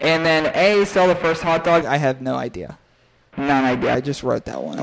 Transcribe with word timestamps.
And 0.00 0.24
then 0.24 0.46
A, 0.54 0.84
sell 0.86 1.08
the 1.08 1.16
first 1.16 1.42
hot 1.42 1.64
dog. 1.64 1.84
I 1.84 1.96
have 1.96 2.22
no 2.22 2.36
idea. 2.36 2.78
None 3.36 3.64
idea. 3.64 3.94
I 3.94 4.00
just 4.00 4.22
wrote 4.22 4.44
that 4.44 4.62
one. 4.62 4.78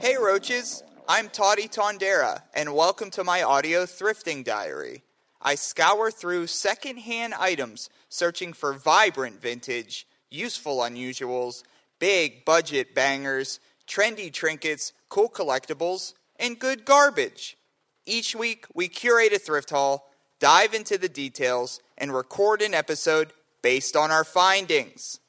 Hey 0.00 0.16
Roaches, 0.16 0.84
I'm 1.08 1.28
Toddy 1.28 1.66
Tondera, 1.66 2.42
and 2.54 2.74
welcome 2.74 3.10
to 3.10 3.24
my 3.24 3.42
audio 3.42 3.84
thrifting 3.84 4.44
diary. 4.44 5.02
I 5.42 5.56
scour 5.56 6.12
through 6.12 6.46
secondhand 6.46 7.34
items 7.34 7.90
searching 8.08 8.52
for 8.52 8.72
vibrant 8.72 9.40
vintage, 9.40 10.06
useful 10.30 10.78
unusuals, 10.78 11.64
big 11.98 12.44
budget 12.44 12.94
bangers, 12.94 13.58
trendy 13.88 14.32
trinkets, 14.32 14.92
cool 15.08 15.28
collectibles, 15.28 16.14
and 16.38 16.58
good 16.58 16.84
garbage. 16.84 17.56
Each 18.04 18.36
week, 18.36 18.66
we 18.74 18.86
curate 18.86 19.32
a 19.32 19.40
thrift 19.40 19.70
haul, 19.70 20.08
dive 20.38 20.72
into 20.72 20.98
the 20.98 21.08
details, 21.08 21.80
and 21.98 22.14
record 22.14 22.62
an 22.62 22.74
episode 22.74 23.32
based 23.62 23.96
on 23.96 24.10
our 24.10 24.24
findings. 24.24 25.20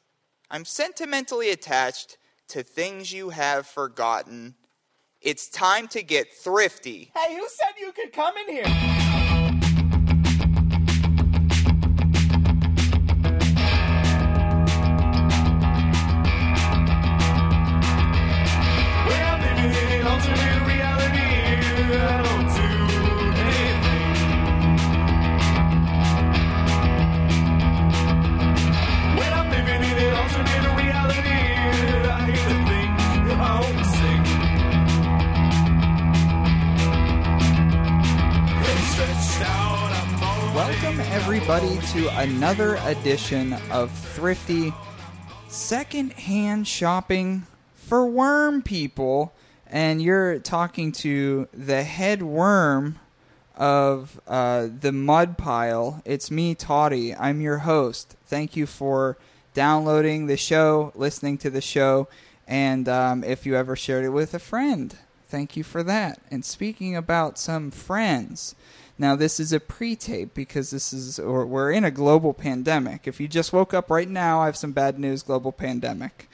I'm 0.49 0.65
sentimentally 0.65 1.49
attached 1.49 2.17
to 2.49 2.63
things 2.63 3.11
you 3.11 3.29
have 3.29 3.67
forgotten. 3.67 4.55
It's 5.21 5.49
time 5.49 5.87
to 5.89 6.03
get 6.03 6.31
thrifty. 6.31 7.11
Hey, 7.15 7.35
who 7.35 7.47
said 7.49 7.73
you 7.79 7.91
could 7.91 8.13
come 8.13 8.35
in 8.37 8.53
here? 8.53 9.36
To 41.97 42.19
another 42.19 42.75
edition 42.83 43.53
of 43.71 43.89
Thrifty 43.89 44.71
Secondhand 45.47 46.67
Shopping 46.67 47.47
for 47.73 48.05
Worm 48.05 48.61
People. 48.61 49.33
And 49.65 49.99
you're 49.99 50.37
talking 50.37 50.91
to 50.91 51.47
the 51.51 51.81
head 51.81 52.21
worm 52.21 52.99
of 53.55 54.21
uh, 54.27 54.67
the 54.79 54.91
mud 54.91 55.39
pile. 55.39 56.03
It's 56.05 56.29
me, 56.29 56.53
Toddy. 56.53 57.15
I'm 57.15 57.41
your 57.41 57.57
host. 57.59 58.15
Thank 58.27 58.55
you 58.55 58.67
for 58.67 59.17
downloading 59.55 60.27
the 60.27 60.37
show, 60.37 60.91
listening 60.93 61.39
to 61.39 61.49
the 61.49 61.61
show, 61.61 62.07
and 62.47 62.87
um, 62.87 63.23
if 63.23 63.43
you 63.43 63.55
ever 63.55 63.75
shared 63.75 64.05
it 64.05 64.09
with 64.09 64.35
a 64.35 64.39
friend, 64.39 64.95
thank 65.29 65.57
you 65.57 65.63
for 65.63 65.81
that. 65.81 66.21
And 66.29 66.45
speaking 66.45 66.95
about 66.95 67.39
some 67.39 67.71
friends, 67.71 68.53
now 68.97 69.15
this 69.15 69.39
is 69.39 69.53
a 69.53 69.59
pre-tape 69.59 70.33
because 70.33 70.71
this 70.71 70.93
is 70.93 71.19
or 71.19 71.45
we're 71.45 71.71
in 71.71 71.83
a 71.83 71.91
global 71.91 72.33
pandemic. 72.33 73.07
If 73.07 73.19
you 73.19 73.27
just 73.27 73.53
woke 73.53 73.73
up 73.73 73.89
right 73.89 74.09
now, 74.09 74.41
I 74.41 74.45
have 74.45 74.57
some 74.57 74.71
bad 74.71 74.99
news: 74.99 75.23
global 75.23 75.51
pandemic. 75.51 76.29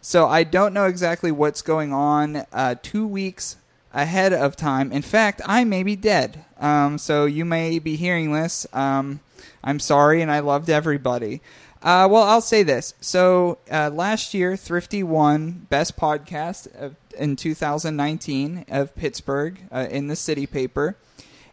So 0.00 0.28
I 0.28 0.44
don't 0.44 0.72
know 0.72 0.86
exactly 0.86 1.32
what's 1.32 1.62
going 1.62 1.92
on. 1.92 2.46
Uh, 2.52 2.76
two 2.80 3.06
weeks 3.06 3.56
ahead 3.92 4.32
of 4.32 4.54
time. 4.54 4.92
In 4.92 5.02
fact, 5.02 5.40
I 5.46 5.64
may 5.64 5.82
be 5.82 5.96
dead. 5.96 6.44
Um, 6.60 6.98
so 6.98 7.24
you 7.24 7.44
may 7.44 7.78
be 7.78 7.96
hearing 7.96 8.32
this. 8.32 8.66
Um, 8.72 9.20
I'm 9.64 9.80
sorry, 9.80 10.22
and 10.22 10.30
I 10.30 10.40
loved 10.40 10.70
everybody. 10.70 11.40
Uh, 11.82 12.06
well, 12.10 12.22
I'll 12.22 12.40
say 12.40 12.62
this. 12.62 12.94
So 13.00 13.58
uh, 13.70 13.90
last 13.90 14.34
year, 14.34 14.56
Thrifty 14.56 15.02
won 15.02 15.66
Best 15.70 15.96
Podcast 15.96 16.74
of, 16.74 16.96
in 17.18 17.36
2019 17.36 18.66
of 18.68 18.94
Pittsburgh 18.94 19.60
uh, 19.72 19.86
in 19.90 20.08
the 20.08 20.16
City 20.16 20.46
Paper. 20.46 20.96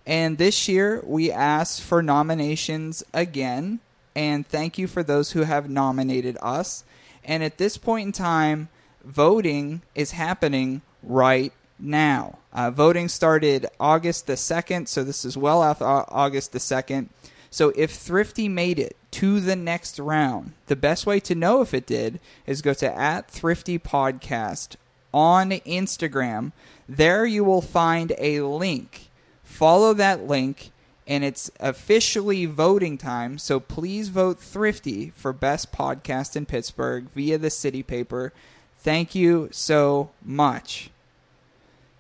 And 0.06 0.38
this 0.38 0.68
year, 0.68 1.02
we 1.06 1.32
asked 1.32 1.82
for 1.82 2.02
nominations 2.04 3.04
again. 3.14 3.80
And 4.16 4.48
thank 4.48 4.78
you 4.78 4.88
for 4.88 5.02
those 5.02 5.32
who 5.32 5.44
have 5.44 5.70
nominated 5.70 6.38
us. 6.42 6.84
And 7.24 7.44
at 7.44 7.58
this 7.58 7.78
point 7.78 8.08
in 8.08 8.12
time, 8.12 8.70
voting 9.04 9.82
is 9.96 10.12
happening 10.12 10.82
right 11.02 11.54
now. 11.80 12.38
Uh, 12.52 12.70
voting 12.70 13.08
started 13.08 13.66
August 13.80 14.28
the 14.28 14.34
2nd, 14.34 14.88
so 14.88 15.04
this 15.04 15.26
is 15.26 15.38
well 15.38 15.64
after 15.64 15.86
August 15.86 16.52
the 16.52 16.60
2nd. 16.60 17.10
So 17.50 17.72
if 17.76 17.92
Thrifty 17.92 18.48
made 18.50 18.80
it 18.80 18.96
to 19.12 19.40
the 19.40 19.56
next 19.56 20.00
round, 20.00 20.54
the 20.68 20.76
best 20.76 21.06
way 21.06 21.20
to 21.22 21.36
know 21.36 21.62
if 21.62 21.74
it 21.74 21.86
did 21.86 22.20
is 22.48 22.62
go 22.62 22.74
to 22.74 22.98
at 22.98 23.30
Thrifty 23.30 23.78
Podcast 23.78 24.76
on 25.14 25.52
Instagram. 25.52 26.52
There 26.90 27.26
you 27.26 27.44
will 27.44 27.62
find 27.62 28.14
a 28.18 28.42
link. 28.42 29.10
Follow 29.54 29.94
that 29.94 30.28
link, 30.28 30.72
and 31.06 31.24
it's 31.24 31.52
officially 31.60 32.48
voting 32.48 32.98
time. 32.98 33.38
So 33.38 33.60
please 33.60 34.10
vote 34.10 34.40
Thrifty 34.40 35.12
for 35.12 35.32
Best 35.32 35.72
Podcast 35.72 36.36
in 36.36 36.48
Pittsburgh 36.48 37.06
via 37.14 37.38
the 37.38 37.52
City 37.52 37.84
Paper. 37.84 38.34
Thank 38.80 39.14
you 39.14 39.50
so 39.52 40.10
much 40.24 40.90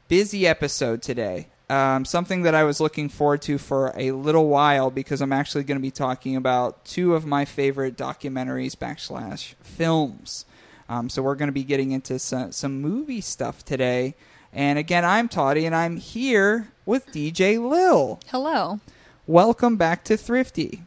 busy 0.07 0.47
episode 0.47 1.03
today. 1.03 1.47
Um, 1.69 2.05
something 2.05 2.41
that 2.41 2.55
I 2.55 2.63
was 2.63 2.79
looking 2.79 3.07
forward 3.07 3.43
to 3.43 3.59
for 3.59 3.93
a 3.95 4.11
little 4.13 4.47
while 4.47 4.89
because 4.89 5.21
I'm 5.21 5.31
actually 5.31 5.63
going 5.63 5.77
to 5.77 5.81
be 5.81 5.91
talking 5.91 6.35
about 6.35 6.83
two 6.85 7.13
of 7.13 7.23
my 7.23 7.45
favorite 7.45 7.95
documentaries 7.95 8.75
backslash 8.75 9.53
films. 9.61 10.45
Um, 10.89 11.07
so 11.07 11.21
we're 11.21 11.35
going 11.35 11.49
to 11.49 11.53
be 11.53 11.63
getting 11.63 11.91
into 11.91 12.17
some, 12.17 12.51
some 12.51 12.81
movie 12.81 13.21
stuff 13.21 13.63
today. 13.63 14.15
And 14.53 14.77
again, 14.77 15.03
I'm 15.03 15.29
Toddy, 15.29 15.65
and 15.65 15.75
I'm 15.75 15.97
here 15.97 16.67
with 16.85 17.07
DJ 17.07 17.59
Lil. 17.59 18.19
Hello. 18.27 18.79
Welcome 19.25 19.77
back 19.77 20.03
to 20.05 20.15
Thrifty. 20.15 20.83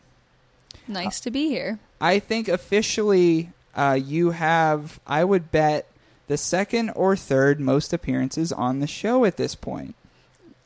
Nice 0.87 1.19
to 1.21 1.33
be 1.33 1.49
here. 1.49 1.81
I 2.01 2.21
think 2.21 2.47
officially 2.47 3.51
uh, 3.75 3.99
you 4.01 4.31
have, 4.31 5.01
I 5.05 5.25
would 5.25 5.51
bet, 5.51 5.91
the 6.29 6.37
second 6.37 6.91
or 6.91 7.17
third 7.17 7.59
most 7.59 7.93
appearances 7.93 8.53
on 8.53 8.79
the 8.79 8.87
show 8.87 9.25
at 9.25 9.37
this 9.37 9.57
point. 9.57 9.97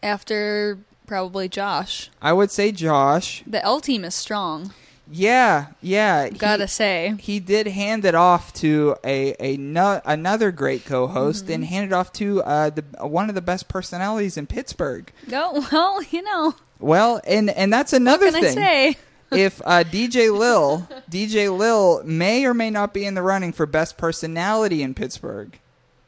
After 0.02 0.78
probably 1.06 1.48
Josh. 1.48 2.10
I 2.20 2.34
would 2.34 2.50
say 2.50 2.70
Josh. 2.70 3.42
The 3.46 3.64
L 3.64 3.80
team 3.80 4.04
is 4.04 4.14
strong. 4.14 4.74
Yeah, 5.12 5.66
yeah. 5.82 6.28
Gotta 6.28 6.68
say. 6.68 7.14
he 7.18 7.40
did 7.40 7.66
hand 7.66 8.04
it 8.04 8.14
off 8.14 8.52
to 8.54 8.96
a, 9.04 9.34
a 9.40 9.56
no, 9.56 10.00
another 10.04 10.52
great 10.52 10.84
co-host 10.84 11.44
Mm-hmm. 11.44 11.52
and 11.52 11.64
handed 11.64 11.92
off 11.92 12.12
to 12.14 12.42
uh, 12.42 12.70
the 12.70 12.82
one 13.06 13.28
of 13.28 13.34
the 13.34 13.40
best 13.42 13.68
personalities 13.68 14.36
in 14.36 14.46
Pittsburgh. 14.46 15.12
No, 15.26 15.64
well, 15.72 16.02
you 16.04 16.22
know. 16.22 16.54
Well, 16.78 17.20
and 17.26 17.50
and 17.50 17.72
that's 17.72 17.92
another 17.92 18.30
thing. 18.30 18.44
I 18.44 18.54
say? 18.54 18.96
if 19.32 19.60
uh, 19.64 19.84
DJ 19.84 20.36
Lil, 20.36 20.88
DJ 21.10 21.56
Lil 21.56 22.02
may 22.04 22.44
or 22.44 22.54
may 22.54 22.70
not 22.70 22.94
be 22.94 23.04
in 23.04 23.14
the 23.14 23.22
running 23.22 23.52
for 23.52 23.66
best 23.66 23.96
personality 23.98 24.82
in 24.82 24.94
Pittsburgh. 24.94 25.58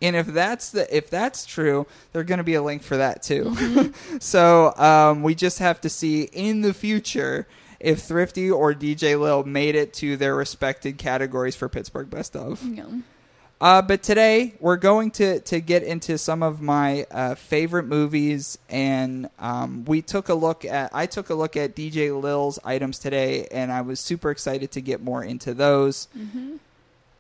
And 0.01 0.17
if 0.17 0.27
that's 0.27 0.71
the 0.71 0.95
if 0.95 1.09
that's 1.11 1.47
true, 1.47 1.87
there's 2.13 2.27
going 2.27 2.39
to 2.39 2.45
be 2.45 2.55
a 2.55 2.63
link 2.63 2.83
for 2.83 2.97
that 2.97 3.23
too. 3.23 3.45
Mm-hmm. 3.45 4.17
so 4.21 4.75
um, 4.77 5.23
we 5.23 5.35
just 5.35 5.59
have 5.61 5.81
to 5.83 5.89
see 5.89 6.23
in 6.33 6.63
the 6.63 6.75
future 6.75 7.47
if 7.83 8.03
Thrifty 8.03 8.51
or 8.51 8.73
DJ 8.73 9.19
Lil 9.21 9.45
made 9.45 9.75
it 9.75 9.93
to 9.95 10.17
their 10.17 10.35
respected 10.35 10.99
categories 10.99 11.57
for 11.57 11.69
Pittsburgh 11.69 12.09
Best 12.09 12.37
of. 12.37 12.63
Uh, 13.61 13.81
but 13.81 14.03
today 14.03 14.55
we're 14.59 14.77
going 14.77 15.09
to 15.13 15.39
to 15.39 15.61
get 15.61 15.85
into 15.85 16.19
some 16.19 16.43
of 16.43 16.61
my 16.61 17.07
uh, 17.13 17.37
favorite 17.37 17.85
movies, 17.85 18.59
and 18.69 19.31
um, 19.39 19.85
we 19.85 20.03
took 20.03 20.29
a 20.29 20.35
look 20.35 20.65
at. 20.65 20.91
I 20.93 21.07
took 21.07 21.31
a 21.31 21.35
look 21.35 21.57
at 21.57 21.77
DJ 21.77 22.21
Lil's 22.21 22.59
items 22.65 22.99
today, 22.99 23.47
and 23.53 23.71
I 23.71 23.83
was 23.83 24.01
super 24.01 24.33
excited 24.33 24.73
to 24.73 24.81
get 24.81 25.01
more 25.01 25.23
into 25.23 25.55
those. 25.55 26.09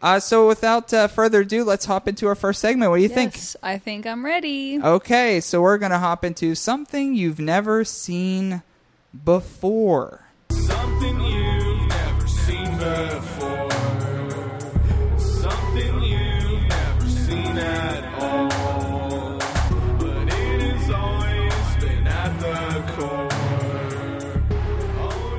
Uh, 0.02 0.18
so 0.18 0.48
without 0.48 0.92
uh, 0.92 1.06
further 1.06 1.42
ado, 1.42 1.62
let's 1.62 1.84
hop 1.84 2.08
into 2.08 2.26
our 2.26 2.34
first 2.34 2.60
segment. 2.60 2.90
What 2.90 2.96
do 2.96 3.04
you 3.04 3.08
think? 3.08 3.38
I 3.62 3.78
think 3.78 4.04
I'm 4.04 4.24
ready. 4.24 4.82
Okay, 4.82 5.40
so 5.40 5.62
we're 5.62 5.78
gonna 5.78 6.00
hop 6.00 6.24
into 6.24 6.56
something 6.56 7.14
you've 7.14 7.38
never 7.38 7.84
seen 7.84 8.62
before. 9.24 10.22
Something 11.02 11.20
you've 11.24 11.88
never 11.88 12.28
seen 12.28 12.78
before. 12.78 13.70
Something 15.18 16.00
you've 16.04 16.68
never 16.68 17.08
seen 17.08 17.58
at 17.58 18.04
all. 18.22 19.36
But 19.98 20.28
it 20.28 20.62
has 20.62 20.90
always 20.92 21.76
been 21.82 22.06
at 22.06 22.38
the 22.38 22.84
core. 22.92 23.28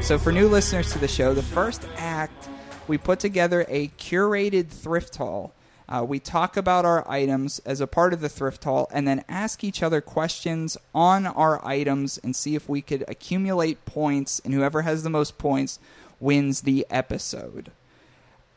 So, 0.02 0.18
for 0.20 0.34
new 0.34 0.50
listeners 0.50 0.92
to 0.92 1.00
the 1.00 1.08
show, 1.08 1.34
the 1.34 1.42
first 1.42 1.88
act, 1.96 2.50
we 2.90 2.98
put 2.98 3.20
together 3.22 3.66
a 3.70 3.88
curated 3.88 4.68
thrift 4.68 5.16
haul. 5.16 5.54
Uh, 5.94 6.04
we 6.04 6.18
talk 6.18 6.58
about 6.58 6.86
our 6.86 7.08
items 7.08 7.60
as 7.66 7.80
a 7.80 7.86
part 7.86 8.14
of 8.14 8.20
the 8.20 8.30
thrift 8.30 8.64
haul 8.64 8.90
and 8.92 9.08
then 9.08 9.24
ask 9.30 9.64
each 9.64 9.84
other 9.84 10.02
questions 10.02 10.76
on 10.96 11.28
our 11.28 11.64
items 11.64 12.18
and 12.24 12.36
see 12.36 12.56
if 12.56 12.68
we 12.68 12.82
could 12.82 13.06
accumulate 13.08 13.86
points. 13.86 14.42
And 14.44 14.56
whoever 14.56 14.82
has 14.82 15.04
the 15.04 15.12
most 15.12 15.38
points 15.38 15.78
wins 16.20 16.62
the 16.62 16.88
episode. 16.90 17.72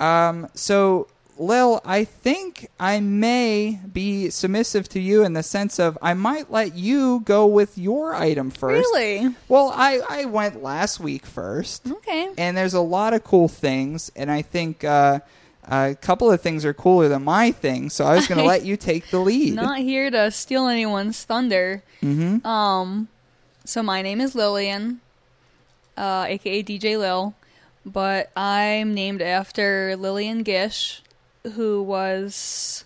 Um, 0.00 0.48
so 0.54 1.08
Lil, 1.38 1.82
I 1.84 2.04
think 2.04 2.70
I 2.80 3.00
may 3.00 3.80
be 3.92 4.30
submissive 4.30 4.88
to 4.90 5.00
you 5.00 5.22
in 5.22 5.34
the 5.34 5.42
sense 5.42 5.78
of 5.78 5.98
I 6.00 6.14
might 6.14 6.50
let 6.50 6.74
you 6.74 7.20
go 7.26 7.46
with 7.46 7.76
your 7.76 8.14
item 8.14 8.50
first. 8.50 8.88
Really? 8.94 9.34
Well, 9.48 9.70
I, 9.74 10.00
I 10.08 10.24
went 10.24 10.62
last 10.62 11.00
week 11.00 11.26
first 11.26 11.86
Okay. 11.86 12.30
and 12.38 12.56
there's 12.56 12.72
a 12.72 12.80
lot 12.80 13.12
of 13.12 13.24
cool 13.24 13.48
things, 13.48 14.10
and 14.16 14.30
I 14.30 14.40
think 14.40 14.84
uh, 14.84 15.20
a 15.68 15.94
couple 16.00 16.30
of 16.30 16.40
things 16.40 16.64
are 16.64 16.74
cooler 16.74 17.08
than 17.08 17.24
my 17.24 17.50
thing. 17.52 17.90
So 17.90 18.04
I 18.04 18.14
was 18.16 18.26
going 18.26 18.38
to 18.42 18.44
let 18.46 18.64
you 18.64 18.76
take 18.76 19.10
the 19.10 19.18
lead. 19.18 19.54
Not 19.54 19.78
here 19.78 20.10
to 20.10 20.30
steal 20.30 20.66
anyone's 20.68 21.22
thunder. 21.24 21.82
mm-hmm. 22.02 22.46
Um, 22.46 23.08
so 23.64 23.82
my 23.82 24.00
name 24.02 24.20
is 24.20 24.34
Lillian, 24.34 25.00
uh, 25.96 26.26
aka 26.28 26.62
DJ 26.62 26.98
Lil, 26.98 27.34
but 27.84 28.30
I'm 28.36 28.94
named 28.94 29.20
after 29.22 29.96
Lillian 29.96 30.42
Gish, 30.44 31.02
who 31.54 31.82
was 31.82 32.84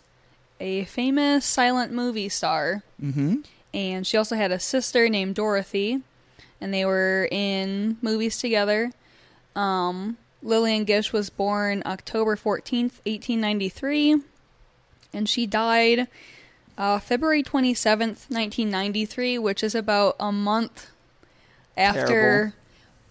a 0.59 0.85
famous 0.85 1.44
silent 1.44 1.93
movie 1.93 2.29
star, 2.29 2.82
Mm-hmm. 3.03 3.37
and 3.75 4.06
she 4.06 4.17
also 4.17 4.37
had 4.37 4.53
a 4.53 4.59
sister 4.59 5.09
named 5.09 5.35
Dorothy, 5.35 6.00
and 6.61 6.73
they 6.73 6.85
were 6.85 7.29
in 7.31 7.97
movies 8.03 8.38
together. 8.38 8.93
Um, 9.56 10.17
Lillian 10.42 10.84
Gish 10.84 11.12
was 11.12 11.31
born 11.31 11.82
October 11.84 12.37
14th, 12.37 12.98
1893, 13.04 14.16
and 15.12 15.28
she 15.28 15.46
died 15.46 16.08
uh, 16.78 16.98
February 16.98 17.42
27th, 17.42 18.31
1993, 18.31 19.38
which 19.38 19.62
is 19.62 19.75
about 19.75 20.16
a 20.19 20.32
month 20.32 20.88
after 21.76 22.06
Terrible. 22.06 22.52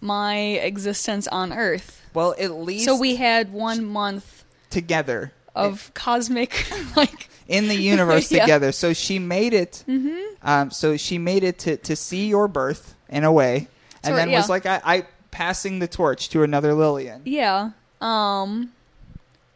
my 0.00 0.36
existence 0.36 1.28
on 1.28 1.52
Earth. 1.52 2.04
Well, 2.12 2.34
at 2.38 2.50
least 2.50 2.84
So 2.84 2.98
we 2.98 3.16
had 3.16 3.52
one 3.52 3.84
month 3.84 4.44
together 4.70 5.32
of 5.54 5.92
cosmic, 5.94 6.66
like, 6.96 7.28
in 7.46 7.68
the 7.68 7.76
universe 7.76 8.30
Yeah. 8.32 8.38
Mm-hmm. 8.38 8.44
together. 8.46 8.72
So 8.72 8.92
she 8.92 9.18
made 9.18 9.54
it. 9.54 9.84
Um, 10.42 10.70
so 10.70 10.96
she 10.96 11.18
made 11.18 11.44
it 11.44 11.58
to, 11.60 11.76
to 11.76 11.94
see 11.94 12.28
your 12.28 12.48
birth 12.48 12.94
in 13.08 13.24
a 13.24 13.32
way, 13.32 13.68
and 14.02 14.16
then 14.16 14.30
yeah. 14.30 14.38
was 14.38 14.48
like, 14.48 14.66
I, 14.66 14.80
I 14.84 15.06
passing 15.30 15.78
the 15.78 15.88
torch 15.88 16.28
to 16.30 16.42
another 16.42 16.74
Lillian. 16.74 17.22
Yeah. 17.24 17.70
Um 18.00 18.72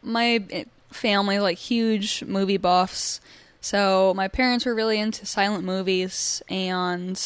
my 0.01 0.65
family 0.91 1.39
like 1.39 1.57
huge 1.57 2.23
movie 2.23 2.57
buffs. 2.57 3.19
So 3.61 4.13
my 4.15 4.27
parents 4.27 4.65
were 4.65 4.75
really 4.75 4.99
into 4.99 5.25
silent 5.25 5.63
movies 5.63 6.41
and 6.49 7.21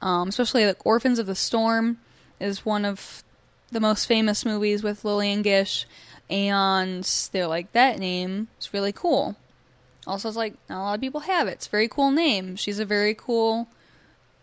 um 0.00 0.28
especially 0.28 0.66
like 0.66 0.84
Orphans 0.86 1.18
of 1.18 1.26
the 1.26 1.34
Storm 1.34 1.98
is 2.40 2.64
one 2.64 2.84
of 2.84 3.22
the 3.72 3.80
most 3.80 4.06
famous 4.06 4.44
movies 4.44 4.82
with 4.82 5.04
Lillian 5.04 5.42
Gish 5.42 5.86
and 6.30 7.04
they're 7.32 7.46
like 7.46 7.72
that 7.72 7.98
name 7.98 8.48
is 8.60 8.72
really 8.72 8.92
cool. 8.92 9.36
Also 10.06 10.28
it's 10.28 10.36
like 10.36 10.54
not 10.68 10.80
a 10.80 10.84
lot 10.84 10.94
of 10.94 11.00
people 11.00 11.20
have 11.20 11.48
it. 11.48 11.52
It's 11.52 11.66
a 11.66 11.70
very 11.70 11.88
cool 11.88 12.10
name. 12.10 12.56
She's 12.56 12.78
a 12.78 12.84
very 12.84 13.14
cool, 13.14 13.68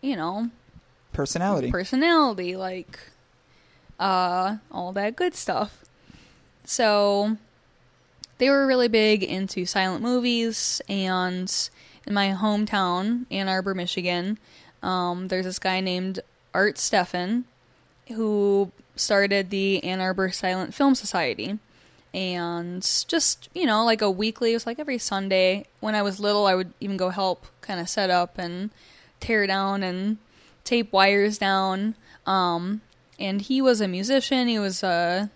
you 0.01 0.15
know, 0.15 0.49
Personality. 1.13 1.69
personality, 1.71 2.55
like 2.55 2.99
uh, 4.01 4.57
all 4.71 4.91
that 4.93 5.15
good 5.15 5.35
stuff. 5.35 5.85
So 6.65 7.37
they 8.39 8.49
were 8.49 8.67
really 8.67 8.87
big 8.87 9.23
into 9.23 9.65
silent 9.65 10.01
movies, 10.01 10.81
and 10.89 11.69
in 12.05 12.13
my 12.13 12.29
hometown, 12.29 13.25
Ann 13.31 13.47
Arbor, 13.47 13.75
Michigan, 13.75 14.39
um, 14.81 15.27
there's 15.27 15.45
this 15.45 15.59
guy 15.59 15.79
named 15.79 16.19
Art 16.53 16.75
Steffen 16.75 17.43
who 18.07 18.71
started 18.95 19.49
the 19.49 19.83
Ann 19.83 20.01
Arbor 20.01 20.31
Silent 20.31 20.73
Film 20.73 20.95
Society. 20.95 21.59
And 22.13 22.81
just, 23.07 23.47
you 23.53 23.65
know, 23.65 23.85
like 23.85 24.01
a 24.01 24.11
weekly, 24.11 24.51
it 24.51 24.55
was 24.55 24.65
like 24.65 24.79
every 24.79 24.97
Sunday. 24.97 25.65
When 25.79 25.95
I 25.95 26.01
was 26.01 26.19
little, 26.19 26.45
I 26.45 26.55
would 26.55 26.73
even 26.81 26.97
go 26.97 27.09
help 27.09 27.45
kind 27.61 27.79
of 27.79 27.87
set 27.87 28.09
up 28.09 28.37
and 28.37 28.69
tear 29.21 29.47
down 29.47 29.81
and 29.81 30.17
tape 30.65 30.91
wires 30.91 31.37
down. 31.37 31.95
Um, 32.25 32.81
and 33.21 33.41
he 33.41 33.61
was 33.61 33.79
a 33.81 33.87
musician. 33.87 34.47
He 34.47 34.59
was 34.59 34.83
a, 34.83 35.29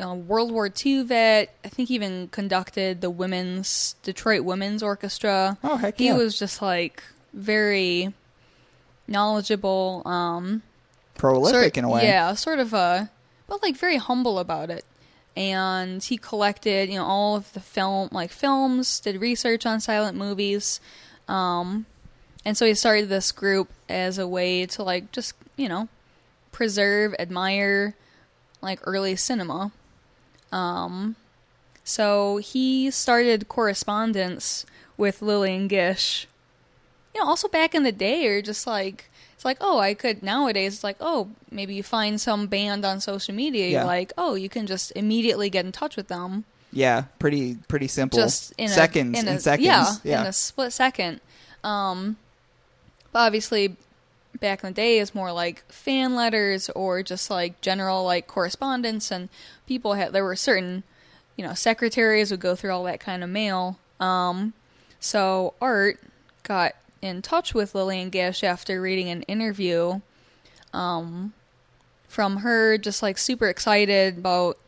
a 0.00 0.14
World 0.14 0.50
War 0.50 0.70
II 0.84 1.02
vet. 1.04 1.54
I 1.64 1.68
think 1.68 1.88
he 1.88 1.94
even 1.94 2.28
conducted 2.28 3.00
the 3.02 3.10
women's 3.10 3.94
Detroit 4.02 4.42
Women's 4.42 4.82
Orchestra. 4.82 5.58
Oh, 5.62 5.76
heck 5.76 5.98
He 5.98 6.06
yeah. 6.06 6.16
was 6.16 6.38
just 6.38 6.62
like 6.62 7.02
very 7.32 8.12
knowledgeable. 9.06 10.02
Um, 10.06 10.62
Prolific 11.14 11.54
sort, 11.54 11.76
in 11.78 11.84
a 11.84 11.88
way. 11.88 12.04
Yeah, 12.04 12.34
sort 12.34 12.58
of 12.58 12.72
a, 12.74 13.10
but 13.46 13.62
like 13.62 13.76
very 13.76 13.96
humble 13.96 14.38
about 14.38 14.70
it. 14.70 14.84
And 15.36 16.02
he 16.02 16.16
collected, 16.16 16.88
you 16.88 16.96
know, 16.96 17.04
all 17.04 17.36
of 17.36 17.52
the 17.52 17.60
film 17.60 18.08
like 18.12 18.30
films, 18.30 19.00
did 19.00 19.20
research 19.20 19.66
on 19.66 19.80
silent 19.80 20.16
movies. 20.16 20.80
Um 21.28 21.86
and 22.44 22.56
so 22.56 22.64
he 22.64 22.74
started 22.74 23.08
this 23.08 23.32
group 23.32 23.68
as 23.88 24.18
a 24.18 24.26
way 24.28 24.66
to 24.66 24.82
like 24.82 25.10
just, 25.12 25.34
you 25.56 25.68
know, 25.68 25.88
preserve, 26.56 27.14
admire 27.18 27.94
like 28.62 28.80
early 28.84 29.14
cinema. 29.14 29.72
Um 30.50 31.16
so 31.84 32.38
he 32.38 32.90
started 32.90 33.46
correspondence 33.46 34.64
with 34.96 35.20
Lillian 35.20 35.68
Gish. 35.68 36.26
You 37.14 37.20
know, 37.20 37.28
also 37.28 37.46
back 37.46 37.74
in 37.74 37.82
the 37.82 37.92
day, 37.92 38.26
or 38.26 38.40
just 38.40 38.66
like 38.66 39.10
it's 39.34 39.44
like, 39.44 39.58
oh, 39.60 39.78
I 39.78 39.92
could 39.92 40.22
nowadays. 40.22 40.76
It's 40.76 40.84
like, 40.84 40.96
oh, 40.98 41.28
maybe 41.50 41.74
you 41.74 41.82
find 41.82 42.18
some 42.18 42.46
band 42.46 42.86
on 42.86 43.00
social 43.02 43.34
media. 43.34 43.66
Yeah. 43.66 43.78
You're 43.80 43.84
like, 43.86 44.14
oh, 44.16 44.34
you 44.34 44.48
can 44.48 44.66
just 44.66 44.92
immediately 44.96 45.50
get 45.50 45.66
in 45.66 45.72
touch 45.72 45.94
with 45.94 46.08
them, 46.08 46.44
Yeah, 46.72 47.04
pretty 47.18 47.56
pretty 47.68 47.88
simple. 47.88 48.18
just 48.18 48.54
in 48.56 48.68
seconds 48.68 49.18
a, 49.18 49.20
in, 49.20 49.28
in 49.28 49.36
a, 49.36 49.40
seconds. 49.40 49.66
Yeah, 49.66 49.92
yeah. 50.04 50.20
in 50.22 50.26
a 50.28 50.32
split 50.32 50.72
second. 50.72 51.20
Um, 51.62 52.16
but 53.12 53.20
obviously, 53.26 53.76
back 54.36 54.62
in 54.62 54.70
the 54.70 54.74
day, 54.74 54.98
is 54.98 55.14
more 55.14 55.32
like 55.32 55.64
fan 55.70 56.14
letters 56.14 56.68
or 56.70 57.02
just 57.02 57.30
like 57.30 57.60
general 57.60 58.04
like 58.04 58.26
correspondence, 58.26 59.10
and 59.10 59.28
people 59.66 59.94
had 59.94 60.12
there 60.12 60.24
were 60.24 60.36
certain, 60.36 60.82
you 61.36 61.46
know, 61.46 61.54
secretaries 61.54 62.30
would 62.30 62.40
go 62.40 62.54
through 62.54 62.72
all 62.72 62.84
that 62.84 63.00
kind 63.00 63.24
of 63.24 63.30
mail. 63.30 63.78
Um, 64.00 64.52
so 65.00 65.54
Art 65.60 66.00
got 66.42 66.74
in 67.02 67.22
touch 67.22 67.54
with 67.54 67.74
Lillian 67.74 68.10
Gish 68.10 68.42
after 68.42 68.80
reading 68.80 69.08
an 69.08 69.22
interview 69.22 70.00
um, 70.72 71.32
from 72.08 72.38
her, 72.38 72.78
just 72.78 73.02
like 73.02 73.18
super 73.18 73.48
excited 73.48 74.18
about 74.18 74.58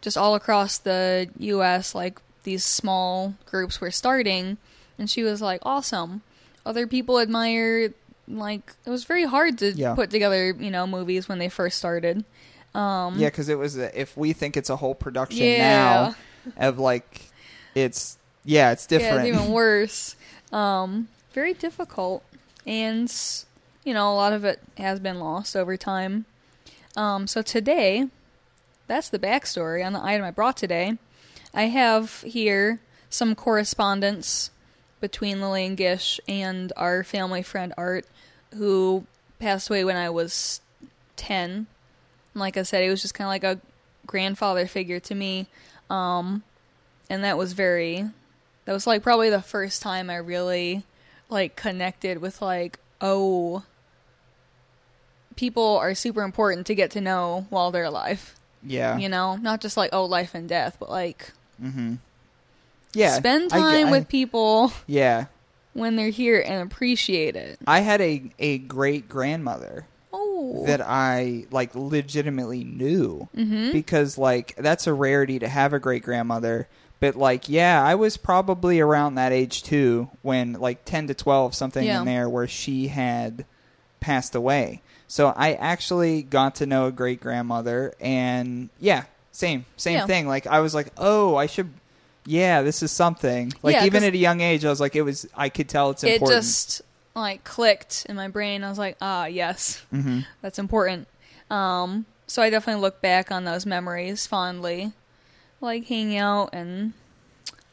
just 0.00 0.16
all 0.16 0.34
across 0.34 0.78
the 0.78 1.28
U.S. 1.38 1.94
like 1.94 2.20
these 2.44 2.64
small 2.64 3.34
groups 3.46 3.80
were 3.80 3.90
starting, 3.90 4.58
and 4.98 5.10
she 5.10 5.22
was 5.22 5.42
like, 5.42 5.60
"Awesome." 5.64 6.22
Other 6.64 6.86
people 6.86 7.18
admire 7.18 7.92
like 8.28 8.74
it 8.84 8.90
was 8.90 9.04
very 9.04 9.24
hard 9.24 9.58
to 9.58 9.72
Yeah. 9.72 9.94
put 9.94 10.10
together, 10.10 10.52
you 10.58 10.70
know, 10.70 10.86
movies 10.86 11.28
when 11.28 11.38
they 11.38 11.48
first 11.48 11.78
started. 11.78 12.24
Um, 12.74 13.18
Yeah, 13.18 13.28
because 13.28 13.48
it 13.48 13.58
was 13.58 13.76
a, 13.78 13.98
if 13.98 14.16
we 14.16 14.32
think 14.32 14.56
it's 14.56 14.70
a 14.70 14.76
whole 14.76 14.94
production 14.94 15.46
Yeah. 15.46 15.58
now 15.58 16.14
of 16.56 16.78
like 16.78 17.30
it's 17.74 18.18
yeah 18.44 18.70
it's 18.72 18.86
Yeah, 18.90 18.98
different. 18.98 19.26
it's 19.28 19.36
even 19.36 19.52
worse. 19.52 20.16
Um, 20.52 21.08
very 21.32 21.54
difficult, 21.54 22.22
and 22.66 23.12
you 23.84 23.94
know 23.94 24.12
a 24.12 24.14
lot 24.16 24.32
of 24.32 24.44
it 24.44 24.60
has 24.76 25.00
been 25.00 25.18
lost 25.20 25.56
over 25.56 25.76
time. 25.76 26.24
Um, 26.96 27.26
so 27.26 27.42
today, 27.42 28.08
that's 28.86 29.08
the 29.08 29.18
backstory 29.18 29.84
on 29.84 29.92
the 29.92 30.02
item 30.04 30.24
I 30.24 30.30
brought 30.30 30.56
today. 30.56 30.98
I 31.54 31.64
have 31.64 32.22
here 32.22 32.80
some 33.10 33.34
correspondence 33.34 34.50
between 35.00 35.40
Lillian 35.40 35.74
Gish 35.76 36.18
and 36.26 36.72
our 36.76 37.04
family 37.04 37.42
friend 37.42 37.72
Art, 37.76 38.04
who 38.56 39.04
passed 39.38 39.68
away 39.70 39.84
when 39.84 39.96
I 39.96 40.10
was 40.10 40.60
ten. 41.16 41.50
And 41.50 42.40
like 42.40 42.56
I 42.56 42.62
said, 42.62 42.82
he 42.82 42.90
was 42.90 43.02
just 43.02 43.14
kind 43.14 43.26
of 43.26 43.30
like 43.30 43.44
a 43.44 43.60
grandfather 44.06 44.66
figure 44.66 45.00
to 45.00 45.14
me. 45.14 45.46
Um, 45.90 46.42
and 47.10 47.24
that 47.24 47.38
was 47.38 47.52
very 47.54 48.04
that 48.64 48.72
was 48.72 48.86
like 48.86 49.02
probably 49.02 49.30
the 49.30 49.40
first 49.42 49.80
time 49.82 50.10
I 50.10 50.16
really 50.16 50.82
like 51.30 51.56
connected 51.56 52.18
with 52.18 52.42
like 52.42 52.78
oh 53.00 53.62
people 55.36 55.76
are 55.78 55.94
super 55.94 56.22
important 56.22 56.66
to 56.66 56.74
get 56.74 56.90
to 56.92 57.00
know 57.00 57.46
while 57.50 57.70
they're 57.70 57.84
alive. 57.84 58.34
yeah, 58.62 58.98
You 58.98 59.08
know, 59.08 59.36
not 59.36 59.60
just 59.60 59.76
like 59.76 59.90
oh 59.92 60.04
life 60.04 60.34
and 60.34 60.48
death, 60.48 60.76
but 60.80 60.90
like 60.90 61.30
mm-hmm. 61.62 61.94
yeah. 62.92 63.12
spend 63.14 63.52
I- 63.52 63.58
time 63.58 63.86
I- 63.88 63.90
with 63.90 64.08
people 64.08 64.72
yeah. 64.86 65.26
When 65.78 65.96
they're 65.96 66.10
here 66.10 66.40
and 66.44 66.62
appreciate 66.62 67.36
it. 67.36 67.58
I 67.66 67.80
had 67.80 68.00
a 68.00 68.30
a 68.38 68.58
great 68.58 69.08
grandmother 69.08 69.86
Oh. 70.12 70.64
that 70.66 70.80
I 70.80 71.46
like 71.50 71.74
legitimately 71.74 72.64
knew 72.64 73.28
Mhm. 73.36 73.72
because 73.72 74.16
like 74.18 74.54
that's 74.56 74.86
a 74.86 74.94
rarity 74.94 75.38
to 75.38 75.48
have 75.48 75.72
a 75.72 75.78
great 75.78 76.02
grandmother. 76.02 76.68
But 77.00 77.14
like, 77.14 77.48
yeah, 77.48 77.82
I 77.84 77.94
was 77.94 78.16
probably 78.16 78.80
around 78.80 79.14
that 79.14 79.32
age 79.32 79.62
too 79.62 80.08
when 80.22 80.54
like 80.54 80.84
ten 80.84 81.06
to 81.06 81.14
twelve 81.14 81.54
something 81.54 81.84
Yeah. 81.84 82.00
in 82.00 82.06
there 82.06 82.28
where 82.28 82.48
she 82.48 82.88
had 82.88 83.44
passed 84.00 84.34
away. 84.34 84.82
So 85.06 85.32
I 85.36 85.54
actually 85.54 86.22
got 86.22 86.56
to 86.56 86.66
know 86.66 86.86
a 86.86 86.92
great 86.92 87.20
grandmother, 87.20 87.94
and 88.00 88.68
yeah, 88.80 89.04
same 89.32 89.64
same 89.76 89.94
Yeah. 89.98 90.06
thing. 90.06 90.26
Like 90.26 90.46
I 90.46 90.60
was 90.60 90.74
like, 90.74 90.88
oh, 90.98 91.36
I 91.36 91.46
should. 91.46 91.70
Yeah, 92.28 92.60
this 92.62 92.82
is 92.82 92.92
something. 92.92 93.52
Like 93.62 93.72
Yeah, 93.74 93.84
even 93.86 94.00
'cause 94.02 94.08
at 94.08 94.14
a 94.14 94.18
young 94.18 94.42
age, 94.42 94.64
I 94.64 94.68
was 94.68 94.80
like, 94.80 94.94
it 94.94 95.02
was. 95.02 95.26
I 95.34 95.48
could 95.48 95.68
tell 95.68 95.90
it's 95.90 96.04
important. 96.04 96.12
it 96.12 96.14
important. 96.16 96.44
just 96.44 96.82
like 97.14 97.42
clicked 97.44 98.06
in 98.08 98.16
my 98.16 98.28
brain. 98.28 98.62
I 98.62 98.68
was 98.68 98.78
like, 98.78 98.96
ah, 99.00 99.24
yes, 99.26 99.82
hmm 99.90 100.20
that's 100.42 100.58
important. 100.58 101.08
Um, 101.50 102.04
so 102.26 102.42
I 102.42 102.50
definitely 102.50 102.82
look 102.82 103.00
back 103.00 103.32
on 103.32 103.44
those 103.44 103.64
memories 103.64 104.26
fondly, 104.26 104.92
like 105.62 105.86
hanging 105.86 106.18
out 106.18 106.50
and 106.52 106.92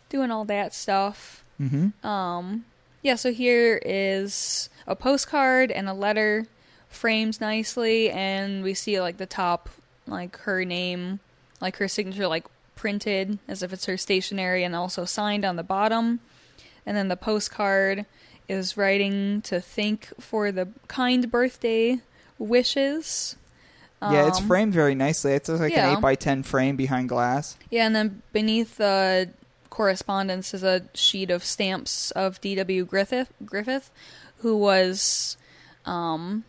doing 0.10 0.32
all 0.32 0.46
that 0.46 0.74
stuff. 0.74 1.44
hmm 1.58 1.90
Um, 2.06 2.64
yeah, 3.02 3.16
so 3.16 3.34
here 3.34 3.82
is 3.86 4.70
a 4.88 4.96
postcard 4.96 5.70
and 5.70 5.90
a 5.90 5.94
letter 5.94 6.46
framed 6.88 7.42
nicely, 7.42 8.10
and 8.10 8.64
we 8.64 8.74
see 8.74 9.02
like 9.02 9.18
the 9.18 9.26
top, 9.26 9.70
like 10.08 10.38
her 10.40 10.64
name, 10.64 11.20
like 11.60 11.76
her 11.78 11.90
signature, 11.90 12.28
like 12.28 12.46
printed 12.76 13.40
as 13.48 13.64
if 13.64 13.74
it's 13.74 13.86
her 13.86 13.98
stationery, 13.98 14.64
and 14.64 14.76
also 14.76 15.06
signed 15.06 15.46
on 15.46 15.56
the 15.56 15.64
bottom. 15.64 16.20
And 16.86 16.96
then 16.96 17.08
the 17.08 17.18
postcard 17.18 18.06
is 18.48 18.78
writing 18.78 19.42
to 19.42 19.60
thank 19.60 20.10
for 20.20 20.52
the 20.52 20.68
kind 20.88 21.32
birthday 21.32 22.00
wishes. 22.38 23.36
yeah, 24.02 24.28
it's 24.28 24.40
Um, 24.40 24.48
framed 24.48 24.74
very 24.74 24.94
nicely. 24.94 25.32
It's 25.34 25.50
like 25.50 25.72
yeah. 25.74 25.90
an 25.92 25.98
eight 25.98 26.02
by 26.02 26.16
ten 26.16 26.44
frame 26.44 26.76
behind 26.76 27.10
glass. 27.10 27.58
Yeah, 27.72 27.86
and 27.88 27.96
then 27.96 28.22
beneath 28.34 28.78
the 28.78 29.30
correspondence 29.72 30.54
is 30.54 30.64
a 30.64 30.84
sheet 30.94 31.32
of 31.32 31.44
stamps 31.44 32.12
of 32.12 32.40
D.W. 32.40 32.86
Griffith, 32.86 33.32
Griffith, 33.46 33.90
who 34.40 34.56
was 34.56 35.38
um, 35.86 36.44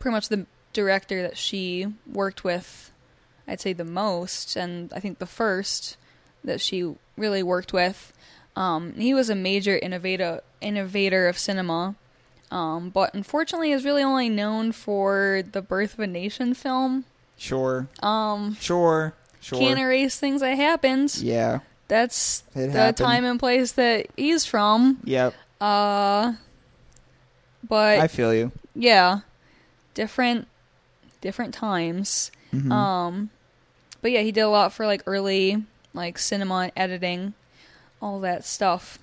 pretty 0.00 0.12
much 0.12 0.28
the 0.28 0.44
director 0.72 1.22
that 1.22 1.36
she 1.38 1.86
worked 2.12 2.42
with. 2.44 2.90
I'd 3.48 3.60
say 3.60 3.72
the 3.72 3.84
most, 3.84 4.54
and 4.56 4.92
I 4.92 5.00
think 5.00 5.18
the 5.18 5.26
first 5.26 5.96
that 6.44 6.60
she 6.60 6.94
really 7.16 7.42
worked 7.42 7.72
with. 7.72 8.12
Um, 8.54 8.92
he 8.94 9.14
was 9.14 9.30
a 9.30 9.34
major 9.34 9.76
innovator 9.78 10.42
innovator 10.60 11.26
of 11.28 11.38
cinema, 11.38 11.94
um, 12.50 12.90
but 12.90 13.14
unfortunately 13.14 13.72
is 13.72 13.84
really 13.84 14.02
only 14.02 14.28
known 14.28 14.72
for 14.72 15.42
the 15.50 15.62
Birth 15.62 15.94
of 15.94 16.00
a 16.00 16.06
Nation 16.06 16.52
film. 16.54 17.04
Sure, 17.36 17.86
Um, 18.02 18.56
sure, 18.60 19.14
sure. 19.40 19.58
can't 19.60 19.78
erase 19.78 20.18
things 20.18 20.40
that 20.42 20.56
happened. 20.56 21.16
yeah. 21.18 21.60
That's 21.86 22.42
It 22.54 22.66
the 22.66 22.78
happened. 22.78 22.96
time 22.98 23.24
and 23.24 23.38
place 23.40 23.72
that 23.72 24.08
he's 24.16 24.44
from. 24.44 24.98
Yep. 25.04 25.32
Uh, 25.60 26.34
but 27.66 27.98
I 28.00 28.08
feel 28.08 28.34
you. 28.34 28.52
yeah, 28.74 29.20
different, 29.94 30.48
different 31.20 31.54
times. 31.54 32.30
Mhm. 32.52 32.70
Um, 32.72 33.30
but 34.02 34.10
yeah, 34.10 34.20
he 34.22 34.32
did 34.32 34.40
a 34.42 34.48
lot 34.48 34.72
for 34.72 34.86
like 34.86 35.02
early 35.06 35.64
like 35.94 36.18
cinema 36.18 36.70
editing, 36.76 37.34
all 38.00 38.20
that 38.20 38.44
stuff. 38.44 38.98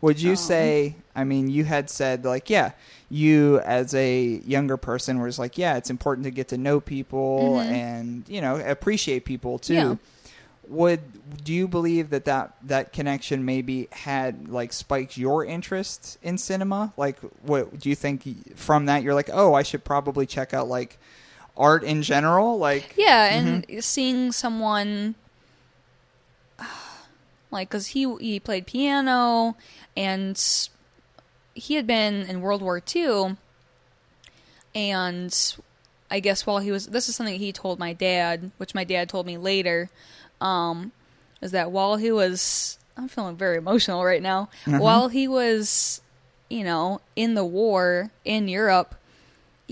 Would 0.00 0.20
you 0.20 0.30
Um, 0.30 0.36
say? 0.36 0.96
I 1.14 1.24
mean, 1.24 1.48
you 1.48 1.64
had 1.64 1.88
said 1.88 2.24
like, 2.24 2.50
yeah, 2.50 2.72
you 3.08 3.60
as 3.60 3.94
a 3.94 4.20
younger 4.44 4.76
person 4.76 5.20
was 5.20 5.38
like, 5.38 5.56
yeah, 5.58 5.76
it's 5.76 5.90
important 5.90 6.24
to 6.24 6.30
get 6.30 6.48
to 6.48 6.58
know 6.58 6.80
people 6.80 7.54
Mhm. 7.58 7.64
and 7.70 8.24
you 8.28 8.40
know 8.40 8.56
appreciate 8.56 9.24
people 9.24 9.58
too. 9.58 9.74
Yeah. 9.74 9.94
Would 10.68 11.44
do 11.44 11.52
you 11.52 11.68
believe 11.68 12.10
that, 12.10 12.24
that 12.24 12.54
that 12.62 12.92
connection 12.92 13.44
maybe 13.44 13.88
had 13.92 14.48
like 14.48 14.72
spiked 14.72 15.16
your 15.16 15.44
interest 15.44 16.18
in 16.22 16.38
cinema? 16.38 16.92
Like, 16.96 17.18
what 17.42 17.78
do 17.78 17.88
you 17.88 17.94
think 17.94 18.56
from 18.56 18.86
that 18.86 19.02
you're 19.02 19.14
like, 19.14 19.30
oh, 19.32 19.54
I 19.54 19.62
should 19.62 19.84
probably 19.84 20.24
check 20.26 20.54
out 20.54 20.68
like 20.68 20.98
art 21.56 21.84
in 21.84 22.02
general? 22.02 22.58
Like, 22.58 22.94
Yeah, 22.96 23.24
and 23.26 23.84
seeing 23.84 24.32
someone 24.32 25.14
like 27.50 27.68
because 27.68 27.88
he 27.88 28.14
he 28.20 28.40
played 28.40 28.66
piano 28.66 29.56
and 29.96 30.40
he 31.54 31.74
had 31.74 31.86
been 31.86 32.22
in 32.22 32.40
World 32.40 32.62
War 32.62 32.82
II, 32.94 33.36
and 34.74 35.56
I 36.10 36.20
guess 36.20 36.46
while 36.46 36.58
he 36.58 36.70
was 36.70 36.86
this 36.86 37.08
is 37.08 37.16
something 37.16 37.38
he 37.38 37.52
told 37.52 37.78
my 37.78 37.92
dad, 37.92 38.50
which 38.56 38.74
my 38.74 38.84
dad 38.84 39.08
told 39.08 39.26
me 39.26 39.36
later, 39.36 39.90
um, 40.40 40.92
is 41.40 41.52
that 41.52 41.70
while 41.70 41.96
he 41.96 42.10
was 42.10 42.78
I'm 42.96 43.08
feeling 43.08 43.36
very 43.36 43.56
emotional 43.56 44.04
right 44.04 44.22
now. 44.22 44.48
While 44.80 45.08
he 45.08 45.26
was, 45.28 46.00
you 46.50 46.64
know, 46.64 47.00
in 47.16 47.34
the 47.34 47.44
war 47.44 48.10
in 48.24 48.48
Europe, 48.48 48.94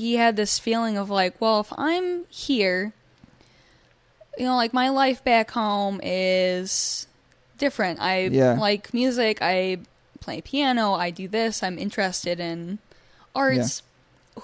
he 0.01 0.15
had 0.15 0.35
this 0.35 0.59
feeling 0.59 0.97
of 0.97 1.11
like, 1.11 1.39
well, 1.43 1.61
if 1.61 1.71
I'm 1.77 2.25
here, 2.31 2.95
you 4.39 4.47
know, 4.47 4.57
like 4.57 4.73
my 4.73 4.89
life 4.89 5.23
back 5.23 5.51
home 5.51 6.01
is 6.03 7.07
different. 7.59 8.01
I 8.01 8.29
Yeah. 8.29 8.55
like 8.55 8.95
music, 8.95 9.39
I 9.43 9.77
play 10.21 10.41
piano, 10.41 10.95
I 10.95 11.11
do 11.11 11.29
this, 11.29 11.63
I'm 11.63 11.79
interested 11.79 12.41
in 12.41 12.79
arts. 13.35 13.83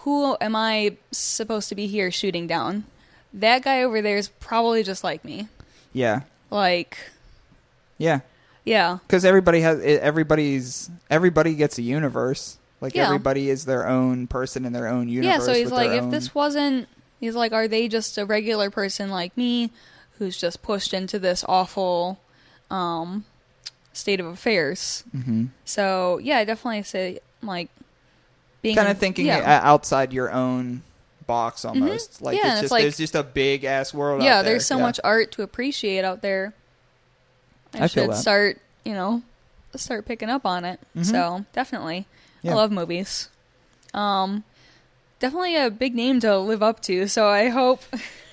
Who 0.01 0.37
am 0.43 0.55
I 0.55 0.97
supposed 1.11 1.71
to 1.71 1.75
be 1.75 1.87
here 1.87 2.11
shooting 2.11 2.47
down? 2.47 2.85
That 3.33 3.63
guy 3.63 3.83
over 3.83 4.03
there 4.03 4.19
is 4.19 4.29
probably 4.29 4.83
just 4.83 5.03
like 5.03 5.25
me. 5.25 5.49
yeah, 5.95 6.21
Like, 6.51 6.99
yeah, 7.97 8.21
yeah. 8.65 8.99
because 9.07 9.25
everybody 9.25 9.61
has 9.63 9.81
everybody's 9.81 10.91
everybody 11.09 11.55
gets 11.55 11.79
a 11.79 11.83
universe. 11.83 12.59
Like 12.81 12.95
Yeah. 12.95 13.07
everybody 13.07 13.49
is 13.51 13.65
their 13.65 13.87
own 13.89 14.27
person 14.27 14.65
in 14.65 14.73
their 14.73 14.87
own 14.87 15.09
universe. 15.09 15.33
Yeah, 15.33 15.45
so 15.45 15.55
he's 15.55 15.71
like, 15.71 15.91
if 15.91 16.03
own- 16.05 16.11
this 16.11 16.35
wasn't, 16.35 16.89
he's 17.21 17.35
like, 17.35 17.53
are 17.53 17.69
they 17.69 17.89
just 17.89 18.19
a 18.19 18.27
regular 18.27 18.71
person 18.71 19.11
like 19.11 19.37
me 19.37 19.71
who's 20.19 20.37
just 20.37 20.63
pushed 20.63 20.93
into 20.95 21.19
this 21.19 21.45
awful 21.49 22.21
um, 22.71 23.25
state 23.93 24.21
of 24.21 24.27
affairs? 24.27 25.05
Mhm. 25.17 25.49
So 25.65 26.19
yeah, 26.23 26.39
I 26.39 26.45
definitely 26.45 26.83
say 26.83 27.21
like 27.43 27.71
being 28.63 28.77
kind 28.77 28.89
of 28.89 28.99
thinking 28.99 29.27
yeah. 29.27 29.61
outside 29.63 30.13
your 30.13 30.31
own 30.33 30.83
box 31.27 31.65
almost. 31.65 32.21
Like 32.21 32.37
Yeah, 32.37 32.43
it's 32.43 32.51
just 32.53 32.63
it's 32.65 32.73
like- 32.73 32.83
there's 32.83 32.97
just 32.99 33.15
a 33.15 33.23
big 33.23 33.65
ass 33.65 33.95
world. 33.95 34.23
yeah, 34.23 34.39
out 34.39 34.43
there. 34.43 34.53
there's 34.53 34.67
so 34.67 34.77
Yeah. 34.77 34.83
much 34.83 35.01
art 35.03 35.33
to 35.33 35.43
appreciate 35.43 36.05
out 36.05 36.21
there. 36.23 36.53
I, 37.75 37.85
I 37.85 37.87
should 37.89 38.15
start, 38.15 38.61
you 38.85 38.93
know, 38.93 39.23
start 39.75 40.07
picking 40.07 40.31
up 40.31 40.47
on 40.47 40.65
it. 40.65 40.79
Mhm. 40.97 41.05
So 41.05 41.45
definitely, 41.53 42.07
Yeah. 42.47 42.53
I 42.53 42.55
love 42.57 42.71
movies. 42.71 43.29
Um, 43.95 44.45
definitely 45.19 45.57
a 45.57 45.71
big 45.71 45.95
name 45.95 46.21
to 46.21 46.39
live 46.39 46.63
up 46.63 46.81
to. 46.83 47.09
So 47.09 47.27
I 47.29 47.49
hope 47.49 47.83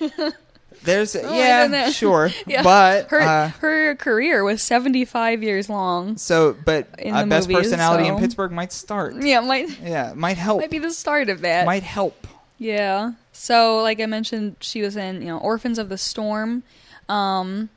There's 0.82 1.14
don't 1.14 1.34
yeah, 1.34 1.88
sure, 1.90 2.30
Yeah. 2.46 2.62
but 2.62 3.08
her 3.08 3.20
uh, 3.20 3.48
her 3.60 3.94
career 3.96 4.44
was 4.44 4.62
75 4.62 5.42
years 5.42 5.68
long. 5.70 6.18
so 6.18 6.54
but 6.64 6.88
uh, 7.02 7.22
the 7.22 7.26
best 7.26 7.48
movies, 7.48 7.64
personality 7.70 8.06
in 8.06 8.18
Pittsburgh 8.18 8.52
might 8.52 8.72
start. 8.72 9.14
Yeah, 9.18 9.40
might 9.40 9.80
Yeah, 9.80 10.12
might 10.14 10.36
help. 10.36 10.60
might 10.60 10.70
be 10.70 10.78
the 10.78 10.90
start 10.90 11.30
of 11.30 11.40
that. 11.40 11.64
Might 11.64 11.82
help. 11.84 12.26
Yeah. 12.58 13.12
So, 13.32 13.80
like 13.82 13.98
I 14.00 14.06
mentioned, 14.06 14.56
she 14.60 14.82
was 14.82 14.96
in 14.96 15.22
you 15.22 15.28
know 15.28 15.38
Orphans 15.38 15.78
of 15.78 15.88
the 15.88 15.98
Storm, 15.98 16.62
um, 17.08 17.70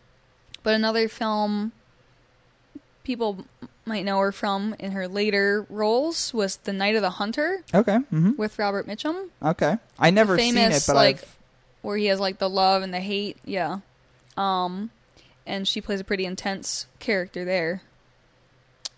but 0.63 0.73
another 0.75 1.07
film 1.07 1.71
people 3.03 3.45
might 3.87 4.05
know 4.05 4.19
her 4.19 4.31
from 4.31 4.75
in 4.79 4.91
her 4.91 5.07
later 5.07 5.65
roles 5.69 6.33
was 6.33 6.57
The 6.57 6.73
Night 6.73 6.95
of 6.95 7.01
the 7.01 7.09
Hunter 7.11 7.63
Okay. 7.73 7.97
hmm 7.97 8.31
with 8.37 8.59
Robert 8.59 8.85
Mitchum, 8.87 9.29
Okay. 9.43 9.77
I 9.97 10.09
never 10.11 10.37
seen 10.37 10.57
it, 10.57 10.83
but 10.85 10.95
like- 10.95 11.17
I've 11.23 11.37
where 11.81 11.95
he 11.97 12.07
has 12.07 12.19
like 12.19 12.37
the 12.39 12.49
love 12.49 12.81
and 12.83 12.93
the 12.93 12.99
hate. 12.99 13.37
Yeah. 13.45 13.79
Um, 14.35 14.89
and 15.45 15.65
she 15.67 15.79
plays 15.79 15.99
a 16.01 16.03
pretty 16.03 16.25
intense 16.25 16.85
character 16.99 17.45
there. 17.45 17.81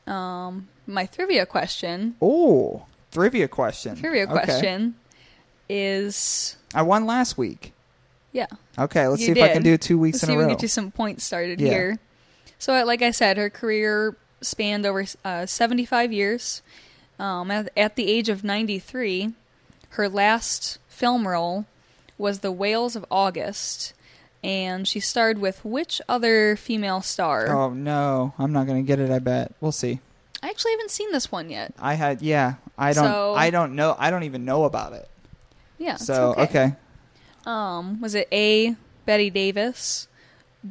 Um, 0.08 0.70
my 0.88 1.06
trivia 1.06 1.46
question, 1.46 2.16
oh 2.22 2.86
trivia 3.12 3.48
question. 3.48 3.96
trivia 3.96 4.24
Okay. 4.24 4.34
question 4.34 4.96
is 5.70 6.56
I 6.74 6.82
won 6.82 7.06
last 7.06 7.38
week. 7.38 7.74
yeah. 8.32 8.48
Okay, 8.78 9.08
let's 9.08 9.22
You 9.22 9.28
see 9.36 9.40
if 9.40 9.44
I 9.44 9.50
can 9.54 9.62
did. 9.62 9.72
do 9.72 9.78
two 9.78 9.98
weeks 10.00 10.16
Let's 10.16 10.24
in 10.24 10.28
see 10.30 10.34
a 10.34 10.36
if 10.36 10.40
we 10.40 10.44
can 10.46 10.56
get 10.56 10.62
you 10.64 10.68
some 10.68 10.90
points 10.92 11.24
started 11.24 11.60
Yeah. 11.62 11.70
here. 11.70 12.00
So, 12.58 12.84
like 12.86 13.02
I 13.02 13.12
said, 13.12 13.38
her 13.38 13.50
career 13.50 14.16
spanned 14.42 14.86
over 14.86 15.06
uh, 15.26 15.46
75 15.46 16.12
years. 16.14 16.62
Um, 17.18 17.52
at, 17.52 17.70
at 17.76 17.96
the 17.96 18.10
age 18.10 18.30
of 18.30 18.44
93, 18.44 19.34
her 19.92 20.08
last 20.10 20.78
film 20.88 21.28
role 21.28 21.66
was 22.18 22.40
The 22.40 22.52
Whales 22.52 22.96
of 22.96 23.06
August, 23.12 23.94
and 24.44 24.88
she 24.88 25.00
starred 25.00 25.38
with 25.40 25.64
which 25.66 26.02
other 26.08 26.56
female 26.56 27.02
star? 27.02 27.50
Oh 27.50 27.70
no, 27.72 28.34
I'm 28.38 28.54
not 28.54 28.68
gonna 28.68 28.84
get 28.84 29.00
it. 29.00 29.10
I 29.12 29.20
bet 29.20 29.54
we'll 29.60 29.72
see. 29.72 30.00
I 30.42 30.50
actually 30.50 30.72
haven't 30.72 30.92
seen 30.92 31.12
this 31.12 31.30
one 31.32 31.50
yet. 31.50 31.74
I 31.78 31.96
had 31.96 32.22
yeah. 32.22 32.56
I 32.78 32.94
don't. 32.94 33.04
So- 33.04 33.34
I 33.36 33.50
don't 33.50 33.76
know. 33.76 33.96
I 34.00 34.12
don't 34.12 34.24
even 34.24 34.46
know 34.46 34.64
about 34.64 34.94
it. 34.94 35.10
Yeah, 35.78 35.96
So 35.96 36.32
okay. 36.32 36.44
okay. 36.44 36.76
Um, 37.46 38.00
was 38.02 38.16
it 38.16 38.28
A. 38.32 38.76
Bette 39.06 39.30
Davis, 39.30 40.08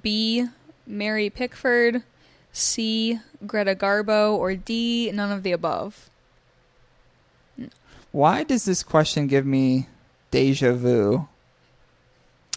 B. 0.03 0.47
Mary 0.87 1.29
Pickford, 1.29 2.03
C. 2.59 3.21
Greta 3.47 3.75
Garbo, 3.75 4.37
or 4.37 4.55
D. 4.55 5.11
None 5.12 5.31
of 5.31 5.43
the 5.43 5.53
above? 5.53 6.11
Why 8.11 8.43
does 8.43 8.65
this 8.65 8.83
question 8.83 9.27
give 9.27 9.47
me 9.47 9.88
deja 10.31 10.73
vu? 10.73 11.29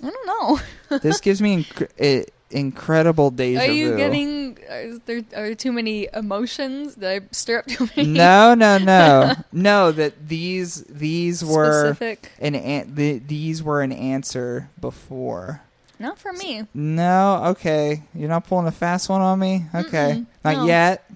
I 0.03 0.10
don't 0.10 0.27
know. 0.27 0.60
This 1.00 1.22
gives 1.22 1.41
me 1.41 1.63
inc- 1.63 2.27
incredible 2.50 3.31
deja 3.31 3.60
vu. 3.60 3.65
Are 3.65 3.74
you 3.74 3.91
vu. 3.91 3.98
getting? 3.98 4.58
Are 4.70 4.98
there, 5.05 5.17
are 5.17 5.46
there 5.48 5.55
too 5.55 5.72
many 5.72 6.08
emotions? 6.13 6.96
Did 6.96 7.24
I 7.24 7.27
stir 7.31 7.60
up 7.60 7.65
too 7.67 7.88
many? 7.96 8.10
No, 8.10 8.53
no, 8.53 8.77
no, 8.77 9.34
no. 9.53 9.91
That 9.91 10.27
these 10.27 10.84
these 10.86 11.46
were 11.46 11.93
specific. 11.93 12.31
an, 12.39 12.55
an 12.55 12.96
the, 12.96 13.20
these 13.20 13.63
were 13.63 13.81
an 13.81 13.91
answer 13.91 14.70
before. 14.79 15.62
Not 16.01 16.17
for 16.17 16.34
me. 16.34 16.65
No, 16.74 17.43
okay. 17.51 18.03
You're 18.13 18.29
not 18.29 18.46
pulling 18.46 18.67
a 18.67 18.72
fast 18.72 19.08
one 19.10 19.22
on 19.22 19.38
me? 19.39 19.65
Okay. 19.74 20.15
Mm-mm, 20.17 20.25
not 20.43 20.58
no. 20.58 20.65
yet. 20.65 21.10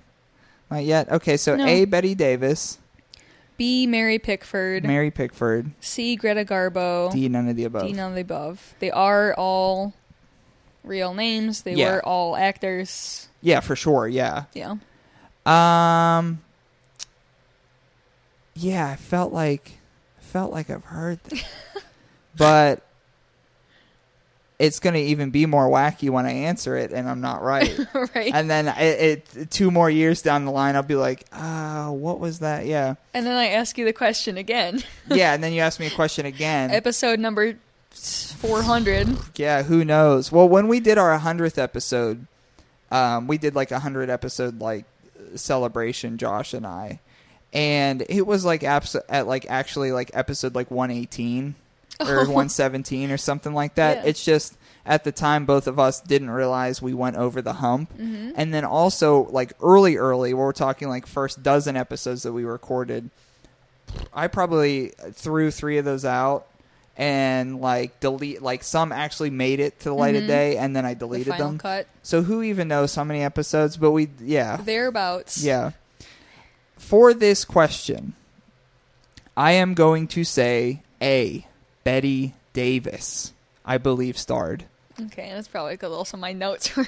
Not 0.70 0.84
yet. 0.84 1.12
Okay, 1.12 1.38
so 1.38 1.56
No. 1.56 1.65
A 1.65 1.86
Bette 1.86 2.15
Davis, 2.15 2.77
B. 3.58 3.88
Mary 3.88 4.20
Pickford. 4.20 4.84
Mary 4.84 5.12
Pickford, 5.12 5.72
C. 5.80 6.15
Greta 6.15 6.46
Garbo. 6.46 7.12
D 7.12 7.27
none 7.30 7.48
of 7.50 7.56
the 7.56 7.63
above. 7.65 7.84
D. 7.88 7.94
None 7.94 8.10
of 8.10 8.15
the 8.15 8.22
above. 8.22 8.75
They 8.80 8.92
are 8.92 9.34
all 9.36 9.94
real 10.84 11.13
names. 11.13 11.63
They 11.63 11.74
Yeah. 11.74 11.94
were 11.94 12.06
all 12.06 12.36
actors. 12.36 13.27
Yeah, 13.42 13.60
for 13.62 13.75
sure. 13.75 14.08
Yeah. 14.08 14.44
Yeah. 14.54 14.75
Um 15.46 16.42
Yeah, 18.56 18.88
I 18.89 18.96
felt 18.96 19.34
like 19.34 19.74
felt 20.20 20.51
like 20.51 20.70
I've 20.70 20.86
heard 20.86 21.24
that. 21.25 21.44
but 22.38 22.82
it's 24.58 24.80
going 24.80 24.94
to 24.94 25.00
even 25.02 25.32
be 25.32 25.46
more 25.46 25.68
wacky 25.68 26.10
when 26.10 26.26
I 26.26 26.32
answer 26.32 26.78
it 26.78 26.94
and 26.94 27.10
I'm 27.10 27.22
not 27.22 27.42
right. 27.42 27.78
right. 28.16 28.32
and 28.34 28.50
then 28.50 28.68
it, 28.70 29.28
it 29.36 29.52
two 29.52 29.70
more 29.70 29.90
years 29.90 30.22
down 30.22 30.46
the 30.46 30.52
line 30.52 30.76
I'll 30.76 30.84
be 30.84 30.96
like, 30.96 31.26
"Ah, 31.34 31.92
what 31.92 32.20
was 32.20 32.40
that?" 32.40 32.66
Yeah. 32.66 32.96
and 33.14 33.26
then 33.26 33.36
I 33.36 33.50
ask 33.50 33.78
you 33.78 33.86
the 33.86 33.94
question 33.94 34.38
again. 34.38 34.84
Yeah, 35.08 35.34
and 35.34 35.44
then 35.44 35.54
you 35.54 35.62
ask 35.62 35.80
me 35.80 35.86
a 35.88 35.92
question 35.92 36.26
again. 36.26 36.72
Episode 36.72 37.20
number 37.20 37.56
400. 37.92 39.08
Yeah, 39.36 39.64
who 39.64 39.86
knows? 39.86 40.32
Well, 40.32 40.50
when 40.50 40.68
we 40.68 40.80
did 40.80 40.98
our 40.98 41.18
100th 41.18 41.58
episode, 41.58 42.26
um, 42.92 43.28
we 43.28 43.38
did 43.38 43.56
like 43.56 43.72
a 43.72 43.76
100 43.76 44.10
episode 44.10 44.60
like 44.60 44.86
celebration 45.36 46.18
Josh 46.18 46.54
and 46.54 46.66
I. 46.66 47.00
And 47.54 48.04
it 48.10 48.26
was 48.28 48.44
like 48.44 48.64
abs- 48.64 48.96
at 49.10 49.28
like 49.28 49.46
actually 49.50 49.92
like 49.92 50.12
episode 50.14 50.56
like 50.56 50.72
118 50.72 51.56
or 52.08 52.18
117 52.25 53.12
or 53.12 53.18
something 53.18 53.54
like 53.54 53.75
that. 53.75 53.98
Yeah. 53.98 54.10
It's 54.10 54.24
just 54.24 54.56
at 54.86 55.04
the 55.04 55.12
time 55.12 55.46
both 55.46 55.66
of 55.68 55.80
us 55.80 56.00
didn't 56.02 56.30
realize 56.30 56.82
we 56.82 56.94
went 56.94 57.16
over 57.16 57.42
the 57.42 57.54
hump. 57.54 57.92
Mm-hmm. 57.98 58.32
And 58.36 58.54
then 58.54 58.66
also 58.66 59.24
like 59.32 59.54
early 59.62 59.98
early, 59.98 60.34
where 60.34 60.46
we're 60.46 60.52
talking 60.54 60.90
like 60.90 61.08
first 61.08 61.42
dozen 61.44 61.75
episodes 61.75 62.24
that 62.24 62.34
we 62.34 62.44
recorded, 62.44 63.10
I 64.14 64.28
probably 64.28 64.90
threw 65.14 65.52
3 65.52 65.78
of 65.80 65.86
those 65.86 66.06
out 66.06 66.48
and 66.98 67.60
like 67.60 68.00
delete 68.00 68.42
like 68.42 68.64
some 68.64 68.92
actually 68.94 69.30
made 69.30 69.60
it 69.60 69.80
to 69.82 69.90
the 69.90 69.94
light 69.96 70.16
of 70.16 70.24
Mhm. 70.24 70.28
day 70.28 70.58
and 70.58 70.74
then 70.75 70.86
I 70.86 70.94
The 70.94 71.00
deleted 71.00 71.28
final 71.34 71.48
them. 71.50 71.58
cut. 71.58 71.88
So 72.04 72.22
who 72.24 72.42
even 72.42 72.68
knows 72.70 72.96
how 72.96 73.04
many 73.04 73.22
episodes? 73.22 73.75
But 73.78 73.92
we 73.92 74.10
yeah. 74.22 74.58
Thereabouts. 74.58 75.44
Yeah. 75.44 75.72
For 76.78 77.14
this 77.14 77.44
question, 77.46 78.14
I 79.36 79.54
am 79.54 79.74
going 79.74 80.08
to 80.10 80.24
say 80.24 80.84
A. 81.02 81.46
Bette 81.86 82.34
Davis, 82.51 83.32
I 83.63 83.77
believe 83.77 84.18
starred. 84.18 84.65
Okay, 85.01 85.32
that's 85.34 85.48
probably 85.48 85.75
because 85.75 85.94
also 85.94 86.18
my 86.18 86.34
notes 86.34 86.75
were 86.75 86.86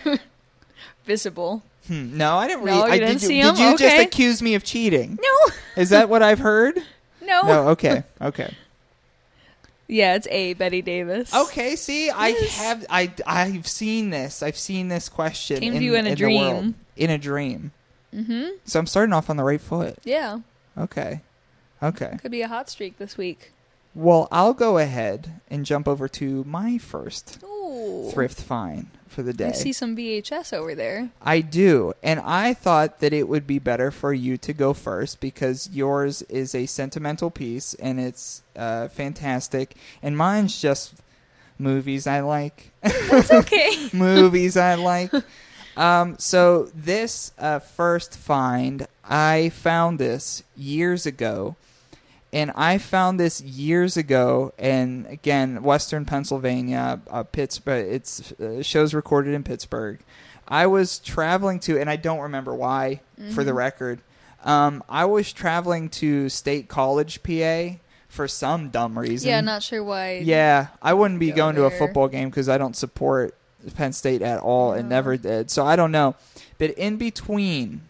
visible. 1.06 1.64
Hmm, 1.88 2.18
no, 2.18 2.36
I 2.36 2.48
didn't 2.48 2.64
read. 2.66 2.72
No, 2.74 2.86
you 2.88 2.92
I, 2.92 3.00
didn't 3.00 3.20
did, 3.20 3.28
see 3.28 3.42
did 3.42 3.46
'em? 3.46 3.56
you 3.56 3.78
just 3.78 3.98
accuse 3.98 4.42
me 4.42 4.56
of 4.56 4.64
cheating? 4.66 5.18
No, 5.22 5.54
Is 5.82 5.92
that 5.92 6.10
what 6.10 6.22
I've 6.22 6.40
heard? 6.40 6.78
no. 7.22 7.42
No. 7.44 7.68
Okay. 7.70 8.04
Okay. 8.22 8.54
Yeah, 9.90 10.16
it's 10.16 10.28
A. 10.30 10.52
Bette 10.52 10.82
Davis. 10.82 11.34
Okay. 11.34 11.78
See, 11.78 12.10
I 12.10 12.28
Yes. 12.28 12.58
have. 12.58 12.86
I. 12.90 13.10
I've 13.26 13.66
seen 13.66 14.10
this. 14.10 14.44
I've 14.44 14.58
seen 14.58 14.90
this 14.90 15.08
question. 15.08 15.62
Came 15.62 15.76
to 15.76 15.82
you 15.82 15.96
in 15.96 16.06
a 16.06 16.10
world. 16.10 16.18
dream. 16.18 16.76
In 16.98 17.10
a 17.10 17.18
dream. 17.18 17.72
Mm-hmm. 18.14 18.48
So 18.66 18.80
I'm 18.80 18.86
starting 18.86 19.14
off 19.14 19.30
on 19.30 19.38
the 19.38 19.46
right 19.46 19.62
foot. 19.62 19.98
Yeah, 20.04 20.40
Okay. 20.78 21.22
Okay. 21.82 22.18
could 22.22 22.32
be 22.32 22.42
a 22.42 22.50
hot 22.50 22.70
streak 22.70 22.98
this 22.98 23.16
week. 23.18 23.54
Well, 23.98 24.28
I'll 24.32 24.54
go 24.54 24.78
ahead 24.78 25.42
and 25.50 25.66
jump 25.66 25.88
over 25.88 26.08
to 26.08 26.44
my 26.44 26.78
first 26.78 27.40
Ooh. 27.44 28.12
thrift 28.14 28.40
find 28.40 28.92
for 29.08 29.24
the 29.24 29.34
day. 29.34 29.48
I 29.48 29.52
see 29.54 29.74
some 29.74 29.98
VHS 29.98 30.54
over 30.54 30.76
there. 30.76 31.10
I 31.20 31.42
do. 31.42 31.94
And 32.04 32.20
I 32.20 32.54
thought 32.54 33.00
that 33.00 33.12
it 33.12 33.28
would 33.28 33.48
be 33.48 33.58
better 33.58 33.90
for 33.90 34.14
you 34.14 34.38
to 34.38 34.54
go 34.54 34.76
first 34.76 35.20
because 35.20 35.72
yours 35.74 36.22
is 36.30 36.54
a 36.54 36.68
sentimental 36.68 37.32
piece 37.32 37.74
and 37.74 38.00
it's 38.00 38.44
uh, 38.56 38.88
fantastic. 38.90 39.76
And 40.04 40.16
mine's 40.16 40.62
just 40.62 40.94
movies 41.58 42.06
I 42.06 42.20
like. 42.20 42.74
It's 42.84 43.32
okay. 43.32 43.90
movies 43.94 44.58
I 44.58 44.76
like. 44.76 45.12
Um, 45.76 46.18
so 46.18 46.72
this 46.74 47.34
uh, 47.38 47.60
first 47.60 48.18
find, 48.18 48.88
I 49.08 49.50
found 49.50 50.00
this 50.00 50.42
years 50.56 51.06
ago, 51.06 51.56
and 52.34 52.52
I 52.56 52.78
found 52.78 53.20
this 53.20 53.42
years 53.42 53.98
ago, 53.98 54.54
and 54.58 55.06
again, 55.08 55.64
Western 55.64 56.06
Pennsylvania, 56.06 57.00
uh, 57.10 57.24
Pittsburgh. 57.24 57.88
It's 57.92 58.32
uh, 58.34 58.62
shows 58.62 58.94
recorded 58.94 59.34
in 59.34 59.44
Pittsburgh. 59.44 60.00
I 60.48 60.68
was 60.68 61.00
traveling 61.00 61.60
to, 61.62 61.80
and 61.80 61.90
I 61.90 61.96
don't 61.96 62.20
remember 62.20 62.54
why, 62.56 63.02
for 63.34 63.44
the 63.44 63.54
record. 63.54 64.02
Um, 64.46 64.84
I 64.88 65.06
was 65.06 65.34
traveling 65.34 65.90
to 65.90 66.30
State 66.30 66.68
College, 66.70 67.22
PA, 67.24 67.78
for 68.08 68.28
some 68.28 68.70
dumb 68.70 68.98
reason. 68.98 69.28
yeah, 69.30 69.42
not 69.42 69.62
sure 69.64 69.84
why. 69.84 70.22
Yeah, 70.24 70.68
I 70.82 70.94
wouldn't 70.94 71.20
be 71.20 71.32
go 71.32 71.36
going 71.38 71.56
to 71.56 71.66
a 71.66 71.72
football 71.72 72.08
game 72.08 72.30
because 72.30 72.48
I 72.48 72.58
don't 72.58 72.76
support 72.76 73.36
Penn 73.76 73.92
State 73.94 74.22
at 74.22 74.40
all 74.40 74.72
and 74.74 74.86
Oh. 74.86 74.90
never 74.90 75.18
did. 75.18 75.52
So 75.52 75.66
I 75.66 75.76
don't 75.76 75.92
know. 75.92 76.16
But 76.58 76.72
in 76.72 76.96
between, 76.98 77.82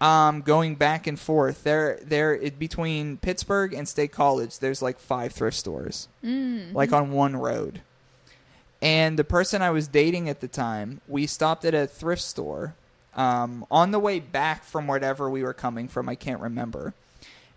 um, 0.00 0.42
going 0.42 0.74
back 0.74 1.06
and 1.06 1.18
forth, 1.18 1.64
there, 1.64 1.98
there, 2.02 2.34
it, 2.34 2.58
between 2.58 3.16
Pittsburgh 3.16 3.72
and 3.72 3.88
State 3.88 4.12
College, 4.12 4.58
there's 4.58 4.82
like 4.82 4.98
five 4.98 5.32
thrift 5.32 5.56
stores, 5.56 6.08
Mm. 6.24 6.74
like 6.74 6.92
on 6.92 7.12
one 7.12 7.36
road. 7.36 7.80
And 8.82 9.18
the 9.18 9.24
person 9.24 9.62
I 9.62 9.70
was 9.70 9.88
dating 9.88 10.28
at 10.28 10.40
the 10.40 10.48
time, 10.48 11.00
we 11.08 11.26
stopped 11.26 11.64
at 11.64 11.74
a 11.74 11.86
thrift 11.86 12.22
store 12.22 12.74
um, 13.14 13.64
on 13.70 13.90
the 13.90 13.98
way 13.98 14.20
back 14.20 14.64
from 14.64 14.86
wherever 14.86 15.30
we 15.30 15.42
were 15.42 15.54
coming 15.54 15.88
from. 15.88 16.08
I 16.10 16.14
can't 16.14 16.40
remember. 16.40 16.92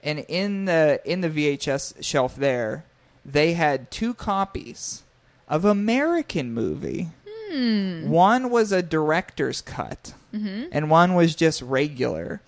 And 0.02 0.19
in 0.30 0.63
the 0.63 1.02
in 1.04 1.19
the 1.19 1.30
VHS 1.30 1.95
shelf 2.02 2.38
there, 2.38 2.86
they 3.25 3.52
had 3.54 3.91
two 3.91 4.13
copies 4.13 5.04
of 5.49 5.65
American 5.65 6.54
movie. 6.54 7.10
Hmm. 7.49 8.09
One 8.09 8.49
was 8.49 8.71
a 8.71 8.81
director's 8.81 9.62
cut, 9.62 10.13
Mm-hmm. 10.33 10.65
and 10.71 10.89
one 10.91 11.15
was 11.15 11.35
just 11.35 11.62
regular. 11.62 12.41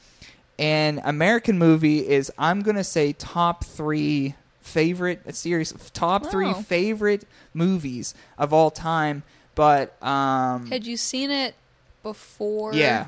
And 0.60 1.02
American 1.04 1.58
movie 1.58 2.08
is 2.08 2.32
I'm 2.38 2.62
gonna 2.62 2.84
say 2.84 3.14
top 3.14 3.64
three 3.64 4.36
favorite 4.62 5.36
series, 5.36 5.74
top 5.94 6.28
three 6.28 6.54
favorite 6.54 7.26
movies 7.54 8.14
of 8.38 8.54
all 8.54 8.70
time. 8.70 9.24
But 9.56 10.02
um, 10.04 10.68
Had 10.68 10.86
you 10.86 10.98
seen 10.98 11.32
it 11.32 11.56
before? 12.04 12.74
yeah, 12.74 13.08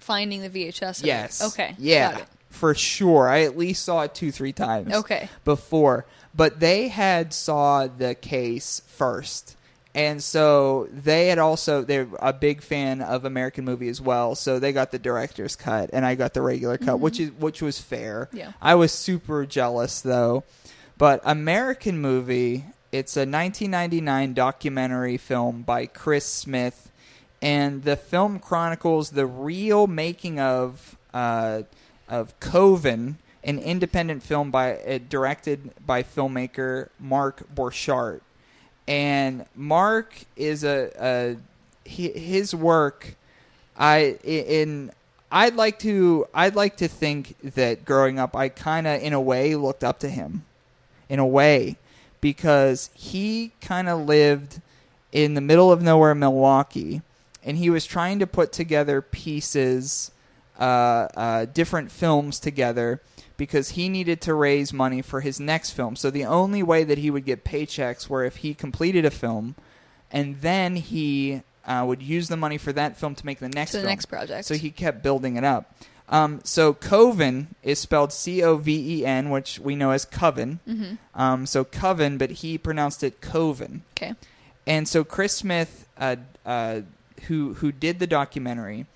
Finding 0.00 0.40
the 0.42 0.48
VHS. 0.50 1.04
yes, 1.04 1.42
Okay. 1.52 1.74
yeah, 1.78 2.22
for 2.48 2.74
sure. 2.74 3.28
I 3.28 3.42
at 3.42 3.56
least 3.58 3.84
saw 3.84 4.00
it 4.02 4.14
two, 4.14 4.32
three 4.32 4.52
times. 4.52 4.92
Okay. 4.94 5.28
before, 5.44 6.06
but 6.34 6.58
they 6.60 6.88
had 6.88 7.32
saw 7.34 7.86
the 7.86 8.14
case 8.14 8.80
first. 8.86 9.56
And 9.94 10.22
so 10.22 10.88
they 10.90 11.26
had 11.28 11.38
also 11.38 11.82
they're 11.82 12.08
a 12.18 12.32
big 12.32 12.62
fan 12.62 13.02
of 13.02 13.24
American 13.24 13.64
movie 13.64 13.88
as 13.88 14.00
well, 14.00 14.34
so 14.34 14.58
they 14.58 14.72
got 14.72 14.90
the 14.90 14.98
director's 14.98 15.54
cut 15.54 15.90
and 15.92 16.06
I 16.06 16.14
got 16.14 16.32
the 16.32 16.40
regular 16.40 16.78
cut, 16.78 16.98
which 16.98 17.20
is 17.20 17.30
which 17.32 17.60
was 17.60 17.78
fair. 17.78 18.30
Yeah. 18.32 18.52
I 18.60 18.74
was 18.74 18.92
super 18.92 19.44
jealous 19.44 20.00
though. 20.00 20.44
But 20.96 21.20
American 21.24 22.00
movie, 22.00 22.64
it's 22.90 23.16
a 23.16 23.20
1999 23.20 24.34
documentary 24.34 25.18
film 25.18 25.62
by 25.62 25.86
Chris 25.86 26.24
Smith 26.24 26.90
and 27.42 27.82
the 27.82 27.96
film 27.96 28.38
chronicles 28.38 29.10
the 29.10 29.26
real 29.26 29.86
making 29.86 30.38
of 30.40 30.96
uh, 31.12 31.62
of 32.08 32.38
Coven, 32.40 33.18
an 33.42 33.58
independent 33.58 34.22
film 34.22 34.50
by 34.50 34.76
uh, 34.78 34.98
directed 35.08 35.72
by 35.84 36.02
filmmaker 36.02 36.88
Mark 36.98 37.44
Borchardt. 37.54 38.20
And 38.86 39.46
Mark 39.54 40.14
is 40.36 40.64
a, 40.64 40.90
a 40.98 41.36
his 41.88 42.54
work. 42.54 43.16
I 43.76 44.18
in 44.24 44.92
I'd 45.30 45.56
like 45.56 45.78
to 45.80 46.26
I'd 46.34 46.54
like 46.54 46.76
to 46.78 46.88
think 46.88 47.36
that 47.54 47.84
growing 47.84 48.18
up 48.18 48.36
I 48.36 48.48
kind 48.48 48.86
of 48.86 49.02
in 49.02 49.12
a 49.12 49.20
way 49.20 49.54
looked 49.54 49.84
up 49.84 49.98
to 50.00 50.08
him, 50.08 50.44
in 51.08 51.18
a 51.18 51.26
way, 51.26 51.76
because 52.20 52.90
he 52.94 53.52
kind 53.60 53.88
of 53.88 54.06
lived 54.06 54.60
in 55.10 55.34
the 55.34 55.40
middle 55.40 55.70
of 55.70 55.82
nowhere, 55.82 56.14
Milwaukee, 56.14 57.02
and 57.44 57.56
he 57.56 57.70
was 57.70 57.84
trying 57.84 58.18
to 58.18 58.26
put 58.26 58.52
together 58.52 59.00
pieces 59.00 60.10
uh, 60.58 61.08
uh, 61.16 61.44
different 61.46 61.90
films 61.90 62.38
together 62.38 63.00
because 63.42 63.70
he 63.70 63.88
needed 63.88 64.20
to 64.20 64.32
raise 64.34 64.72
money 64.72 65.02
for 65.02 65.20
his 65.20 65.40
next 65.40 65.70
film. 65.72 65.96
So 65.96 66.10
the 66.10 66.24
only 66.24 66.62
way 66.62 66.84
that 66.84 66.96
he 66.98 67.10
would 67.10 67.24
get 67.24 67.42
paychecks 67.44 68.08
were 68.08 68.24
if 68.24 68.36
he 68.36 68.54
completed 68.54 69.04
a 69.04 69.10
film, 69.10 69.56
and 70.12 70.40
then 70.42 70.76
he 70.76 71.42
uh, 71.66 71.82
would 71.84 72.02
use 72.02 72.28
the 72.28 72.36
money 72.36 72.56
for 72.56 72.72
that 72.72 72.96
film 72.96 73.16
to 73.16 73.26
make 73.26 73.40
the 73.40 73.48
next 73.48 73.72
To 73.72 73.78
the 73.78 73.82
film. 73.82 73.90
next 73.90 74.06
project. 74.06 74.44
So 74.44 74.54
he 74.54 74.70
kept 74.70 75.02
building 75.02 75.34
it 75.34 75.42
up. 75.42 75.74
Um, 76.08 76.40
so 76.44 76.72
Coven 76.72 77.48
is 77.64 77.80
spelled 77.80 78.12
C 78.12 78.44
O 78.44 78.56
V 78.58 78.98
E 79.00 79.06
N, 79.06 79.30
which 79.30 79.58
we 79.58 79.74
know 79.74 79.90
as 79.90 80.04
Coven. 80.04 80.60
Mhm. 80.68 80.98
Um, 81.14 81.44
so 81.46 81.64
Coven, 81.64 82.18
but 82.18 82.30
he 82.30 82.58
pronounced 82.58 83.02
it 83.02 83.20
Coven. 83.20 83.82
Okay. 83.96 84.14
And 84.68 84.86
so 84.86 85.02
Chris 85.02 85.34
Smith, 85.34 85.88
uh, 85.98 86.16
uh, 86.46 86.82
who 87.26 87.54
who 87.54 87.72
did 87.72 87.98
the 87.98 88.06
documentary, 88.06 88.86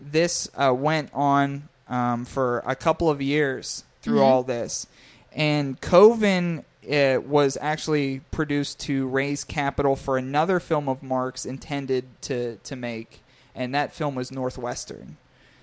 this 0.00 0.48
uh, 0.56 0.72
went 0.74 1.10
on 1.14 1.68
um, 1.88 2.24
for 2.24 2.62
a 2.66 2.74
couple 2.74 3.08
of 3.10 3.20
years 3.20 3.84
through 4.02 4.18
Mhm. 4.18 4.24
all 4.24 4.42
this, 4.42 4.86
and 5.32 5.80
Coven 5.80 6.64
uh, 6.92 7.20
was 7.24 7.56
actually 7.60 8.20
produced 8.32 8.80
to 8.80 9.06
raise 9.06 9.44
capital 9.44 9.94
for 9.94 10.18
another 10.18 10.58
film 10.58 10.88
of 10.88 11.00
Mark's 11.02 11.46
intended 11.46 12.04
to 12.22 12.56
to 12.64 12.74
make, 12.76 13.22
and 13.54 13.72
that 13.74 13.92
film 13.92 14.14
was 14.16 14.32
Northwestern. 14.32 15.16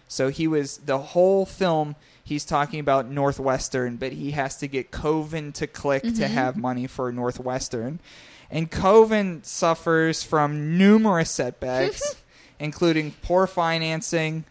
So 0.08 0.30
he 0.30 0.47
was 0.47 0.78
the 0.78 0.97
whole 0.97 1.45
film. 1.45 1.95
He's 2.23 2.45
talking 2.45 2.80
about 2.80 3.10
Northwestern, 3.10 3.97
but 3.97 4.13
he 4.13 4.32
has 4.32 4.56
to 4.58 4.67
get 4.67 4.91
Coven 4.91 5.52
to 5.54 5.67
click 5.67 6.04
to 6.04 6.10
Mhm. 6.10 6.28
have 6.30 6.56
money 6.58 6.88
for 6.88 7.12
Northwestern. 7.12 7.99
And 8.49 8.71
Coven 8.71 9.43
suffers 9.43 10.23
from 10.23 10.78
numerous 10.78 11.30
setbacks, 11.30 12.15
including 12.60 13.12
poor 13.21 13.45
financing, 13.45 14.45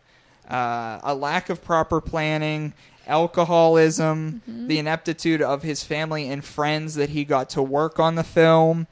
uh, 0.48 1.01
a 1.03 1.14
lack 1.14 1.48
of 1.51 1.64
proper 1.64 2.01
planning, 2.01 2.72
alcoholism, 3.08 4.42
the 4.46 4.78
ineptitude 4.78 5.42
of 5.42 5.62
his 5.62 5.82
family 5.84 6.28
and 6.28 6.44
friends 6.44 6.94
that 6.94 7.10
he 7.10 7.24
got 7.24 7.50
to 7.50 7.62
work 7.62 7.98
on 7.98 8.14
the 8.14 8.24
film, 8.24 8.86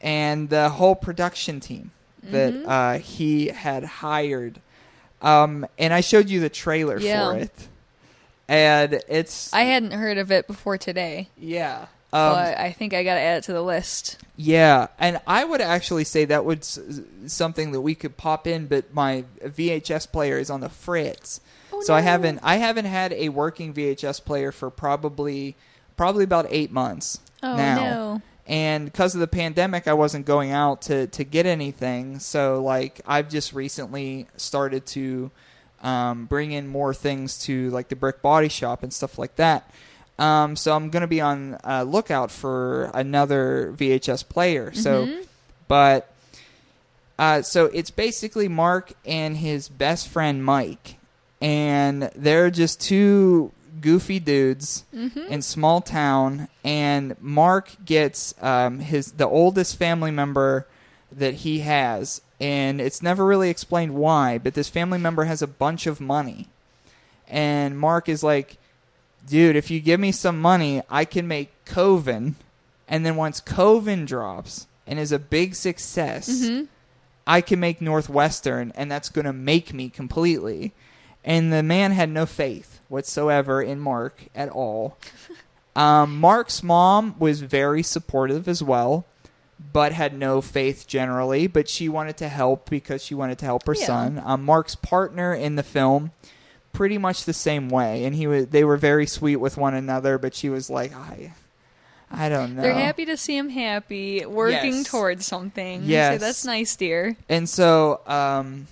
and 0.00 0.48
the 0.50 0.68
whole 0.70 0.94
production 0.94 1.60
team 1.60 1.90
that 2.22 2.52
Mhm. 2.54 2.64
uh, 2.66 2.98
he 2.98 3.48
had 3.48 3.84
hired. 3.84 4.60
Um, 5.20 5.66
and 5.78 5.92
I 5.92 6.00
showed 6.00 6.28
you 6.30 6.40
the 6.40 6.48
trailer 6.48 6.98
Yeah. 6.98 7.30
for 7.32 7.36
it, 7.38 7.68
and 8.48 9.02
it's 9.08 9.52
I 9.52 9.62
hadn't 9.62 9.92
heard 9.92 10.18
of 10.18 10.30
it 10.30 10.46
before 10.46 10.78
today, 10.78 11.28
yeah. 11.36 11.86
Um, 12.10 12.32
but 12.32 12.56
I 12.58 12.72
think 12.72 12.94
I 12.94 13.02
got 13.04 13.14
to 13.14 13.20
add 13.20 13.38
it 13.38 13.44
to 13.44 13.52
the 13.52 13.62
list. 13.62 14.16
yeah, 14.36 14.86
and 14.98 15.20
I 15.26 15.44
would 15.44 15.60
actually 15.60 16.04
say 16.04 16.24
that 16.24 16.44
would 16.44 16.60
s- 16.60 16.78
something 17.26 17.72
that 17.72 17.82
we 17.82 17.94
could 17.94 18.16
pop 18.16 18.46
in, 18.46 18.66
but 18.66 18.94
my 18.94 19.24
VHS 19.44 20.06
player 20.06 20.38
is 20.38 20.48
on 20.48 20.60
the 20.60 20.70
fritz, 20.70 21.40
Oh, 21.78 21.82
so 21.84 21.94
I 21.94 22.00
haven't 22.00 22.40
I 22.42 22.56
haven't 22.56 22.84
had 22.86 23.12
a 23.12 23.28
working 23.30 23.72
VHS 23.74 24.24
player 24.24 24.52
for 24.52 24.70
probably 24.70 25.56
probably 25.96 26.24
about 26.24 26.46
eight 26.50 26.70
months 26.72 27.18
Oh 27.42 27.56
now. 27.56 27.76
no. 27.76 28.22
And 28.46 28.86
because 28.86 29.14
of 29.14 29.20
the 29.20 29.26
pandemic, 29.28 29.86
I 29.86 29.92
wasn't 29.92 30.24
going 30.26 30.52
out 30.52 30.82
to 30.82 31.06
to 31.08 31.24
get 31.24 31.44
anything. 31.46 32.18
So 32.18 32.62
like 32.62 33.00
I've 33.06 33.28
just 33.28 33.52
recently 33.52 34.26
started 34.36 34.86
to 34.86 35.30
um, 35.82 36.26
bring 36.26 36.50
in 36.52 36.66
more 36.66 36.92
things 36.94 37.38
to 37.44 37.70
like 37.70 37.88
the 37.88 37.96
brick 37.96 38.20
body 38.22 38.48
shop 38.48 38.82
and 38.82 38.92
stuff 38.92 39.18
like 39.18 39.36
that. 39.36 39.70
Um, 40.18 40.56
so 40.56 40.74
I'm 40.74 40.90
gonna 40.90 41.06
be 41.06 41.20
on 41.20 41.56
uh, 41.62 41.84
lookout 41.86 42.30
for 42.32 42.90
another 42.94 43.72
VHS 43.76 44.28
player. 44.28 44.72
So, 44.72 45.06
Mhm. 45.06 45.26
but 45.68 46.12
uh, 47.18 47.42
so 47.42 47.66
it's 47.66 47.90
basically 47.90 48.48
Mark 48.48 48.92
and 49.04 49.36
his 49.36 49.68
best 49.68 50.08
friend 50.08 50.44
Mike, 50.44 50.96
and 51.40 52.10
they're 52.16 52.50
just 52.50 52.80
two 52.80 53.52
goofy 53.80 54.18
dudes 54.18 54.84
Mhm. 54.94 55.28
in 55.28 55.42
small 55.42 55.80
town. 55.80 56.48
And 56.64 57.16
Mark 57.20 57.70
gets 57.84 58.34
um, 58.42 58.80
his 58.80 59.12
the 59.12 59.26
oldest 59.28 59.76
family 59.76 60.10
member 60.10 60.66
that 61.12 61.34
he 61.34 61.60
has, 61.60 62.20
and 62.40 62.80
it's 62.80 63.02
never 63.02 63.24
really 63.24 63.50
explained 63.50 63.94
why. 63.94 64.38
But 64.38 64.54
this 64.54 64.68
family 64.68 64.98
member 64.98 65.24
has 65.24 65.40
a 65.42 65.46
bunch 65.46 65.86
of 65.86 66.00
money, 66.00 66.48
and 67.28 67.78
Mark 67.78 68.08
is 68.08 68.22
like, 68.22 68.56
"Dude, 69.28 69.56
if 69.56 69.70
you 69.70 69.80
give 69.80 70.00
me 70.00 70.12
some 70.12 70.40
money, 70.40 70.82
I 70.90 71.04
can 71.04 71.26
make 71.28 71.52
Coven." 71.64 72.36
And 72.88 73.04
then 73.06 73.16
once 73.16 73.40
Coven 73.40 74.06
drops 74.06 74.66
and 74.86 74.98
is 74.98 75.12
a 75.12 75.18
big 75.18 75.54
success, 75.54 76.28
Mhm. 76.28 76.68
I 77.26 77.42
can 77.42 77.60
make 77.60 77.80
Northwestern, 77.82 78.72
and 78.74 78.90
that's 78.90 79.10
going 79.10 79.26
to 79.26 79.32
make 79.34 79.72
me 79.74 79.90
completely. 79.90 80.72
And 81.28 81.52
the 81.52 81.62
man 81.62 81.92
had 81.92 82.08
no 82.08 82.24
faith 82.26 82.80
whatsoever 82.88 83.60
in 83.62 83.78
Mark 83.80 84.24
at 84.34 84.48
all. 84.48 84.96
Um, 85.76 86.18
Mark's 86.18 86.64
mom 86.64 87.14
was 87.20 87.40
very 87.42 87.84
supportive 87.84 88.48
as 88.48 88.60
well, 88.64 89.04
but 89.72 89.92
had 89.92 90.12
no 90.12 90.40
faith 90.40 90.88
generally. 90.88 91.46
But 91.46 91.68
she 91.68 91.88
wanted 91.88 92.16
to 92.16 92.28
help 92.28 92.68
because 92.68 93.04
she 93.04 93.14
wanted 93.14 93.38
to 93.38 93.44
help 93.44 93.64
her 93.68 93.74
Yeah. 93.76 93.86
son. 93.86 94.22
Um, 94.24 94.44
Mark's 94.44 94.74
partner 94.74 95.32
in 95.32 95.54
the 95.54 95.62
film, 95.62 96.10
pretty 96.72 96.98
much 96.98 97.26
the 97.26 97.32
same 97.32 97.68
way, 97.68 98.04
and 98.04 98.16
he 98.16 98.26
was. 98.26 98.48
They 98.48 98.64
were 98.64 98.76
very 98.76 99.06
sweet 99.06 99.36
with 99.36 99.56
one 99.56 99.74
another, 99.74 100.18
but 100.18 100.34
she 100.34 100.48
was 100.48 100.68
like, 100.68 100.92
I, 100.92 101.32
I 102.10 102.28
don't 102.28 102.56
know. 102.56 102.62
They're 102.62 102.74
happy 102.74 103.04
to 103.04 103.16
see 103.16 103.36
him 103.36 103.48
happy, 103.50 104.26
working 104.26 104.78
Yes. 104.78 104.88
towards 104.88 105.26
something. 105.26 105.82
So 105.82 105.86
Yes. 105.86 106.20
that's 106.20 106.44
nice, 106.44 106.74
dear. 106.74 107.16
and 107.28 107.48
so 107.48 108.00
um 108.08 108.66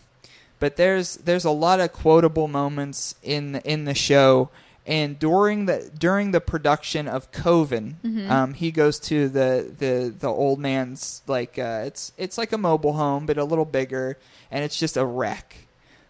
but 0.61 0.77
there's 0.77 1.17
there's 1.19 1.45
a 1.45 1.51
lot 1.51 1.81
of 1.81 1.93
quotable 1.93 2.49
moments 2.49 3.15
in 3.23 3.57
in 3.65 3.85
the 3.85 3.95
show. 3.95 4.49
And 4.89 5.19
during 5.19 5.67
the 5.67 5.91
during 5.99 6.31
the 6.31 6.41
production 6.41 7.09
of 7.09 7.33
Coven 7.33 7.97
Mhm. 8.05 8.31
um 8.31 8.55
he 8.55 8.71
goes 8.71 9.01
to 9.01 9.29
the 9.29 9.69
the 9.77 10.15
the 10.17 10.29
old 10.29 10.61
man's 10.61 11.23
like 11.27 11.59
uh 11.59 11.83
it's 11.85 12.13
it's 12.17 12.39
like 12.39 12.53
a 12.53 12.59
mobile 12.59 12.93
home 12.93 13.27
but 13.27 13.37
a 13.37 13.43
little 13.45 13.65
bigger 13.65 14.17
and 14.51 14.63
it's 14.65 14.79
just 14.79 14.97
a 14.97 15.05
wreck. 15.05 15.57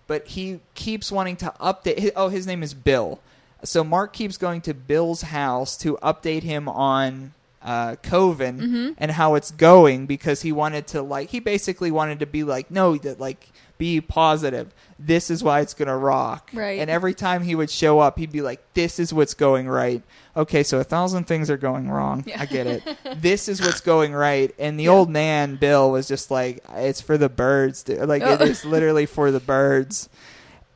But 0.06 0.26
he 0.28 0.60
keeps 0.74 1.10
wanting 1.10 1.36
to 1.36 1.54
update 1.58 2.10
oh 2.16 2.28
his 2.28 2.46
name 2.46 2.62
is 2.62 2.74
Bill. 2.74 3.18
So 3.64 3.82
Mark 3.82 4.12
keeps 4.12 4.36
going 4.36 4.60
to 4.62 4.74
Bill's 4.74 5.22
house 5.22 5.78
to 5.78 5.96
update 6.02 6.42
him 6.42 6.68
on 6.68 7.32
uh, 7.66 7.96
Coven 8.02 8.58
Mhm. 8.60 8.94
and 8.96 9.10
how 9.10 9.34
it's 9.34 9.50
going 9.50 10.06
because 10.06 10.40
he 10.42 10.52
wanted 10.52 10.86
to 10.88 11.02
like 11.02 11.28
he 11.30 11.40
basically 11.40 11.90
wanted 11.90 12.20
to 12.20 12.26
be 12.26 12.44
like 12.44 12.70
no 12.70 12.96
that 12.96 13.18
like 13.20 13.48
be 13.76 14.00
positive 14.00 14.72
this 14.98 15.30
is 15.30 15.42
why 15.44 15.60
it's 15.60 15.74
gonna 15.74 15.94
rock 15.98 16.48
Right. 16.54 16.78
and 16.80 16.88
every 16.88 17.12
time 17.12 17.42
he 17.42 17.54
would 17.54 17.68
show 17.68 17.98
up 17.98 18.18
he'd 18.18 18.32
be 18.32 18.40
like 18.40 18.60
this 18.74 18.98
is 18.98 19.12
what's 19.12 19.34
going 19.34 19.68
right 19.68 20.00
okay 20.34 20.62
so 20.62 20.78
a 20.78 20.84
thousand 20.84 21.24
things 21.24 21.50
are 21.50 21.58
going 21.58 21.90
wrong 21.90 22.24
Yeah. 22.26 22.40
I 22.40 22.46
get 22.46 22.66
it 22.66 22.82
this 23.20 23.48
is 23.48 23.60
what's 23.60 23.80
going 23.82 24.14
right 24.14 24.54
and 24.58 24.78
the 24.80 24.88
old 24.88 25.10
man 25.10 25.56
Bill 25.56 25.90
was 25.90 26.08
just 26.08 26.30
like 26.30 26.64
it's 26.74 27.00
for 27.02 27.18
the 27.18 27.28
birds 27.28 27.82
dude. 27.82 28.08
like 28.08 28.22
it 28.22 28.40
Oh. 28.40 28.44
is 28.44 28.64
literally 28.76 29.04
for 29.06 29.30
the 29.30 29.40
birds 29.40 30.08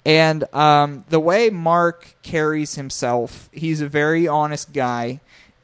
and 0.04 0.44
um, 0.54 1.04
the 1.10 1.20
way 1.20 1.50
Mark 1.50 2.14
carries 2.22 2.74
himself, 2.76 3.50
he's 3.52 3.82
a 3.82 3.86
very 3.86 4.26
honest 4.26 4.72
guy. 4.72 5.20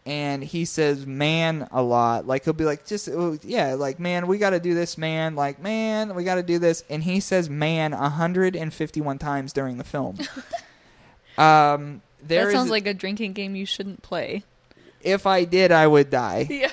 And 0.07 0.43
he 0.43 0.65
says 0.65 1.05
"man" 1.05 1.69
a 1.73 1.83
lot. 1.83 2.27
Like 2.27 2.45
he'll 2.45 2.53
be 2.55 2.65
like, 2.65 2.87
"Just 2.87 3.09
oh, 3.09 3.39
yeah, 3.43 3.75
like 3.75 3.99
man, 3.99 4.29
we 4.29 4.39
got 4.39 4.51
to 4.51 4.61
do 4.61 4.73
this, 4.73 4.97
man. 4.97 5.35
Like 5.35 5.61
man, 5.61 6.15
we 6.15 6.23
got 6.23 6.37
to 6.37 6.45
do 6.45 6.61
this." 6.61 6.85
And 6.89 7.03
he 7.03 7.19
says 7.19 7.51
"man" 7.51 7.91
151 7.91 9.19
times 9.19 9.53
during 9.53 9.79
the 9.79 9.85
film. 9.85 10.17
um, 11.39 12.03
there 12.23 12.47
that 12.47 12.53
sounds 12.53 12.71
like 12.71 12.87
a 12.87 12.95
drinking 12.95 13.33
game 13.33 13.57
you 13.57 13.67
shouldn't 13.67 14.03
play. 14.03 14.45
if 15.03 15.27
I 15.27 15.45
did, 15.45 15.73
I 15.73 15.87
would 15.87 16.11
die. 16.11 16.47
Yeah, 16.51 16.73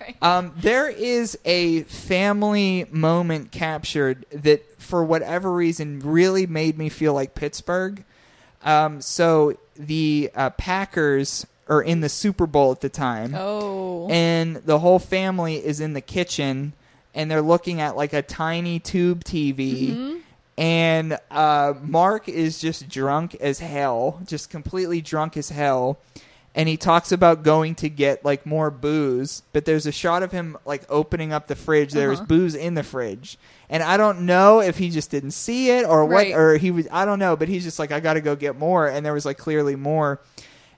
right. 0.00 0.16
Um, 0.22 0.54
there 0.56 0.88
is 0.88 1.38
a 1.44 1.82
family 1.82 2.86
moment 2.90 3.52
captured 3.52 4.24
that, 4.30 4.80
for 4.80 5.04
whatever 5.04 5.52
reason, 5.52 6.00
really 6.00 6.46
made 6.46 6.78
me 6.78 6.88
feel 6.88 7.12
like 7.14 7.34
Pittsburgh. 7.34 8.04
Um, 8.62 9.00
so 9.00 9.58
the 9.76 10.30
uh, 10.34 10.50
Packers 10.50 11.46
are 11.70 11.80
in 11.80 12.00
the 12.00 12.08
Super 12.10 12.46
Bowl 12.46 12.72
at 12.72 12.80
the 12.82 12.88
time, 12.90 13.34
Oh. 13.34 14.08
and 14.10 14.56
the 14.56 14.80
whole 14.80 14.98
family 14.98 15.64
is 15.64 15.80
in 15.80 15.94
the 15.94 16.00
kitchen, 16.02 16.74
and 17.14 17.30
they're 17.30 17.40
looking 17.40 17.80
at 17.80 17.96
like 17.96 18.12
a 18.12 18.20
tiny 18.22 18.78
tube 18.78 19.24
TV. 19.24 19.90
Mhm. 19.94 20.16
And 20.58 21.18
uh, 21.30 21.72
Mark 21.82 22.28
is 22.28 22.58
just 22.58 22.88
drunk 22.88 23.34
as 23.36 23.60
hell, 23.60 24.20
just 24.26 24.50
completely 24.50 25.00
drunk 25.00 25.36
as 25.38 25.48
hell. 25.48 25.98
And 26.54 26.68
he 26.68 26.76
talks 26.76 27.12
about 27.12 27.44
going 27.44 27.76
to 27.76 27.88
get 27.88 28.24
like 28.24 28.44
more 28.44 28.70
booze, 28.72 29.42
but 29.52 29.64
there's 29.64 29.86
a 29.86 29.92
shot 29.92 30.24
of 30.24 30.32
him 30.32 30.56
like 30.66 30.82
opening 30.90 31.32
up 31.32 31.46
the 31.46 31.54
fridge. 31.54 31.92
There's 31.92 32.18
Uh-huh. 32.18 32.26
booze 32.26 32.54
in 32.56 32.74
the 32.74 32.82
fridge, 32.82 33.38
and 33.70 33.82
I 33.84 33.96
don't 33.96 34.22
know 34.22 34.60
if 34.60 34.76
he 34.76 34.90
just 34.90 35.10
didn't 35.12 35.30
see 35.30 35.70
it 35.70 35.86
or 35.86 36.04
what, 36.04 36.14
Right. 36.16 36.34
or 36.34 36.56
he 36.56 36.72
was. 36.72 36.88
I 36.90 37.04
don't 37.04 37.20
know, 37.20 37.36
but 37.36 37.48
he's 37.48 37.62
just 37.62 37.78
like, 37.78 37.92
I 37.92 38.00
got 38.00 38.14
to 38.14 38.20
go 38.20 38.34
get 38.34 38.58
more, 38.58 38.88
and 38.88 39.06
there 39.06 39.14
was 39.14 39.24
like 39.24 39.38
clearly 39.38 39.76
more. 39.76 40.18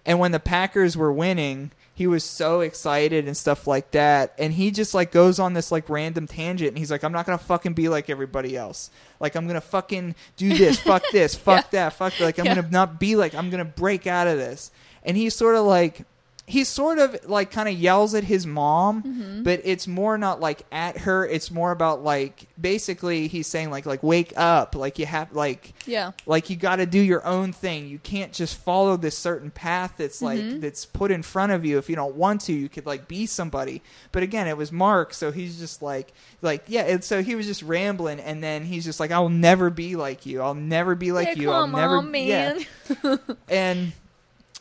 And 0.05 0.19
when 0.19 0.33
the 0.33 0.41
Packers 0.41 0.97
were 0.97 1.13
winning, 1.13 1.71
he 1.95 2.07
was 2.07 2.25
so 2.25 2.61
excited 2.61 3.27
and 3.27 3.37
stuff 3.37 3.67
like 3.67 3.91
that 3.93 4.35
and 4.39 4.55
he 4.55 4.71
just 4.71 4.95
like 4.95 5.13
goes 5.13 5.39
on 5.39 5.53
this 5.53 5.71
like 5.71 5.89
random 5.91 6.27
tangent 6.27 6.69
and 6.69 6.79
he's 6.79 6.91
like 6.91 7.05
i'm 7.05 7.13
not 7.13 7.27
gonna 7.27 7.37
fucking 7.37 7.75
be 7.75 7.89
like 7.91 8.09
everybody 8.09 8.57
else 8.57 8.91
like 9.21 9.35
i'm 9.37 9.47
gonna 9.47 9.61
fucking 9.61 10.15
do 10.39 10.57
this 10.57 10.81
fuck 10.83 11.03
this 11.13 11.35
fuck 11.35 11.71
that 11.71 11.93
fuck 11.93 12.13
that. 12.17 12.25
like 12.25 12.39
i'm 12.39 12.47
Yeah. 12.47 12.55
gonna 12.57 12.69
not 12.71 12.99
be 12.99 13.15
like 13.15 13.35
i'm 13.35 13.51
gonna 13.51 13.65
break 13.67 14.07
out 14.07 14.27
of 14.27 14.39
this 14.39 14.71
and 15.05 15.19
he's 15.19 15.35
sort 15.35 15.55
of 15.55 15.67
like 15.67 16.05
he 16.53 16.65
sort 16.65 16.99
of 16.99 17.17
like 17.29 17.51
kind 17.51 17.69
of 17.69 17.75
yells 17.75 18.15
at 18.15 18.25
his 18.25 18.47
mom 18.47 19.03
Mm-hmm. 19.03 19.43
but 19.43 19.61
it's 19.65 19.89
more 19.89 20.19
not 20.19 20.41
like 20.41 20.63
at 20.71 20.99
her 20.99 21.27
it's 21.27 21.51
more 21.51 21.71
about 21.73 22.05
like 22.05 22.47
basically 22.61 23.27
he's 23.27 23.47
saying 23.47 23.71
like 23.71 23.87
like 23.87 24.03
wake 24.03 24.33
up 24.37 24.75
like 24.75 24.99
you 24.99 25.07
have 25.07 25.33
like 25.33 25.73
Yeah. 25.87 26.13
like 26.27 26.51
you 26.51 26.57
got 26.57 26.77
to 26.77 26.87
do 26.87 26.99
your 27.01 27.25
own 27.27 27.53
thing 27.53 27.89
you 27.89 27.99
can't 27.99 28.33
just 28.33 28.57
follow 28.59 28.97
this 28.97 29.17
certain 29.17 29.51
path 29.51 29.95
that's 29.97 30.21
like 30.21 30.39
Mm-hmm. 30.41 30.61
that's 30.61 30.85
put 30.87 31.11
in 31.11 31.23
front 31.23 31.53
of 31.53 31.65
you 31.65 31.79
if 31.79 31.89
you 31.89 31.97
don't 31.97 32.15
want 32.17 32.43
to 32.43 32.53
you 32.53 32.69
could 32.69 32.85
like 32.87 33.09
be 33.09 33.27
somebody 33.27 33.83
but 34.13 34.23
again 34.23 34.47
it 34.47 34.57
was 34.57 34.71
mark 34.71 35.15
so 35.15 35.33
he's 35.33 35.59
just 35.59 35.81
like 35.83 36.13
like 36.43 36.63
yeah 36.69 36.83
and 36.83 37.03
so 37.03 37.23
he 37.23 37.35
was 37.35 37.47
just 37.47 37.63
rambling 37.63 38.21
and 38.21 38.43
then 38.45 38.65
he's 38.65 38.85
just 38.85 39.01
like 39.01 39.11
i'll 39.11 39.29
never 39.29 39.71
be 39.71 39.97
like 39.97 40.27
you 40.27 40.43
i'll 40.43 40.55
never 40.55 40.95
be 40.95 41.13
like 41.13 41.29
yeah, 41.29 41.35
you 41.43 41.51
i'll 41.51 41.63
come 41.63 41.73
never 41.73 41.97
on, 41.97 42.15
yeah 42.15 42.59
man. 43.03 43.19
and 43.49 43.93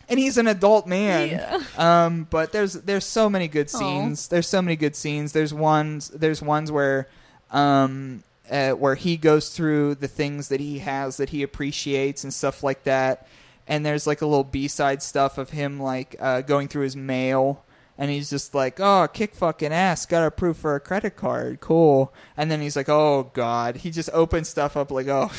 and 0.09 0.19
he's 0.19 0.37
an 0.37 0.47
adult 0.47 0.87
man. 0.87 1.29
Yeah. 1.29 1.63
Um, 1.77 2.27
but 2.29 2.51
there's 2.51 2.73
there's 2.73 3.05
so 3.05 3.29
many 3.29 3.47
good 3.47 3.69
scenes. 3.69 4.27
There's 4.27 4.47
so 4.47 4.61
many 4.61 4.75
good 4.75 4.95
scenes. 4.95 5.31
There's 5.31 5.53
ones 5.53 6.09
there's 6.09 6.41
ones 6.41 6.71
where 6.71 7.07
um 7.51 8.23
uh, 8.51 8.71
where 8.71 8.95
he 8.95 9.15
goes 9.17 9.49
through 9.49 9.95
the 9.95 10.07
things 10.07 10.49
that 10.49 10.59
he 10.59 10.79
has 10.79 11.17
that 11.17 11.29
he 11.29 11.41
appreciates 11.41 12.23
and 12.23 12.33
stuff 12.33 12.63
like 12.63 12.83
that. 12.83 13.27
And 13.67 13.85
there's 13.85 14.05
like 14.05 14.21
a 14.21 14.25
little 14.25 14.43
B 14.43 14.67
side 14.67 15.01
stuff 15.01 15.37
of 15.37 15.51
him 15.51 15.79
like 15.79 16.15
uh, 16.19 16.41
going 16.41 16.67
through 16.67 16.83
his 16.83 16.95
mail. 16.95 17.63
And 17.97 18.09
he's 18.09 18.29
just 18.29 18.55
like, 18.55 18.79
oh, 18.79 19.07
kick 19.13 19.35
fucking 19.35 19.71
ass. 19.71 20.05
Got 20.05 20.25
approved 20.25 20.59
for 20.59 20.75
a 20.75 20.79
credit 20.79 21.15
card. 21.15 21.59
Cool. 21.59 22.11
And 22.35 22.49
then 22.49 22.59
he's 22.59 22.75
like, 22.75 22.89
oh, 22.89 23.29
God. 23.33 23.75
He 23.77 23.91
just 23.91 24.09
opens 24.11 24.49
stuff 24.49 24.75
up 24.75 24.89
like, 24.89 25.07
oh, 25.07 25.29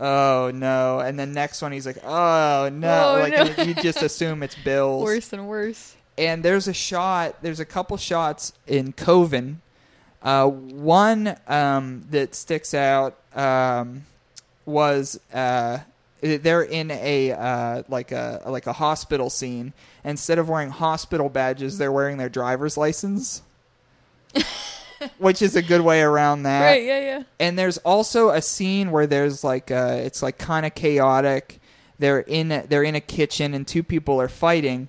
oh, 0.00 0.50
no. 0.52 1.00
And 1.00 1.18
then 1.18 1.32
next 1.32 1.62
one, 1.62 1.72
he's 1.72 1.86
like, 1.86 1.98
oh, 2.04 2.70
no. 2.72 3.14
Oh, 3.16 3.20
like, 3.20 3.32
no. 3.32 3.42
and 3.42 3.68
you 3.68 3.74
just 3.74 4.02
assume 4.02 4.42
it's 4.42 4.56
Bill's. 4.56 5.04
Worse 5.04 5.32
and 5.32 5.46
worse. 5.46 5.94
And 6.18 6.42
there's 6.42 6.68
a 6.68 6.74
shot, 6.74 7.36
there's 7.42 7.60
a 7.60 7.64
couple 7.64 7.96
shots 7.96 8.52
in 8.66 8.92
Coven. 8.92 9.62
Uh, 10.22 10.46
one 10.48 11.36
um, 11.46 12.04
that 12.10 12.34
sticks 12.34 12.74
out 12.74 13.16
um, 13.34 14.04
was 14.66 15.18
uh, 15.32 15.78
they're 16.20 16.62
in 16.62 16.90
a 16.90 17.32
uh, 17.32 17.82
like 17.88 18.12
a 18.12 18.42
like 18.46 18.66
a 18.66 18.72
hospital 18.72 19.30
scene. 19.30 19.72
Instead 20.04 20.38
of 20.38 20.48
wearing 20.48 20.70
hospital 20.70 21.28
badges, 21.28 21.78
they're 21.78 21.92
wearing 21.92 22.18
their 22.18 22.28
driver's 22.28 22.76
license, 22.76 23.42
which 25.18 25.42
is 25.42 25.56
a 25.56 25.62
good 25.62 25.80
way 25.80 26.00
around 26.02 26.44
that. 26.44 26.62
right, 26.62 26.82
yeah, 26.82 27.00
yeah. 27.00 27.22
And 27.38 27.58
there's 27.58 27.78
also 27.78 28.30
a 28.30 28.42
scene 28.42 28.90
where 28.90 29.06
there's 29.06 29.44
like 29.44 29.70
uh 29.70 29.98
it's 29.98 30.22
like 30.22 30.38
kind 30.38 30.66
of 30.66 30.74
chaotic. 30.74 31.60
They're 31.98 32.20
in 32.20 32.50
a, 32.50 32.66
they're 32.66 32.82
in 32.82 32.94
a 32.94 33.00
kitchen 33.00 33.52
and 33.52 33.66
two 33.66 33.82
people 33.82 34.20
are 34.20 34.28
fighting 34.28 34.88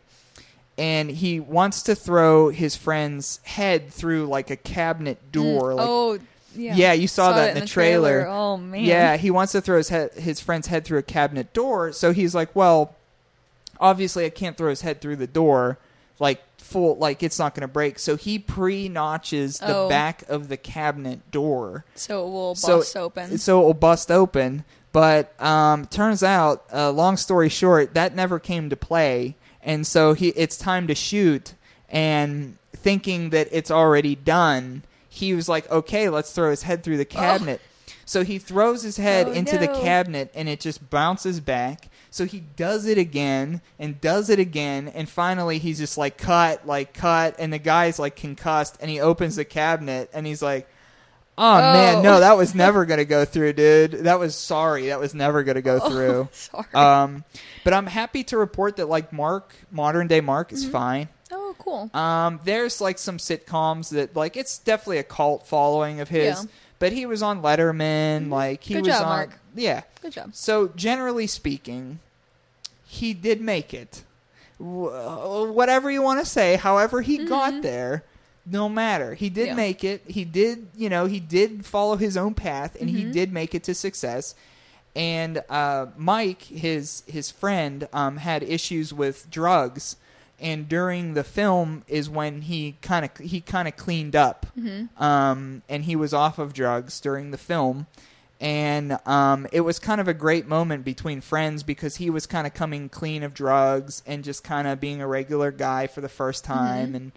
and 0.77 1.11
he 1.11 1.39
wants 1.39 1.83
to 1.83 1.95
throw 1.95 2.49
his 2.49 2.75
friend's 2.75 3.39
head 3.43 3.91
through 3.91 4.27
like 4.27 4.49
a 4.49 4.55
cabinet 4.55 5.31
door 5.31 5.73
like 5.73 5.87
oh, 5.87 6.19
yeah. 6.55 6.75
Yeah, 6.75 6.93
you 6.93 7.07
saw 7.07 7.33
that 7.33 7.55
in 7.55 7.61
the 7.61 7.67
trailer. 7.67 8.27
Oh 8.27 8.57
man. 8.57 8.83
yeah, 8.83 9.15
he 9.15 9.31
wants 9.31 9.53
to 9.53 9.61
throw 9.61 9.77
his 9.77 9.87
head, 9.89 10.13
his 10.13 10.41
friend's 10.41 10.67
head 10.67 10.83
through 10.83 10.99
a 10.99 11.03
cabinet 11.03 11.53
door. 11.53 11.93
So 11.93 12.11
he's 12.11 12.35
like, 12.35 12.53
"Well, 12.53 12.93
obviously 13.79 14.25
I 14.25 14.29
can't 14.29 14.57
throw 14.57 14.69
his 14.69 14.81
head 14.81 15.01
through 15.01 15.17
the 15.17 15.27
door 15.27 15.77
like 16.21 16.41
full 16.57 16.95
like 16.97 17.21
it's 17.23 17.37
not 17.37 17.53
going 17.53 17.61
to 17.67 17.67
break." 17.73 17.99
So 17.99 18.15
he 18.15 18.39
pre-notches 18.39 19.59
the 19.59 19.75
Oh. 19.75 19.89
back 19.89 20.23
of 20.29 20.47
the 20.47 20.55
cabinet 20.57 21.29
door 21.31 21.83
So 21.95 22.25
it 22.25 22.29
will 22.31 22.55
so 22.55 22.77
bust 22.77 22.95
open. 22.95 23.37
so 23.37 23.61
it 23.61 23.65
will 23.65 23.73
bust 23.73 24.09
open. 24.09 24.63
But 24.93 25.33
um, 25.41 25.85
turns 25.85 26.21
out, 26.23 26.63
uh, 26.73 26.91
long 26.91 27.15
story 27.17 27.47
short, 27.49 27.93
that 27.93 28.13
never 28.15 28.39
came 28.39 28.69
to 28.69 28.75
play, 28.75 29.35
and 29.63 29.85
so 29.87 30.13
he 30.13 30.29
it's 30.29 30.57
time 30.57 30.87
to 30.87 30.95
shoot. 30.95 31.53
And 31.89 32.57
thinking 32.73 33.29
that 33.31 33.47
it's 33.51 33.69
already 33.71 34.15
done, 34.15 34.83
he 35.09 35.33
was 35.33 35.47
like, 35.49 35.69
"Okay, 35.71 36.07
let's 36.09 36.31
throw 36.31 36.49
his 36.49 36.63
head 36.63 36.83
through 36.83 36.97
the 36.97 37.05
cabinet." 37.05 37.59
So 38.05 38.23
he 38.25 38.37
throws 38.39 38.81
his 38.83 38.97
head 38.97 39.27
Oh, 39.29 39.31
into 39.31 39.57
the 39.57 39.67
cabinet, 39.67 40.31
and 40.35 40.49
it 40.49 40.59
just 40.59 40.89
bounces 40.89 41.39
back. 41.39 41.87
So 42.13 42.25
he 42.25 42.41
does 42.41 42.85
it 42.87 42.97
again 42.97 43.61
and 43.79 43.99
does 44.01 44.29
it 44.29 44.37
again, 44.37 44.89
and 44.89 45.07
finally 45.09 45.57
he's 45.59 45.79
just 45.79 45.97
like 45.97 46.17
cut, 46.17 46.67
like 46.67 46.93
cut, 46.93 47.35
and 47.39 47.51
the 47.53 47.57
guy's 47.57 47.97
like 47.99 48.15
concussed, 48.17 48.77
and 48.81 48.91
he 48.91 48.99
opens 48.99 49.37
the 49.37 49.45
cabinet, 49.45 50.09
and 50.13 50.27
he's 50.27 50.41
like. 50.41 50.67
Oh, 51.37 51.57
man, 51.59 51.95
Oh. 51.95 52.01
no, 52.01 52.19
that 52.19 52.37
was 52.37 52.53
never 52.65 52.85
gonna 52.85 53.05
go 53.05 53.23
through, 53.25 53.53
dude. 53.53 53.91
That 54.03 54.19
was 54.19 54.35
sorry, 54.35 54.87
that 54.87 54.99
was 54.99 55.15
never 55.15 55.41
gonna 55.43 55.61
go 55.61 55.79
through. 55.79 56.27
Sorry. 56.33 56.67
Um, 56.73 57.23
but 57.63 57.73
I'm 57.73 57.87
happy 57.87 58.25
to 58.25 58.37
report 58.37 58.75
that 58.75 58.89
like 58.89 59.11
Mark, 59.13 59.55
modern 59.71 60.07
day 60.07 60.19
Mark, 60.21 60.49
Mm-hmm. 60.49 60.55
is 60.57 60.65
fine. 60.69 61.07
oh, 61.31 61.55
cool. 61.57 61.89
Um, 61.95 62.41
there's 62.43 62.81
like 62.81 62.99
some 62.99 63.17
sitcoms 63.17 63.89
that 63.91 64.13
like 64.15 64.35
it's 64.35 64.59
definitely 64.59 64.97
a 64.99 65.03
cult 65.03 65.47
following 65.47 66.01
of 66.01 66.09
his. 66.09 66.43
Yeah. 66.43 66.49
But 66.79 66.91
he 66.91 67.05
was 67.05 67.23
on 67.23 67.41
Letterman, 67.41 68.29
like 68.29 68.61
he 68.61 68.73
Good 68.75 68.85
was 68.85 68.93
job, 68.93 69.03
on, 69.03 69.09
Mark. 69.09 69.29
Yeah. 69.55 69.81
Good 70.01 70.13
job. 70.13 70.31
So 70.33 70.69
generally 70.69 71.27
speaking, 71.27 71.99
he 72.85 73.13
did 73.13 73.41
make 73.41 73.73
it. 73.73 74.03
Wh- 74.57 75.51
Whatever 75.53 75.89
you 75.91 76.01
want 76.01 76.19
to 76.19 76.25
say, 76.25 76.55
however 76.55 77.01
he 77.01 77.25
got 77.25 77.61
there, 77.61 78.03
no 78.45 78.67
matter. 78.69 79.13
He 79.13 79.29
did 79.29 79.49
Mm-hmm. 79.49 79.49
Yeah. 79.49 79.55
make 79.65 79.83
it. 79.83 80.03
He 80.07 80.25
did, 80.25 80.67
you 80.75 80.89
know, 80.89 81.05
he 81.05 81.19
did 81.19 81.65
follow 81.65 81.95
his 81.95 82.17
own 82.17 82.33
path, 82.33 82.75
and 82.79 82.89
Mm-hmm. 82.89 82.97
he 82.97 83.11
did 83.11 83.31
make 83.31 83.53
it 83.55 83.63
to 83.65 83.73
success. 83.75 84.35
And 84.95 85.41
uh, 85.49 85.87
Mike, 85.95 86.41
his 86.43 87.03
his 87.07 87.31
friend, 87.31 87.87
um, 87.93 88.17
had 88.17 88.43
issues 88.43 88.93
with 88.93 89.29
drugs, 89.31 89.95
and 90.39 90.67
during 90.67 91.13
the 91.13 91.23
film 91.23 91.83
is 91.87 92.09
when 92.09 92.41
he 92.41 92.75
kind 92.81 93.05
of 93.05 93.11
he 93.25 93.39
kind 93.41 93.67
of 93.69 93.77
cleaned 93.77 94.15
up, 94.17 94.47
um, 94.97 95.61
and 95.69 95.85
he 95.85 95.95
was 95.95 96.13
off 96.13 96.39
of 96.39 96.51
drugs 96.53 96.99
during 96.99 97.31
the 97.31 97.37
film 97.37 97.87
and 98.41 98.97
um, 99.05 99.47
it 99.51 99.61
was 99.61 99.79
kind 99.79 100.01
of 100.01 100.07
a 100.07 100.13
great 100.13 100.47
moment 100.47 100.83
between 100.83 101.21
friends 101.21 101.63
because 101.63 101.95
he 101.95 102.09
was 102.09 102.25
kind 102.25 102.45
of 102.45 102.53
coming 102.53 102.89
clean 102.89 103.23
of 103.23 103.33
drugs 103.33 104.03
and 104.05 104.23
just 104.23 104.43
kind 104.43 104.67
of 104.67 104.79
being 104.79 104.99
a 105.01 105.07
regular 105.07 105.51
guy 105.51 105.87
for 105.87 106.01
the 106.01 106.09
first 106.09 106.43
time 106.43 106.95
and 106.95 107.11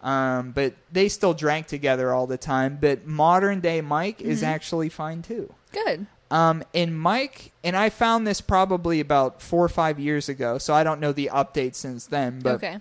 um, 0.00 0.52
but 0.52 0.74
they 0.92 1.08
still 1.08 1.34
drank 1.34 1.66
together 1.66 2.14
all 2.14 2.26
the 2.26 2.38
time 2.38 2.78
but 2.80 3.06
modern 3.06 3.60
day 3.60 3.80
mike 3.80 4.20
is 4.20 4.42
actually 4.44 4.88
fine 4.88 5.20
too 5.20 5.52
Good. 5.72 6.06
um, 6.30 6.62
and 6.72 6.98
mike 6.98 7.50
and 7.64 7.76
i 7.76 7.90
found 7.90 8.24
this 8.24 8.40
probably 8.40 9.00
about 9.00 9.42
four 9.42 9.64
or 9.64 9.68
five 9.68 9.98
years 9.98 10.28
ago 10.28 10.56
so 10.58 10.72
i 10.72 10.84
don't 10.84 11.00
know 11.00 11.10
the 11.10 11.30
update 11.32 11.74
since 11.74 12.06
then 12.06 12.38
but 12.40 12.54
okay. 12.54 12.78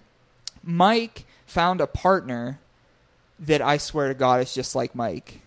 Mike 0.68 1.26
found 1.46 1.80
a 1.80 1.88
partner 1.88 2.60
that 3.40 3.62
I 3.62 3.78
swear 3.78 4.10
to 4.10 4.14
God 4.14 4.42
is 4.42 4.54
just 4.54 4.76
like 4.76 4.94
Mike. 4.94 5.40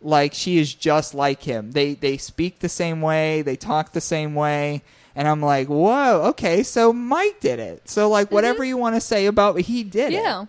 Like 0.00 0.32
she 0.34 0.58
is 0.58 0.72
just 0.74 1.14
like 1.14 1.42
him. 1.42 1.72
They 1.72 1.94
they 1.94 2.16
speak 2.16 2.60
the 2.60 2.68
same 2.68 3.00
way, 3.00 3.42
they 3.42 3.56
talk 3.56 3.92
the 3.92 4.00
same 4.00 4.34
way, 4.34 4.82
and 5.16 5.26
I'm 5.26 5.40
like, 5.42 5.68
whoa, 5.68 6.22
okay, 6.30 6.62
so 6.62 6.92
Mike 6.92 7.40
did 7.40 7.58
it. 7.58 7.88
So 7.88 8.08
like 8.08 8.30
whatever 8.30 8.64
you 8.64 8.76
want 8.76 8.94
to 8.94 9.00
say 9.00 9.26
about 9.26 9.58
he 9.60 9.82
did 9.84 10.12
it. 10.12 10.22
Yeah. 10.22 10.44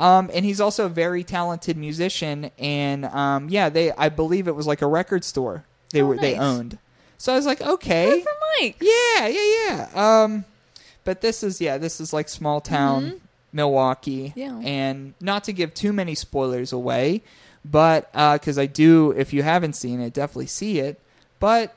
Um, 0.00 0.30
and 0.34 0.44
he's 0.44 0.60
also 0.60 0.86
a 0.86 0.88
very 0.88 1.22
talented 1.24 1.76
musician, 1.76 2.50
and 2.58 3.04
um, 3.06 3.48
yeah, 3.48 3.68
they 3.68 3.92
I 3.92 4.08
believe 4.08 4.48
it 4.48 4.54
was 4.54 4.66
like 4.66 4.82
a 4.82 4.86
record 4.86 5.24
store 5.24 5.64
they 5.92 6.02
Oh, 6.02 6.06
were 6.06 6.16
they 6.16 6.36
owned. 6.36 6.78
So 7.18 7.32
I 7.32 7.36
was 7.36 7.46
like, 7.46 7.60
okay, 7.60 8.06
Good 8.10 8.22
for 8.24 8.30
Mike. 8.60 8.76
yeah, 8.80 9.26
yeah, 9.28 9.54
yeah. 9.68 10.22
Um, 10.24 10.44
but 11.04 11.20
this 11.20 11.42
is 11.42 11.60
yeah, 11.60 11.78
this 11.78 12.00
is 12.00 12.12
like 12.12 12.28
small 12.28 12.60
town 12.60 13.20
Milwaukee. 13.52 14.30
Mm-hmm. 14.30 14.38
Yeah. 14.38 14.60
And 14.68 15.14
not 15.20 15.44
to 15.44 15.52
give 15.52 15.74
too 15.74 15.92
many 15.92 16.14
spoilers 16.14 16.72
away, 16.72 17.22
but 17.64 18.10
because 18.12 18.58
I 18.58 18.66
do, 18.66 19.12
if 19.12 19.32
you 19.32 19.42
haven't 19.42 19.74
seen 19.74 20.00
it, 20.00 20.12
definitely 20.12 20.46
see 20.46 20.78
it. 20.78 21.00
But 21.38 21.74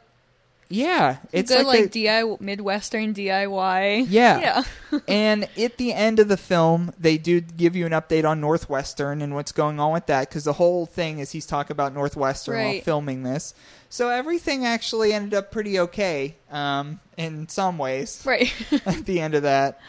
yeah, 0.68 1.18
it's 1.32 1.52
Good 1.52 1.66
like, 1.66 1.82
like, 1.82 1.92
DIY 1.92 2.42
Midwestern 2.42 3.14
DIY. 3.14 4.08
Yeah. 4.10 4.64
Yeah. 4.92 5.00
and 5.08 5.48
at 5.58 5.78
the 5.78 5.94
end 5.94 6.20
of 6.20 6.28
the 6.28 6.38
film, 6.38 6.94
they 7.00 7.18
do 7.18 7.42
give 7.42 7.76
you 7.76 7.86
an 7.86 7.92
update 7.92 8.28
on 8.30 8.42
Northwestern 8.42 9.22
and 9.22 9.34
what's 9.34 9.52
going 9.52 9.80
on 9.80 9.94
with 9.94 10.06
that 10.08 10.30
because 10.30 10.44
the 10.44 10.54
whole 10.54 10.86
thing 10.86 11.20
is 11.20 11.32
he's 11.32 11.46
talking 11.46 11.72
about 11.72 11.94
Northwestern 11.94 12.56
while 12.56 12.82
filming 12.82 13.24
this. 13.24 13.54
So 13.90 14.10
everything 14.10 14.66
actually 14.66 15.14
ended 15.14 15.34
up 15.34 15.52
pretty 15.52 15.80
okay 15.80 16.36
um, 16.52 17.00
in 17.18 17.48
some 17.48 17.78
ways 17.78 18.24
right. 18.26 18.54
at 18.86 19.06
the 19.06 19.20
end 19.20 19.36
of 19.36 19.44
that. 19.44 19.80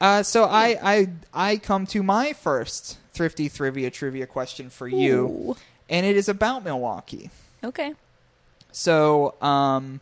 Uh, 0.00 0.22
so 0.22 0.44
I, 0.44 0.78
I 0.82 1.08
I 1.34 1.56
come 1.56 1.84
to 1.86 2.02
my 2.02 2.32
first 2.32 2.98
thrifty 3.18 3.48
trivia 3.48 3.90
trivia 3.90 4.26
question 4.26 4.70
for 4.70 4.86
you, 4.86 5.26
Ooh. 5.26 5.56
and 5.90 6.06
it 6.06 6.16
is 6.16 6.28
about 6.28 6.64
Milwaukee. 6.64 7.30
Okay. 7.64 7.92
So 8.70 9.34
um, 9.42 10.00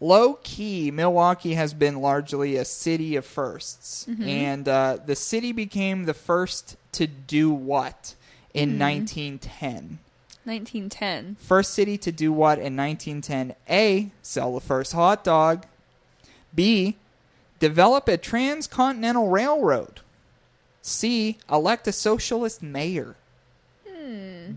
low 0.00 0.34
key, 0.42 0.90
Milwaukee 0.90 1.54
has 1.54 1.72
been 1.72 2.00
largely 2.02 2.56
a 2.56 2.64
city 2.64 3.14
of 3.14 3.24
1sts 3.24 4.08
and 4.26 4.68
uh, 4.68 4.98
the 5.06 5.14
city 5.14 5.52
became 5.52 6.04
the 6.04 6.14
first 6.14 6.76
to 6.92 7.06
do 7.06 7.50
what 7.50 8.14
in 8.52 8.78
1910? 8.78 10.00
1910. 10.44 11.36
First 11.38 11.72
city 11.72 11.96
to 11.98 12.10
do 12.10 12.32
what 12.32 12.58
in 12.58 12.76
1910? 12.76 13.54
A. 13.68 14.10
Sell 14.22 14.54
the 14.54 14.60
first 14.60 14.92
hot 14.92 15.22
dog. 15.22 15.66
B. 16.54 16.96
Develop 17.58 18.08
a 18.08 18.16
transcontinental 18.16 19.28
railroad. 19.28 20.00
C. 20.86 21.38
Elect 21.50 21.88
a 21.88 21.92
socialist 21.92 22.62
mayor. 22.62 23.16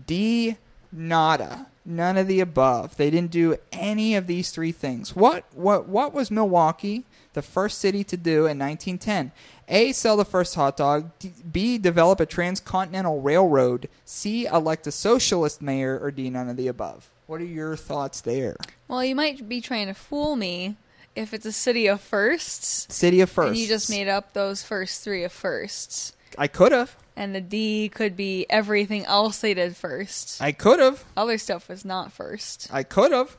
D. 0.06 0.56
Nada. 0.92 1.66
None 1.84 2.16
of 2.16 2.28
the 2.28 2.40
above. 2.40 2.96
They 2.96 3.10
didn't 3.10 3.32
do 3.32 3.56
any 3.72 4.14
of 4.14 4.26
these 4.26 4.50
three 4.50 4.70
things. 4.70 5.16
What 5.16 5.44
what 5.54 5.88
what 5.88 6.14
was 6.14 6.30
Milwaukee 6.30 7.04
the 7.32 7.42
first 7.42 7.78
city 7.78 8.04
to 8.04 8.16
do 8.16 8.46
in 8.46 8.58
1910? 8.58 9.32
A. 9.68 9.92
Sell 9.92 10.16
the 10.16 10.24
first 10.24 10.54
hot 10.54 10.76
dog. 10.76 11.10
D, 11.18 11.32
B. 11.50 11.78
Develop 11.78 12.20
a 12.20 12.26
transcontinental 12.26 13.20
railroad. 13.20 13.88
C. 14.04 14.46
Elect 14.46 14.86
a 14.86 14.92
socialist 14.92 15.60
mayor. 15.60 15.98
Or 15.98 16.12
D. 16.12 16.30
None 16.30 16.48
of 16.48 16.56
the 16.56 16.68
above. 16.68 17.10
What 17.26 17.40
are 17.40 17.44
your 17.44 17.76
thoughts 17.76 18.20
there? 18.20 18.56
Well, 18.86 19.04
you 19.04 19.16
might 19.16 19.48
be 19.48 19.60
trying 19.60 19.86
to 19.88 19.94
fool 19.94 20.36
me 20.36 20.76
if 21.16 21.34
it's 21.34 21.46
a 21.46 21.52
city 21.52 21.86
of 21.88 22.00
firsts. 22.00 22.86
City 22.94 23.20
of 23.20 23.30
firsts. 23.30 23.50
And 23.50 23.58
you 23.58 23.66
just 23.66 23.90
made 23.90 24.08
up 24.08 24.32
those 24.32 24.62
first 24.62 25.02
three 25.02 25.24
of 25.24 25.32
firsts. 25.32 26.12
I 26.38 26.46
could 26.48 26.72
have. 26.72 26.96
And 27.16 27.34
the 27.34 27.40
D 27.40 27.88
could 27.88 28.16
be 28.16 28.46
everything 28.48 29.04
else 29.04 29.40
they 29.40 29.52
did 29.54 29.76
first. 29.76 30.40
I 30.40 30.52
could 30.52 30.78
have. 30.80 31.04
Other 31.16 31.36
stuff 31.38 31.68
was 31.68 31.84
not 31.84 32.12
first. 32.12 32.68
I 32.72 32.82
could 32.82 33.12
have. 33.12 33.36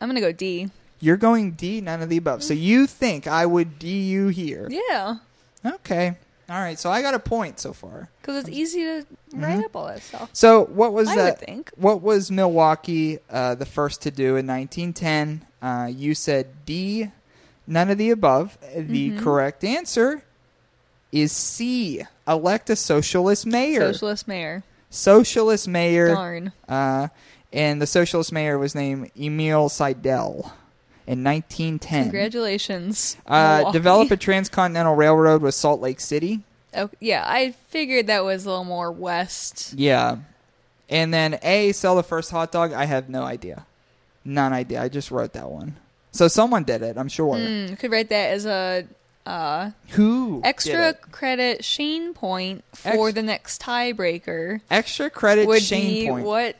I'm 0.00 0.08
gonna 0.08 0.20
go 0.20 0.32
D. 0.32 0.70
You're 1.00 1.16
going 1.16 1.52
D. 1.52 1.80
None 1.80 2.02
of 2.02 2.08
the 2.08 2.16
above. 2.16 2.42
So 2.42 2.54
you 2.54 2.86
think 2.86 3.26
I 3.26 3.46
would 3.46 3.78
D 3.78 4.02
you 4.02 4.28
here? 4.28 4.68
Yeah, 4.70 5.16
Okay. 5.64 6.16
All 6.50 6.58
right. 6.60 6.78
So 6.78 6.90
I 6.90 7.02
got 7.02 7.12
a 7.14 7.18
point 7.18 7.60
so 7.60 7.72
far. 7.74 8.08
because 8.22 8.38
it's 8.44 8.48
easy 8.56 8.82
to 8.82 9.06
write 9.34 9.62
up 9.64 9.76
all 9.76 9.86
that 9.86 10.02
stuff. 10.02 10.30
So 10.32 10.64
what 10.64 10.92
was 10.94 11.08
I 11.08 11.16
would 11.16 11.24
that? 11.24 11.40
think. 11.40 11.70
What 11.76 12.00
was 12.00 12.30
Milwaukee 12.30 13.18
uh, 13.28 13.54
the 13.54 13.66
first 13.66 14.00
to 14.02 14.10
do 14.10 14.36
in 14.36 14.46
1910? 14.46 15.44
Uh, 15.60 15.86
you 15.92 16.14
said 16.14 16.64
D. 16.64 17.10
None 17.66 17.90
of 17.90 17.98
the 17.98 18.10
above. 18.10 18.56
The 18.74 19.10
Mm-hmm. 19.10 19.18
correct 19.22 19.62
answer 19.62 20.22
is 21.12 21.32
C. 21.32 22.02
Elect 22.26 22.70
a 22.70 22.76
socialist 22.76 23.46
mayor. 23.46 23.92
Socialist 23.92 24.28
mayor. 24.28 24.62
socialist 24.90 25.68
mayor. 25.68 26.14
Darn. 26.14 26.52
Uh, 26.68 27.08
and 27.52 27.80
the 27.80 27.86
socialist 27.86 28.32
mayor 28.32 28.58
was 28.58 28.74
named 28.74 29.10
Emil 29.18 29.68
Seidel 29.68 30.52
in 31.06 31.24
1910. 31.24 32.04
Congratulations. 32.04 33.16
Uh, 33.26 33.72
develop 33.72 34.10
a 34.10 34.16
transcontinental 34.16 34.94
railroad 34.94 35.40
with 35.40 35.54
Salt 35.54 35.80
Lake 35.80 36.00
City. 36.00 36.42
Oh, 36.76 36.90
yeah, 37.00 37.24
I 37.26 37.52
figured 37.68 38.08
that 38.08 38.24
was 38.24 38.44
a 38.44 38.50
little 38.50 38.64
more 38.64 38.92
west. 38.92 39.72
Yeah. 39.74 40.18
And 40.90 41.12
then 41.12 41.38
A, 41.42 41.72
sell 41.72 41.96
the 41.96 42.02
first 42.02 42.30
hot 42.30 42.52
dog. 42.52 42.72
I 42.74 42.84
have 42.84 43.08
no 43.08 43.22
idea. 43.22 43.66
None 44.24 44.52
idea. 44.52 44.82
I 44.82 44.88
just 44.88 45.10
wrote 45.10 45.32
that 45.32 45.50
one. 45.50 45.76
So 46.12 46.28
someone 46.28 46.64
did 46.64 46.82
it, 46.82 46.98
I'm 46.98 47.08
sure. 47.08 47.36
Mm, 47.36 47.78
could 47.78 47.90
write 47.90 48.10
that 48.10 48.32
as 48.32 48.44
a 48.44 48.86
uh, 49.28 49.70
Who? 49.90 50.40
did 50.40 50.46
extra 50.48 50.88
it? 50.88 51.02
credit 51.12 51.64
Shane 51.64 52.14
point 52.14 52.64
for 52.74 53.08
Ex- 53.08 53.14
the 53.14 53.22
next 53.22 53.62
tiebreaker. 53.62 54.60
Extra 54.70 55.10
credit 55.10 55.46
Would 55.46 55.62
Shane 55.62 56.04
be 56.04 56.08
point. 56.08 56.24
what 56.24 56.56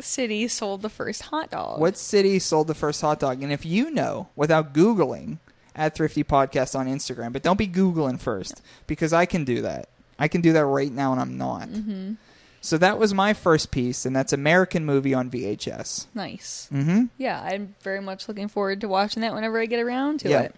city 0.00 0.46
sold 0.48 0.82
the 0.82 0.90
first 0.90 1.22
hot 1.22 1.50
dog? 1.50 1.80
What 1.80 1.96
city 1.96 2.38
sold 2.38 2.66
the 2.66 2.74
first 2.74 3.00
hot 3.00 3.20
dog? 3.20 3.42
And 3.42 3.52
if 3.52 3.64
you 3.64 3.90
know 3.90 4.28
without 4.36 4.74
Googling 4.74 5.38
at 5.74 5.94
Thrifty 5.94 6.22
Podcast 6.22 6.78
on 6.78 6.86
Instagram, 6.86 7.32
but 7.32 7.42
don't 7.42 7.58
be 7.58 7.68
Googling 7.68 8.20
first 8.20 8.60
because 8.86 9.12
I 9.12 9.24
can 9.24 9.44
do 9.44 9.62
that. 9.62 9.88
I 10.18 10.28
can 10.28 10.42
do 10.42 10.52
that 10.52 10.66
right 10.66 10.92
now 10.92 11.12
and 11.12 11.20
I'm 11.20 11.38
not. 11.38 11.68
Mm-hmm. 11.68 12.14
So 12.60 12.76
that 12.76 12.98
was 12.98 13.14
my 13.14 13.32
first 13.32 13.70
piece, 13.70 14.04
and 14.04 14.14
that's 14.14 14.34
American 14.34 14.84
movie 14.84 15.14
on 15.14 15.30
VHS. 15.30 16.08
Nice. 16.14 16.68
Mm-hmm. 16.70 17.04
Yeah, 17.16 17.40
I'm 17.40 17.74
very 17.80 18.02
much 18.02 18.28
looking 18.28 18.48
forward 18.48 18.82
to 18.82 18.88
watching 18.88 19.22
that 19.22 19.32
whenever 19.32 19.58
I 19.58 19.64
get 19.64 19.80
around 19.80 20.20
to 20.20 20.28
it. 20.30 20.54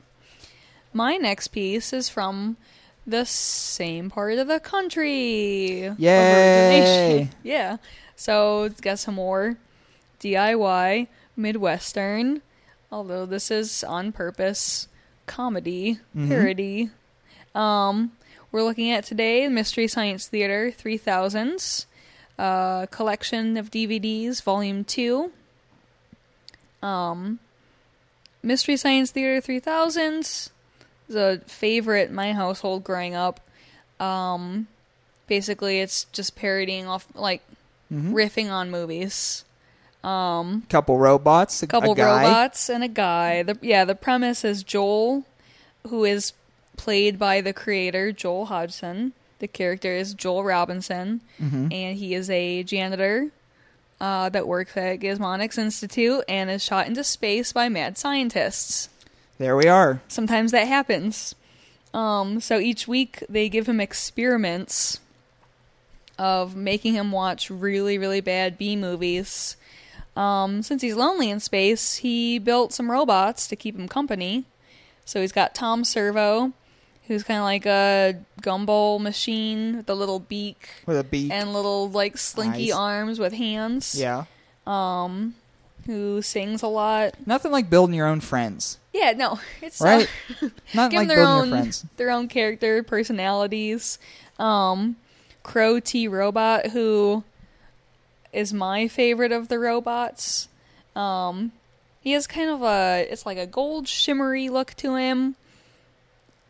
My 0.93 1.17
next 1.17 1.49
piece 1.49 1.93
is 1.93 2.09
from 2.09 2.57
the 3.07 3.25
same 3.25 4.11
part 4.11 4.39
of 4.39 4.47
the 4.49 4.61
country. 4.61 5.91
Yay. 5.99 7.31
Yeah. 7.43 7.77
So 8.17 8.65
it's 8.65 8.81
got 8.81 8.99
some 8.99 9.15
more 9.17 9.57
DIY, 10.21 11.09
Midwestern, 11.37 12.43
although 12.93 13.27
this 13.27 13.51
is 13.51 13.83
on 13.83 14.13
purpose, 14.13 14.87
comedy, 15.27 15.99
Mm-hmm. 16.17 16.29
parody. 16.29 16.91
Um, 17.55 18.13
we're 18.53 18.63
looking 18.63 18.91
at 18.93 19.05
today 19.05 19.49
Mystery 19.49 19.89
Science 19.89 20.29
Theater 20.29 20.71
3000s, 20.71 21.87
uh, 22.39 22.87
collection 22.87 23.57
of 23.57 23.71
DVDs, 23.71 24.43
volume 24.43 24.85
2. 24.85 25.33
Um, 26.83 27.39
Mystery 28.43 28.77
Science 28.77 29.11
Theater 29.11 29.41
3000s 29.41 30.51
is 31.09 31.15
a 31.15 31.39
favorite 31.47 32.09
in 32.11 32.15
my 32.15 32.33
household 32.33 32.85
growing 32.85 33.15
up. 33.15 33.41
Um, 34.01 34.67
basically, 35.27 35.81
it's 35.81 36.05
just 36.13 36.37
parodying 36.37 36.87
off, 36.87 37.07
like, 37.15 37.43
Mm-hmm. 37.93 38.15
riffing 38.15 38.51
on 38.51 38.71
movies. 38.71 39.45
Um, 40.03 40.63
Couple 40.71 40.97
robots, 40.99 41.63
a, 41.63 41.67
couple 41.67 41.95
guy. 41.95 42.25
robots 42.25 42.71
and 42.71 42.83
a 42.83 42.89
guy. 42.89 43.43
The, 43.43 43.59
yeah, 43.61 43.85
the 43.85 43.95
premise 43.95 44.45
is 44.47 44.63
Joel, 44.63 45.25
who 45.89 46.05
is 46.05 46.33
played 46.79 47.19
by 47.19 47.43
the 47.43 47.53
creator 47.53 48.11
Joel 48.11 48.47
Hodgson. 48.47 49.13
The 49.41 49.47
character 49.47 49.93
is 49.93 50.15
Joel 50.15 50.43
Robinson, 50.43 51.21
Mm-hmm. 51.39 51.69
and 51.71 51.99
he 51.99 52.15
is 52.15 52.31
a 52.31 52.63
janitor 52.63 53.29
uh, 54.01 54.31
that 54.31 54.49
works 54.49 54.75
at 54.77 55.01
Gizmonics 55.01 55.59
Institute 55.59 56.25
and 56.29 56.49
is 56.51 56.65
shot 56.65 56.87
into 56.87 57.05
space 57.05 57.53
by 57.53 57.69
mad 57.69 57.99
scientists. 57.99 58.89
There 59.43 59.57
we 59.57 59.67
are. 59.67 60.01
Sometimes 60.07 60.53
that 60.53 60.69
happens. 60.69 61.35
Um, 61.93 62.41
so 62.41 62.59
each 62.61 62.87
week 62.87 63.25
they 63.29 63.49
give 63.49 63.69
him 63.69 63.81
experiments 63.81 65.01
of 66.17 66.55
making 66.55 66.95
him 66.95 67.11
watch 67.11 67.51
really, 67.51 67.99
really 67.99 68.21
bad 68.21 68.57
B 68.57 68.77
movies. 68.77 69.57
Um, 70.17 70.63
since 70.63 70.81
he's 70.83 70.95
lonely 70.95 71.29
in 71.29 71.41
space, 71.41 71.97
he 71.97 72.39
built 72.39 72.73
some 72.73 72.89
robots 72.89 73.49
to 73.49 73.57
keep 73.57 73.77
him 73.77 73.89
company. 73.89 74.45
So 75.05 75.21
he's 75.21 75.33
got 75.33 75.57
Tom 75.57 75.83
Servo, 75.85 76.53
who's 77.09 77.25
kind 77.25 77.39
of 77.39 77.45
like 77.45 77.67
a 77.67 78.15
gumball 78.43 79.01
machine 79.01 79.79
with 79.79 79.91
a 79.91 79.95
little 79.97 80.21
beak 80.21 80.69
With 80.87 80.99
a 80.99 81.05
beak. 81.05 81.33
and 81.33 81.53
little 81.53 81.91
like 81.91 82.17
slinky 82.17 82.69
Nice. 82.69 82.75
arms 82.75 83.19
with 83.19 83.33
hands. 83.33 83.97
yeah. 83.99 84.27
Who 85.87 86.23
sings 86.23 86.63
a 86.63 86.69
lot. 86.69 87.15
Nothing 87.27 87.51
like 87.53 87.69
building 87.69 87.95
your 87.95 88.07
own 88.07 88.21
friends. 88.21 88.79
Yeah, 88.93 89.13
no, 89.13 89.41
it's 89.63 89.81
Right? 89.81 90.09
Not 90.75 90.91
give 90.91 90.99
like 90.99 91.09
them 91.09 91.09
their 91.09 91.17
building 91.25 91.27
own 91.27 91.49
your 91.49 91.57
friends. 91.59 91.87
their 91.97 92.11
own 92.11 92.29
character 92.29 92.83
personalities. 92.83 93.99
Um, 94.39 94.97
Crow 95.43 95.81
T 95.81 96.07
Robot, 96.09 96.69
who 96.69 97.25
is 98.33 98.53
my 98.53 98.87
favorite 98.89 99.33
of 99.33 99.49
the 99.49 99.59
robots. 99.59 100.49
Um, 100.95 101.53
he 102.01 102.13
has 102.13 102.27
kind 102.27 102.51
of 102.51 102.63
a 102.63 103.07
it's 103.11 103.27
like 103.27 103.39
a 103.39 103.47
gold 103.47 103.89
shimmery 103.89 104.49
look 104.49 104.75
to 104.75 104.95
him. 104.97 105.37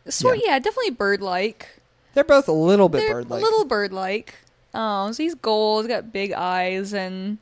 Sort 0.09 0.37
Yeah. 0.39 0.51
yeah, 0.53 0.59
definitely 0.59 0.91
bird 0.91 1.21
like. 1.21 1.69
They're 2.13 2.23
both 2.23 2.47
a 2.47 2.51
little 2.53 2.89
bit 2.89 3.09
bird-like. 3.09 3.41
a 3.41 3.43
little 3.43 3.65
bird 3.65 3.91
like. 3.93 4.35
Um, 4.73 5.13
so 5.13 5.23
he's 5.23 5.33
gold, 5.35 5.85
he's 5.85 5.95
got 5.95 6.11
big 6.13 6.31
eyes, 6.33 6.93
and 6.93 7.37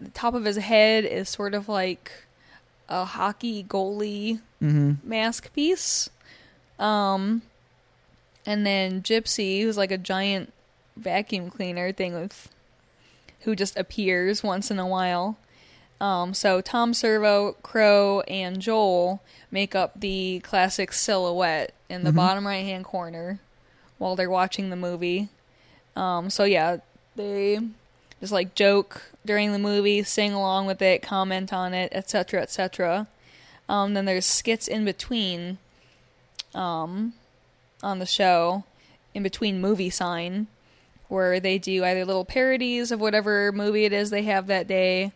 the 0.00 0.10
top 0.10 0.34
of 0.34 0.44
his 0.44 0.56
head 0.56 1.04
is 1.04 1.28
sort 1.28 1.54
of 1.54 1.68
like 1.68 2.12
a 2.88 3.04
hockey 3.04 3.64
goalie 3.64 4.40
Mm-hmm. 4.62 5.06
mask 5.06 5.52
piece. 5.52 6.08
Um, 6.78 7.42
and 8.46 8.64
then 8.66 9.02
Gypsy, 9.02 9.60
who's 9.62 9.76
like 9.76 9.90
a 9.90 9.98
giant 9.98 10.52
vacuum 10.96 11.50
cleaner 11.50 11.92
thing 11.92 12.14
with, 12.14 12.48
who 13.40 13.54
just 13.54 13.76
appears 13.76 14.42
once 14.42 14.70
in 14.70 14.78
a 14.78 14.86
while. 14.86 15.36
Um, 16.00 16.32
so 16.32 16.60
Tom 16.62 16.94
Servo, 16.94 17.52
Crow, 17.62 18.20
and 18.22 18.60
Joel 18.60 19.22
make 19.50 19.74
up 19.74 20.00
the 20.00 20.40
classic 20.42 20.92
silhouette 20.92 21.72
in 21.90 22.04
the 22.04 22.12
bottom 22.12 22.46
right 22.46 22.64
hand 22.64 22.84
corner 22.86 23.38
while 23.98 24.16
they're 24.16 24.30
watching 24.30 24.70
the 24.70 24.76
movie. 24.76 25.28
Um, 25.94 26.30
so 26.30 26.44
yeah, 26.44 26.78
they 27.14 27.58
just 28.20 28.32
like 28.32 28.54
joke 28.54 29.02
during 29.26 29.52
the 29.52 29.58
movie, 29.58 30.02
sing 30.02 30.32
along 30.32 30.66
with 30.66 30.80
it, 30.80 31.02
comment 31.02 31.52
on 31.52 31.74
it, 31.74 31.92
etc., 31.92 32.42
etc. 32.42 33.06
Um, 33.68 33.94
then 33.94 34.04
there's 34.04 34.24
skits 34.26 34.68
in 34.68 34.84
between, 34.84 35.58
um, 36.54 37.12
on 37.82 37.98
the 37.98 38.06
show, 38.06 38.64
in 39.14 39.22
between 39.22 39.60
movie 39.60 39.90
sign, 39.90 40.46
where 41.08 41.38
they 41.40 41.58
do 41.58 41.84
either 41.84 42.04
little 42.04 42.24
parodies 42.24 42.90
of 42.90 43.00
whatever 43.00 43.52
movie 43.52 43.84
it 43.84 43.92
is 43.92 44.10
they 44.10 44.22
have 44.22 44.46
that 44.46 44.66
day, 44.66 45.12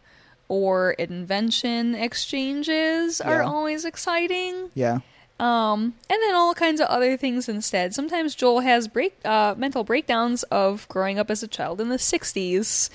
or 0.48 0.92
invention 0.92 1.94
exchanges 1.94 3.20
are 3.20 3.42
Yeah. 3.42 3.48
always 3.48 3.84
exciting. 3.84 4.70
Yeah. 4.74 4.98
Um, 5.40 5.94
and 6.10 6.22
then 6.22 6.34
all 6.34 6.52
kinds 6.52 6.80
of 6.82 6.88
other 6.88 7.16
things 7.16 7.48
instead. 7.48 7.94
Sometimes 7.94 8.34
Joel 8.34 8.60
has 8.60 8.88
break 8.88 9.16
uh, 9.24 9.54
mental 9.56 9.84
breakdowns 9.84 10.42
of 10.44 10.86
growing 10.88 11.18
up 11.18 11.30
as 11.30 11.42
a 11.42 11.48
child 11.48 11.80
in 11.80 11.88
the 11.88 11.96
'60s, 11.96 12.90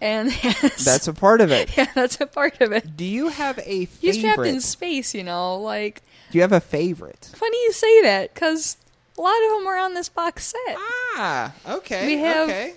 and 0.00 0.30
has, 0.44 0.84
That's 0.84 1.08
a 1.08 1.12
part 1.12 1.40
of 1.40 1.50
it. 1.50 1.74
yeah, 1.76 1.88
that's 1.96 2.20
a 2.20 2.26
part 2.26 2.60
of 2.60 2.70
it. 2.70 2.96
Do 2.96 3.04
you 3.04 3.28
have 3.28 3.58
a 3.58 3.86
favorite? 3.86 3.98
He's 4.00 4.18
trapped 4.18 4.46
in 4.46 4.60
space, 4.60 5.12
you 5.12 5.24
know. 5.24 5.56
Like 5.56 6.02
Do 6.30 6.38
you 6.38 6.42
have 6.42 6.52
a 6.52 6.60
favorite? 6.60 7.30
funny 7.34 7.56
you 7.64 7.72
say 7.72 8.02
that 8.02 8.32
because 8.32 8.76
a 9.18 9.20
lot 9.20 9.34
of 9.46 9.58
them 9.58 9.66
are 9.66 9.76
on 9.78 9.94
this 9.94 10.08
box 10.08 10.46
set. 10.46 10.76
Ah, 11.16 11.52
okay. 11.68 12.06
We 12.06 12.18
have- 12.18 12.48
okay. 12.48 12.74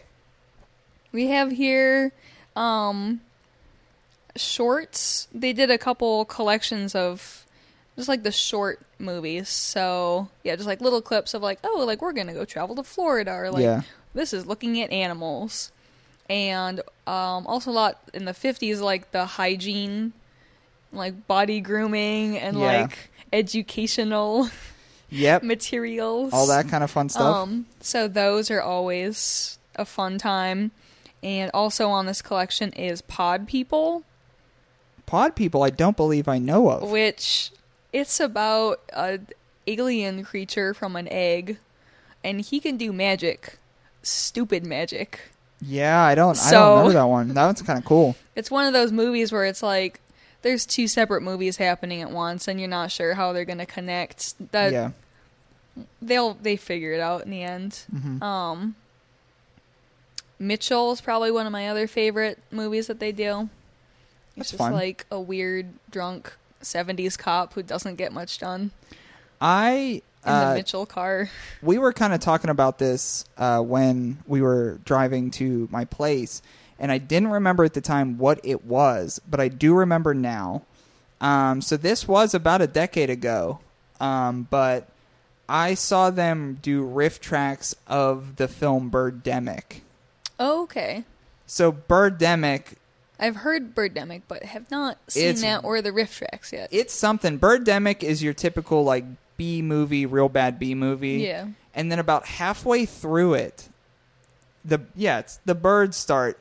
We 1.12 1.28
have 1.28 1.52
here 1.52 2.12
um 2.56 3.22
shorts. 4.36 5.28
They 5.34 5.54
did 5.54 5.70
a 5.70 5.78
couple 5.78 6.26
collections 6.26 6.96
of 6.96 7.46
just 7.96 8.08
like 8.08 8.24
the 8.24 8.32
short 8.32 8.80
movies. 9.02 9.50
So, 9.50 10.30
yeah, 10.44 10.56
just 10.56 10.68
like 10.68 10.82
little 10.82 11.02
clips 11.02 11.34
of 11.34 11.42
like, 11.42 11.60
oh, 11.64 11.84
like 11.86 12.02
we're 12.02 12.14
going 12.14 12.28
to 12.28 12.34
go 12.34 12.46
travel 12.46 12.76
to 12.76 12.84
Florida 12.84 13.32
or 13.34 13.50
like 13.52 13.64
Yeah. 13.64 13.82
this 14.14 14.34
is 14.34 14.46
looking 14.46 14.82
at 14.82 14.92
animals. 14.92 15.72
And 16.30 16.80
um 17.08 17.46
also 17.48 17.72
a 17.72 17.74
lot 17.74 18.00
in 18.14 18.24
the 18.26 18.32
50s 18.32 18.80
like 18.80 19.12
the 19.12 19.26
hygiene 19.26 20.14
like 20.94 21.28
body 21.28 21.60
grooming 21.60 22.38
and 22.38 22.58
Yeah. 22.58 22.82
like 22.84 23.10
educational 23.34 24.50
Yep. 25.10 25.44
materials. 25.56 26.32
All 26.34 26.48
that 26.48 26.70
kind 26.70 26.84
of 26.86 26.92
fun 26.92 27.10
stuff. 27.10 27.36
Um, 27.36 27.66
so 27.82 28.08
those 28.08 28.50
are 28.50 28.62
always 28.62 29.58
a 29.76 29.84
fun 29.86 30.18
time. 30.18 30.72
And 31.24 31.52
also 31.54 31.90
on 31.90 32.06
this 32.06 32.22
collection 32.22 32.72
is 32.74 33.02
Pod 33.02 33.46
People, 33.48 34.04
Pod 35.06 35.36
people, 35.36 35.62
I 35.64 35.70
don't 35.70 35.98
believe 35.98 36.28
I 36.30 36.38
know 36.40 36.70
of. 36.70 36.90
which 36.90 37.52
it's 37.94 38.20
about 38.20 38.80
a 38.94 39.20
alien 39.68 40.24
creature 40.24 40.74
from 40.74 40.96
an 40.96 41.08
egg, 41.10 41.58
and 42.24 42.42
he 42.42 42.60
can 42.60 42.78
do 42.78 42.92
magic, 42.92 43.58
stupid 44.04 44.66
magic. 44.66 45.20
Yeah, 45.62 46.02
I 46.02 46.16
don't. 46.16 46.38
I 46.40 46.52
don't 46.52 46.70
remember 46.78 46.94
that 46.94 47.04
one. 47.04 47.34
That 47.34 47.46
one's 47.46 47.62
kind 47.62 47.80
of 47.80 47.86
cool. 47.86 48.16
It's 48.34 48.50
one 48.50 48.66
of 48.66 48.72
those 48.72 48.94
movies 48.94 49.34
where 49.34 49.44
it's 49.44 49.62
like 49.62 50.00
there's 50.42 50.66
two 50.66 50.88
separate 50.88 51.22
movies 51.22 51.58
happening 51.58 52.02
at 52.02 52.12
once, 52.12 52.48
and 52.48 52.60
you're 52.60 52.70
not 52.70 52.90
sure 52.90 53.14
how 53.14 53.34
they're 53.34 53.46
gonna 53.46 53.66
connect. 53.66 54.36
That 54.54 54.72
yeah. 54.72 54.92
they'll 56.02 56.36
they 56.36 56.56
figure 56.56 56.94
it 56.94 57.02
out 57.02 57.26
in 57.26 57.30
the 57.30 57.44
end. 57.44 57.84
Mm-hmm. 57.94 58.24
Um, 58.24 58.76
Mitchell 60.40 60.94
is 60.94 61.02
probably 61.02 61.30
one 61.30 61.46
of 61.46 61.52
my 61.52 61.68
other 61.68 61.88
favorite 61.88 62.40
movies 62.52 62.88
that 62.88 63.00
they 63.00 63.12
do. 63.12 63.50
That's 64.36 64.50
It's 64.50 64.52
just 64.52 64.58
fun. 64.60 64.74
like 64.74 65.06
a 65.12 65.20
weird 65.20 65.68
drunk 65.92 66.34
'70s 66.62 67.18
cop 67.18 67.54
who 67.54 67.64
doesn't 67.64 67.96
get 67.96 68.12
much 68.12 68.40
done 68.40 68.72
I 69.42 70.02
in 70.24 70.32
uh, 70.32 70.50
the 70.50 70.56
Mitchell 70.56 70.86
car. 70.86 71.30
we 71.62 71.80
were 71.80 71.92
kind 71.92 72.14
of 72.14 72.20
talking 72.20 72.50
about 72.50 72.78
this 72.78 73.26
uh, 73.38 73.60
when 73.60 74.20
we 74.28 74.42
were 74.42 74.80
driving 74.86 75.32
to 75.32 75.68
my 75.72 75.86
place, 75.86 76.42
and 76.80 76.92
I 76.92 77.00
didn't 77.00 77.32
remember 77.32 77.64
at 77.64 77.74
the 77.74 77.82
time 77.82 78.18
what 78.18 78.40
it 78.44 78.64
was, 78.66 79.20
but 79.28 79.40
I 79.40 79.48
do 79.48 79.74
remember 79.74 80.14
now. 80.14 80.64
Um, 81.20 81.62
so 81.62 81.78
this 81.78 82.08
was 82.08 82.34
about 82.34 82.62
a 82.62 82.68
decade 82.68 83.10
ago, 83.10 83.60
um, 84.00 84.48
but 84.50 84.88
I 85.50 85.74
saw 85.74 86.10
them 86.10 86.60
do 86.62 86.84
RiffTrax 86.84 87.76
of 87.88 88.38
the 88.38 88.48
film 88.48 88.90
Birdemic. 88.90 89.82
Oh, 90.40 90.64
okay. 90.64 91.04
So 91.46 91.72
Birdemic, 91.72 92.76
I've 93.22 93.38
heard 93.38 93.76
Birdemic, 93.76 94.24
but 94.28 94.44
have 94.44 94.70
not 94.72 94.98
seen 95.08 95.26
It's- 95.26 95.42
that 95.42 95.64
or 95.64 95.82
the 95.82 95.92
RiffTrax 95.92 96.52
yet. 96.52 96.70
it's 96.72 96.94
something. 96.94 97.40
Birdemic 97.40 98.04
is 98.04 98.24
your 98.24 98.34
typical 98.34 98.84
like 98.84 99.06
B 99.38 99.62
movie, 99.62 100.06
real 100.06 100.28
bad 100.28 100.60
B 100.60 100.76
movie. 100.76 101.20
yeah. 101.20 101.48
and 101.74 101.92
then 101.92 102.00
about 102.00 102.26
halfway 102.26 102.86
through 102.86 103.36
it, 103.36 103.70
the 104.66 104.82
yeah, 104.96 105.20
it's 105.20 105.40
the 105.46 105.56
birds 105.56 105.96
start 105.98 106.38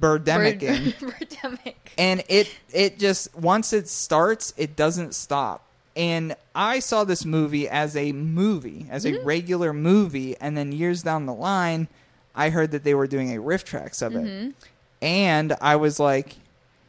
birdemicing, 0.00 0.94
Birdemic. 0.98 1.74
and 1.96 2.22
it 2.28 2.50
it 2.72 2.98
just 2.98 3.34
once 3.36 3.72
it 3.72 3.88
starts, 3.88 4.52
it 4.56 4.76
doesn't 4.76 5.14
stop. 5.14 5.64
And 5.94 6.34
I 6.54 6.78
saw 6.78 7.04
this 7.04 7.24
movie 7.24 7.68
as 7.68 7.96
a 7.96 8.12
movie, 8.12 8.86
as 8.90 9.04
a 9.04 9.12
mm-hmm. 9.12 9.26
regular 9.26 9.72
movie, 9.72 10.36
and 10.40 10.56
then 10.56 10.72
years 10.72 11.02
down 11.02 11.26
the 11.26 11.34
line, 11.34 11.86
I 12.34 12.48
heard 12.48 12.70
that 12.70 12.82
they 12.82 12.94
were 12.94 13.06
doing 13.06 13.36
a 13.36 13.40
RiffTrax 13.40 14.00
of 14.04 14.16
it, 14.16 14.24
mm-hmm. 14.24 14.50
And 15.02 15.54
I 15.60 15.76
was 15.76 16.00
like, 16.00 16.36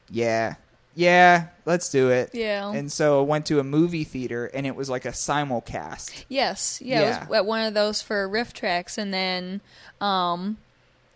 yeah, 0.10 0.56
yeah, 0.96 1.48
let's 1.66 1.90
do 1.90 2.12
it. 2.12 2.30
Yeah. 2.34 2.72
And 2.72 2.92
so 2.92 3.20
I 3.20 3.24
went 3.24 3.48
to 3.48 3.60
a 3.60 3.64
movie 3.64 4.04
theater, 4.04 4.46
and 4.54 4.66
it 4.68 4.76
was 4.76 4.90
like 4.90 5.06
a 5.06 5.10
simulcast. 5.10 6.24
Yes, 6.30 6.80
yeah, 6.82 7.02
it 7.02 7.06
was 7.28 7.38
at 7.38 7.46
one 7.46 7.66
of 7.66 7.74
those 7.74 8.02
for 8.02 8.30
RiffTrax, 8.30 8.98
and 9.00 9.12
then, 9.14 9.62
um, 10.00 10.58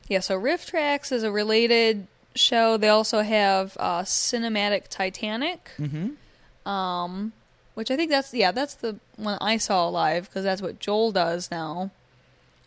yeah. 0.08 0.20
So 0.22 0.40
RiffTrax 0.40 1.12
is 1.12 1.22
a 1.24 1.32
related 1.32 2.08
show. 2.34 2.78
They 2.78 2.90
also 2.90 3.22
have 3.22 3.78
uh, 3.80 4.02
cinematic 4.02 4.88
Titanic, 4.90 5.70
Mm-hmm. 5.78 6.70
um, 6.70 7.34
which 7.76 7.92
I 7.92 7.96
think 7.96 8.10
that's 8.10 8.34
yeah, 8.34 8.52
that's 8.52 8.74
the 8.74 8.96
one 9.18 9.38
I 9.40 9.58
saw 9.58 9.88
live 9.90 10.28
because 10.28 10.44
that's 10.44 10.64
what 10.64 10.80
Joel 10.80 11.12
does 11.12 11.52
now. 11.52 11.92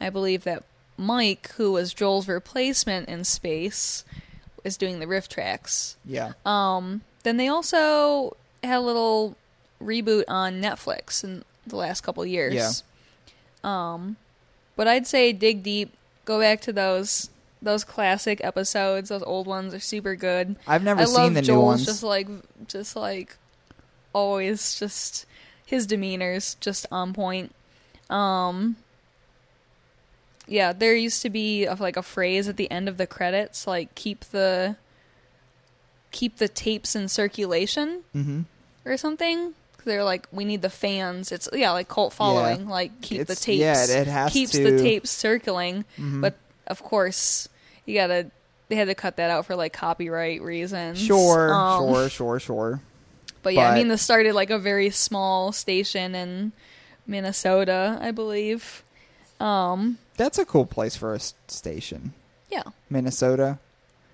I 0.01 0.11
believe 0.11 0.45
that 0.45 0.62
Mike, 1.01 1.51
who 1.53 1.72
was 1.72 1.94
Joel's 1.94 2.28
replacement 2.28 3.09
in 3.09 3.24
space, 3.24 4.05
is 4.64 4.76
doing 4.76 5.01
the 5.01 5.07
RiffTrax. 5.07 5.96
Yeah. 6.05 6.32
Um, 6.44 7.01
then 7.22 7.38
they 7.38 7.48
also 7.48 8.36
had 8.62 8.76
a 8.76 8.80
little 8.80 9.34
reboot 9.82 10.24
on 10.28 10.61
Netflix 10.61 11.24
in 11.24 11.42
the 11.66 11.76
last 11.76 12.03
couple 12.03 12.24
years. 12.26 12.55
Yeah. 12.55 12.72
Um, 13.64 14.16
but 14.76 14.88
I'd 14.88 15.07
say 15.07 15.32
dig 15.32 15.62
deep, 15.62 15.94
go 16.26 16.38
back 16.38 16.61
to 16.62 16.72
those 16.72 17.30
those 17.62 17.82
classic 17.84 18.42
episodes. 18.44 19.09
Those 19.09 19.22
old 19.22 19.46
ones 19.46 19.72
are 19.74 19.80
super 19.80 20.14
good. 20.16 20.57
I've 20.66 20.82
never 20.82 21.01
I 21.03 21.05
seen 21.05 21.14
love 21.14 21.34
the 21.34 21.42
new 21.42 21.61
ones. 21.61 21.86
just 21.86 22.03
like 22.03 22.28
just 22.66 22.94
like 22.94 23.36
always 24.12 24.78
just 24.78 25.24
his 25.64 25.86
demeanor's 25.86 26.57
just 26.61 26.86
on 26.92 27.12
point. 27.14 27.55
Um 28.11 28.76
yeah, 30.51 30.72
there 30.74 30.94
used 30.94 31.22
to 31.22 31.30
be 31.30 31.64
a, 31.64 31.74
like 31.74 31.96
a 31.96 32.03
phrase 32.03 32.48
at 32.48 32.57
the 32.59 32.70
end 32.70 32.88
of 32.88 32.96
the 32.98 33.07
credits 33.07 33.66
like 33.66 33.94
keep 33.94 34.24
the 34.26 34.76
keep 36.11 36.36
the 36.38 36.48
tapes 36.48 36.96
in 36.96 37.09
circulation 37.09 38.03
mm-hmm. 38.14 38.40
or 38.84 38.96
something. 38.96 39.55
They're 39.84 40.05
like, 40.05 40.26
we 40.30 40.44
need 40.44 40.61
the 40.61 40.68
fans. 40.70 41.32
It's 41.32 41.48
yeah, 41.55 41.70
like 41.70 41.88
cult 41.88 42.12
following. 42.12 42.68
Like 42.68 43.01
keep 43.01 43.26
the 43.26 43.34
tapes. 43.36 43.61
yeah, 43.61 43.82
it- 43.84 43.90
it 43.90 44.07
has 44.09 44.32
keeps 44.32 44.53
to- 44.53 44.62
the 44.62 44.78
tapes 44.82 45.11
circling. 45.11 45.84
Mhm. 45.98 46.20
But 46.20 46.34
of 46.66 46.82
course, 46.82 47.48
you 47.86 47.94
gotta. 47.94 48.30
They 48.68 48.76
had 48.76 48.86
to 48.88 48.94
cut 48.94 49.16
that 49.16 49.30
out 49.30 49.46
for 49.46 49.57
like 49.57 49.72
copyright 49.72 50.42
reasons. 50.42 51.01
Sure, 51.01 51.53
Um, 51.53 51.88
sure, 51.92 52.09
sure, 52.09 52.38
sure. 52.40 52.80
But 53.42 53.55
yeah, 53.55 53.70
I 53.70 53.74
mean, 53.74 53.88
this 53.88 54.01
started 54.03 54.34
like 54.34 54.51
a 54.51 54.59
very 54.59 54.90
small 54.90 55.51
station 55.51 56.14
in 56.14 56.53
Minnesota, 57.07 57.98
I 58.01 58.11
believe. 58.12 58.84
Um, 59.41 59.99
That's 60.16 60.38
a 60.38 60.45
cool 60.45 60.66
place 60.66 60.97
for 60.97 61.12
a 61.12 61.16
s- 61.16 61.34
station. 61.49 62.12
yeah, 62.51 62.62
Minnesota. 62.91 63.59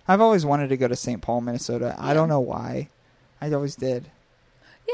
I've 0.09 0.20
always 0.20 0.47
wanted 0.47 0.68
to 0.68 0.77
go 0.77 0.87
to 0.87 0.95
St. 0.95 1.20
Paul, 1.20 1.41
Minnesota. 1.41 1.97
I 1.99 2.14
don't 2.14 2.29
know 2.29 2.39
why. 2.41 2.89
I 3.41 3.51
always 3.53 3.74
did. 3.77 4.07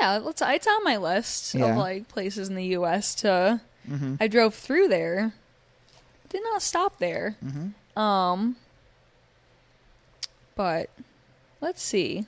yeah. 0.00 0.16
Let's. 0.18 0.40
It's 0.42 0.66
on 0.66 0.82
my 0.84 0.96
list 0.96 1.54
Yeah. 1.54 1.66
of 1.72 1.76
like 1.76 2.08
places 2.08 2.48
in 2.48 2.54
the 2.54 2.64
U.S. 2.78 3.14
to. 3.16 3.60
Mm-hmm. 3.88 4.14
I 4.20 4.26
drove 4.28 4.54
through 4.54 4.88
there. 4.88 5.34
Did 6.30 6.42
not 6.44 6.62
stop 6.62 6.98
there. 6.98 7.36
Mm-hmm. 7.44 7.98
Um, 8.00 8.56
but 10.54 10.88
let's 11.60 11.82
see. 11.82 12.26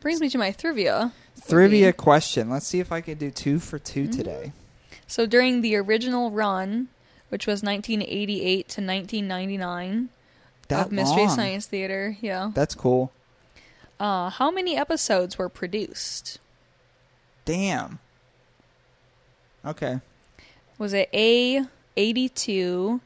Brings 0.00 0.20
me 0.20 0.28
to 0.30 0.38
my 0.38 0.50
trivia. 0.52 1.12
Trivia 1.48 1.92
question. 1.92 2.50
Let's 2.50 2.66
see 2.66 2.80
if 2.80 2.90
I 2.92 3.00
can 3.00 3.18
do 3.18 3.30
two 3.30 3.58
for 3.58 3.78
2 3.78 4.02
Mm-hmm. 4.04 4.10
today. 4.12 4.52
So 5.06 5.24
during 5.26 5.60
the 5.62 5.76
original 5.76 6.30
run, 6.30 6.88
which 7.28 7.46
was 7.46 7.62
1988 7.62 8.68
to 8.68 8.80
1999 8.80 10.08
That 10.68 10.86
of 10.86 10.92
Mystery 10.92 11.26
long. 11.26 11.36
Science 11.36 11.66
Theater, 11.66 12.16
yeah. 12.20 12.50
That's 12.54 12.74
cool. 12.74 13.12
Uh, 14.00 14.30
how 14.30 14.50
many 14.50 14.76
episodes 14.76 15.38
were 15.38 15.48
produced? 15.48 16.38
Damn. 17.44 17.98
Okay. 19.64 20.00
Was 20.78 20.92
it 20.92 21.08
A 21.12 21.64
82, 21.96 23.00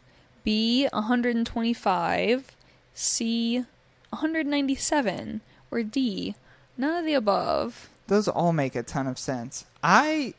B 0.45 0.89
125, 0.93 2.57
C 2.93 3.65
197, 4.11 5.41
or 5.71 5.83
D 5.83 6.35
none 6.77 6.99
of 6.99 7.07
the 7.07 7.15
above? 7.15 7.89
Those 8.09 8.29
all 8.29 8.53
make 8.53 8.75
a 8.75 8.83
ton 8.83 9.07
of 9.07 9.19
sense. 9.19 9.65
I 9.83 10.35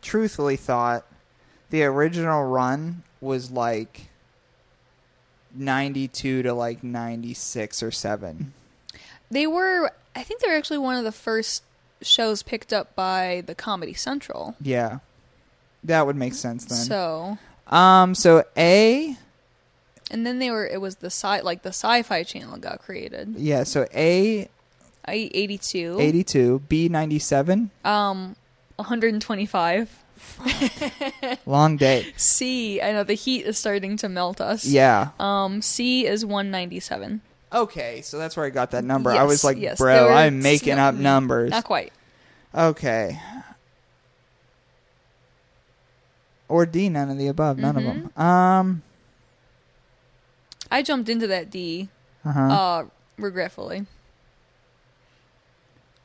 truthfully 0.00 0.56
thought 0.56 1.04
the 1.70 1.84
original 1.84 2.44
run 2.44 3.02
was 3.20 3.50
like 3.50 4.08
92 5.54 6.42
to 6.42 6.52
like 6.52 6.84
96 6.84 7.82
or 7.82 7.90
7. 7.90 8.52
They 9.30 9.46
were 9.46 9.90
I 10.14 10.22
think 10.22 10.40
they 10.40 10.48
were 10.48 10.56
actually 10.56 10.78
one 10.78 10.96
of 10.96 11.04
the 11.04 11.12
first 11.12 11.62
shows 12.02 12.42
picked 12.42 12.72
up 12.72 12.94
by 12.94 13.42
the 13.46 13.54
Comedy 13.54 13.94
Central. 13.94 14.54
Yeah. 14.60 14.98
That 15.84 16.06
would 16.06 16.16
make 16.16 16.34
sense 16.34 16.64
then. 16.64 16.78
So, 16.78 17.38
um 17.66 18.14
so 18.14 18.44
A 18.56 19.16
and 20.10 20.24
then 20.24 20.38
they 20.38 20.50
were 20.50 20.66
it 20.66 20.80
was 20.80 20.96
the 20.96 21.08
sci 21.08 21.40
like 21.40 21.62
the 21.62 21.70
sci-fi 21.70 22.22
channel 22.22 22.58
got 22.58 22.80
created. 22.80 23.34
Yeah, 23.36 23.64
so 23.64 23.86
A 23.94 24.48
I 25.04 25.30
82 25.32 25.98
82 26.00 26.62
B 26.68 26.88
97 26.88 27.70
um 27.84 28.36
125 28.76 30.02
Long 31.46 31.76
day. 31.76 32.12
C. 32.16 32.80
I 32.80 32.92
know 32.92 33.04
the 33.04 33.14
heat 33.14 33.44
is 33.46 33.58
starting 33.58 33.96
to 33.98 34.08
melt 34.08 34.40
us. 34.40 34.64
Yeah. 34.64 35.10
Um, 35.18 35.60
C 35.62 36.06
is 36.06 36.24
one 36.24 36.50
ninety 36.50 36.80
seven. 36.80 37.20
Okay, 37.52 38.00
so 38.02 38.18
that's 38.18 38.36
where 38.36 38.44
I 38.44 38.50
got 38.50 38.72
that 38.72 38.84
number. 38.84 39.10
I 39.10 39.22
was 39.22 39.44
like, 39.44 39.56
yes, 39.58 39.78
bro, 39.78 40.08
I'm 40.12 40.40
making 40.42 40.76
no, 40.76 40.82
up 40.88 40.94
numbers. 40.96 41.50
Not 41.50 41.64
quite. 41.64 41.92
Okay. 42.54 43.18
Or 46.48 46.66
D, 46.66 46.88
none 46.88 47.10
of 47.10 47.18
the 47.18 47.28
above, 47.28 47.58
none 47.58 47.74
Mm-hmm. 47.76 47.88
of 48.06 48.14
them. 48.14 48.22
Um, 48.24 48.82
I 50.70 50.82
jumped 50.82 51.08
into 51.08 51.26
that 51.28 51.50
D. 51.50 51.88
uh-huh. 52.24 52.40
Uh, 52.40 52.84
regretfully. 53.16 53.86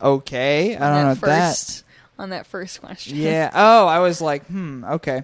okay, 0.02 0.76
I 0.76 0.80
don't 0.80 1.04
know 1.04 1.10
what 1.10 1.22
that. 1.22 1.84
On 2.22 2.30
that 2.30 2.48
first 2.48 2.80
question. 2.82 3.18
Yeah. 3.18 3.50
Oh, 3.54 3.86
I 3.88 4.00
was 4.00 4.22
like, 4.22 4.46
hmm, 4.48 4.84
okay. 4.86 5.24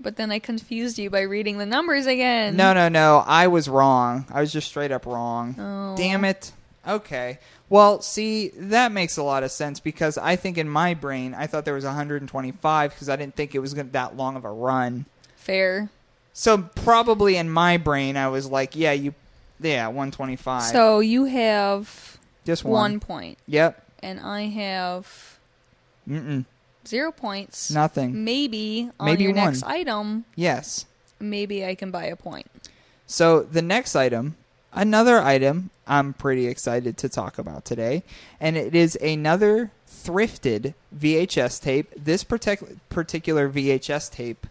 But 0.00 0.16
then 0.16 0.30
I 0.30 0.38
confused 0.38 0.98
you 0.98 1.10
by 1.10 1.22
reading 1.22 1.58
the 1.58 1.66
numbers 1.66 2.06
again. 2.06 2.56
No, 2.56 2.72
no, 2.72 2.88
no. 2.88 3.22
I 3.26 3.48
was 3.48 3.68
wrong. 3.68 4.26
I 4.32 4.40
was 4.40 4.52
just 4.52 4.68
straight 4.68 4.92
up 4.92 5.06
wrong. 5.06 5.54
Oh. 5.58 5.96
Damn 5.96 6.24
it. 6.24 6.52
Okay. 6.86 7.38
Well, 7.68 8.00
see, 8.00 8.48
that 8.56 8.92
makes 8.92 9.16
a 9.18 9.22
lot 9.22 9.42
of 9.42 9.50
sense 9.50 9.78
because 9.80 10.16
I 10.16 10.36
think 10.36 10.56
in 10.56 10.68
my 10.68 10.94
brain, 10.94 11.34
I 11.34 11.46
thought 11.46 11.64
there 11.66 11.74
was 11.74 11.84
125 11.84 12.90
because 12.92 13.08
I 13.08 13.16
didn't 13.16 13.34
think 13.34 13.54
it 13.54 13.58
was 13.58 13.74
gonna, 13.74 13.90
that 13.90 14.16
long 14.16 14.36
of 14.36 14.44
a 14.44 14.50
run. 14.50 15.04
Fair. 15.36 15.90
So 16.32 16.58
probably 16.58 17.36
in 17.36 17.50
my 17.50 17.76
brain, 17.76 18.16
I 18.16 18.28
was 18.28 18.46
like, 18.48 18.74
yeah, 18.76 18.92
you, 18.92 19.12
yeah, 19.60 19.86
125. 19.88 20.62
So 20.62 21.00
you 21.00 21.24
have 21.26 22.16
just 22.46 22.64
one 22.64 22.72
one. 22.92 23.00
point, 23.00 23.38
Yep. 23.48 23.84
and 24.02 24.20
I 24.20 24.42
have 24.42 25.38
Mm-mm. 26.08 26.44
Zero 26.88 27.12
points. 27.12 27.70
Nothing. 27.70 28.24
Maybe 28.24 28.90
on 28.98 29.06
Maybe 29.06 29.24
your 29.24 29.34
one. 29.34 29.44
next 29.46 29.62
item, 29.64 30.24
Yes. 30.34 30.86
maybe 31.20 31.64
I 31.64 31.74
can 31.74 31.90
buy 31.90 32.04
a 32.06 32.16
point. 32.16 32.46
So 33.06 33.40
the 33.42 33.62
next 33.62 33.94
item, 33.96 34.36
another 34.72 35.18
item 35.20 35.70
I'm 35.86 36.12
pretty 36.12 36.46
excited 36.46 36.96
to 36.98 37.08
talk 37.08 37.38
about 37.38 37.64
today, 37.64 38.02
and 38.40 38.56
it 38.56 38.74
is 38.74 38.96
another 38.96 39.70
thrifted 39.90 40.74
VHS 40.96 41.58
tape. 41.60 41.90
This 41.96 42.24
partic- 42.24 42.76
particular 42.90 43.48
VHS 43.48 44.10
tape 44.10 44.46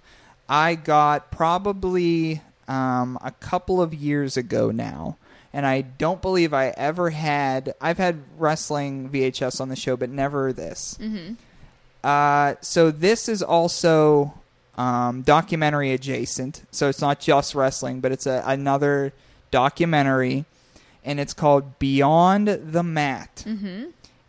I 0.50 0.76
got 0.76 1.30
probably 1.30 2.42
um, 2.70 3.18
a 3.22 3.32
couple 3.32 3.82
of 3.82 3.94
years 3.94 4.38
ago 4.38 4.72
now. 4.72 5.18
And 5.54 5.66
I 5.66 5.82
don't 5.82 6.22
believe 6.22 6.54
I 6.54 6.68
ever 6.78 7.10
had. 7.10 7.74
I've 7.82 7.98
had 7.98 8.20
wrestling 8.38 9.10
VHS 9.10 9.60
on 9.60 9.70
the 9.70 9.76
show, 9.76 9.98
but 9.98 10.10
never 10.10 10.54
this. 10.54 10.98
Mm-hmm. 11.02 11.34
Uh, 12.04 12.56
so 12.62 12.92
this 12.92 13.28
is 13.28 13.42
also 13.42 14.34
um, 14.78 15.24
documentary 15.24 15.92
adjacent. 15.92 16.64
So 16.72 16.90
it's 16.90 17.02
not 17.02 17.20
just 17.20 17.56
wrestling, 17.56 18.00
but 18.00 18.12
it's 18.12 18.26
a, 18.26 18.44
another 18.46 19.14
documentary, 19.52 20.46
and 21.04 21.20
it's 21.20 21.34
called 21.34 21.80
Beyond 21.80 22.48
the 22.48 22.84
Mat. 22.84 23.44
Mm-hmm. 23.48 23.86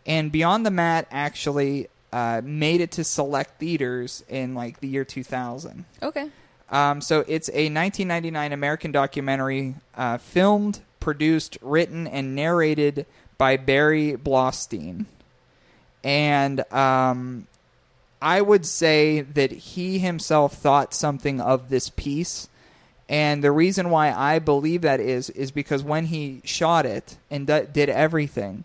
And 0.06 0.32
Beyond 0.32 0.64
the 0.64 0.70
Mat 0.70 1.06
actually 1.10 1.88
uh, 2.12 2.40
made 2.42 2.80
it 2.80 2.90
to 2.92 3.04
select 3.04 3.60
theaters 3.60 4.24
in 4.28 4.54
like 4.54 4.80
the 4.80 4.88
year 4.88 5.04
2000. 5.04 5.84
Okay. 6.02 6.30
Um, 6.70 7.00
so 7.00 7.20
it's 7.26 7.48
a 7.50 7.70
1999 7.70 8.52
American 8.52 8.92
documentary, 8.92 9.74
uh, 9.94 10.18
filmed, 10.18 10.80
produced, 11.00 11.58
written, 11.60 12.06
and 12.06 12.34
narrated 12.34 13.06
by 13.38 13.56
Barry 13.56 14.16
Blaustein. 14.16 15.06
And 16.04 16.60
um, 16.72 17.46
I 18.20 18.40
would 18.40 18.66
say 18.66 19.20
that 19.20 19.52
he 19.52 19.98
himself 19.98 20.54
thought 20.54 20.94
something 20.94 21.40
of 21.40 21.68
this 21.68 21.90
piece. 21.90 22.48
And 23.08 23.42
the 23.42 23.52
reason 23.52 23.90
why 23.90 24.12
I 24.12 24.38
believe 24.38 24.82
that 24.82 25.00
is 25.00 25.30
is 25.30 25.50
because 25.50 25.82
when 25.82 26.06
he 26.06 26.42
shot 26.44 26.84
it 26.84 27.16
and 27.30 27.46
d- 27.46 27.62
did 27.72 27.88
everything, 27.88 28.64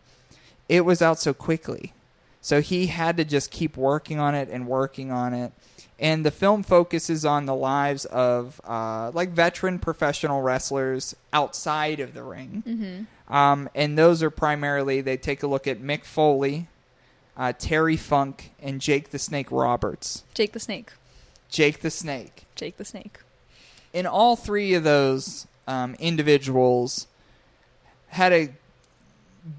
it 0.68 0.82
was 0.82 1.02
out 1.02 1.20
so 1.20 1.34
quickly. 1.34 1.94
So 2.42 2.60
he 2.60 2.88
had 2.88 3.16
to 3.18 3.24
just 3.24 3.52
keep 3.52 3.78
working 3.78 4.20
on 4.20 4.36
it 4.36 4.50
and 4.50 4.68
working 4.68 5.12
on 5.12 5.34
it. 5.34 5.54
And 5.98 6.26
the 6.26 6.32
film 6.32 6.64
focuses 6.64 7.24
on 7.24 7.46
the 7.46 7.56
lives 7.56 8.04
of 8.06 8.60
uh, 8.66 9.12
like 9.14 9.30
veteran 9.30 9.80
professional 9.80 10.42
wrestlers 10.42 11.16
outside 11.32 12.02
of 12.02 12.14
the 12.14 12.24
ring. 12.24 12.64
Mm-hmm. 12.68 13.34
Um, 13.34 13.70
and 13.74 13.98
those 13.98 14.22
are 14.22 14.30
primarily, 14.30 15.00
they 15.00 15.16
take 15.16 15.44
a 15.44 15.48
look 15.48 15.68
at 15.68 15.82
Mick 15.82 16.04
Foley, 16.04 16.68
uh, 17.38 17.54
Terry 17.58 17.98
Funk, 17.98 18.52
and 18.62 18.80
Jake 18.82 19.10
the 19.10 19.20
Snake 19.20 19.48
Roberts. 19.52 20.24
Jake 20.34 20.52
the 20.54 20.60
Snake. 20.60 20.92
Jake 21.50 21.82
the 21.82 21.90
Snake. 21.90 22.46
Jake 22.56 22.78
the 22.78 22.86
Snake. 22.86 23.20
In 23.92 24.06
all 24.06 24.36
three 24.36 24.74
of 24.74 24.84
those 24.84 25.48
um, 25.68 25.96
individuals 26.00 27.08
had 28.08 28.34
a 28.34 28.50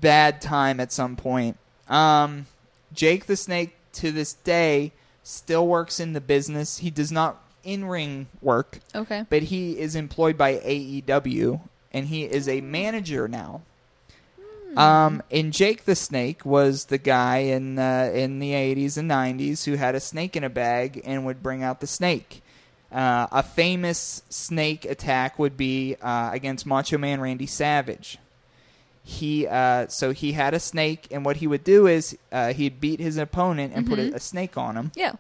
bad 0.01 0.41
time 0.41 0.81
at 0.81 0.93
some 0.93 1.16
point. 1.16 1.57
Um, 1.89 2.47
Jake 2.93 3.27
the 3.27 3.37
Snake, 3.37 3.77
to 3.95 4.11
this 4.12 4.35
day, 4.35 4.93
still 5.22 5.66
works 5.66 6.01
in 6.01 6.12
the 6.12 6.20
business. 6.20 6.79
He 6.79 6.91
does 6.91 7.12
not 7.12 7.41
in 7.62 7.85
ring 7.87 8.27
work, 8.43 8.81
Okay. 8.95 9.25
but 9.31 9.45
he 9.45 9.79
is 9.79 9.95
employed 9.97 10.37
by 10.37 10.57
AEW, 10.57 11.61
and 11.93 12.07
he 12.09 12.25
is 12.25 12.49
a 12.49 12.61
manager 12.61 13.27
now. 13.29 13.62
Um, 14.77 15.22
and 15.31 15.53
Jake 15.53 15.85
the 15.85 15.95
Snake 15.95 16.45
was 16.45 16.87
the 16.87 16.99
guy 16.99 17.39
in 17.39 17.79
uh, 17.79 18.11
in 18.14 18.39
the 18.39 18.55
eighties 18.55 18.97
and 18.97 19.09
nineties 19.09 19.64
who 19.64 19.75
had 19.75 19.95
a 19.95 20.01
snake 20.01 20.37
in 20.37 20.45
a 20.45 20.51
bag 20.51 21.01
and 21.05 21.25
would 21.27 21.43
bring 21.43 21.62
out 21.62 21.81
the 21.81 21.87
snake. 21.87 22.43
Uh, 22.93 23.27
a 23.33 23.43
famous 23.43 24.22
snake 24.29 24.85
attack 24.85 25.39
would 25.39 25.57
be 25.57 25.97
uh, 26.01 26.31
against 26.33 26.64
Macho 26.64 26.97
Man 26.97 27.20
Randy 27.20 27.47
Savage. 27.47 28.18
He 29.03 29.47
uh, 29.47 29.89
so 29.89 30.12
he 30.12 30.33
had 30.33 30.55
a 30.55 30.61
snake, 30.61 31.09
and 31.11 31.25
what 31.25 31.37
he 31.37 31.47
would 31.47 31.64
do 31.64 31.87
is 31.87 32.16
uh, 32.33 32.53
he'd 32.53 32.81
beat 32.81 33.01
his 33.01 33.18
opponent 33.18 33.72
and 33.75 33.87
put 33.87 33.99
a, 33.99 34.14
a 34.14 34.20
snake 34.20 34.57
on 34.57 34.77
him. 34.77 34.93
Yeah. 34.95 35.12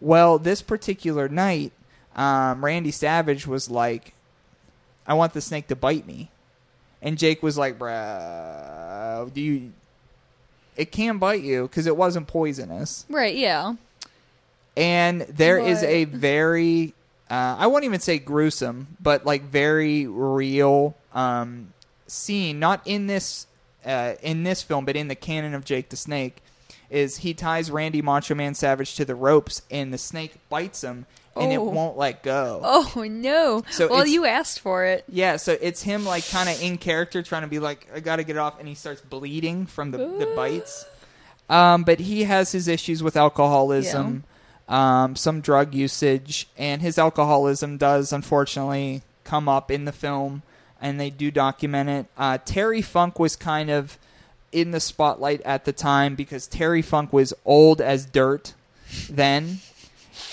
Well, 0.00 0.38
this 0.38 0.62
particular 0.62 1.28
night, 1.28 1.72
um, 2.14 2.64
Randy 2.64 2.92
Savage 2.92 3.46
was 3.46 3.68
like, 3.68 4.14
"I 5.06 5.14
want 5.14 5.32
the 5.32 5.40
snake 5.40 5.66
to 5.68 5.76
bite 5.76 6.06
me," 6.06 6.30
and 7.04 7.16
Jake 7.16 7.40
was 7.42 7.56
like, 7.56 7.78
"Bro, 7.78 9.30
do 9.32 9.40
you? 9.40 9.72
It 10.76 10.90
can 10.90 11.18
bite 11.18 11.42
you 11.42 11.62
because 11.62 11.86
it 11.86 11.96
wasn't 11.96 12.26
poisonous." 12.26 13.06
Right. 13.08 13.36
Yeah. 13.36 13.74
And 14.76 15.20
there 15.22 15.58
is 15.58 15.80
But- 15.80 15.88
a 15.88 16.04
very, 16.04 16.94
uh, 17.30 17.56
I 17.58 17.68
won't 17.68 17.84
even 17.84 18.00
say 18.00 18.18
gruesome, 18.18 18.88
but 19.00 19.24
like 19.24 19.42
very 19.42 20.06
real 20.06 20.96
um, 21.14 21.72
scene, 22.08 22.58
not 22.58 22.82
in 22.84 23.06
this 23.06 23.46
uh, 23.86 24.14
in 24.22 24.42
this 24.42 24.62
film, 24.62 24.84
but 24.84 24.96
in 24.96 25.06
the 25.08 25.14
canon 25.14 25.54
of 25.54 25.64
Jake 25.64 25.90
the 25.90 25.96
Snake. 25.96 26.38
Is 26.90 27.18
he 27.18 27.34
ties 27.34 27.70
Randy 27.70 28.02
Macho 28.02 28.34
Man 28.34 28.54
Savage 28.54 28.94
to 28.96 29.04
the 29.04 29.14
ropes, 29.14 29.62
and 29.70 29.92
the 29.92 29.98
snake 29.98 30.34
bites 30.48 30.82
him, 30.84 31.06
and 31.36 31.52
it 31.52 31.58
Oh. 31.58 31.62
won't 31.64 31.96
let 31.96 32.22
go. 32.22 32.60
Oh 32.62 33.04
no. 33.08 33.62
So 33.70 33.88
well, 33.88 34.06
you 34.06 34.24
asked 34.26 34.60
for 34.60 34.84
it. 34.84 35.04
Yeah, 35.08 35.36
so 35.36 35.56
it's 35.60 35.82
him 35.82 36.04
like 36.04 36.28
kind 36.30 36.48
of 36.48 36.60
in 36.62 36.78
character 36.78 37.22
trying 37.22 37.42
to 37.42 37.48
be 37.48 37.58
like, 37.58 37.88
I 37.94 38.00
gotta 38.00 38.24
get 38.24 38.36
it 38.36 38.38
off, 38.38 38.58
and 38.58 38.68
he 38.68 38.74
starts 38.74 39.00
bleeding 39.00 39.66
from 39.66 39.90
the, 39.90 39.98
the 39.98 40.32
bites. 40.36 40.84
Um, 41.50 41.82
but 41.84 42.00
he 42.00 42.24
has 42.24 42.52
his 42.52 42.68
issues 42.68 43.02
with 43.02 43.16
alcoholism, 43.16 44.24
um, 44.68 45.14
some 45.16 45.40
drug 45.42 45.74
usage, 45.74 46.48
and 46.56 46.80
his 46.80 46.98
alcoholism 46.98 47.76
does 47.76 48.12
unfortunately 48.12 49.02
come 49.24 49.48
up 49.48 49.70
in 49.70 49.84
the 49.84 49.92
film, 49.92 50.42
and 50.80 50.98
they 50.98 51.10
do 51.10 51.30
document 51.30 51.88
it. 51.90 52.06
Uh, 52.16 52.38
Terry 52.44 52.80
Funk 52.82 53.18
was 53.18 53.36
kind 53.36 53.70
of 53.70 53.98
in 54.52 54.70
the 54.70 54.80
spotlight 54.80 55.40
at 55.42 55.64
the 55.64 55.72
time 55.72 56.14
because 56.14 56.46
Terry 56.46 56.80
Funk 56.82 57.12
was 57.12 57.34
old 57.44 57.80
as 57.80 58.06
dirt. 58.06 58.54
then. 59.10 59.58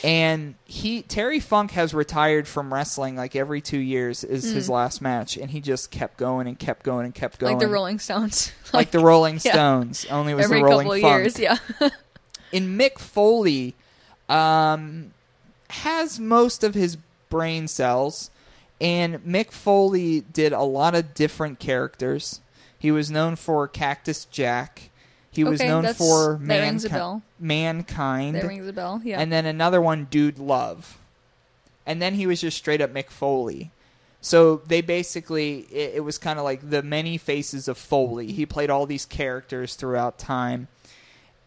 And 0.04 0.56
he 0.66 1.02
Terry 1.02 1.40
Funk 1.40 1.72
has 1.72 1.94
retired 1.94 2.48
from 2.48 2.74
wrestling 2.74 3.16
like 3.16 3.36
every 3.36 3.62
two 3.62 3.80
years 3.80 4.24
is 4.24 4.44
his 4.44 4.70
last 4.70 5.02
match, 5.02 5.38
and 5.38 5.50
he 5.50 5.60
just 5.60 5.92
kept 5.92 6.18
going 6.18 6.48
and 6.48 6.58
kept 6.58 6.84
going 6.84 7.06
and 7.06 7.16
kept 7.16 7.40
going 7.40 7.56
Mm. 7.56 7.60
like 7.60 7.68
the 7.68 7.74
Rolling 7.74 8.00
Stones. 8.00 8.52
like 8.74 8.92
the 8.92 9.00
Rolling 9.00 9.36
yeah. 9.44 9.54
Stones. 9.54 10.06
Only 10.10 10.34
it 10.34 10.36
was 10.36 10.46
every 10.46 10.60
the 10.60 10.66
Rolling 10.66 10.88
couple 10.88 11.02
Funk. 11.02 11.24
years. 11.24 11.40
Yeah. 11.40 11.58
In 12.52 12.78
Mick 12.78 13.00
Foley, 13.00 13.76
um, 14.30 15.14
has 15.70 16.20
most 16.20 16.64
of 16.64 16.74
his 16.76 16.98
brain 17.30 17.68
cells, 17.68 18.30
and 18.80 19.16
Mick 19.24 19.52
Foley 19.52 20.22
did 20.22 20.52
a 20.54 20.62
lot 20.64 20.94
of 20.96 21.14
different 21.14 21.60
characters. 21.60 22.42
He 22.78 22.92
was 22.92 23.10
known 23.10 23.36
for 23.36 23.68
Cactus 23.68 24.26
Jack. 24.26 24.90
He 25.32 25.44
was 25.44 25.62
Okay, 25.62 25.70
known 25.70 25.94
for 25.94 26.40
that 26.44 26.60
rings 26.60 26.84
a 26.84 26.90
bell. 26.90 27.22
mankind, 27.40 28.36
that 28.36 28.46
rings 28.46 28.68
a 28.68 28.74
bell. 28.74 29.02
Yeah. 29.04 29.20
and 29.20 29.32
then 29.32 29.46
another 29.46 29.82
one, 29.82 30.08
Dude 30.12 30.40
Love, 30.40 30.98
and 31.86 32.02
then 32.02 32.16
he 32.16 32.28
was 32.28 32.42
just 32.42 32.58
straight 32.58 32.82
up 32.82 32.94
Mick 32.94 33.10
Foley. 33.10 33.72
So 34.22 34.58
they 34.68 34.82
basically, 34.82 35.62
it, 35.72 35.96
it 35.96 36.00
was 36.02 36.18
kind 36.18 36.38
of 36.38 36.46
like 36.46 36.70
the 36.70 36.84
many 36.84 37.18
faces 37.18 37.68
of 37.68 37.78
Foley. 37.78 38.32
He 38.32 38.46
played 38.46 38.70
all 38.70 38.86
these 38.86 39.06
characters 39.06 39.76
throughout 39.76 40.20
time. 40.20 40.68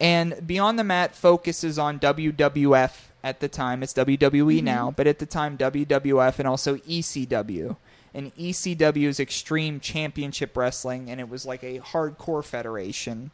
And 0.01 0.45
Beyond 0.45 0.79
the 0.79 0.85
Mat 0.85 1.15
focuses 1.15 1.79
on 1.79 2.01
WWF 2.01 2.93
at 3.23 3.41
the 3.41 3.49
time. 3.49 3.83
It's 3.83 3.95
WWE 3.95 4.57
mm-hmm. 4.57 4.65
now, 4.65 4.95
but 4.95 5.07
at 5.07 5.19
the 5.19 5.27
time, 5.27 5.57
WWF 5.57 6.39
and 6.41 6.49
also 6.49 6.77
ECW. 6.79 7.77
And 8.13 8.35
ECW 8.37 9.07
is 9.09 9.19
Extreme 9.19 9.81
Championship 9.81 10.57
Wrestling, 10.57 11.11
and 11.11 11.21
it 11.21 11.29
was 11.29 11.47
like 11.47 11.63
a 11.63 11.81
hardcore 11.81 12.45
federation. 12.45 13.31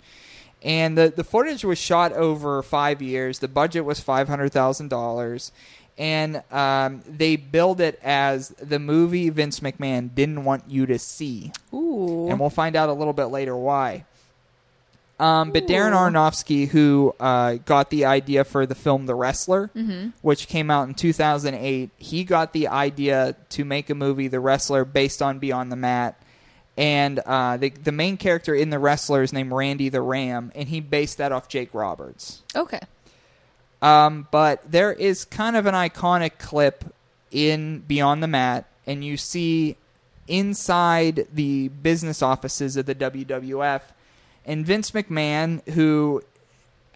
And 0.62 0.96
the, 0.98 1.12
the 1.14 1.24
footage 1.24 1.64
was 1.64 1.78
shot 1.78 2.12
over 2.12 2.62
five 2.62 3.00
years. 3.00 3.38
The 3.38 3.48
budget 3.48 3.84
was 3.84 4.00
$500,000. 4.00 5.50
And 5.98 6.42
um, 6.50 7.02
they 7.06 7.36
billed 7.36 7.80
it 7.80 7.98
as 8.02 8.50
the 8.50 8.78
movie 8.78 9.28
Vince 9.30 9.60
McMahon 9.60 10.14
didn't 10.14 10.44
want 10.44 10.64
you 10.68 10.86
to 10.86 10.98
see. 10.98 11.52
Ooh. 11.74 12.28
And 12.28 12.40
we'll 12.40 12.50
find 12.50 12.74
out 12.76 12.88
a 12.88 12.92
little 12.92 13.12
bit 13.12 13.26
later 13.26 13.56
why. 13.56 14.04
Um, 15.18 15.50
but 15.50 15.66
Darren 15.66 15.92
Aronofsky, 15.92 16.66
who 16.68 17.14
uh, 17.20 17.54
got 17.66 17.90
the 17.90 18.06
idea 18.06 18.42
for 18.44 18.64
the 18.64 18.74
film 18.74 19.04
The 19.04 19.14
Wrestler, 19.14 19.70
Mm-hmm. 19.76 20.10
which 20.22 20.48
came 20.48 20.70
out 20.70 20.88
in 20.88 20.94
2008, 20.94 21.90
he 21.98 22.24
got 22.24 22.54
the 22.54 22.68
idea 22.68 23.36
to 23.50 23.64
make 23.66 23.90
a 23.90 23.94
movie, 23.94 24.28
The 24.28 24.40
Wrestler, 24.40 24.86
based 24.86 25.20
on 25.20 25.38
Beyond 25.38 25.70
the 25.70 25.76
Mat. 25.76 26.18
And 26.76 27.18
uh, 27.20 27.56
the, 27.56 27.70
the 27.70 27.92
main 27.92 28.16
character 28.16 28.54
in 28.54 28.70
The 28.70 28.78
Wrestler 28.78 29.22
is 29.22 29.32
named 29.32 29.52
Randy 29.52 29.88
the 29.88 30.00
Ram, 30.00 30.50
and 30.54 30.68
he 30.68 30.80
based 30.80 31.18
that 31.18 31.32
off 31.32 31.48
Jake 31.48 31.74
Roberts. 31.74 32.42
okay. 32.54 32.80
Um, 33.82 34.28
but 34.30 34.70
there 34.70 34.92
is 34.92 35.24
kind 35.24 35.56
of 35.56 35.64
an 35.64 35.74
iconic 35.74 36.38
clip 36.38 36.84
in 37.30 37.80
Beyond 37.80 38.22
the 38.22 38.28
Mat, 38.28 38.66
and 38.86 39.02
you 39.02 39.16
see 39.16 39.76
inside 40.28 41.26
the 41.32 41.68
business 41.68 42.22
offices 42.22 42.76
of 42.76 42.86
the 42.86 42.94
WWF, 42.94 43.80
and 44.44 44.66
Vince 44.66 44.90
McMahon, 44.90 45.66
who 45.70 46.22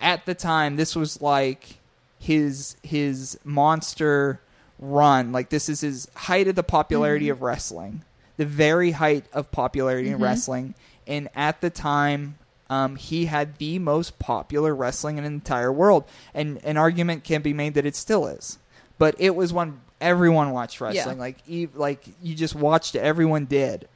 at 0.01 0.27
the 0.27 0.35
time 0.35 0.77
this 0.77 0.95
was 0.95 1.21
like 1.23 1.79
his 2.19 2.77
his 2.83 3.39
monster 3.45 4.41
run, 4.79 5.33
like 5.33 5.51
this 5.51 5.69
is 5.69 5.81
his 5.81 6.09
height 6.15 6.49
of 6.49 6.55
the 6.55 6.63
popularity 6.63 7.29
of 7.29 7.43
wrestling, 7.43 8.03
the 8.37 8.47
very 8.47 8.93
height 8.93 9.25
of 9.33 9.51
popularity 9.51 10.11
in 10.11 10.19
wrestling, 10.19 10.75
and 11.07 11.29
at 11.35 11.61
the 11.61 11.71
time 11.71 12.37
um, 12.71 12.97
he 12.97 13.27
had 13.27 13.59
the 13.59 13.79
most 13.79 14.19
popular 14.19 14.75
wrestling 14.75 15.19
in 15.19 15.25
the 15.25 15.31
entire 15.31 15.73
world. 15.73 16.05
And 16.33 16.61
an 16.65 16.77
argument 16.77 17.25
can 17.25 17.43
be 17.43 17.53
made 17.53 17.75
that 17.75 17.87
it 17.87 17.97
still 17.97 18.27
is. 18.27 18.59
But 18.99 19.17
it 19.19 19.37
was 19.37 19.53
when 19.53 19.81
everyone 20.01 20.51
watched 20.51 20.81
wrestling. 20.81 21.19
Yeah. 21.19 21.23
Like, 21.23 21.39
like 21.75 22.05
you 22.23 22.35
just 22.35 22.55
watched 22.55 22.95
it. 22.95 23.01
Everyone 23.01 23.45
did. 23.45 23.89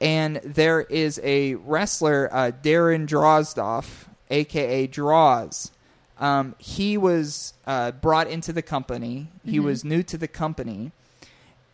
And 0.00 0.36
there 0.36 0.80
is 0.80 1.20
a 1.22 1.54
wrestler, 1.54 2.28
uh, 2.32 2.50
Darren 2.62 3.06
Drozdov, 3.06 4.06
aka 4.30 4.86
Droz. 4.86 5.70
Um, 6.18 6.54
he 6.58 6.96
was 6.96 7.54
uh, 7.66 7.92
brought 7.92 8.28
into 8.28 8.52
the 8.52 8.62
company. 8.62 9.28
He 9.44 9.60
was 9.60 9.84
new 9.84 10.02
to 10.04 10.18
the 10.18 10.28
company, 10.28 10.92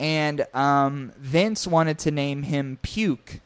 and 0.01 0.47
um, 0.55 1.13
Vince 1.19 1.67
wanted 1.67 1.99
to 2.01 2.11
name 2.11 2.45
him 2.45 2.79
Puke 2.83 3.41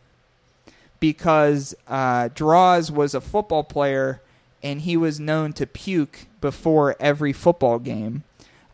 because 1.00 1.74
uh, 1.88 2.28
Droz 2.34 2.90
was 2.90 3.14
a 3.14 3.20
football 3.20 3.64
player 3.64 4.20
and 4.62 4.82
he 4.82 4.96
was 4.96 5.18
known 5.18 5.52
to 5.54 5.66
puke 5.66 6.26
before 6.40 6.94
every 7.00 7.32
football 7.32 7.78
game. 7.78 8.22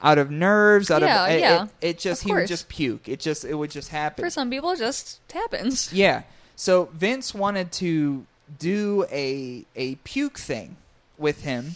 Out 0.01 0.18
of 0.18 0.31
nerves, 0.31 0.91
out 0.91 1.03
Yeah, 1.03 1.24
of 1.24 1.31
it, 1.33 1.41
yeah. 1.41 1.64
it, 1.64 1.70
it 1.81 1.99
just 1.99 2.22
he 2.22 2.33
would 2.33 2.47
just 2.47 2.68
puke. 2.68 3.09
It 3.09 3.18
just 3.18 3.45
it 3.45 3.55
would 3.55 3.70
just 3.70 3.89
happen. 3.89 4.24
For 4.24 4.31
some 4.31 4.49
people, 4.51 4.70
it 4.70 4.79
just 4.79 5.20
happens. 5.33 5.93
Yeah. 5.93 6.22
So 6.55 6.87
Vince 6.93 7.35
wanted 7.35 7.72
to 7.72 8.24
do 8.59 9.07
a 9.11 9.64
a 9.74 9.97
puke 10.05 10.39
thing 10.39 10.76
with 11.16 11.43
him. 11.43 11.74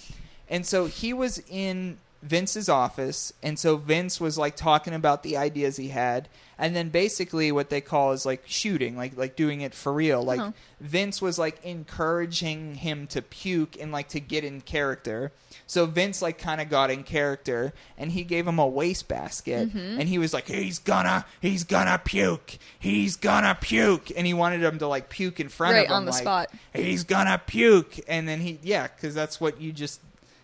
And 0.49 0.65
so 0.67 0.87
he 0.87 1.13
was 1.13 1.43
in 1.51 1.99
Vince's 2.23 2.69
office 2.69 3.33
and 3.43 3.59
so 3.59 3.77
Vince 3.77 4.21
was 4.21 4.39
like 4.39 4.55
talking 4.57 4.95
about 4.95 5.23
the 5.25 5.37
ideas 5.37 5.77
he 5.77 5.89
had 5.89 6.29
and 6.57 6.77
then 6.77 6.89
basically 6.91 7.51
what 7.51 7.69
they 7.71 7.81
call 7.81 8.13
is 8.13 8.25
like 8.25 8.45
shooting, 8.47 8.97
like 8.97 9.17
like 9.17 9.35
doing 9.35 9.61
it 9.63 9.75
for 9.75 9.93
real. 9.93 10.23
Like 10.23 10.39
Uh-huh. 10.39 10.53
Vince 10.81 11.21
was 11.21 11.37
like 11.39 11.59
encouraging 11.65 12.77
him 12.77 13.07
to 13.09 13.23
puke 13.23 13.77
and 13.81 13.91
like 13.93 14.09
to 14.09 14.21
get 14.21 14.45
in 14.45 14.61
character. 14.61 15.33
So 15.67 15.87
Vince 15.87 16.23
like 16.23 16.39
kind 16.39 16.61
of 16.61 16.69
got 16.71 16.91
in 16.91 17.03
character 17.03 17.73
and 17.99 18.13
he 18.13 18.23
gave 18.25 18.47
him 18.47 18.59
a 18.59 18.67
wastebasket 18.67 19.69
Mm-hmm. 19.71 20.01
and 20.01 20.09
he 20.09 20.19
was 20.19 20.33
like 20.33 20.47
he's 20.49 20.79
gonna 20.79 21.25
he's 21.41 21.65
gonna 21.65 22.01
puke. 22.05 22.59
He's 22.79 23.17
gonna 23.17 23.57
puke 23.61 24.11
and 24.17 24.27
he 24.27 24.35
wanted 24.35 24.63
him 24.63 24.79
to 24.79 24.87
like 24.87 25.09
puke 25.09 25.41
in 25.41 25.49
front 25.49 25.75
Right, 25.75 25.81
of 25.85 25.87
him 25.87 25.93
on 25.97 26.05
the 26.05 26.13
like, 26.13 26.21
spot. 26.23 26.51
He's 26.75 27.05
gonna 27.05 27.41
puke 27.45 27.99
and 28.09 28.29
then 28.29 28.41
he 28.41 28.59
yeah, 28.63 28.87
cuz 28.89 29.15
that's 29.15 29.41
what 29.41 29.61
you 29.61 29.73
just 29.73 30.01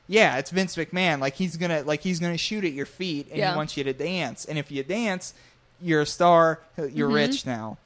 yeah, 0.09 0.39
it's 0.39 0.51
Vince 0.51 0.75
McMahon. 0.77 1.21
Like 1.21 1.35
he's 1.35 1.57
gonna 1.57 1.83
like 1.83 2.01
he's 2.03 2.19
gonna 2.19 2.37
shoot 2.39 2.65
at 2.65 2.73
your 2.73 2.87
feet 2.87 3.29
and 3.29 3.39
Yeah. 3.39 3.53
he 3.53 3.57
wants 3.57 3.77
you 3.77 3.85
to 3.85 3.93
dance. 3.93 4.45
And 4.47 4.59
if 4.59 4.71
you 4.73 4.83
dance, 4.83 5.35
you're 5.81 6.01
a 6.03 6.07
star. 6.07 6.61
You're 6.77 7.07
Mm-hmm. 7.09 7.15
rich 7.15 7.47
now. 7.47 7.79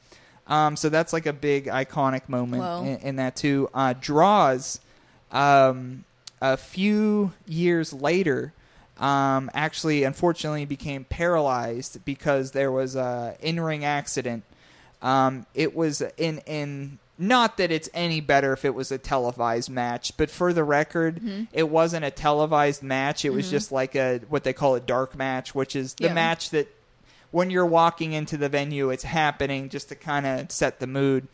Um, 0.47 0.77
so 0.77 0.89
that's 0.89 1.12
like 1.12 1.27
a 1.27 1.33
big 1.33 1.66
iconic 1.66 2.29
moment 2.29 2.87
in, 3.03 3.09
in 3.09 3.16
that 3.16 3.37
too. 3.37 3.68
Uh, 3.75 3.93
Droz 4.01 4.81
um, 5.31 6.05
a 6.41 6.57
few 6.57 7.33
years 7.47 7.93
later. 7.93 8.53
Um, 8.99 9.51
actually, 9.55 10.05
unfortunately, 10.05 10.64
became 10.64 11.05
paralyzed 11.05 12.05
because 12.05 12.53
there 12.53 12.70
was 12.70 12.95
a 12.95 13.37
in-ring 13.41 13.85
accident. 13.85 14.45
Um, 15.01 15.47
it 15.55 15.75
was 15.75 16.03
in 16.16 16.39
in 16.47 16.99
not 17.19 17.57
that 17.59 17.71
it's 17.71 17.89
any 17.95 18.21
better 18.21 18.53
if 18.53 18.65
it 18.65 18.75
was 18.75 18.91
a 18.91 18.99
televised 18.99 19.71
match, 19.71 20.17
but 20.17 20.31
for 20.31 20.53
the 20.53 20.65
record, 20.65 21.17
Mm-hmm. 21.17 21.45
it 21.53 21.69
wasn't 21.69 22.05
a 22.05 22.11
televised 22.11 22.83
match. 22.83 23.25
It 23.25 23.31
was 23.31 23.51
just 23.51 23.71
like 23.71 23.95
a 23.95 24.21
what 24.29 24.45
they 24.45 24.53
call 24.53 24.75
a 24.75 24.81
dark 24.81 25.17
match, 25.17 25.55
which 25.55 25.77
is 25.77 25.95
the 25.95 26.05
Yeah. 26.05 26.15
match 26.15 26.51
that 26.51 26.69
when 27.31 27.51
you're 27.51 27.67
walking 27.67 28.13
into 28.13 28.37
the 28.37 28.49
venue, 28.49 28.91
it's 28.91 29.05
happening 29.05 29.69
just 29.69 29.89
to 29.91 29.95
kind 29.95 30.27
of 30.27 30.51
set 30.51 30.81
the 30.81 30.87
mood. 30.87 31.29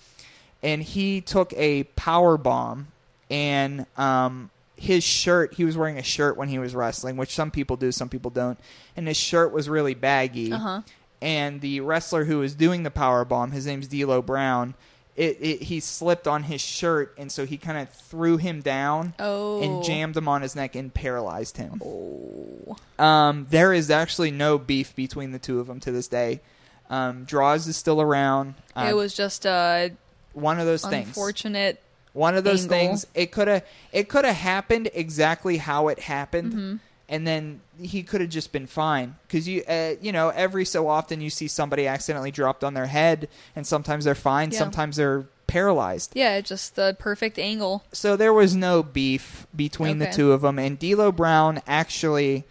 And 0.63 0.83
he 0.83 1.21
took 1.21 1.53
a 1.55 1.85
power 1.85 2.37
bomb, 2.37 2.89
and 3.31 3.87
um, 3.97 4.51
his 4.77 5.05
shirt. 5.05 5.55
He 5.55 5.65
was 5.65 5.77
wearing 5.77 5.99
a 5.99 6.03
shirt 6.03 6.37
when 6.37 6.49
he 6.49 6.59
was 6.59 6.75
wrestling, 6.75 7.17
which 7.17 7.35
some 7.35 7.51
people 7.51 7.77
do, 7.77 7.93
some 7.93 8.09
people 8.09 8.31
don't. 8.31 8.59
And 8.97 9.07
his 9.09 9.17
shirt 9.17 9.53
was 9.53 9.69
really 9.69 9.95
baggy. 9.95 10.53
Uh-huh. 10.53 10.83
And 11.21 11.61
the 11.61 11.81
wrestler 11.81 12.25
who 12.25 12.39
was 12.39 12.55
doing 12.55 12.83
the 12.85 12.91
power 12.91 13.25
bomb, 13.25 13.51
his 13.53 13.67
name's 13.67 13.89
D'Lo 13.89 14.23
Brown. 14.23 14.75
It, 15.19 15.37
it 15.41 15.63
he 15.63 15.81
slipped 15.81 16.29
on 16.29 16.45
his 16.45 16.61
shirt, 16.61 17.13
and 17.19 17.31
so 17.33 17.45
he 17.45 17.57
kind 17.59 17.77
of 17.77 17.91
threw 17.91 18.37
him 18.37 18.61
down 18.61 19.15
Oh. 19.19 19.61
and 19.61 19.83
jammed 19.85 20.17
him 20.17 20.29
on 20.29 20.43
his 20.43 20.55
neck 20.55 20.77
and 20.77 20.95
paralyzed 20.95 21.57
him. 21.57 21.83
Oh. 21.85 22.77
Um, 23.05 23.47
there 23.51 23.73
is 23.73 23.91
actually 23.91 24.31
no 24.31 24.59
beef 24.59 24.95
between 24.95 25.33
the 25.33 25.41
two 25.41 25.59
of 25.59 25.67
them 25.67 25.81
to 25.81 25.91
this 25.91 26.07
day. 26.07 26.41
Um, 26.89 27.25
Droz 27.25 27.67
is 27.67 27.77
still 27.77 28.01
around. 28.01 28.55
Uh, 28.77 28.87
it 28.91 28.95
was 28.95 29.13
just 29.13 29.45
a 29.45 29.91
one 30.35 30.61
of 30.61 30.67
those 30.67 30.85
things. 30.87 31.09
unfortunate. 31.09 31.83
One 32.13 32.37
of 32.37 32.45
those 32.45 32.63
angle. 32.63 32.79
things. 32.79 33.07
It 33.15 33.33
could 33.33 33.49
have 33.49 33.65
it 33.93 34.09
could 34.09 34.25
have 34.25 34.37
happened 34.37 34.89
exactly 34.95 35.57
how 35.57 35.89
it 35.89 35.99
happened, 35.99 36.53
Mm-hmm. 36.53 36.77
And 37.09 37.27
then 37.27 37.61
he 37.81 38.03
could 38.03 38.21
have 38.21 38.31
just 38.31 38.53
been 38.53 38.67
fine. 38.67 39.17
Because 39.27 39.49
you 39.49 39.63
uh, 39.69 39.95
you 40.01 40.13
know 40.13 40.29
every 40.31 40.65
so 40.65 40.89
often 40.89 41.21
you 41.21 41.31
see 41.31 41.49
somebody 41.49 41.87
accidentally 41.87 42.31
dropped 42.31 42.65
on 42.65 42.75
their 42.75 42.87
head, 42.87 43.29
and 43.57 43.67
sometimes 43.67 44.05
they're 44.05 44.15
fine, 44.15 44.51
Yeah. 44.51 44.59
sometimes 44.59 44.97
they're 44.97 45.27
paralyzed. 45.47 46.13
Yeah, 46.15 46.41
just 46.43 46.77
the 46.77 46.95
perfect 46.99 47.39
angle. 47.39 47.83
so 47.93 48.17
there 48.17 48.33
was 48.35 48.55
no 48.55 48.83
beef 48.83 49.47
between 49.57 49.99
the 49.99 50.07
two 50.07 50.33
of 50.33 50.43
them. 50.43 50.59
And 50.59 50.79
D'Lo 50.79 51.11
Brown 51.11 51.63
actually, 51.67 52.45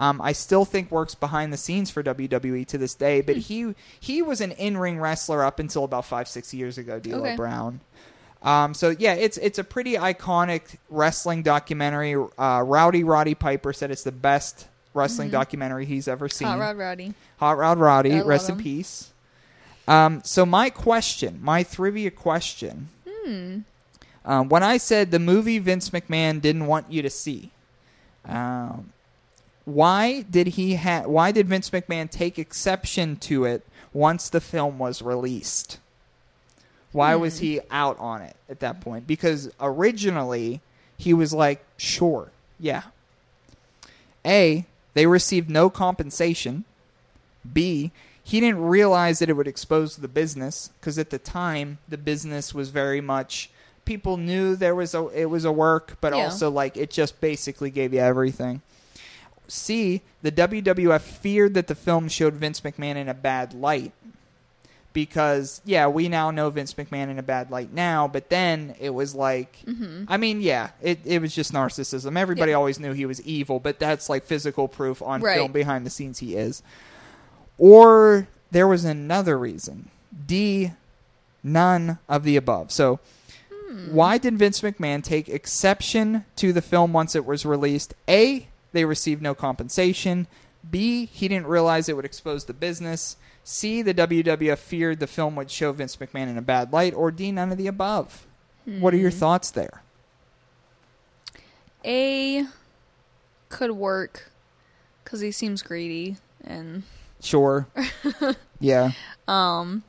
um, 0.00 0.20
I 0.20 0.32
still 0.32 0.64
think 0.64 0.90
works 0.90 1.14
behind 1.14 1.52
the 1.52 1.56
scenes 1.56 1.90
for 1.92 2.02
WWE 2.02 2.66
to 2.66 2.76
this 2.78 2.94
day. 2.96 3.20
Hmm. 3.20 3.26
But 3.26 3.36
he 3.36 3.74
he 4.00 4.20
was 4.22 4.40
an 4.40 4.50
in 4.52 4.76
ring 4.78 4.98
wrestler 4.98 5.44
up 5.44 5.60
until 5.60 5.84
about 5.84 6.04
five 6.06 6.26
six 6.26 6.52
years 6.52 6.76
ago. 6.76 6.98
D'Lo 6.98 7.20
Okay. 7.20 7.36
Brown. 7.36 7.80
Um, 8.42 8.72
so 8.74 8.94
yeah, 8.98 9.14
it's 9.14 9.36
it's 9.36 9.58
a 9.58 9.64
pretty 9.64 9.94
iconic 9.94 10.76
wrestling 10.88 11.42
documentary. 11.42 12.14
Uh, 12.38 12.62
Rowdy 12.64 13.04
Roddy 13.04 13.34
Piper 13.34 13.72
said 13.72 13.90
it's 13.90 14.02
the 14.04 14.12
best 14.12 14.66
wrestling 14.94 15.30
documentary 15.30 15.84
he's 15.86 16.08
ever 16.08 16.28
seen. 16.28 16.48
Mm-hmm. 16.48 16.58
Hot 16.60 16.66
Rod 16.66 16.76
Rowdy. 16.78 17.14
Hot 17.38 17.58
Rod 17.58 17.78
Roddy, 17.78 18.14
I 18.14 18.22
rest 18.22 18.48
in 18.48 18.54
him. 18.56 18.62
peace. 18.62 19.10
Um, 19.86 20.22
so 20.24 20.46
my 20.46 20.70
question, 20.70 21.40
my 21.42 21.62
trivia 21.64 22.10
question, 22.10 22.88
Hmm. 23.24 23.58
um, 24.24 24.48
when 24.48 24.62
I 24.62 24.76
said 24.78 25.10
the 25.10 25.18
movie 25.18 25.58
Vince 25.58 25.90
McMahon 25.90 26.40
didn't 26.40 26.66
want 26.66 26.90
you 26.92 27.02
to 27.02 27.10
see, 27.10 27.50
um, 28.24 28.92
why 29.64 30.22
did 30.22 30.46
he 30.48 30.76
ha- 30.76 31.02
Why 31.06 31.32
did 31.32 31.48
Vince 31.48 31.70
McMahon 31.70 32.08
take 32.10 32.38
exception 32.38 33.16
to 33.16 33.44
it 33.44 33.66
once 33.92 34.28
the 34.30 34.40
film 34.40 34.78
was 34.78 35.02
released? 35.02 35.78
Why 36.92 37.14
was 37.14 37.38
Hmm. 37.38 37.44
he 37.44 37.60
out 37.70 37.98
on 37.98 38.22
it 38.22 38.36
at 38.48 38.60
that 38.60 38.80
point? 38.80 39.06
Because 39.06 39.50
originally 39.60 40.60
he 40.96 41.14
was 41.14 41.32
like, 41.32 41.64
"Sure, 41.76 42.30
yeah." 42.58 42.82
A, 44.26 44.66
they 44.94 45.06
received 45.06 45.48
no 45.50 45.70
compensation. 45.70 46.64
B, 47.50 47.90
he 48.22 48.40
didn't 48.40 48.60
realize 48.62 49.18
that 49.20 49.30
it 49.30 49.34
would 49.34 49.48
expose 49.48 49.96
the 49.96 50.08
business 50.08 50.70
because 50.80 50.98
at 50.98 51.10
the 51.10 51.18
time 51.18 51.78
the 51.88 51.96
business 51.98 52.52
was 52.54 52.68
very 52.70 53.00
much 53.00 53.50
people 53.86 54.16
knew 54.18 54.54
there 54.54 54.74
was 54.74 54.94
a 54.94 55.06
it 55.08 55.30
was 55.30 55.44
a 55.44 55.50
work, 55.52 55.96
but 56.00 56.12
Yeah. 56.14 56.24
also 56.24 56.50
like 56.50 56.76
it 56.76 56.90
just 56.90 57.20
basically 57.20 57.70
gave 57.70 57.94
you 57.94 58.00
everything. 58.00 58.60
C, 59.48 60.02
the 60.22 60.30
WWF 60.30 61.00
feared 61.02 61.54
that 61.54 61.66
the 61.66 61.74
film 61.74 62.08
showed 62.08 62.34
Vince 62.34 62.60
McMahon 62.60 62.94
in 62.96 63.08
a 63.08 63.14
bad 63.14 63.52
light 63.54 63.92
because 64.92 65.60
yeah, 65.64 65.86
we 65.86 66.08
now 66.08 66.30
know 66.30 66.50
Vince 66.50 66.74
McMahon 66.74 67.10
in 67.10 67.18
a 67.18 67.22
bad 67.22 67.50
light 67.50 67.72
now, 67.72 68.08
but 68.08 68.28
then 68.28 68.74
it 68.80 68.90
was 68.90 69.14
like 69.14 69.58
mm-hmm. 69.66 70.04
I 70.08 70.16
mean, 70.16 70.40
yeah, 70.40 70.70
it 70.82 71.00
it 71.04 71.20
was 71.20 71.34
just 71.34 71.52
narcissism. 71.52 72.18
Everybody 72.18 72.50
Yeah. 72.50 72.56
always 72.56 72.80
knew 72.80 72.92
he 72.92 73.06
was 73.06 73.20
evil, 73.22 73.60
but 73.60 73.78
that's 73.78 74.08
like 74.08 74.24
physical 74.24 74.68
proof 74.68 75.02
on 75.02 75.20
Right. 75.20 75.36
film 75.36 75.52
behind 75.52 75.86
the 75.86 75.90
scenes 75.90 76.18
he 76.18 76.36
is. 76.36 76.62
Or 77.58 78.28
there 78.50 78.66
was 78.66 78.84
another 78.84 79.38
reason. 79.38 79.90
D 80.26 80.72
none 81.42 81.98
of 82.08 82.24
the 82.24 82.36
above. 82.36 82.70
So 82.70 83.00
hmm. 83.52 83.94
why 83.94 84.18
did 84.18 84.38
Vince 84.38 84.60
McMahon 84.60 85.02
take 85.02 85.28
exception 85.28 86.24
to 86.36 86.52
the 86.52 86.62
film 86.62 86.92
once 86.92 87.14
it 87.14 87.24
was 87.24 87.46
released? 87.46 87.94
A, 88.08 88.48
they 88.72 88.84
received 88.84 89.22
no 89.22 89.34
compensation. 89.34 90.26
B, 90.68 91.06
he 91.06 91.28
didn't 91.28 91.46
realize 91.46 91.88
it 91.88 91.96
would 91.96 92.04
expose 92.04 92.44
the 92.44 92.52
business. 92.52 93.16
C, 93.50 93.82
the 93.82 93.92
WWF 93.92 94.58
feared 94.58 95.00
the 95.00 95.08
film 95.08 95.34
would 95.34 95.50
show 95.50 95.72
Vince 95.72 95.96
McMahon 95.96 96.28
in 96.28 96.38
a 96.38 96.42
bad 96.42 96.72
light. 96.72 96.94
Or 96.94 97.10
D, 97.10 97.32
none 97.32 97.50
of 97.50 97.58
the 97.58 97.66
above. 97.66 98.24
What 98.64 98.94
are 98.94 98.96
your 98.96 99.10
thoughts 99.10 99.50
there? 99.50 99.82
A 101.84 102.46
could 103.48 103.72
work 103.72 104.30
because 105.02 105.18
he 105.18 105.32
seems 105.32 105.62
greedy 105.62 106.18
and 106.44 106.84
Sure. 107.20 107.66
yeah. 108.60 108.92
um. 109.26 109.82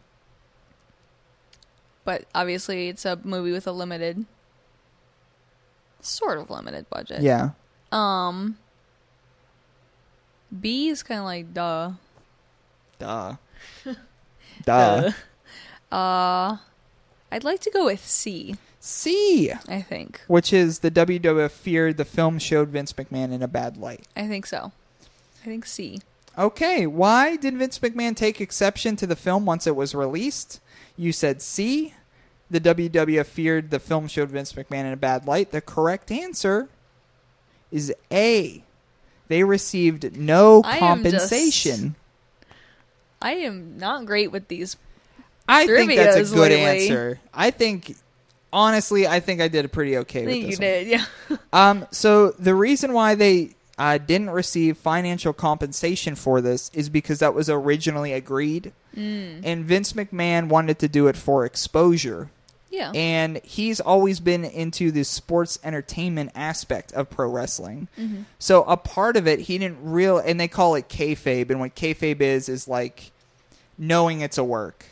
But 2.03 2.25
obviously, 2.33 2.89
it's 2.89 3.05
a 3.05 3.19
movie 3.23 3.51
with 3.51 3.67
a 3.67 3.71
limited, 3.71 4.25
sort 5.99 6.39
of 6.39 6.49
limited 6.49 6.89
budget. 6.89 7.21
Yeah. 7.21 7.51
Um. 7.91 8.57
B 10.59 10.87
is 10.89 11.03
kind 11.03 11.19
of 11.19 11.25
like 11.25 11.53
duh. 11.53 11.91
Duh. 12.97 13.35
Duh. 14.65 15.11
Uh, 15.91 16.55
I'd 17.33 17.43
like 17.43 17.59
to 17.59 17.69
go 17.69 17.83
with 17.83 18.07
C. 18.07 18.55
C, 18.79 19.51
I 19.67 19.81
think. 19.81 20.21
which 20.27 20.53
is 20.53 20.79
the 20.79 20.89
WWF 20.89 21.51
feared 21.51 21.97
the 21.97 22.05
film 22.05 22.39
showed 22.39 22.69
Vince 22.69 22.93
McMahon 22.93 23.33
in 23.33 23.43
a 23.43 23.47
bad 23.49 23.75
light. 23.75 24.07
I 24.15 24.25
think 24.27 24.45
so. 24.45 24.71
I 25.43 25.45
think 25.47 25.65
C. 25.65 25.99
Okay, 26.37 26.87
why 26.87 27.35
did 27.35 27.57
Vince 27.57 27.77
McMahon 27.79 28.15
take 28.15 28.39
exception 28.39 28.95
to 28.95 29.05
the 29.05 29.17
film 29.17 29.45
once 29.45 29.67
it 29.67 29.75
was 29.75 29.93
released? 29.93 30.61
You 30.95 31.11
said 31.11 31.41
C. 31.41 31.93
The 32.49 32.61
WWF 32.61 33.25
feared 33.25 33.69
the 33.69 33.79
film 33.79 34.07
showed 34.07 34.29
Vince 34.29 34.53
McMahon 34.53 34.85
in 34.85 34.93
a 34.93 34.97
bad 34.97 35.27
light. 35.27 35.51
The 35.51 35.59
correct 35.61 36.09
answer 36.09 36.69
is 37.69 37.93
A. 38.11 38.63
They 39.27 39.43
received 39.43 40.17
no 40.17 40.61
compensation. 40.63 41.95
I 43.21 43.33
am 43.33 43.77
not 43.77 44.05
great 44.05 44.31
with 44.31 44.47
these. 44.47 44.77
I 45.47 45.67
think 45.67 45.95
that's 45.95 46.31
a 46.31 46.33
good 46.35 46.51
lately. 46.51 46.83
answer. 46.85 47.19
I 47.33 47.51
think, 47.51 47.95
honestly, 48.53 49.05
I 49.07 49.19
think 49.19 49.41
I 49.41 49.47
did 49.47 49.65
a 49.65 49.67
pretty 49.69 49.97
okay 49.97 50.21
I 50.21 50.25
with 50.25 50.33
think 50.33 50.45
this 50.47 50.59
you 50.59 50.65
one. 50.65 50.73
did, 50.73 50.87
yeah. 50.87 51.37
Um, 51.53 51.87
so 51.91 52.31
the 52.31 52.55
reason 52.55 52.93
why 52.93 53.15
they 53.15 53.51
uh, 53.77 53.97
didn't 53.97 54.29
receive 54.29 54.77
financial 54.77 55.33
compensation 55.33 56.15
for 56.15 56.39
this 56.41 56.69
is 56.73 56.87
because 56.89 57.19
that 57.19 57.33
was 57.33 57.49
originally 57.49 58.13
agreed, 58.13 58.71
Mm. 58.95 59.41
and 59.45 59.63
Vince 59.65 59.93
McMahon 59.93 60.49
wanted 60.49 60.77
to 60.79 60.89
do 60.89 61.07
it 61.07 61.15
for 61.15 61.45
exposure, 61.45 62.29
Yeah. 62.71 62.91
and 62.95 63.41
he's 63.43 63.81
always 63.81 64.21
been 64.21 64.45
into 64.45 64.91
the 64.91 65.03
sports 65.03 65.59
entertainment 65.61 66.31
aspect 66.35 66.93
of 66.93 67.09
pro 67.09 67.29
wrestling. 67.29 67.89
Mm-hmm. 67.99 68.21
So 68.39 68.63
a 68.63 68.77
part 68.77 69.17
of 69.17 69.27
it, 69.27 69.41
he 69.41 69.57
didn't 69.57 69.79
real, 69.83 70.17
and 70.17 70.39
they 70.39 70.47
call 70.47 70.75
it 70.75 70.87
kayfabe, 70.87 71.49
and 71.49 71.59
what 71.59 71.75
kayfabe 71.75 72.21
is 72.21 72.47
is 72.47 72.69
like 72.69 73.11
knowing 73.77 74.21
it's 74.21 74.37
a 74.37 74.43
work. 74.43 74.85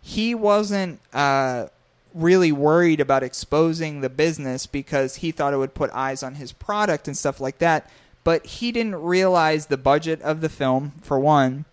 He 0.00 0.34
wasn't 0.34 1.00
uh, 1.12 1.66
really 2.14 2.52
worried 2.52 3.00
about 3.00 3.22
exposing 3.22 4.00
the 4.00 4.10
business 4.10 4.66
because 4.66 5.16
he 5.16 5.30
thought 5.32 5.52
it 5.52 5.56
would 5.56 5.74
put 5.74 5.90
eyes 5.90 6.22
on 6.22 6.36
his 6.36 6.52
product 6.52 7.08
and 7.08 7.16
stuff 7.16 7.40
like 7.40 7.58
that. 7.58 7.90
But 8.24 8.46
he 8.46 8.70
didn't 8.70 8.96
realize 8.96 9.66
the 9.66 9.76
budget 9.76 10.22
of 10.22 10.40
the 10.40 10.48
film 10.48 10.92
for 11.02 11.18
one. 11.18 11.64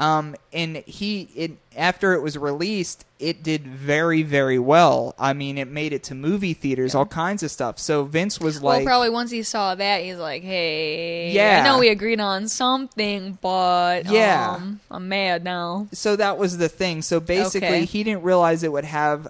Um, 0.00 0.36
and 0.52 0.76
he 0.76 1.28
it 1.34 1.52
after 1.76 2.12
it 2.14 2.22
was 2.22 2.38
released, 2.38 3.04
it 3.18 3.42
did 3.42 3.66
very 3.66 4.22
very 4.22 4.58
well. 4.58 5.14
I 5.18 5.32
mean, 5.32 5.58
it 5.58 5.66
made 5.66 5.92
it 5.92 6.04
to 6.04 6.14
movie 6.14 6.54
theaters, 6.54 6.94
all 6.94 7.04
kinds 7.06 7.42
of 7.42 7.50
stuff. 7.50 7.80
So 7.80 8.04
Vince 8.04 8.38
was 8.38 8.60
well, 8.60 8.76
like, 8.76 8.86
probably 8.86 9.10
once 9.10 9.32
he 9.32 9.42
saw 9.42 9.74
that, 9.74 10.02
he's 10.02 10.16
like, 10.18 10.42
"Hey, 10.44 11.32
Yeah. 11.32 11.62
I 11.62 11.64
know 11.64 11.78
we 11.80 11.88
agreed 11.88 12.20
on 12.20 12.46
something, 12.46 13.38
but 13.40 14.06
Yeah. 14.06 14.54
um, 14.56 14.80
I'm 14.88 15.08
mad 15.08 15.42
now." 15.42 15.88
so 15.92 16.14
that 16.14 16.38
was 16.38 16.58
the 16.58 16.68
thing. 16.68 17.02
So 17.02 17.18
basically, 17.18 17.68
Okay. 17.68 17.84
he 17.84 18.04
didn't 18.04 18.22
realize 18.22 18.62
it 18.62 18.70
would 18.70 18.84
have 18.84 19.26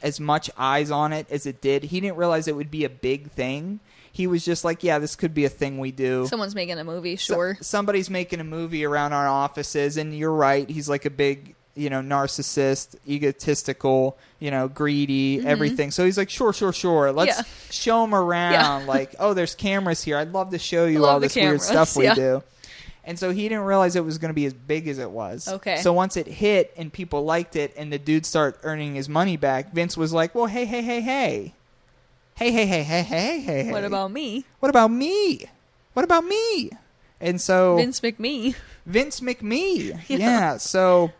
as 0.00 0.20
much 0.20 0.48
eyes 0.56 0.92
on 0.92 1.12
it 1.12 1.26
as 1.30 1.44
it 1.44 1.60
did. 1.60 1.84
He 1.84 1.98
didn't 2.00 2.16
realize 2.18 2.46
it 2.46 2.54
would 2.54 2.70
be 2.70 2.84
a 2.84 2.90
big 2.90 3.32
thing. 3.32 3.80
He 4.14 4.28
was 4.28 4.44
just 4.44 4.64
like, 4.64 4.84
yeah, 4.84 5.00
this 5.00 5.16
could 5.16 5.34
be 5.34 5.44
a 5.44 5.48
thing 5.48 5.78
we 5.78 5.90
do. 5.90 6.28
Someone's 6.28 6.54
making 6.54 6.78
a 6.78 6.84
movie, 6.84 7.16
So- 7.16 7.34
sure. 7.34 7.58
somebody's 7.60 8.08
making 8.08 8.38
a 8.38 8.44
movie 8.44 8.84
around 8.84 9.12
our 9.12 9.26
offices, 9.26 9.96
and 9.96 10.16
you're 10.16 10.30
right. 10.32 10.70
He's 10.70 10.88
like 10.88 11.04
a 11.04 11.10
big, 11.10 11.56
you 11.74 11.90
know, 11.90 12.00
narcissist, 12.00 12.94
egotistical, 13.08 14.16
you 14.38 14.52
know, 14.52 14.68
greedy, 14.68 15.44
everything. 15.44 15.90
So 15.90 16.04
he's 16.04 16.16
like, 16.16 16.30
sure, 16.30 16.52
sure, 16.52 16.72
sure. 16.72 17.10
Let's 17.10 17.32
Mm-hmm. 17.40 17.40
Yeah. 17.40 17.72
show 17.72 18.04
him 18.04 18.14
around. 18.14 18.52
Yeah. 18.52 18.84
like, 18.86 19.16
oh, 19.18 19.34
there's 19.34 19.56
cameras 19.56 20.02
here. 20.04 20.16
I'd 20.16 20.32
love 20.32 20.50
to 20.50 20.60
show 20.60 20.86
you 20.86 21.04
all 21.04 21.18
this 21.18 21.34
weird 21.34 21.60
stuff 21.60 21.96
we 21.96 22.04
yeah. 22.04 22.14
do. 22.14 22.42
And 23.06 23.18
so 23.18 23.32
he 23.32 23.48
didn't 23.48 23.64
realize 23.64 23.96
it 23.96 24.04
was 24.04 24.18
going 24.18 24.30
to 24.30 24.34
be 24.34 24.46
as 24.46 24.54
big 24.54 24.86
as 24.88 24.98
it 24.98 25.10
was. 25.10 25.46
Okay. 25.48 25.76
So 25.78 25.92
once 25.92 26.16
it 26.16 26.26
hit 26.28 26.72
and 26.76 26.90
people 26.92 27.24
liked 27.24 27.56
it, 27.56 27.74
and 27.76 27.92
the 27.92 27.98
dude 27.98 28.24
started 28.24 28.58
earning 28.62 28.94
his 28.94 29.08
money 29.08 29.36
back, 29.36 29.72
Vince 29.74 29.96
was 29.96 30.12
like, 30.12 30.34
well, 30.36 30.46
hey, 30.46 30.64
hey, 30.64 30.80
hey, 30.82 31.00
hey. 31.00 31.52
Hey, 32.36 32.50
hey, 32.50 32.66
hey, 32.66 32.82
hey, 32.82 33.02
hey, 33.02 33.40
hey, 33.40 33.64
hey. 33.64 33.72
What 33.72 33.84
about 33.84 34.10
me, 34.10 34.44
What 34.60 34.68
about 34.70 34.90
me? 34.90 35.44
What 35.92 36.04
about 36.04 36.24
me? 36.24 36.70
And 37.20 37.40
so 37.40 37.76
Vince 37.76 38.00
McMee? 38.00 38.56
Vince 38.86 39.20
McMee. 39.20 40.00
Yeah. 40.08 40.16
Yeah. 40.18 40.56
So 40.56 41.12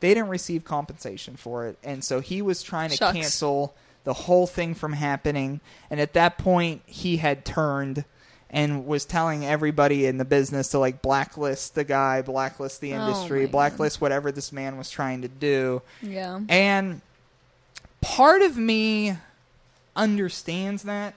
they 0.00 0.14
didn't 0.14 0.30
receive 0.30 0.64
compensation 0.64 1.36
for 1.36 1.66
it, 1.66 1.78
and 1.84 2.02
so 2.02 2.20
he 2.20 2.40
was 2.40 2.62
trying 2.62 2.88
to 2.90 2.96
Shucks. 2.96 3.12
cancel 3.18 3.74
the 4.04 4.14
whole 4.14 4.46
thing 4.46 4.74
from 4.74 4.94
happening. 4.94 5.60
And 5.90 6.00
at 6.00 6.14
that 6.14 6.38
point, 6.38 6.80
he 6.86 7.18
had 7.18 7.44
turned 7.44 8.06
and 8.48 8.86
was 8.86 9.04
telling 9.04 9.44
everybody 9.44 10.06
in 10.06 10.16
the 10.16 10.24
business 10.24 10.70
to 10.70 10.78
like 10.78 11.02
blacklist 11.02 11.74
the 11.74 11.84
guy, 11.84 12.22
blacklist 12.22 12.80
the 12.80 12.94
Oh, 12.94 12.96
industry, 12.96 13.42
God. 13.42 13.52
blacklist 13.52 14.00
whatever 14.00 14.32
this 14.32 14.52
man 14.52 14.78
was 14.78 14.88
trying 14.90 15.20
to 15.20 15.28
do. 15.28 15.82
Yeah. 16.00 16.40
And 16.48 17.02
part 18.00 18.40
of 18.40 18.56
me 18.56 19.18
understands 19.96 20.84
that 20.84 21.14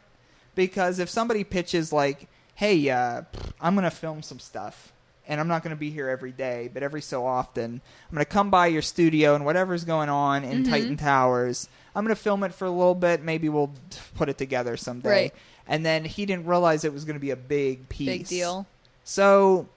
because 0.56 1.00
if 1.00 1.10
somebody 1.10 1.44
pitches 1.44 1.92
like, 1.94 2.28
"Hey, 2.56 2.90
uh, 2.90 3.24
I'm 3.62 3.76
going 3.76 3.84
to 3.84 3.92
film 3.92 4.22
some 4.22 4.40
stuff 4.40 4.92
and 5.28 5.40
I'm 5.40 5.48
not 5.48 5.64
going 5.64 5.76
to 5.76 5.80
be 5.80 5.90
here 5.90 6.10
every 6.10 6.32
day, 6.32 6.70
but 6.74 6.84
every 6.84 7.02
so 7.02 7.26
often, 7.26 7.82
I'm 8.10 8.16
going 8.16 8.26
to 8.26 8.32
come 8.32 8.50
by 8.50 8.68
your 8.68 8.82
studio 8.82 9.36
and 9.36 9.46
whatever's 9.46 9.86
going 9.86 10.10
on 10.10 10.44
in 10.44 10.64
Mm-hmm. 10.64 10.72
Titan 10.72 10.98
Towers, 10.98 11.70
I'm 11.96 12.04
going 12.04 12.16
to 12.16 12.22
film 12.22 12.44
it 12.44 12.54
for 12.54 12.66
a 12.66 12.72
little 12.72 12.96
bit, 12.96 13.24
maybe 13.24 13.48
we'll 13.48 13.72
put 14.16 14.30
it 14.30 14.38
together 14.38 14.78
someday." 14.78 15.10
Right. 15.10 15.34
And 15.66 15.86
then 15.86 16.04
he 16.04 16.26
didn't 16.26 16.46
realize 16.46 16.84
it 16.84 16.92
was 16.94 17.06
going 17.06 17.16
to 17.16 17.22
be 17.22 17.32
a 17.32 17.38
big 17.38 17.88
piece. 17.88 18.08
Big 18.08 18.28
deal. 18.28 18.68
So 19.06 19.70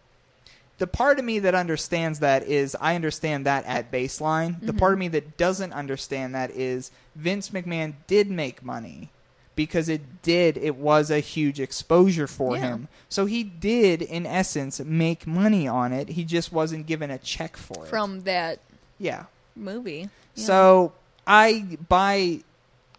the 0.78 0.86
part 0.86 1.18
of 1.18 1.24
me 1.24 1.38
that 1.38 1.54
understands 1.54 2.18
that 2.18 2.42
is 2.42 2.76
I 2.80 2.96
understand 2.96 3.46
that 3.46 3.64
at 3.66 3.92
baseline. 3.92 4.60
The 4.60 4.72
part 4.72 4.92
of 4.92 4.98
me 4.98 5.08
that 5.08 5.36
doesn't 5.36 5.72
understand 5.72 6.34
that 6.34 6.50
is 6.50 6.90
Vince 7.16 7.50
McMahon 7.50 7.94
did 8.06 8.30
make 8.30 8.62
money 8.62 9.10
because 9.54 9.88
it 9.88 10.22
did 10.22 10.56
it 10.58 10.76
was 10.76 11.10
a 11.10 11.20
huge 11.20 11.58
exposure 11.60 12.26
for 12.26 12.56
Yeah. 12.56 12.62
him. 12.62 12.88
So 13.08 13.24
he 13.26 13.42
did 13.42 14.02
in 14.02 14.26
essence 14.26 14.80
make 14.80 15.26
money 15.26 15.66
on 15.66 15.92
it. 15.92 16.10
He 16.10 16.24
just 16.24 16.52
wasn't 16.52 16.86
given 16.86 17.10
a 17.10 17.18
check 17.18 17.56
for 17.56 17.84
it. 17.86 17.88
From 17.88 18.20
that 18.22 18.60
yeah. 18.98 19.24
movie. 19.54 20.10
Yeah. 20.34 20.44
So 20.44 20.92
I 21.26 21.78
by 21.88 22.40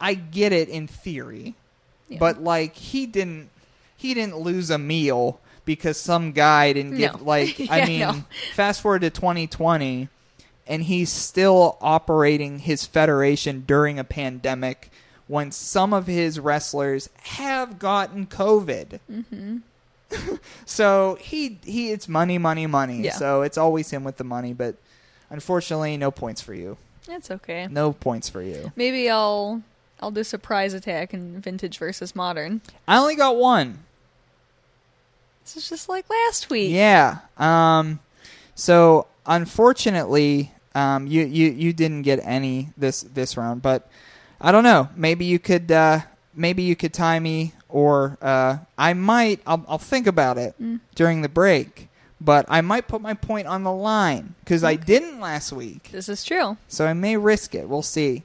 I 0.02 0.16
get 0.16 0.52
it 0.52 0.68
in 0.70 0.88
theory, 0.88 1.54
Yeah. 2.10 2.18
but 2.20 2.42
like 2.44 2.76
he 2.76 3.06
didn't 3.06 3.50
he 3.96 4.14
didn't 4.14 4.38
lose 4.38 4.70
a 4.72 4.78
meal 4.80 5.40
because 5.66 6.00
some 6.00 6.32
guy 6.32 6.74
didn't 6.74 6.96
give 6.98 7.20
No. 7.20 7.24
like 7.26 7.60
I 7.70 7.86
mean 7.86 8.00
no. 8.00 8.24
fast 8.56 8.82
forward 8.82 9.02
to 9.02 9.10
2020 9.12 10.10
and 10.68 10.84
he's 10.84 11.10
still 11.10 11.78
operating 11.82 12.60
his 12.60 12.86
federation 12.86 13.64
during 13.66 14.00
a 14.00 14.04
pandemic 14.04 14.92
when 15.28 15.52
some 15.52 15.94
of 15.94 16.08
his 16.08 16.40
wrestlers 16.40 17.10
have 17.24 17.80
gotten 17.80 18.26
covid. 18.26 19.00
Mm-hmm. 19.12 19.58
so 20.66 21.18
he 21.20 21.60
he 21.64 21.92
it's 21.92 22.08
money 22.08 22.38
money 22.38 22.68
money. 22.68 23.02
Yeah. 23.02 23.14
So 23.14 23.42
it's 23.42 23.58
always 23.58 23.90
him 23.90 24.04
with 24.04 24.18
the 24.18 24.24
money, 24.24 24.54
but 24.54 24.76
unfortunately 25.30 25.98
no 25.98 26.12
points 26.12 26.42
for 26.42 26.54
you. 26.54 26.78
That's 27.06 27.32
okay. 27.32 27.68
No 27.70 27.94
points 27.94 28.30
for 28.30 28.42
you. 28.42 28.72
Maybe 28.76 29.10
I'll 29.10 29.64
I'll 30.00 30.12
do 30.12 30.24
surprise 30.24 30.74
attack 30.74 31.14
in 31.14 31.42
vintage 31.42 31.78
versus 31.78 32.16
modern. 32.16 32.62
I 32.88 32.98
only 32.98 33.16
got 33.16 33.36
one. 33.36 33.80
This 35.44 35.58
is 35.58 35.70
just 35.70 35.90
like 35.90 36.10
last 36.10 36.50
week. 36.50 36.72
Yeah. 36.72 37.20
Um. 37.38 38.00
So 38.56 39.08
unfortunately, 39.26 40.52
um, 40.78 41.08
you 41.08 41.26
you 41.26 41.50
you 41.50 41.74
didn't 41.74 42.04
get 42.04 42.20
any 42.24 42.70
this 42.78 43.02
this 43.02 43.36
round, 43.36 43.64
but 43.64 43.90
I 44.40 44.52
don't 44.52 44.64
know. 44.64 44.90
Maybe 44.96 45.26
you 45.26 45.40
could 45.40 45.72
uh 45.72 46.02
maybe 46.36 46.62
you 46.62 46.76
could 46.76 46.94
tie 46.94 47.20
me, 47.20 47.54
or 47.68 48.18
uh, 48.22 48.58
I 48.78 48.94
might. 48.94 49.42
I'll 49.48 49.66
I'll 49.68 49.80
think 49.80 50.06
about 50.06 50.38
it 50.38 50.56
during 50.94 51.22
the 51.24 51.30
break. 51.30 51.90
But 52.20 52.46
I 52.48 52.62
might 52.62 52.88
put 52.88 53.02
my 53.02 53.14
point 53.14 53.46
on 53.46 53.64
the 53.64 53.72
line 53.72 54.34
because 54.44 54.64
I 54.64 54.76
didn't 54.76 55.20
last 55.20 55.52
week. 55.52 55.90
This 55.92 56.10
is 56.10 56.24
true. 56.24 56.58
So 56.68 56.88
I 56.88 56.94
may 56.94 57.16
risk 57.16 57.54
it. 57.54 57.70
We'll 57.70 57.84
see. 57.84 58.24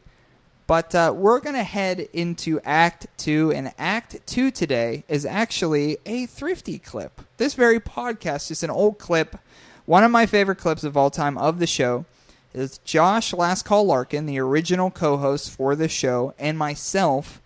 But 0.67 0.95
uh, 0.95 1.13
we're 1.15 1.41
going 1.41 1.57
to 1.57 1.63
head 1.63 2.09
into 2.15 2.59
Act 2.65 3.07
2, 3.19 3.53
and 3.53 3.75
Act 3.77 4.27
2 4.27 4.51
today 4.51 5.05
is 5.09 5.27
actually 5.27 5.99
a 6.07 6.25
thrifty 6.25 6.79
clip. 6.79 7.21
This 7.37 7.53
very 7.53 7.81
podcast 7.81 8.51
is 8.51 8.63
an 8.63 8.71
old 8.71 8.99
clip. 8.99 9.37
One 9.85 10.05
of 10.05 10.11
my 10.11 10.25
favorite 10.25 10.57
clips 10.57 10.85
of 10.85 10.97
all 10.97 11.11
time 11.11 11.37
of 11.37 11.59
the 11.59 11.67
show 11.67 12.07
is 12.55 12.79
Josh 12.79 13.33
Last 13.33 13.65
Call 13.65 13.87
Larkin, 13.87 14.27
the 14.27 14.39
original 14.39 14.91
co 14.91 15.17
host 15.17 15.51
for 15.51 15.75
the 15.75 15.89
show, 15.89 16.35
and 16.39 16.59
myself 16.59 17.41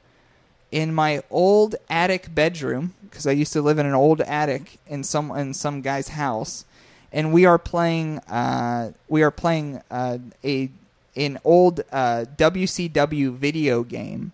in 0.70 0.92
my 0.92 1.22
old 1.30 1.76
attic 1.88 2.34
bedroom 2.34 2.94
because 3.08 3.26
I 3.26 3.32
used 3.32 3.52
to 3.54 3.62
live 3.62 3.78
in 3.78 3.86
an 3.86 3.94
old 3.94 4.20
attic 4.20 4.78
in 4.86 5.04
some 5.04 5.30
in 5.30 5.54
some 5.54 5.80
guy's 5.80 6.08
house, 6.08 6.64
and 7.12 7.32
we 7.32 7.44
are 7.46 7.58
playing 7.58 8.18
uh, 8.20 8.92
we 9.08 9.22
are 9.22 9.30
playing 9.30 9.80
uh, 9.90 10.18
a 10.44 10.70
an 11.14 11.38
old 11.44 11.80
uh, 11.92 12.26
WCW 12.36 13.32
video 13.32 13.82
game, 13.82 14.32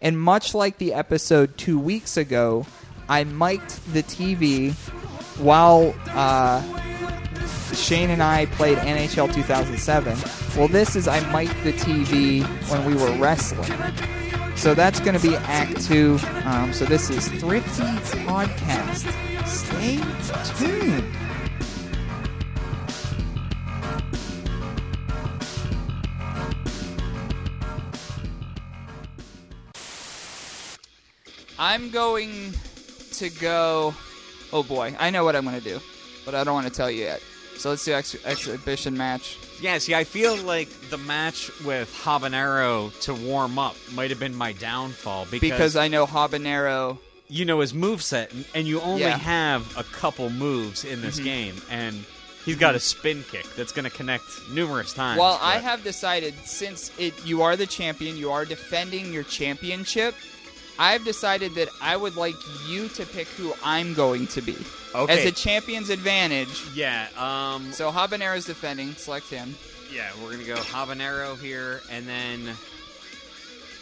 and 0.00 0.20
much 0.20 0.54
like 0.54 0.78
the 0.78 0.94
episode 0.94 1.58
two 1.58 1.78
weeks 1.78 2.16
ago, 2.16 2.66
I 3.08 3.24
mic'd 3.24 3.70
the 3.92 4.02
TV 4.02 4.72
while. 5.38 5.94
Uh, 6.08 6.81
Shane 7.74 8.10
and 8.10 8.22
I 8.22 8.46
played 8.46 8.78
NHL 8.78 9.32
2007. 9.32 10.58
Well, 10.58 10.68
this 10.68 10.96
is 10.96 11.08
I 11.08 11.20
mic'd 11.32 11.62
the 11.64 11.72
TV 11.72 12.42
when 12.70 12.84
we 12.84 12.94
were 12.94 13.12
wrestling. 13.18 13.72
So 14.56 14.74
that's 14.74 15.00
going 15.00 15.18
to 15.18 15.22
be 15.22 15.34
Act 15.36 15.80
Two. 15.86 16.18
Um, 16.44 16.72
so 16.72 16.84
this 16.84 17.10
is 17.10 17.28
Thrifty 17.28 17.82
Podcast. 18.24 19.10
Stay 19.46 19.96
tuned. 20.58 21.04
I'm 31.58 31.90
going 31.90 32.52
to 33.12 33.30
go. 33.30 33.94
Oh 34.52 34.62
boy, 34.62 34.94
I 34.98 35.10
know 35.10 35.24
what 35.24 35.34
I'm 35.34 35.44
going 35.44 35.58
to 35.58 35.64
do, 35.64 35.80
but 36.24 36.34
I 36.34 36.44
don't 36.44 36.54
want 36.54 36.66
to 36.66 36.72
tell 36.72 36.90
you 36.90 37.04
yet. 37.04 37.22
So 37.62 37.70
let's 37.70 37.84
do 37.84 37.92
ex- 37.92 38.16
exhibition 38.24 38.96
match. 38.96 39.38
Yeah, 39.60 39.78
see, 39.78 39.94
I 39.94 40.02
feel 40.02 40.36
like 40.36 40.68
the 40.90 40.98
match 40.98 41.48
with 41.60 41.96
Habanero 42.02 42.90
to 43.02 43.14
warm 43.14 43.56
up 43.56 43.76
might 43.94 44.10
have 44.10 44.18
been 44.18 44.34
my 44.34 44.50
downfall 44.52 45.26
because, 45.30 45.40
because 45.48 45.76
I 45.76 45.86
know 45.86 46.04
habanero. 46.04 46.98
you 47.28 47.44
know 47.44 47.60
his 47.60 47.72
moveset, 47.72 48.32
and- 48.32 48.44
and 48.52 48.66
you 48.66 48.80
only 48.80 49.02
Yeah. 49.02 49.16
have 49.16 49.76
a 49.78 49.84
couple 49.84 50.28
moves 50.28 50.84
in 50.84 51.02
this 51.02 51.16
mm-hmm. 51.16 51.24
game, 51.24 51.62
and 51.70 52.04
he's 52.44 52.56
got 52.56 52.74
a 52.74 52.80
spin 52.80 53.24
kick 53.30 53.46
that's 53.54 53.70
going 53.70 53.84
to 53.84 53.96
connect 53.96 54.24
numerous 54.50 54.92
times. 54.92 55.20
Well, 55.20 55.38
I 55.40 55.54
but- 55.54 55.62
have 55.62 55.84
decided 55.84 56.34
since 56.44 56.90
it 56.98 57.14
you 57.24 57.42
are 57.42 57.54
the 57.54 57.66
champion, 57.66 58.16
you 58.16 58.32
are 58.32 58.44
defending 58.44 59.12
your 59.12 59.22
championship. 59.22 60.16
I've 60.82 61.04
decided 61.04 61.54
that 61.54 61.68
I 61.80 61.96
would 61.96 62.16
like 62.16 62.34
you 62.66 62.88
to 62.88 63.06
pick 63.06 63.28
who 63.28 63.54
I'm 63.62 63.94
going 63.94 64.26
to 64.28 64.40
be 64.42 64.56
Okay. 64.94 65.12
as 65.20 65.24
a 65.24 65.30
champion's 65.30 65.90
advantage. 65.90 66.64
Yeah, 66.74 67.06
um, 67.16 67.72
So 67.72 67.90
Habanero's 67.92 68.44
defending. 68.46 68.94
Select 68.96 69.28
him. 69.30 69.54
yeah, 69.94 70.10
we're 70.22 70.32
gonna 70.32 70.42
go 70.44 70.56
habanero 70.56 71.38
here, 71.40 71.82
and 71.90 72.06
then 72.08 72.46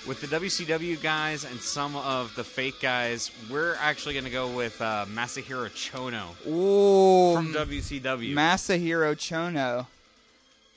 with 0.06 0.20
the 0.20 0.26
WCW 0.26 1.00
guys 1.02 1.44
and 1.44 1.58
some 1.60 1.96
of 1.96 2.34
the 2.34 2.44
fake 2.44 2.80
guys, 2.82 3.30
we're 3.50 3.76
actually 3.80 4.14
gonna 4.14 4.28
go 4.30 4.48
with 4.48 4.80
uh, 4.82 5.06
Masahiro 5.14 5.68
Chono 5.70 6.26
Ooh, 6.46 7.34
from 7.34 7.52
WCW. 7.54 8.34
Masahiro 8.34 9.14
Chono. 9.16 9.86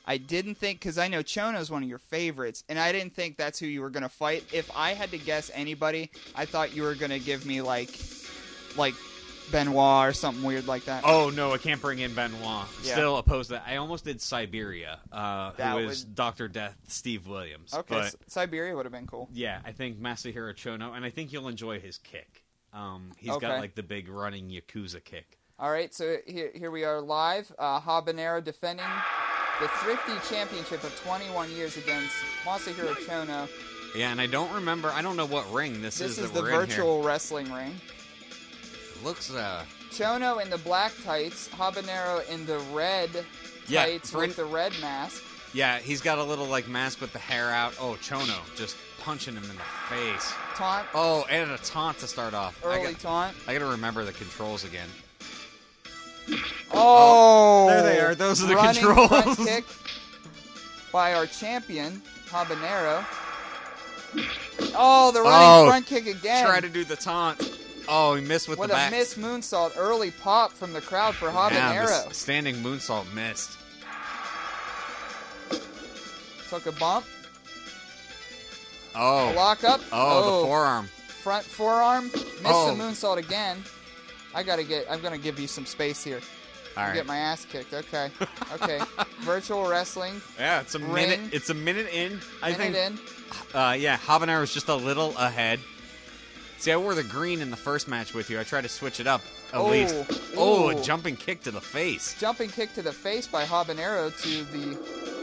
I 0.05 0.17
didn't 0.17 0.55
think 0.55 0.79
because 0.79 0.97
I 0.97 1.07
know 1.07 1.23
Chono's 1.23 1.71
one 1.71 1.83
of 1.83 1.89
your 1.89 1.97
favorites, 1.97 2.63
and 2.69 2.77
I 2.77 2.91
didn't 2.91 3.15
think 3.15 3.37
that's 3.37 3.57
who 3.59 3.67
you 3.67 3.81
were 3.81 3.89
gonna 3.89 4.09
fight. 4.09 4.43
If 4.51 4.69
I 4.75 4.93
had 4.93 5.11
to 5.11 5.17
guess 5.17 5.49
anybody, 5.53 6.11
I 6.35 6.45
thought 6.45 6.75
you 6.75 6.83
were 6.83 6.95
gonna 6.95 7.19
give 7.19 7.45
me 7.45 7.61
like, 7.61 7.89
like 8.75 8.95
Benoit 9.51 10.07
or 10.09 10.13
something 10.13 10.43
weird 10.43 10.67
like 10.67 10.85
that. 10.85 11.03
oh 11.05 11.29
no, 11.29 11.53
I 11.53 11.57
can't 11.57 11.81
bring 11.81 11.99
in 11.99 12.13
Benoit. 12.15 12.65
Yeah. 12.83 12.93
Still 12.93 13.17
opposed 13.17 13.49
to 13.49 13.55
that. 13.55 13.63
I 13.67 13.75
almost 13.77 14.05
did 14.05 14.21
Siberia, 14.21 14.99
uh, 15.11 15.51
That 15.57 15.73
who 15.73 15.79
is 15.89 16.05
would- 16.05 16.15
Doctor 16.15 16.47
Death, 16.47 16.75
Steve 16.87 17.27
Williams. 17.27 17.73
okay, 17.73 17.85
but 17.87 18.03
S- 18.05 18.15
Siberia 18.27 18.75
would 18.75 18.85
have 18.85 18.93
been 18.93 19.07
cool. 19.07 19.29
yeah, 19.33 19.59
I 19.65 19.71
think 19.73 19.99
Masahiro 20.01 20.53
Chono, 20.55 20.95
and 20.95 21.05
I 21.05 21.09
think 21.09 21.31
you'll 21.33 21.47
enjoy 21.49 21.79
his 21.79 21.97
kick. 21.97 22.43
Um, 22.73 23.11
he's 23.17 23.29
Okay. 23.31 23.47
got 23.47 23.59
like 23.59 23.75
the 23.75 23.83
big 23.83 24.09
running 24.09 24.49
Yakuza 24.49 25.03
kick. 25.03 25.37
All 25.59 25.71
right, 25.71 25.93
so 25.93 26.17
here, 26.25 26.51
here 26.53 26.71
we 26.71 26.83
are 26.83 26.99
live. 26.99 27.51
Uh, 27.57 27.79
Habanero 27.79 28.43
defending 28.43 28.85
the 29.61 29.67
Thrifty 29.67 30.13
Championship 30.33 30.83
of 30.83 30.95
21 31.03 31.51
years 31.51 31.77
against 31.77 32.13
Masahiro 32.43 32.93
Chono. 33.07 33.47
Yeah, 33.95 34.11
and 34.11 34.19
I 34.19 34.25
don't 34.25 34.51
remember. 34.51 34.89
I 34.89 35.01
don't 35.01 35.15
know 35.15 35.27
what 35.27 35.49
ring 35.53 35.81
this, 35.81 35.99
This 35.99 36.11
is. 36.11 36.15
This 36.17 36.25
is 36.25 36.31
the 36.31 36.41
virtual 36.41 37.03
wrestling 37.03 37.51
ring. 37.53 37.79
Looks 39.03 39.31
uh, 39.33 39.63
Chono 39.91 40.41
in 40.41 40.49
the 40.49 40.57
black 40.57 40.91
tights, 41.03 41.47
Habanero 41.49 42.27
in 42.29 42.45
the 42.45 42.57
red 42.73 43.09
Yeah, 43.67 43.85
tights 43.85 44.11
with 44.13 44.35
the 44.35 44.45
red 44.45 44.73
mask. 44.81 45.21
yeah, 45.53 45.77
he's 45.77 46.01
got 46.01 46.17
a 46.17 46.23
little 46.23 46.47
like 46.47 46.67
mask 46.67 46.99
with 46.99 47.13
the 47.13 47.19
hair 47.19 47.49
out. 47.51 47.75
Oh, 47.79 47.95
Chono 48.01 48.39
just 48.55 48.75
punching 49.01 49.35
him 49.35 49.43
in 49.43 49.49
the 49.55 49.63
face. 49.95 50.33
Taunt, 50.55 50.87
Oh, 50.95 51.25
and 51.29 51.51
a 51.51 51.57
taunt 51.59 51.99
to 51.99 52.07
start 52.07 52.33
off. 52.33 52.59
I 52.65 52.79
early 52.79 52.93
got, 52.93 52.99
taunt. 53.01 53.37
I 53.47 53.53
gotta 53.53 53.65
remember 53.67 54.03
the 54.03 54.13
controls 54.13 54.63
again. 54.63 54.89
Oh, 56.29 56.37
oh, 56.73 57.67
there 57.67 57.81
they 57.83 57.99
are. 57.99 58.15
Those 58.15 58.41
are 58.43 58.47
the 58.47 58.55
running 58.55 58.81
controls. 58.83 59.07
Front 59.09 59.37
kick 59.39 59.65
by 60.91 61.13
our 61.13 61.25
champion, 61.25 62.01
Habanero. 62.27 63.05
Oh, 64.75 65.11
the 65.11 65.21
running 65.21 65.65
Oh, 65.65 65.65
front 65.67 65.85
kick 65.85 66.07
again. 66.07 66.45
Try 66.45 66.59
to 66.61 66.69
do 66.69 66.83
the 66.83 66.95
taunt. 66.95 67.59
Oh, 67.87 68.15
he 68.15 68.23
missed 68.23 68.47
with 68.47 68.57
What 68.59 68.67
the 68.69 68.75
a 68.75 68.77
back. 68.77 68.91
miss 68.91 69.15
moonsault. 69.15 69.73
Early 69.77 70.11
pop 70.11 70.51
from 70.53 70.71
the 70.71 70.81
crowd 70.81 71.15
for 71.15 71.25
Yeah, 71.27 71.49
Habanero. 71.75 72.07
s- 72.09 72.17
standing 72.17 72.55
moonsault 72.57 73.11
missed. 73.13 73.57
Took 76.49 76.65
a 76.67 76.71
bump. 76.73 77.05
Oh, 78.95 79.33
Lock 79.35 79.63
up. 79.63 79.81
oh, 79.91 80.21
the 80.21 80.27
oh. 80.31 80.45
forearm. 80.45 80.85
Front 81.23 81.43
forearm. 81.45 82.05
Missed 82.11 82.25
Oh. 82.45 82.73
the 82.75 82.81
moonsault 82.81 83.17
again. 83.17 83.63
I 84.35 84.43
gotta 84.43 84.63
get. 84.63 84.85
I'm 84.89 85.01
gonna 85.01 85.17
give 85.17 85.39
you 85.39 85.47
some 85.47 85.65
space 85.65 86.03
here. 86.03 86.19
All 86.75 86.83
right. 86.85 86.93
Get 86.95 87.05
my 87.05 87.17
ass 87.17 87.45
kicked. 87.45 87.73
Okay. 87.73 88.09
Okay. 88.61 88.79
Virtual 89.21 89.67
wrestling. 89.67 90.21
Yeah, 90.37 90.61
it's 90.61 90.75
a 90.75 90.79
Ring. 90.79 90.93
minute. 91.09 91.19
It's 91.33 91.49
a 91.49 91.53
minute 91.55 91.87
in. 91.91 92.19
I 92.41 92.51
Minute 92.51 92.73
think. 92.73 92.99
in. 93.53 93.59
Uh, 93.59 93.71
yeah, 93.73 93.97
Habanero 93.97 94.43
is 94.43 94.53
just 94.53 94.67
a 94.69 94.75
little 94.75 95.17
ahead. 95.17 95.59
See, 96.59 96.71
I 96.71 96.77
wore 96.77 96.93
the 96.93 97.03
green 97.03 97.41
in 97.41 97.49
the 97.49 97.57
first 97.57 97.87
match 97.87 98.13
with 98.13 98.29
you. 98.29 98.39
I 98.39 98.43
tried 98.43 98.61
to 98.61 98.69
switch 98.69 98.99
it 98.99 99.07
up 99.07 99.21
at 99.51 99.59
Oh, 99.59 99.67
least. 99.69 99.95
Oh, 100.37 100.69
a 100.69 100.81
jumping 100.83 101.15
kick 101.15 101.41
to 101.43 101.51
the 101.51 101.59
face. 101.59 102.15
Jumping 102.19 102.49
kick 102.49 102.73
to 102.75 102.81
the 102.83 102.93
face 102.93 103.25
by 103.27 103.43
Habanero 103.43 104.11
to 104.21 104.43
the 104.57 104.75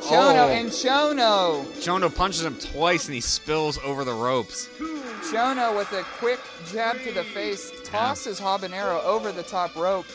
Chono 0.02 0.48
Oh. 0.48 0.48
and 0.48 0.68
Chono. 0.70 1.64
Chono 1.80 2.14
punches 2.14 2.44
him 2.44 2.56
twice 2.58 3.06
and 3.06 3.14
he 3.14 3.20
spills 3.20 3.78
over 3.78 4.02
the 4.04 4.12
ropes. 4.14 4.68
Chono 5.22 5.76
with 5.76 5.92
a 5.92 6.02
quick 6.18 6.40
jab 6.72 7.00
to 7.02 7.12
the 7.12 7.24
face 7.24 7.72
tosses 7.84 8.40
Habanero 8.40 9.02
over 9.04 9.32
the 9.32 9.42
top 9.42 9.74
rope. 9.76 10.06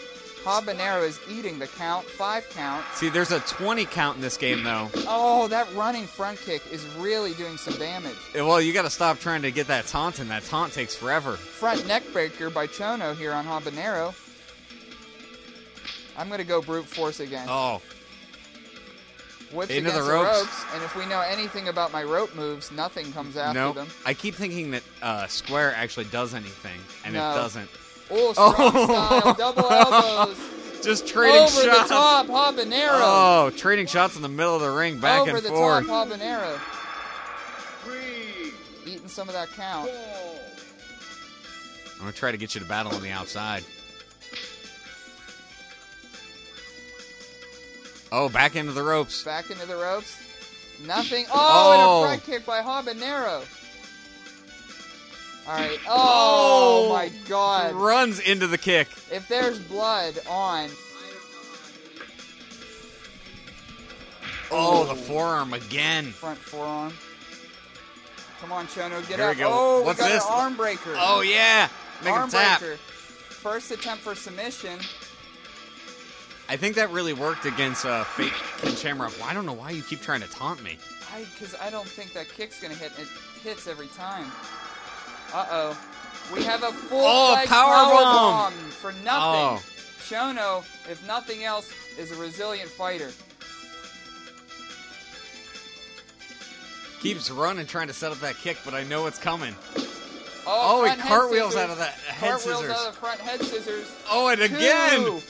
Habanero 0.43 1.01
is 1.07 1.19
eating 1.29 1.57
the 1.57 1.67
count, 1.67 2.05
five 2.05 2.47
count. 2.51 2.85
See, 2.93 3.09
there's 3.09 3.31
a 3.31 3.39
20 3.41 3.85
count 3.85 4.17
in 4.17 4.21
this 4.21 4.37
game, 4.37 4.63
though. 4.63 4.89
Oh, 5.07 5.47
that 5.47 5.67
running 5.73 6.05
front 6.05 6.39
kick 6.39 6.61
is 6.71 6.85
really 6.97 7.33
doing 7.33 7.57
some 7.57 7.73
damage. 7.75 8.15
Well, 8.35 8.61
you 8.61 8.71
got 8.71 8.83
to 8.83 8.91
stop 8.91 9.19
trying 9.19 9.41
to 9.41 9.51
get 9.51 9.67
that 9.67 9.87
taunt 9.87 10.19
in. 10.19 10.27
That 10.27 10.43
taunt 10.43 10.71
takes 10.73 10.95
forever. 10.95 11.33
Front 11.33 11.87
neck 11.87 12.03
breaker 12.13 12.51
by 12.51 12.67
Chono 12.67 13.15
here 13.15 13.31
on 13.31 13.45
Habanero. 13.45 14.13
I'm 16.17 16.27
going 16.27 16.39
to 16.39 16.45
go 16.45 16.61
brute 16.61 16.85
force 16.85 17.19
again. 17.19 17.47
Oh, 17.49 17.81
Whips 19.53 19.71
into 19.71 19.91
the 19.91 19.97
against 20.03 20.09
ropes. 20.09 20.65
and 20.73 20.83
if 20.83 20.95
we 20.95 21.05
know 21.05 21.21
anything 21.21 21.67
about 21.67 21.91
my 21.93 22.03
rope 22.03 22.35
moves, 22.35 22.71
nothing 22.71 23.11
comes 23.13 23.37
after 23.37 23.59
no. 23.59 23.73
them. 23.73 23.87
I 24.05 24.13
keep 24.13 24.35
thinking 24.35 24.71
that 24.71 24.83
uh, 25.01 25.27
Square 25.27 25.75
actually 25.75 26.05
does 26.05 26.33
anything, 26.33 26.79
and 27.05 27.13
No. 27.13 27.31
it 27.31 27.35
doesn't. 27.35 27.69
Oh, 28.11 28.33
strong 28.33 28.53
Oh. 28.59 28.85
style, 28.85 29.33
double 29.33 29.65
elbows. 29.71 30.37
Just 30.83 31.07
trading 31.07 31.41
Over 31.41 31.49
shots. 31.63 31.89
the 31.89 31.95
top, 31.95 32.27
Habanero. 32.27 32.89
Oh, 33.01 33.51
trading 33.57 33.87
shots 33.87 34.15
in 34.15 34.21
the 34.21 34.29
middle 34.29 34.53
of 34.55 34.61
the 34.61 34.69
ring, 34.69 34.99
back 34.99 35.21
Over 35.21 35.37
and 35.37 35.43
the 35.45 35.49
forth. 35.49 35.87
top, 35.87 36.07
Habanero. 36.09 36.59
Eating 38.85 39.07
some 39.07 39.27
of 39.27 39.33
that 39.33 39.49
count. 39.53 39.89
I'm 41.95 41.99
gonna 42.01 42.11
try 42.11 42.31
to 42.31 42.37
get 42.37 42.53
you 42.53 42.61
to 42.61 42.67
battle 42.67 42.93
on 42.93 43.01
the 43.01 43.09
outside. 43.09 43.63
Oh, 48.17 48.29
back 48.29 48.55
into 48.55 48.71
the 48.71 48.81
ropes. 48.81 49.23
Back 49.23 49.51
into 49.51 49.65
the 49.65 49.75
ropes. 49.75 50.17
Nothing. 50.85 51.25
Oh, 51.29 51.33
Oh. 51.33 51.73
and 51.73 51.81
a 51.81 51.85
oh. 51.85 52.03
front 52.05 52.23
kick 52.23 52.45
by 52.45 52.61
Habanero. 52.61 53.43
All 55.47 55.53
right. 55.53 55.79
Oh, 55.85 56.87
Oh. 56.87 56.93
my 56.93 57.09
God. 57.27 57.73
Runs 57.75 58.19
into 58.21 58.47
the 58.47 58.57
kick. 58.57 58.87
If 59.11 59.27
there's 59.27 59.59
blood 59.59 60.17
on, 60.29 60.69
Oh, 64.49 64.85
the 64.85 64.95
forearm 64.95 65.53
again. 65.53 66.05
front 66.13 66.37
forearm. 66.39 66.93
Come 68.39 68.51
on, 68.53 68.67
Chono, 68.67 69.05
get 69.09 69.17
Here 69.19 69.25
we 69.27 69.31
up. 69.31 69.37
go. 69.37 69.49
Oh, 69.51 69.81
What's 69.81 69.99
we 69.99 70.05
got 70.05 70.11
this? 70.13 70.25
an 70.25 70.31
arm 70.31 70.55
breaker. 70.55 70.93
Oh 70.97 71.21
yeah, 71.21 71.67
make 72.03 72.13
him 72.13 72.21
arm 72.21 72.29
tap. 72.29 72.59
breaker. 72.59 72.77
First 72.77 73.71
attempt 73.71 74.03
for 74.03 74.13
submission. 74.15 74.79
I 76.47 76.57
think 76.57 76.75
that 76.75 76.91
really 76.91 77.13
worked 77.13 77.45
against 77.45 77.85
uh, 77.85 78.03
fake 78.03 78.33
Ken 78.59 78.75
Shamrock. 78.75 79.13
Well, 79.19 79.27
I 79.27 79.33
don't 79.33 79.45
know 79.45 79.53
why 79.53 79.71
you 79.71 79.81
keep 79.81 80.01
trying 80.01 80.21
to 80.21 80.29
taunt 80.29 80.61
me. 80.63 80.77
I 81.13 81.25
because 81.33 81.55
I 81.55 81.69
don't 81.69 81.87
think 81.87 82.13
that 82.13 82.29
kick's 82.29 82.61
gonna 82.61 82.75
hit. 82.75 82.91
It 82.99 83.07
hits 83.43 83.67
every 83.67 83.87
time. 83.87 84.31
Uh 85.33 85.45
oh. 85.49 85.77
We 86.33 86.43
have 86.43 86.63
a 86.63 86.71
full 86.71 87.01
Oh, 87.03 87.33
flag 87.33 87.47
power 87.47 87.73
bomb. 87.93 88.53
bomb 88.53 88.53
for 88.53 88.91
nothing. 89.03 89.05
Oh. 89.13 89.61
Chono, 90.07 90.59
if 90.89 91.03
nothing 91.07 91.43
else, 91.43 91.71
is 91.97 92.11
a 92.11 92.15
resilient 92.15 92.69
fighter. 92.69 93.11
Keeps 97.01 97.29
running, 97.29 97.65
trying 97.67 97.87
to 97.87 97.93
set 97.93 98.11
up 98.11 98.19
that 98.19 98.35
kick, 98.37 98.57
but 98.65 98.73
I 98.73 98.83
know 98.83 99.05
it's 99.07 99.19
coming. 99.19 99.53
Oh, 100.47 100.83
Oh, 100.83 100.85
he 100.89 100.95
cartwheels 101.01 101.55
out 101.55 101.69
of 101.71 101.77
that 101.79 101.93
head 101.93 102.29
Cartwheels 102.31 102.59
scissors. 102.59 102.71
out 102.75 102.87
of 102.87 102.93
the 102.93 102.99
front 102.99 103.19
head 103.19 103.41
scissors. 103.41 103.91
Oh, 104.11 104.27
and 104.27 104.41
again. 104.41 105.21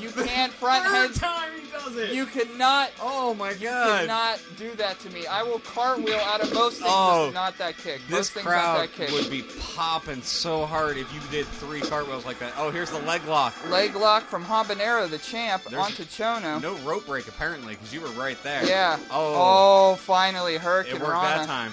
Two. 0.00 0.20
You 0.20 0.26
can't 0.26 0.52
front 0.52 0.84
head. 0.86 1.14
time 1.14 1.50
he 1.60 1.70
does 1.70 1.96
it. 1.96 2.12
You 2.14 2.26
cannot. 2.26 2.90
oh 3.00 3.34
my 3.34 3.52
god. 3.54 4.00
Cannot 4.00 4.40
do 4.56 4.70
that 4.76 4.98
to 5.00 5.10
me. 5.10 5.26
I 5.26 5.42
will 5.42 5.58
cartwheel 5.60 6.18
out 6.24 6.40
of 6.40 6.52
most 6.54 6.78
things. 6.78 6.90
Oh, 6.90 7.30
not 7.34 7.56
that 7.58 7.76
kick. 7.76 8.00
this 8.08 8.10
most 8.16 8.32
things 8.32 8.46
crowd 8.46 8.80
that 8.80 8.92
kick. 8.92 9.10
would 9.12 9.30
be 9.30 9.44
popping 9.74 10.22
so 10.22 10.66
hard 10.66 10.96
if 10.96 11.12
you 11.14 11.20
did 11.30 11.46
three 11.46 11.80
cartwheels 11.80 12.24
like 12.24 12.38
that. 12.40 12.52
Oh, 12.56 12.70
here's 12.70 12.90
the 12.90 12.98
leg 13.00 13.24
lock. 13.26 13.54
Leg 13.70 13.94
lock 13.94 14.24
from 14.24 14.44
Habanero, 14.44 15.08
the 15.08 15.18
champ, 15.18 15.62
There's 15.64 15.74
onto 15.82 16.04
Chono. 16.04 16.60
No 16.60 16.74
rope 16.78 17.06
break 17.06 17.28
apparently, 17.28 17.74
because 17.74 17.92
you 17.94 18.00
were 18.00 18.08
right 18.10 18.40
there. 18.42 18.64
Yeah. 18.66 18.98
Oh, 19.10 19.90
Oh, 19.92 19.94
finally, 19.96 20.56
Hurricane 20.56 20.96
it 20.96 21.00
worked 21.00 21.12
Rana. 21.12 21.38
that 21.40 21.46
time. 21.46 21.72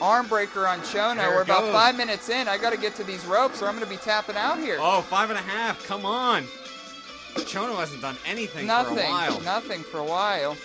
Arm 0.00 0.26
breaker 0.26 0.66
on 0.66 0.80
Chono. 0.80 1.16
There 1.16 1.30
We're 1.30 1.42
about 1.42 1.62
goes. 1.62 1.72
five 1.72 1.96
minutes 1.96 2.28
in. 2.28 2.48
I 2.48 2.58
got 2.58 2.70
to 2.72 2.78
get 2.78 2.94
to 2.96 3.04
these 3.04 3.24
ropes, 3.24 3.62
or 3.62 3.66
I'm 3.68 3.74
going 3.76 3.84
to 3.84 3.90
be 3.90 3.96
tapping 3.98 4.36
out 4.36 4.58
here. 4.58 4.78
Oh, 4.80 5.00
five 5.02 5.30
and 5.30 5.38
a 5.38 5.42
half. 5.42 5.84
Come 5.86 6.04
on. 6.04 6.44
Chono 7.34 7.76
hasn't 7.76 8.02
done 8.02 8.16
anything 8.26 8.66
nothing. 8.66 8.96
for 8.96 9.02
a 9.04 9.08
while. 9.10 9.40
Nothing 9.40 9.82
for 9.82 9.98
a 9.98 10.04
while. 10.04 10.56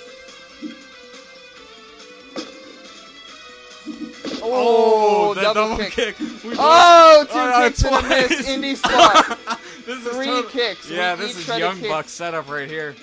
Oh, 4.40 5.30
Oh, 5.30 5.34
the 5.34 5.42
double, 5.42 5.62
double, 5.70 5.78
kick. 5.86 5.94
kick. 5.94 6.16
Oh, 6.58 7.26
two 7.30 7.38
Oh, 7.38 7.64
kicks 7.64 7.84
and 7.84 7.96
a 7.96 8.10
miss. 8.10 8.48
Indy 8.48 8.76
spot. 8.76 9.40
this 9.86 10.00
three 10.04 10.26
total- 10.26 10.44
kicks. 10.50 10.90
Yeah, 10.90 11.16
We 11.16 11.22
this 11.22 11.38
is 11.38 11.48
Young 11.58 11.82
Buck 11.82 12.08
setup 12.10 12.50
right 12.50 12.70
here. 12.70 12.96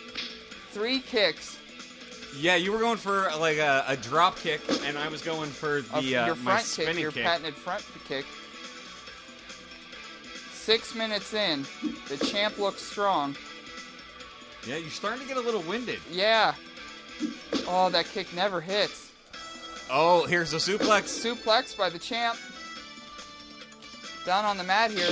Three 0.73 1.01
kicks. 1.01 1.59
Yeah, 2.37 2.57
you 2.57 2.73
were 2.73 2.79
going 2.79 2.97
for 2.97 3.31
like 3.39 3.59
a, 3.59 3.85
a 3.89 3.97
drop 3.97 4.37
kick, 4.37 4.61
and 4.85 4.99
I 4.99 5.09
was 5.09 5.23
going 5.23 5.51
for 5.51 5.83
the 5.83 6.17
uh, 6.17 6.27
your 6.27 6.35
my 6.37 6.53
front 6.53 6.61
kick, 6.61 6.85
spinning 6.85 7.03
your 7.03 7.13
kick. 7.13 7.25
patented 7.25 7.55
front 7.55 7.85
kick. 8.07 8.27
Six 10.53 10.95
minutes 10.95 11.35
in, 11.35 11.65
the 12.09 12.17
champ 12.25 12.59
looks 12.59 12.83
strong. 12.83 13.37
Yeah, 14.67 14.77
you're 14.77 14.91
starting 14.91 15.21
to 15.23 15.29
get 15.29 15.37
a 15.37 15.41
little 15.41 15.61
winded. 15.63 16.01
Yeah. 16.11 16.55
Oh, 17.69 17.91
that 17.91 18.07
kick 18.07 18.33
never 18.35 18.61
hits. 18.61 19.11
Oh, 19.91 20.27
here's 20.27 20.55
a 20.55 20.57
suplex. 20.57 21.03
Suplex 21.03 21.77
by 21.77 21.91
the 21.91 21.99
champ. 21.99 22.39
Down 24.25 24.45
on 24.47 24.57
the 24.57 24.65
mat 24.65 24.91
here. 24.91 25.11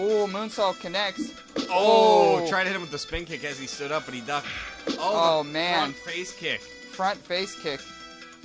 Oh, 0.00 0.28
moonsault 0.30 0.78
connects. 0.80 1.32
Oh, 1.68 2.42
Oh. 2.44 2.48
tried 2.48 2.62
to 2.64 2.68
hit 2.68 2.76
him 2.76 2.82
with 2.82 2.92
the 2.92 2.98
spin 2.98 3.24
kick 3.24 3.42
as 3.44 3.58
he 3.58 3.66
stood 3.66 3.90
up, 3.90 4.04
but 4.04 4.14
he 4.14 4.20
ducked. 4.20 4.46
Oh, 4.90 4.92
the 4.92 4.98
oh, 5.00 5.42
man. 5.42 5.92
front 5.92 5.96
face 5.96 6.32
kick. 6.32 6.60
Front 6.60 7.18
face 7.18 7.60
kick. 7.60 7.80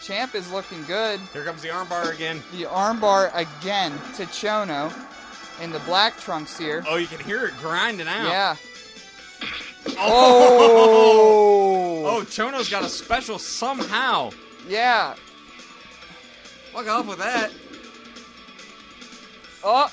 Champ 0.02 0.34
is 0.36 0.52
looking 0.52 0.84
good. 0.86 1.20
Here 1.32 1.46
comes 1.46 1.62
the 1.62 1.70
armbar 1.70 2.14
again. 2.14 2.42
The 2.52 2.64
armbar 2.64 3.32
again 3.36 3.92
to 4.16 4.26
Chono 4.26 4.92
in 5.62 5.72
the 5.72 5.80
black 5.80 6.18
trunks 6.20 6.58
here. 6.58 6.84
Oh, 6.88 6.96
you 6.98 7.08
can 7.08 7.20
hear 7.20 7.46
it 7.46 7.54
grinding 7.62 8.08
out. 8.08 8.28
Yeah. 8.28 8.56
Oh. 9.98 12.04
Oh. 12.06 12.08
Oh, 12.18 12.22
Chono's 12.24 12.70
got 12.70 12.84
a 12.84 12.90
special 12.90 13.40
somehow. 13.40 14.32
Yeah. 14.68 15.16
Fuck 16.74 16.88
off 16.88 17.06
with 17.06 17.20
that. 17.20 17.52
Oh. 19.64 19.90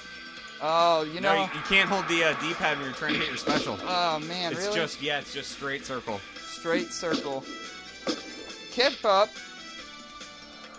Oh, 0.63 1.03
you 1.05 1.21
no, 1.21 1.35
know. 1.35 1.43
you, 1.45 1.49
you 1.55 1.61
can't 1.69 1.89
hold 1.89 2.07
the 2.09 2.25
uh, 2.25 2.41
D-pad 2.41 2.77
when 2.77 2.87
you're 2.87 2.95
trying 2.95 3.15
to 3.15 3.19
hit 3.19 3.29
your 3.29 3.37
special. 3.39 3.79
Oh 3.87 4.19
man, 4.21 4.53
it's 4.53 4.63
really? 4.63 4.75
just 4.77 5.01
yeah, 5.03 5.19
it's 5.21 5.33
just 5.33 5.53
straight 5.53 5.85
circle. 5.87 6.21
straight 6.37 6.89
circle. 6.93 7.45
Kip 8.73 9.05
up. 9.05 9.29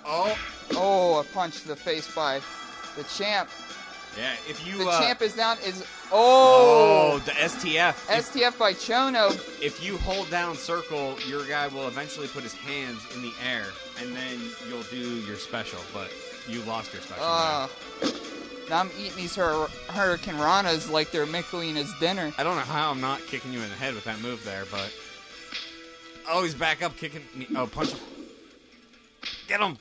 Oh, 0.06 0.38
Oh, 0.74 1.20
a 1.20 1.24
punch 1.24 1.62
to 1.62 1.68
the 1.68 1.76
face 1.76 2.14
by 2.14 2.40
the 2.96 3.04
champ. 3.16 3.50
yeah. 4.18 4.34
If 4.48 4.66
you 4.66 4.78
The 4.80 4.90
uh, 4.90 5.02
champ 5.02 5.22
is 5.22 5.36
down. 5.36 5.58
Is 5.66 5.86
oh 6.12 7.14
oh, 7.14 7.20
the 7.20 7.32
STF. 7.32 7.90
If, 8.18 8.32
STF 8.34 8.58
by 8.58 8.74
Chono. 8.74 9.32
if 9.62 9.84
you 9.84 9.98
hold 9.98 10.30
down 10.30 10.56
circle, 10.56 11.16
your 11.28 11.46
guy 11.46 11.68
will 11.68 11.88
eventually 11.88 12.28
put 12.28 12.44
his 12.44 12.54
hands 12.54 13.00
in 13.16 13.22
the 13.22 13.34
air, 13.46 13.66
and 14.00 14.16
then 14.16 14.40
you'll 14.70 14.84
do 14.84 14.98
your 15.22 15.38
special. 15.38 15.80
But 15.94 16.12
you 16.48 16.62
lost 16.64 16.94
your 16.94 17.02
special. 17.02 17.24
Uh, 17.26 17.68
now. 18.02 18.10
Now 18.72 18.80
I'm 18.80 18.90
eating 18.98 19.18
these 19.18 19.36
hur- 19.36 19.68
Hurricane 19.90 20.36
Ranas 20.36 20.90
like 20.90 21.12
they're 21.12 21.28
Michelina's 21.28 21.94
dinner. 22.00 22.32
I 22.38 22.44
don't 22.44 22.56
know 22.56 22.62
how 22.64 22.90
I'm 22.90 23.02
not 23.02 23.20
kicking 23.28 23.52
you 23.54 23.60
in 23.62 23.70
the 23.70 23.76
head 23.76 23.94
with 23.94 24.06
that 24.06 24.20
move 24.22 24.44
there, 24.46 24.64
but 24.72 24.92
oh, 26.28 26.42
he's 26.44 26.56
back 26.56 26.82
up 26.82 26.96
kicking 26.98 27.22
me. 27.36 27.48
Oh, 27.56 27.68
punch 27.68 27.92
him. 27.92 28.00
Get 29.48 29.60
him. 29.60 29.78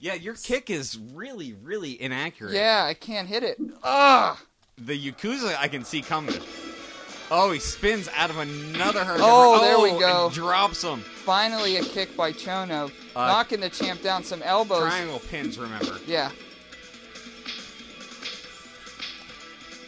Yeah, 0.00 0.14
your 0.14 0.34
kick 0.34 0.70
is 0.70 0.96
really, 1.12 1.54
really 1.64 2.00
inaccurate. 2.00 2.52
Yeah, 2.54 2.84
I 2.84 2.94
can't 2.94 3.26
hit 3.26 3.42
it. 3.42 3.58
Ah. 3.82 4.40
The 4.78 4.96
Yakuza 5.10 5.56
I 5.58 5.66
can 5.66 5.84
see 5.84 6.00
coming. 6.02 6.36
Oh, 7.32 7.50
he 7.50 7.58
spins 7.58 8.08
out 8.16 8.30
of 8.30 8.38
another 8.38 9.04
hurricane. 9.04 9.26
Oh, 9.28 9.60
there 9.60 9.78
we 9.80 9.90
and 9.90 9.98
go. 9.98 10.30
drops 10.32 10.82
him. 10.82 11.00
Finally, 11.00 11.76
a 11.76 11.82
kick 11.82 12.16
by 12.16 12.32
Chono, 12.32 12.90
Uh, 13.16 13.26
knocking 13.26 13.60
the 13.60 13.68
champ 13.68 14.00
down. 14.02 14.22
Some 14.22 14.42
elbows. 14.44 14.82
Triangle 14.88 15.18
pins, 15.28 15.58
remember. 15.58 15.98
Yeah. 16.06 16.30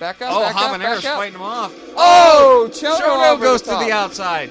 Back 0.01 0.23
up. 0.23 0.33
Oh, 0.33 0.41
back 0.41 0.57
up, 0.57 0.63
Habanero's 0.81 1.03
back 1.03 1.13
up. 1.13 1.19
fighting 1.19 1.35
him 1.35 1.43
off. 1.43 1.75
Oh, 1.95 2.69
Chono, 2.73 2.99
Shono 2.99 3.33
over 3.33 3.45
goes 3.45 3.61
the 3.63 3.73
to 3.73 3.85
the 3.85 3.91
top. 3.91 4.11
outside. 4.11 4.51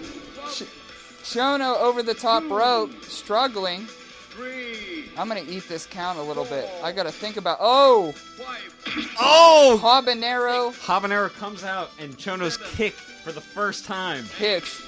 Chono 1.24 1.78
over 1.82 2.04
the 2.04 2.14
top 2.14 2.44
rope, 2.50 2.92
struggling. 3.04 3.88
I'm 5.18 5.28
gonna 5.28 5.44
eat 5.46 5.68
this 5.68 5.86
count 5.86 6.18
a 6.18 6.22
little 6.22 6.46
bit. 6.46 6.70
I 6.84 6.92
gotta 6.94 7.12
think 7.12 7.36
about. 7.36 7.58
Oh, 7.60 8.14
Oh! 9.20 9.80
habanero 9.84 10.72
Habanero 10.86 11.34
comes 11.34 11.64
out 11.66 11.92
and 12.00 12.16
Chono's 12.18 12.56
kick 12.58 12.94
for 12.94 13.32
the 13.34 13.42
first 13.42 13.86
time. 13.86 14.24
hits. 14.38 14.82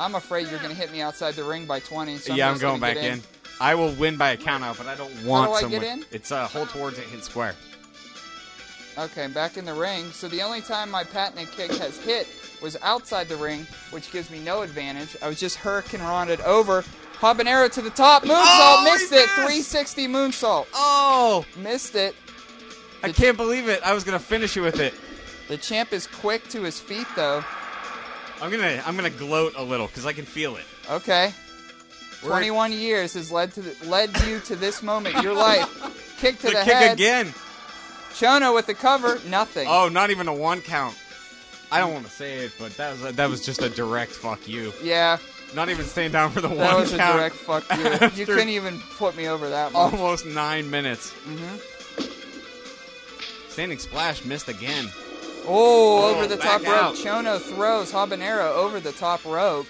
I'm 0.00 0.14
afraid 0.16 0.48
you're 0.48 0.58
gonna 0.58 0.74
hit 0.74 0.90
me 0.90 1.00
outside 1.00 1.34
the 1.34 1.44
ring 1.44 1.64
by 1.66 1.78
20. 1.78 2.16
So 2.16 2.34
yeah, 2.34 2.48
I'm 2.48 2.54
just 2.54 2.62
going 2.62 2.80
gonna 2.80 2.94
back 2.94 3.02
get 3.02 3.12
in. 3.12 3.22
I 3.60 3.74
will 3.74 3.92
win 3.92 4.16
by 4.16 4.30
a 4.30 4.36
count 4.36 4.64
out, 4.64 4.78
but 4.78 4.86
I 4.86 4.94
don't 4.94 5.12
want 5.24 5.52
How 5.52 5.60
do 5.60 5.66
I 5.66 5.70
get 5.70 5.82
in? 5.82 6.04
It's 6.10 6.32
uh, 6.32 6.46
hold 6.46 6.68
towards 6.70 6.98
it, 6.98 7.04
hit 7.04 7.24
square. 7.24 7.54
Okay, 8.98 9.24
I'm 9.24 9.32
back 9.32 9.56
in 9.56 9.64
the 9.64 9.72
ring. 9.72 10.10
So 10.10 10.28
the 10.28 10.42
only 10.42 10.60
time 10.60 10.90
my 10.90 11.04
patented 11.04 11.50
kick 11.52 11.70
has 11.72 11.98
hit 11.98 12.28
was 12.60 12.76
outside 12.82 13.28
the 13.28 13.36
ring, 13.36 13.66
which 13.90 14.12
gives 14.12 14.30
me 14.30 14.38
no 14.38 14.62
advantage. 14.62 15.16
I 15.22 15.28
was 15.28 15.40
just 15.40 15.56
hurricane 15.56 16.00
ronded 16.00 16.40
over. 16.42 16.84
Habanero 17.14 17.70
to 17.72 17.82
the 17.82 17.90
top. 17.90 18.24
Moonsault. 18.24 18.32
Oh, 18.34 18.84
he 18.84 18.92
missed 18.92 19.12
it. 19.12 19.16
missed! 19.16 19.34
360 19.34 20.08
moonsault. 20.08 20.66
Oh! 20.74 21.44
Missed 21.56 21.94
it. 21.94 22.14
I 23.02 23.12
can't 23.12 23.36
believe 23.36 23.68
it. 23.68 23.80
I 23.84 23.92
was 23.94 24.04
gonna 24.04 24.18
finish 24.18 24.56
it 24.56 24.60
with 24.60 24.80
it. 24.80 24.94
The 25.48 25.56
champ 25.56 25.92
is 25.92 26.06
quick 26.06 26.48
to 26.48 26.62
his 26.62 26.78
feet, 26.78 27.06
though. 27.16 27.44
I'm 28.40 28.50
gonna 28.50 28.82
I'm 28.84 28.96
gonna 28.96 29.10
gloat 29.10 29.54
a 29.56 29.62
little 29.62 29.86
because 29.86 30.04
I 30.04 30.12
can 30.12 30.24
feel 30.24 30.56
it. 30.56 30.64
Okay. 30.90 31.32
We're- 32.22 32.30
21 32.34 32.72
years 32.72 33.14
has 33.14 33.30
led 33.32 33.52
to 33.54 33.62
the, 33.62 33.88
led 33.88 34.10
you 34.26 34.40
to 34.40 34.56
this 34.56 34.82
moment 34.82 35.22
your 35.22 35.34
life. 35.48 36.16
Kick 36.18 36.38
to 36.40 36.46
The, 36.48 36.52
the, 36.52 36.58
kick 36.64 36.72
head. 36.72 36.92
again. 36.94 37.26
Chono 38.14 38.54
with 38.54 38.66
the 38.66 38.74
cover. 38.74 39.18
Nothing. 39.28 39.66
Oh, 39.68 39.88
not 39.88 40.10
even 40.10 40.28
a 40.28 40.34
one 40.34 40.60
count. 40.60 40.96
I 41.72 41.78
don't 41.80 41.92
want 41.94 42.04
to 42.04 42.12
say 42.12 42.40
it, 42.40 42.52
but 42.58 42.76
that 42.76 42.92
was 42.92 43.04
a, 43.04 43.12
that 43.12 43.28
was 43.30 43.44
just 43.44 43.62
a 43.62 43.70
direct 43.70 44.12
fuck 44.12 44.46
you. 44.46 44.72
Yeah, 44.82 45.16
Not 45.54 45.70
even 45.70 45.86
staying 45.86 46.12
down 46.12 46.30
for 46.30 46.42
the 46.42 46.48
that 46.48 46.56
one 46.56 46.66
count. 46.66 46.76
That 46.76 46.80
was 46.80 46.92
a 46.92 46.98
direct 46.98 47.34
fuck 47.36 47.64
you. 47.78 48.20
You 48.20 48.26
couldn't 48.32 48.50
even 48.50 48.78
put 48.98 49.16
me 49.16 49.28
over 49.28 49.48
that 49.48 49.72
much. 49.72 49.92
Almost 49.94 50.26
nine 50.26 50.70
minutes. 50.70 51.10
Mm-hmm. 51.26 51.56
Standing 53.50 53.78
splash 53.78 54.24
missed 54.24 54.48
again. 54.48 54.86
Oh, 55.46 56.04
Oh, 56.04 56.14
over 56.14 56.26
the 56.26 56.36
top 56.36 56.60
rope. 56.62 56.70
out. 56.70 56.94
Chono 56.94 57.40
throws 57.40 57.90
Habanero 57.90 58.54
over 58.54 58.78
the 58.78 58.92
top 58.92 59.24
rope. 59.24 59.66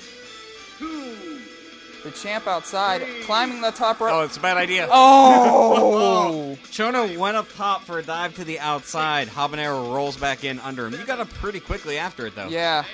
The 2.03 2.11
champ 2.11 2.47
outside, 2.49 3.03
climbing 3.25 3.61
the 3.61 3.71
top 3.71 4.01
rope. 4.01 4.11
Oh, 4.13 4.21
it's 4.23 4.37
a 4.37 4.41
bad 4.41 4.57
idea. 4.57 4.89
Oh! 4.91 6.59
Chono 6.65 7.17
went 7.17 7.37
up 7.37 7.47
top 7.55 7.83
for 7.85 7.99
a 7.99 8.03
dive 8.03 8.35
to 8.37 8.45
the 8.45 8.59
outside. 8.59 9.29
Habanero 9.29 9.95
rolls 9.95 10.17
back 10.17 10.43
in 10.43 10.59
under 10.61 10.87
him. 10.87 10.95
You 10.95 11.05
got 11.07 11.21
up 11.21 11.29
pretty 11.35 11.61
quickly 11.61 11.99
after 11.99 12.27
it, 12.27 12.35
though. 12.35 12.49
yeah. 12.49 12.85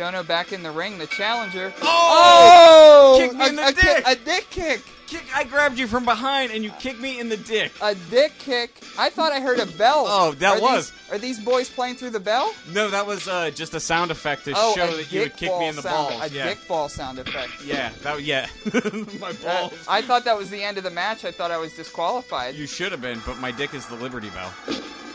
Chono 0.00 0.26
back 0.26 0.52
in 0.52 0.62
the 0.62 0.70
ring, 0.70 0.96
the 0.96 1.06
challenger. 1.06 1.72
Oh! 1.82 3.16
Oh! 3.16 3.18
Kick 3.20 3.36
me 3.36 3.48
in 3.48 3.52
a, 3.54 3.56
the 3.56 3.68
a 3.68 3.72
dick. 3.72 4.04
a 4.06 4.16
dick 4.16 4.46
kick. 4.50 4.82
Kick! 5.06 5.24
I 5.36 5.44
grabbed 5.44 5.78
you 5.78 5.86
from 5.86 6.06
behind 6.06 6.52
and 6.52 6.64
you 6.64 6.70
kicked 6.78 7.00
me 7.00 7.20
in 7.20 7.28
the 7.28 7.36
dick. 7.36 7.70
A 7.82 7.94
dick 8.10 8.32
kick. 8.38 8.80
I 8.98 9.10
thought 9.10 9.32
I 9.32 9.40
heard 9.40 9.58
a 9.58 9.66
bell. 9.66 10.06
Oh, 10.08 10.32
that 10.38 10.58
Are 10.58 10.62
was- 10.62 10.90
These, 10.90 11.10
are 11.12 11.18
these 11.18 11.40
boys 11.44 11.68
playing 11.68 11.96
through 11.96 12.10
the 12.10 12.20
bell? 12.20 12.50
No, 12.72 12.88
that 12.88 13.06
was 13.06 13.28
uh, 13.28 13.50
just 13.50 13.74
a 13.74 13.80
sound 13.80 14.10
effect 14.10 14.46
to 14.46 14.54
oh, 14.56 14.74
show 14.74 14.86
that 14.96 15.12
you 15.12 15.20
would 15.20 15.36
kick 15.36 15.50
me 15.58 15.68
in 15.68 15.76
the 15.76 15.82
sound, 15.82 16.08
balls. 16.18 16.30
A 16.30 16.34
yeah. 16.34 16.44
dick 16.48 16.66
ball 16.66 16.88
sound 16.88 17.18
effect. 17.18 17.50
Yeah, 17.62 17.90
that 18.02 18.22
yeah. 18.22 18.46
my 19.20 19.30
Uh, 19.30 19.32
balls. 19.44 19.84
I 19.86 20.00
thought 20.00 20.24
that 20.24 20.38
was 20.38 20.48
the 20.48 20.62
end 20.62 20.78
of 20.78 20.84
the 20.84 20.90
match. 20.90 21.26
I 21.26 21.30
thought 21.32 21.50
I 21.50 21.58
was 21.58 21.74
disqualified. 21.74 22.54
you 22.54 22.66
should 22.66 22.90
have 22.92 23.02
been, 23.02 23.20
but 23.26 23.38
my 23.38 23.50
dick 23.50 23.74
is 23.74 23.84
the 23.86 23.96
Liberty 23.96 24.30
Bell. 24.30 24.50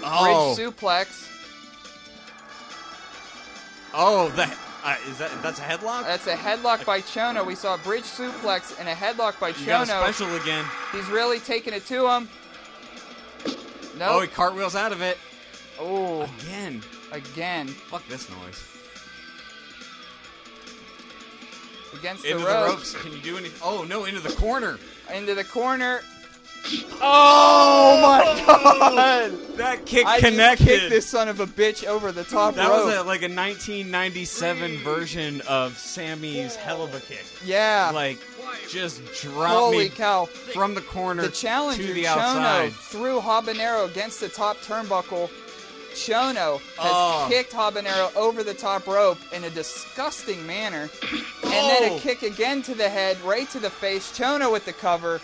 Oh. 0.03 0.53
Bridge 0.55 0.67
suplex. 0.75 1.31
oh, 3.95 4.29
that 4.35 4.55
uh, 4.85 4.95
is 5.09 5.17
that 5.17 5.31
that's 5.41 5.59
a 5.59 5.63
headlock. 5.63 6.03
That's 6.03 6.27
a 6.27 6.35
headlock 6.35 6.85
by 6.85 7.01
Chono. 7.01 7.45
We 7.45 7.55
saw 7.55 7.75
a 7.75 7.77
bridge 7.79 8.03
suplex 8.03 8.79
and 8.79 8.87
a 8.87 8.93
headlock 8.93 9.39
by 9.39 9.49
you 9.49 9.65
got 9.65 9.87
Chono. 9.87 10.01
special 10.03 10.33
again. 10.35 10.63
He's 10.93 11.07
really 11.07 11.39
taking 11.39 11.73
it 11.73 11.85
to 11.87 12.07
him. 12.09 12.29
No 13.97 14.09
Oh, 14.17 14.21
he 14.21 14.27
cartwheels 14.27 14.75
out 14.75 14.91
of 14.91 15.01
it 15.01 15.17
Oh, 15.79 16.21
again. 16.41 16.81
again 17.11 17.67
Fuck 17.67 18.07
this 18.07 18.29
noise. 18.29 18.63
against 21.97 22.25
Into 22.25 22.39
the 22.39 22.43
the 22.45 22.51
ropes. 22.51 22.93
ropes. 22.93 23.03
Can 23.03 23.11
you 23.13 23.19
do 23.21 23.37
anything? 23.37 23.59
Oh 23.63 23.83
no, 23.83 24.05
into 24.05 24.19
the 24.19 24.33
corner. 24.35 24.77
Into 25.13 25.33
the 25.35 25.43
corner. 25.43 26.01
Oh 27.01 27.99
my 28.01 28.23
oh, 28.47 28.95
god! 28.95 29.57
That 29.57 29.85
kick 29.85 30.05
I 30.05 30.19
connected. 30.19 30.65
just 30.65 30.79
kicked 30.81 30.89
this 30.89 31.05
son 31.05 31.27
of 31.29 31.39
a 31.39 31.45
bitch 31.45 31.85
over 31.85 32.11
the 32.11 32.23
top 32.23 32.47
rope. 32.47 32.55
that 32.55 32.69
rope. 32.69 32.85
was 32.85 32.95
a, 32.95 33.03
like 33.03 33.21
a 33.21 33.29
1997 33.33 34.77
version 34.79 35.41
of 35.47 35.77
Sami's 35.77 36.55
hell 36.55 36.83
of 36.83 36.93
a 36.95 36.99
kick. 36.99 37.23
yeah. 37.43 37.91
Like, 37.93 38.17
just 38.69 39.01
drop 39.21 39.51
Holy 39.51 39.77
me 39.85 39.89
cow! 39.89 40.25
from 40.25 40.73
the 40.73 40.81
corner 40.81 41.23
The 41.23 41.29
challenger 41.29 41.85
to 41.85 41.93
the 41.93 42.03
Chono 42.05 42.17
outside. 42.17 42.73
threw 42.73 43.19
Habanero 43.19 43.89
against 43.89 44.19
the 44.19 44.29
top 44.29 44.57
turnbuckle. 44.57 45.29
Chono 45.93 46.59
has 46.59 46.91
Oh. 46.91 47.27
kicked 47.29 47.53
Habanero 47.53 48.13
over 48.17 48.43
the 48.43 48.53
top 48.53 48.85
rope 48.87 49.17
in 49.31 49.43
a 49.45 49.49
disgusting 49.49 50.45
manner. 50.45 50.89
And 51.43 51.51
then 51.51 51.91
Oh. 51.91 51.95
a 51.95 51.99
kick 51.99 52.21
again 52.23 52.61
to 52.63 52.75
the 52.75 52.89
head, 52.89 53.21
right 53.21 53.49
to 53.51 53.59
the 53.59 53.69
face. 53.69 54.11
Chono 54.11 54.51
with 54.51 54.65
the 54.65 54.73
cover. 54.73 55.19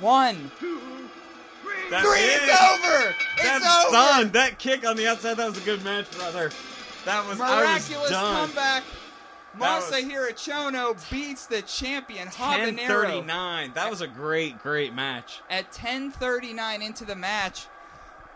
One. 0.00 0.50
That's 1.90 2.06
Three. 2.06 2.18
it. 2.20 2.42
It's 2.42 2.62
over. 2.62 3.14
It's 3.36 3.42
That's 3.42 3.84
over. 3.86 3.92
done. 3.92 4.30
That 4.32 4.58
kick 4.58 4.86
on 4.86 4.96
the 4.96 5.06
outside, 5.06 5.34
that 5.36 5.46
was 5.46 5.58
a 5.58 5.64
good 5.64 5.84
match, 5.84 6.10
brother. 6.16 6.50
That 7.04 7.26
was 7.28 7.40
I 7.40 7.60
was 7.60 7.90
Miraculous 7.90 8.10
comeback. 8.10 8.82
Masahiro 9.58 10.32
Chono 10.32 11.10
beats 11.10 11.46
the 11.46 11.62
champion 11.62 12.28
Habanero 12.28 13.24
10:39. 13.24 13.74
That 13.74 13.88
was 13.90 14.00
a 14.02 14.06
great, 14.06 14.62
great 14.62 14.92
match. 14.92 15.40
at 15.48 15.72
10:39 15.72 16.82
into 16.82 17.04
the 17.04 17.14
match. 17.16 17.66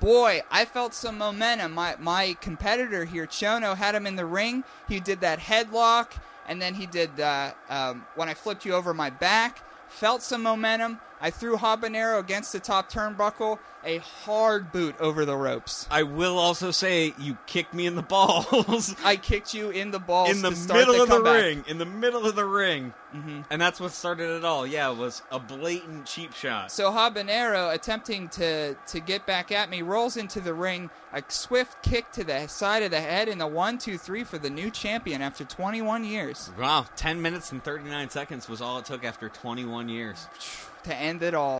Boy, 0.00 0.42
I 0.50 0.64
felt 0.64 0.94
some 0.94 1.18
momentum. 1.18 1.72
My 1.72 1.96
my 1.98 2.36
competitor 2.40 3.04
here, 3.04 3.26
Chono, 3.26 3.76
had 3.76 3.94
him 3.94 4.06
in 4.06 4.16
the 4.16 4.24
ring. 4.24 4.64
He 4.88 4.98
did 4.98 5.20
that 5.20 5.40
headlock, 5.40 6.12
and 6.48 6.62
then 6.62 6.74
he 6.74 6.86
did 6.86 7.20
uh, 7.20 7.52
um, 7.68 8.06
when 8.14 8.28
I 8.30 8.34
flipped 8.34 8.64
you 8.64 8.72
over 8.72 8.94
my 8.94 9.10
back. 9.10 9.62
Felt 9.88 10.22
some 10.22 10.42
momentum. 10.42 11.00
I 11.20 11.30
threw 11.30 11.56
Habanero 11.56 12.18
against 12.18 12.52
the 12.52 12.60
top 12.60 12.90
turnbuckle. 12.90 13.58
A 13.82 13.96
hard 13.98 14.72
boot 14.72 14.94
over 15.00 15.24
the 15.24 15.36
ropes. 15.36 15.86
I 15.90 16.02
will 16.02 16.38
also 16.38 16.70
say 16.70 17.14
you 17.18 17.38
kicked 17.46 17.72
me 17.72 17.86
in 17.86 17.94
the 17.94 18.02
balls. 18.02 18.94
I 19.04 19.16
kicked 19.16 19.54
you 19.54 19.70
in 19.70 19.90
the 19.90 19.98
balls 19.98 20.30
in 20.30 20.42
the 20.42 20.50
middle 20.50 20.94
the 20.96 21.02
of 21.04 21.08
the 21.08 21.22
ring, 21.22 21.64
in 21.66 21.78
the 21.78 21.86
middle 21.86 22.26
of 22.26 22.34
the 22.36 22.44
ring, 22.44 22.92
Mhm. 23.14 23.46
and 23.48 23.58
that's 23.60 23.80
what 23.80 23.92
started 23.92 24.36
it 24.36 24.44
all. 24.44 24.66
Yeah, 24.66 24.90
it 24.90 24.98
was 24.98 25.22
a 25.32 25.38
blatant 25.38 26.04
cheap 26.04 26.34
shot. 26.34 26.70
So 26.70 26.90
Habanero, 26.90 27.72
attempting 27.72 28.28
to 28.30 28.74
to 28.74 29.00
get 29.00 29.24
back 29.24 29.50
at 29.50 29.70
me, 29.70 29.80
rolls 29.80 30.18
into 30.18 30.40
the 30.40 30.52
ring. 30.52 30.90
A 31.14 31.22
swift 31.28 31.82
kick 31.82 32.12
to 32.12 32.22
the 32.22 32.48
side 32.48 32.82
of 32.82 32.90
the 32.90 33.00
head, 33.00 33.28
and 33.28 33.40
the 33.40 33.46
one, 33.46 33.78
two, 33.78 33.96
three 33.96 34.24
for 34.24 34.36
the 34.36 34.50
new 34.50 34.70
champion 34.70 35.22
after 35.22 35.44
21 35.44 36.04
years 36.04 36.50
Wow, 36.58 36.84
ten 36.96 37.20
minutes 37.22 37.50
and 37.50 37.64
thirty 37.64 37.88
nine 37.88 38.10
seconds 38.10 38.46
was 38.46 38.60
all 38.60 38.78
it 38.78 38.84
took 38.84 39.04
after 39.04 39.30
twenty 39.30 39.64
one 39.64 39.88
years. 39.88 40.26
to 40.84 40.94
end 40.94 41.22
it 41.22 41.34
all. 41.34 41.58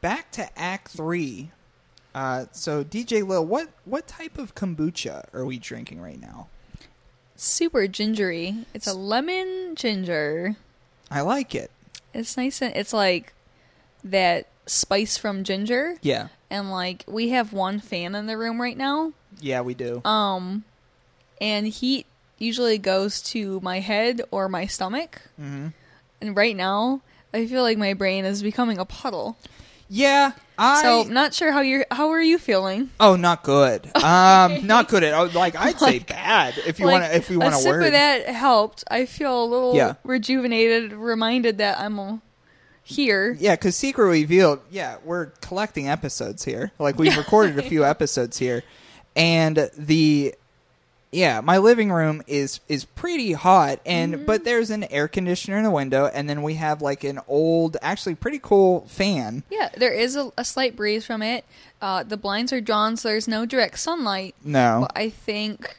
Back 0.00 0.30
to 0.32 0.58
Act 0.58 0.88
Three. 0.88 1.50
Uh, 2.14 2.46
so 2.52 2.82
DJ 2.84 3.26
Lil, 3.26 3.46
what 3.46 3.68
what 3.84 4.06
type 4.06 4.36
of 4.38 4.54
kombucha 4.54 5.24
are 5.32 5.44
we 5.44 5.58
drinking 5.58 6.00
right 6.00 6.20
now? 6.20 6.48
Super 7.36 7.86
gingery. 7.86 8.66
It's 8.74 8.86
a 8.86 8.94
lemon 8.94 9.74
ginger. 9.74 10.56
I 11.10 11.20
like 11.22 11.54
it. 11.54 11.70
It's 12.12 12.36
nice 12.36 12.60
and 12.60 12.74
it's 12.76 12.92
like 12.92 13.32
that 14.04 14.46
spice 14.66 15.16
from 15.16 15.44
ginger. 15.44 15.96
Yeah, 16.02 16.28
And 16.50 16.70
like 16.70 17.04
we 17.06 17.30
have 17.30 17.52
one 17.52 17.80
fan 17.80 18.14
in 18.14 18.26
the 18.26 18.36
room 18.36 18.60
right 18.60 18.76
now. 18.76 19.12
yeah, 19.40 19.60
we 19.62 19.74
do. 19.74 20.02
Um 20.04 20.64
and 21.40 21.66
heat 21.66 22.06
usually 22.38 22.78
goes 22.78 23.22
to 23.22 23.60
my 23.60 23.80
head 23.80 24.20
or 24.30 24.48
my 24.48 24.66
stomach. 24.66 25.22
hmm 25.36 25.68
And 26.20 26.36
right 26.36 26.56
now, 26.56 27.00
I 27.34 27.46
feel 27.46 27.62
like 27.62 27.78
my 27.78 27.94
brain 27.94 28.24
is 28.24 28.42
becoming 28.42 28.78
a 28.78 28.84
puddle. 28.84 29.36
Yeah, 29.88 30.32
I. 30.58 30.82
So, 30.82 31.02
not 31.04 31.34
sure 31.34 31.52
how 31.52 31.60
you're 31.60 31.84
how 31.90 32.10
are 32.10 32.20
you 32.20 32.38
feeling? 32.38 32.88
oh, 32.98 33.14
not 33.16 33.42
good. 33.42 33.90
Um, 34.02 34.66
not 34.66 34.88
good 34.88 35.02
at. 35.04 35.12
oh, 35.14 35.24
Like 35.38 35.54
I'd 35.54 35.78
say 35.78 35.86
Like- 35.98 36.06
bad 36.06 36.54
if 36.66 36.78
you 36.80 36.86
Like, 36.86 37.00
want 37.02 37.04
to. 37.12 37.16
If 37.16 37.28
we 37.30 37.36
want 37.36 37.54
to 37.54 37.60
sip 37.60 37.70
word. 37.72 37.84
of 37.86 37.92
that 37.92 38.26
helped. 38.28 38.84
I 38.90 39.04
feel 39.06 39.44
a 39.44 39.46
little 39.46 39.74
Yeah. 39.76 39.94
rejuvenated, 40.04 40.92
reminded 40.92 41.58
that 41.58 41.78
I'm 41.78 42.22
here. 42.82 43.36
Yeah, 43.38 43.54
because 43.54 43.76
Secret 43.76 44.06
Revealed, 44.06 44.60
yeah, 44.70 44.96
we're 45.04 45.26
collecting 45.42 45.88
episodes 45.88 46.42
here. 46.44 46.72
Like 46.78 46.98
we've 46.98 47.16
recorded 47.16 47.58
a 47.58 47.62
few 47.62 47.84
episodes 47.94 48.38
here, 48.38 48.62
and 49.14 49.70
the 49.76 50.34
yeah, 51.12 51.40
my 51.42 51.58
living 51.58 51.92
room 51.92 52.22
is 52.26 52.60
is 52.68 52.84
pretty 52.86 53.32
hot, 53.32 53.80
and 53.84 54.14
Mm-hmm. 54.14 54.24
but 54.24 54.44
there's 54.44 54.70
an 54.70 54.84
air 54.84 55.06
conditioner 55.08 55.58
in 55.58 55.62
the 55.64 55.70
window, 55.70 56.06
and 56.06 56.28
then 56.28 56.42
we 56.42 56.54
have 56.54 56.80
like 56.82 57.04
an 57.04 57.20
old, 57.28 57.76
actually 57.82 58.14
pretty 58.14 58.38
cool 58.42 58.86
fan. 58.88 59.42
Yeah, 59.50 59.68
there 59.76 59.92
is 59.92 60.16
a, 60.16 60.32
a 60.38 60.44
slight 60.44 60.74
breeze 60.74 61.04
from 61.04 61.20
it. 61.22 61.44
Uh, 61.80 62.02
the 62.02 62.16
blinds 62.16 62.52
are 62.52 62.60
drawn, 62.60 62.96
so 62.96 63.08
there's 63.08 63.28
no 63.28 63.44
direct 63.44 63.78
sunlight. 63.78 64.34
No, 64.44 64.86
But 64.88 64.92
I 64.98 65.10
think 65.10 65.78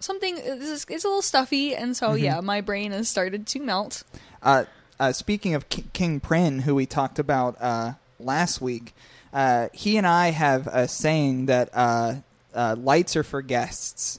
something. 0.00 0.36
Is, 0.38 0.84
it's 0.88 1.04
a 1.04 1.08
little 1.08 1.22
stuffy, 1.22 1.74
and 1.74 1.96
so 1.96 2.10
Mm-hmm. 2.10 2.24
yeah, 2.24 2.40
my 2.40 2.60
brain 2.60 2.92
has 2.92 3.08
started 3.08 3.46
to 3.48 3.60
melt. 3.60 4.02
Uh, 4.42 4.64
uh, 4.98 5.12
speaking 5.12 5.54
of 5.54 5.68
K- 5.70 5.84
King 5.94 6.20
Prin, 6.20 6.60
who 6.60 6.74
we 6.74 6.84
talked 6.86 7.18
about 7.18 7.56
uh, 7.60 7.92
last 8.18 8.60
week, 8.60 8.92
uh, 9.32 9.68
he 9.72 9.96
and 9.96 10.06
I 10.06 10.30
have 10.30 10.66
a 10.66 10.86
saying 10.88 11.46
that 11.46 11.70
uh, 11.72 12.16
uh, 12.54 12.76
lights 12.78 13.16
are 13.16 13.22
for 13.22 13.40
guests. 13.42 14.18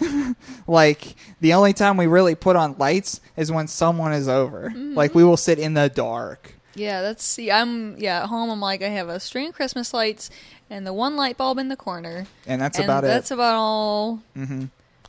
like 0.66 1.14
the 1.40 1.52
only 1.54 1.72
time 1.72 1.96
we 1.96 2.06
really 2.06 2.34
put 2.34 2.56
on 2.56 2.76
lights 2.78 3.20
is 3.36 3.50
when 3.50 3.66
someone 3.68 4.12
is 4.12 4.28
over. 4.28 4.70
Mm-hmm. 4.70 4.94
Like 4.94 5.14
we 5.14 5.24
will 5.24 5.36
sit 5.36 5.58
in 5.58 5.74
the 5.74 5.88
dark. 5.88 6.54
Yeah, 6.74 7.02
that's 7.02 7.24
see. 7.24 7.50
I'm 7.50 7.96
yeah 7.98 8.22
at 8.22 8.28
home. 8.28 8.50
I'm 8.50 8.60
like 8.60 8.82
I 8.82 8.88
have 8.88 9.08
a 9.08 9.20
string 9.20 9.48
of 9.48 9.54
Christmas 9.54 9.92
lights 9.92 10.30
and 10.70 10.86
the 10.86 10.92
one 10.92 11.16
light 11.16 11.36
bulb 11.36 11.58
in 11.58 11.68
the 11.68 11.76
corner, 11.76 12.26
And 12.46 12.60
that's 12.60 12.78
and 12.78 12.84
about 12.84 13.02
that's 13.02 13.10
it. 13.10 13.14
That's 13.14 13.30
about 13.32 13.54
all. 13.54 14.22
hmm 14.34 14.64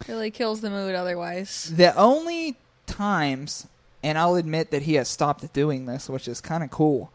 Really 0.08 0.32
kills 0.32 0.60
the 0.60 0.70
mood 0.70 0.96
otherwise. 0.96 1.72
The 1.74 1.96
only 1.96 2.58
times, 2.86 3.68
and 4.02 4.18
I'll 4.18 4.36
admit 4.36 4.72
that 4.72 4.82
he 4.82 4.96
has 4.96 5.08
stopped 5.08 5.54
doing 5.54 5.86
this, 5.86 6.10
which 6.10 6.28
is 6.28 6.42
kind 6.42 6.64
of 6.64 6.72
cool. 6.72 7.12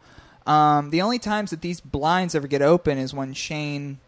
Um, 0.47 0.89
the 0.89 1.01
only 1.03 1.19
times 1.19 1.51
that 1.51 1.61
these 1.61 1.79
blinds 1.81 2.33
ever 2.33 2.47
get 2.47 2.63
open 2.63 2.97
is 2.97 3.13
when 3.13 3.33
Shane, 3.33 3.99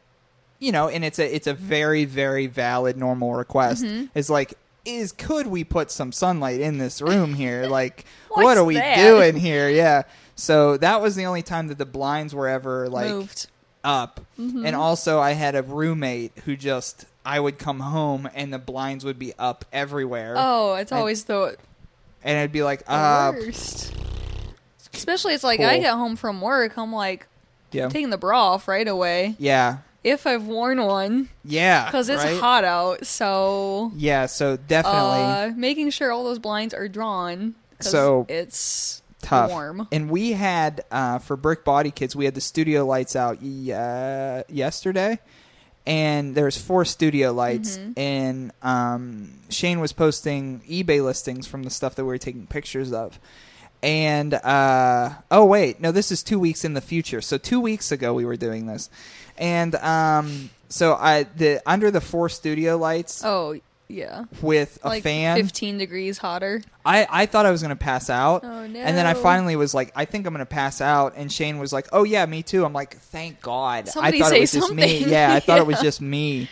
you 0.61 0.71
know, 0.71 0.87
and 0.87 1.03
it's 1.03 1.19
a 1.19 1.35
it's 1.35 1.47
a 1.47 1.53
very 1.53 2.05
very 2.05 2.47
valid 2.47 2.95
normal 2.95 3.33
request. 3.33 3.83
Mm-hmm. 3.83 4.17
Is 4.17 4.29
like, 4.29 4.53
is 4.85 5.11
could 5.11 5.47
we 5.47 5.65
put 5.65 5.91
some 5.91 6.13
sunlight 6.13 6.61
in 6.61 6.77
this 6.77 7.01
room 7.01 7.33
here? 7.33 7.67
Like, 7.71 8.05
what 8.29 8.57
are 8.57 8.63
we 8.63 8.75
that? 8.75 8.95
doing 8.97 9.35
here? 9.35 9.69
Yeah. 9.69 10.03
So 10.35 10.77
that 10.77 11.01
was 11.01 11.15
the 11.15 11.25
only 11.25 11.41
time 11.41 11.67
that 11.67 11.77
the 11.77 11.85
blinds 11.85 12.33
were 12.33 12.47
ever 12.47 12.87
like 12.87 13.09
Moved. 13.09 13.47
up. 13.83 14.21
Mm-hmm. 14.39 14.65
And 14.65 14.75
also, 14.75 15.19
I 15.19 15.31
had 15.31 15.55
a 15.55 15.63
roommate 15.63 16.31
who 16.45 16.55
just 16.55 17.05
I 17.25 17.39
would 17.39 17.57
come 17.57 17.79
home 17.79 18.29
and 18.33 18.53
the 18.53 18.59
blinds 18.59 19.03
would 19.05 19.19
be 19.19 19.33
up 19.37 19.65
everywhere, 19.73 20.35
Oh, 20.37 20.75
it's 20.75 20.91
always 20.91 21.25
the, 21.25 21.55
and 22.23 22.37
I'd 22.37 22.51
be 22.51 22.63
like, 22.63 22.83
uh, 22.87 23.31
worst. 23.35 23.93
Especially, 24.93 25.33
it's 25.33 25.43
like 25.43 25.59
I 25.59 25.79
get 25.79 25.93
home 25.93 26.15
from 26.15 26.41
work. 26.41 26.77
I'm 26.77 26.93
like 26.93 27.27
yeah, 27.71 27.87
taking 27.89 28.09
the 28.09 28.17
bra 28.17 28.53
off 28.53 28.67
right 28.67 28.87
away 28.87 29.35
yeah, 29.39 29.77
if 30.03 30.25
I've 30.25 30.45
worn 30.45 30.83
one 30.83 31.29
yeah, 31.43 31.85
because 31.85 32.09
it's 32.09 32.23
right? 32.23 32.39
hot 32.39 32.63
out. 32.63 33.05
So 33.05 33.91
Yeah, 33.95 34.25
so 34.25 34.57
definitely 34.57 35.21
uh, 35.21 35.51
making 35.55 35.91
sure 35.91 36.11
all 36.11 36.23
those 36.23 36.39
blinds 36.39 36.73
are 36.73 36.87
drawn. 36.87 37.55
So, 37.79 38.27
it's 38.29 39.01
tough. 39.21 39.49
warm. 39.49 39.87
And 39.91 40.09
we 40.09 40.33
had 40.33 40.83
uh, 40.91 41.19
for 41.19 41.35
Brick 41.35 41.63
Body 41.63 41.91
Kids, 41.91 42.15
we 42.15 42.25
had 42.25 42.35
the 42.35 42.41
studio 42.41 42.85
lights 42.85 43.15
out 43.15 43.37
uh, 43.41 44.43
yesterday, 44.47 45.19
and 45.85 46.35
there's 46.35 46.57
four 46.57 46.85
studio 46.85 47.31
lights. 47.31 47.77
Mm-hmm. 47.77 47.99
And 47.99 48.51
um, 48.61 49.33
Shane 49.49 49.79
was 49.79 49.93
posting 49.93 50.61
eBay 50.61 51.03
listings 51.03 51.47
from 51.47 51.63
the 51.63 51.69
stuff 51.69 51.95
that 51.95 52.03
we 52.03 52.09
were 52.09 52.17
taking 52.17 52.47
pictures 52.47 52.93
of. 52.93 53.19
And 53.83 54.35
uh, 54.35 55.09
oh 55.31 55.45
wait, 55.45 55.81
no, 55.81 55.91
this 55.91 56.11
is 56.11 56.21
two 56.21 56.39
weeks 56.39 56.63
in 56.63 56.73
the 56.73 56.81
future. 56.81 57.19
So 57.19 57.37
two 57.37 57.59
weeks 57.59 57.91
ago 57.91 58.13
we 58.13 58.25
were 58.25 58.35
doing 58.35 58.67
this, 58.67 58.91
and 59.41 59.75
um, 59.75 60.49
so 60.69 60.93
I 60.93 61.23
the 61.23 61.61
under 61.65 61.91
the 61.91 61.99
four 61.99 62.29
studio 62.29 62.77
lights 62.77 63.21
Oh 63.25 63.59
yeah, 63.89 64.23
with 64.41 64.79
a 64.83 64.87
like 64.87 65.03
fan. 65.03 65.35
15 65.35 65.77
degrees 65.77 66.17
hotter. 66.17 66.61
I, 66.85 67.05
I 67.09 67.25
thought 67.25 67.45
I 67.45 67.51
was 67.51 67.61
going 67.61 67.75
to 67.77 67.83
pass 67.83 68.09
out. 68.09 68.45
Oh, 68.45 68.65
no. 68.65 68.79
And 68.79 68.95
then 68.97 69.05
I 69.05 69.13
finally 69.13 69.57
was 69.57 69.73
like, 69.73 69.91
I 69.97 70.05
think 70.05 70.25
I'm 70.25 70.33
going 70.33 70.39
to 70.39 70.45
pass 70.45 70.79
out. 70.79 71.15
And 71.17 71.29
Shane 71.29 71.59
was 71.59 71.73
like, 71.73 71.89
Oh, 71.91 72.03
yeah, 72.05 72.25
me 72.25 72.41
too. 72.41 72.63
I'm 72.63 72.71
like, 72.71 72.95
Thank 72.97 73.41
God. 73.41 73.89
Somebody 73.89 74.19
I 74.19 74.21
thought 74.21 74.29
say 74.29 74.37
it 74.37 74.39
was 74.41 74.51
just 74.53 74.73
me. 74.73 74.87
something. 74.99 75.09
Yeah, 75.11 75.33
I 75.33 75.41
thought 75.41 75.59
it 75.59 75.67
was 75.67 75.75
Yeah. 75.79 75.83
just 75.83 75.99
me. 75.99 76.49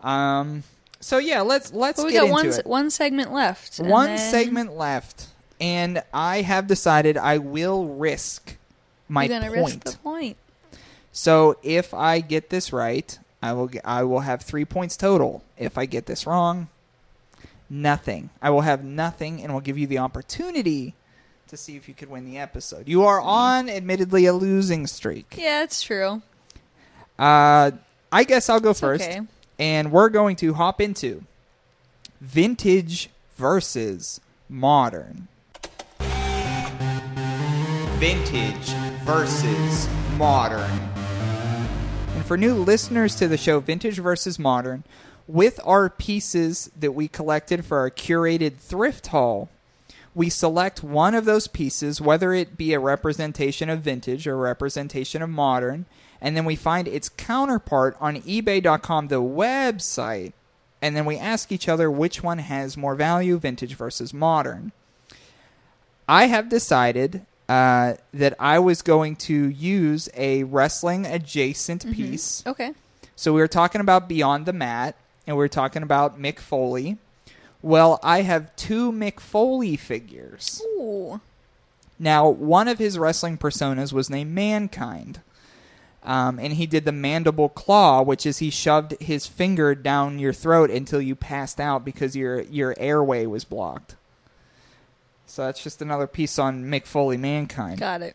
Um, 0.00 0.62
so 1.00 1.18
yeah, 1.18 1.42
let's 1.42 1.72
let's 1.74 1.98
But 1.98 2.06
we 2.06 2.12
get 2.12 2.20
got 2.20 2.24
into 2.24 2.32
one 2.32 2.46
it. 2.46 2.52
se- 2.54 2.62
one 2.64 2.90
segment 2.90 3.32
left. 3.34 3.78
and 3.78 3.88
One 3.90 4.06
then 4.06 4.18
segment 4.30 4.74
left, 4.76 5.26
and 5.60 6.02
I 6.14 6.40
have 6.42 6.66
decided 6.66 7.16
I 7.18 7.36
will 7.38 7.86
risk 7.86 8.56
my 9.08 9.24
You're 9.24 9.40
gonna 9.40 9.52
point. 9.52 9.66
risk 9.66 9.80
the 9.84 9.98
point. 9.98 10.36
So 11.12 11.58
if 11.62 11.92
I 11.92 12.20
get 12.20 12.48
this 12.50 12.72
right, 12.72 13.18
I 13.42 13.52
will 13.52 13.68
get, 13.68 13.82
I 13.84 14.02
will 14.04 14.20
have 14.20 14.42
three 14.42 14.64
points 14.64 14.96
total. 14.96 15.42
If 15.58 15.76
I 15.76 15.84
get 15.86 16.06
this 16.06 16.26
wrong, 16.26 16.68
nothing. 17.68 18.30
I 18.40 18.50
will 18.50 18.62
have 18.62 18.82
nothing, 18.82 19.42
and 19.42 19.52
will 19.52 19.60
give 19.60 19.76
you 19.78 19.86
the 19.86 19.98
opportunity 19.98 20.94
to 21.48 21.56
see 21.56 21.76
if 21.76 21.86
you 21.86 21.94
could 21.94 22.08
win 22.08 22.24
the 22.24 22.38
episode. 22.38 22.88
You 22.88 23.04
are 23.04 23.20
on, 23.20 23.68
admittedly, 23.68 24.24
a 24.26 24.32
losing 24.32 24.86
streak. 24.86 25.34
Yeah, 25.36 25.62
it's 25.64 25.82
true. 25.82 26.22
Uh, 27.18 27.72
I 28.10 28.24
guess 28.24 28.48
I'll 28.48 28.60
go 28.60 28.70
It's 28.70 28.80
first, 28.80 29.04
okay. 29.04 29.20
and 29.58 29.92
we're 29.92 30.08
going 30.08 30.36
to 30.36 30.54
hop 30.54 30.80
into 30.80 31.24
vintage 32.20 33.10
versus 33.36 34.20
modern. 34.48 35.28
Vintage 37.98 38.70
versus 39.04 39.88
modern. 40.16 40.91
And 42.22 42.28
for 42.28 42.36
new 42.36 42.54
listeners 42.54 43.16
to 43.16 43.26
the 43.26 43.36
show, 43.36 43.58
Vintage 43.58 43.98
versus 43.98 44.38
Modern, 44.38 44.84
with 45.26 45.58
our 45.64 45.90
pieces 45.90 46.70
that 46.78 46.92
we 46.92 47.08
collected 47.08 47.64
for 47.64 47.78
our 47.78 47.90
curated 47.90 48.58
thrift 48.58 49.08
haul, 49.08 49.50
we 50.14 50.30
select 50.30 50.84
one 50.84 51.16
of 51.16 51.24
those 51.24 51.48
pieces, 51.48 52.00
whether 52.00 52.32
it 52.32 52.56
be 52.56 52.74
a 52.74 52.78
representation 52.78 53.68
of 53.68 53.80
vintage 53.80 54.28
or 54.28 54.36
representation 54.36 55.20
of 55.20 55.30
modern, 55.30 55.84
and 56.20 56.36
then 56.36 56.44
we 56.44 56.54
find 56.54 56.86
its 56.86 57.08
counterpart 57.08 57.96
on 58.00 58.22
eBay.com, 58.22 59.08
the 59.08 59.16
website, 59.16 60.32
and 60.80 60.94
then 60.94 61.04
we 61.04 61.18
ask 61.18 61.50
each 61.50 61.68
other 61.68 61.90
which 61.90 62.22
one 62.22 62.38
has 62.38 62.76
more 62.76 62.94
value, 62.94 63.36
vintage 63.36 63.74
versus 63.74 64.14
modern. 64.14 64.70
I 66.06 66.26
have 66.26 66.48
decided 66.48 67.26
uh, 67.52 67.96
that 68.14 68.34
I 68.38 68.58
was 68.60 68.80
going 68.80 69.14
to 69.16 69.50
use 69.50 70.08
a 70.16 70.44
wrestling 70.44 71.04
adjacent 71.04 71.84
piece. 71.92 72.42
Okay. 72.46 72.72
So 73.14 73.34
we 73.34 73.42
were 73.42 73.48
talking 73.48 73.82
about 73.82 74.08
Beyond 74.08 74.46
the 74.46 74.54
Mat, 74.54 74.96
and 75.26 75.36
we 75.36 75.42
were 75.42 75.48
talking 75.48 75.82
about 75.82 76.18
Mick 76.18 76.38
Foley. 76.38 76.96
Well, 77.60 78.00
I 78.02 78.22
have 78.22 78.56
two 78.56 78.90
Mick 78.90 79.20
Foley 79.20 79.76
figures. 79.76 80.62
Ooh. 80.64 81.20
Now, 81.98 82.26
one 82.26 82.68
of 82.68 82.78
his 82.78 82.98
wrestling 82.98 83.36
personas 83.36 83.92
was 83.92 84.08
named 84.08 84.34
Mankind. 84.34 85.20
Um, 86.02 86.38
and 86.38 86.54
he 86.54 86.66
did 86.66 86.86
the 86.86 86.90
mandible 86.90 87.50
claw, 87.50 88.00
which 88.00 88.24
is 88.24 88.38
he 88.38 88.48
shoved 88.48 88.96
his 88.98 89.26
finger 89.26 89.74
down 89.74 90.18
your 90.18 90.32
throat 90.32 90.70
until 90.70 91.02
you 91.02 91.14
passed 91.14 91.60
out 91.60 91.84
because 91.84 92.16
your 92.16 92.40
your 92.40 92.74
airway 92.78 93.26
was 93.26 93.44
blocked. 93.44 93.94
So 95.32 95.46
that's 95.46 95.62
just 95.62 95.80
another 95.80 96.06
piece 96.06 96.38
on 96.38 96.66
Mick 96.66 96.84
Foley 96.84 97.16
Mankind. 97.16 97.80
Got 97.80 98.02
it. 98.02 98.14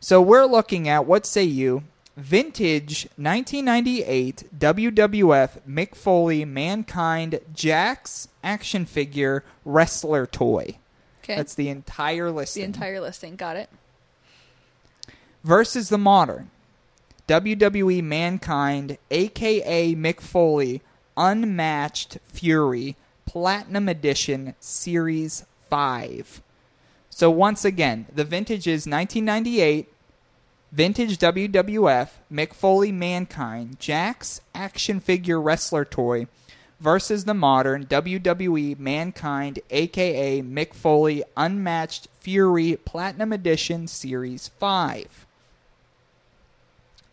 So 0.00 0.20
we're 0.20 0.44
looking 0.44 0.86
at 0.86 1.06
what 1.06 1.24
say 1.24 1.44
you 1.44 1.84
vintage 2.14 3.04
1998 3.16 4.50
WWF 4.58 5.62
Mick 5.66 5.94
Foley 5.94 6.44
Mankind 6.44 7.40
Jakks 7.54 8.28
action 8.44 8.84
figure 8.84 9.44
wrestler 9.64 10.26
toy. 10.26 10.76
Okay. 11.24 11.36
That's 11.36 11.54
the 11.54 11.70
entire 11.70 12.30
listing. 12.30 12.60
the 12.60 12.66
entire 12.66 13.00
listing. 13.00 13.36
Got 13.36 13.56
it. 13.56 13.70
versus 15.42 15.88
the 15.88 15.96
modern 15.96 16.50
WWE 17.28 18.04
Mankind, 18.04 18.98
aka 19.10 19.94
Mick 19.94 20.20
Foley, 20.20 20.82
Unmatched 21.16 22.18
Fury, 22.26 22.96
Platinum 23.24 23.88
Edition, 23.88 24.54
Series 24.60 25.46
5. 25.72 26.42
So 27.08 27.30
once 27.30 27.64
again, 27.64 28.04
the 28.14 28.24
vintage 28.24 28.66
is 28.66 28.86
1998, 28.86 29.88
vintage 30.70 31.16
WWF, 31.16 32.08
Mick 32.30 32.52
Foley 32.52 32.92
Mankind, 32.92 33.78
Jakks 33.80 34.42
action 34.54 35.00
figure 35.00 35.40
wrestler 35.40 35.86
toy, 35.86 36.26
versus 36.78 37.24
the 37.24 37.32
modern 37.32 37.86
WWE 37.86 38.78
Mankind, 38.78 39.60
aka 39.70 40.42
Mick 40.42 40.74
Foley, 40.74 41.24
Unmatched 41.38 42.06
Fury, 42.20 42.76
Platinum 42.84 43.32
Edition, 43.32 43.86
Series 43.86 44.48
5. 44.48 45.24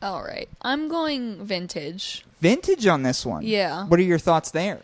All 0.01 0.21
right. 0.21 0.49
I'm 0.61 0.89
going 0.89 1.45
vintage. 1.45 2.25
vintage 2.41 2.85
on 2.87 3.03
this 3.03 3.25
one. 3.25 3.43
Yeah. 3.43 3.85
What 3.87 4.01
are 4.01 4.03
your 4.03 4.19
thoughts 4.19 4.51
there? 4.51 4.81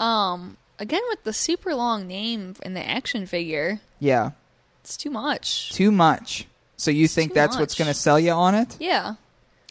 Um, 0.00 0.56
again 0.82 1.02
with 1.08 1.22
the 1.24 1.32
super 1.32 1.74
long 1.74 2.06
name 2.06 2.54
in 2.62 2.74
the 2.74 2.84
action 2.86 3.24
figure, 3.26 3.80
Yeah. 4.00 4.30
it's 4.82 4.96
too 4.96 5.10
much. 5.10 5.72
Too 5.72 5.92
much. 5.92 6.46
So 6.76 6.90
you 6.90 7.06
think 7.08 7.30
too 7.30 7.34
that's 7.34 7.56
what's 7.56 7.74
going 7.76 7.88
to 7.88 7.94
sell 7.94 8.18
you 8.18 8.32
on 8.32 8.54
it? 8.54 8.76
Yeah. 8.80 9.14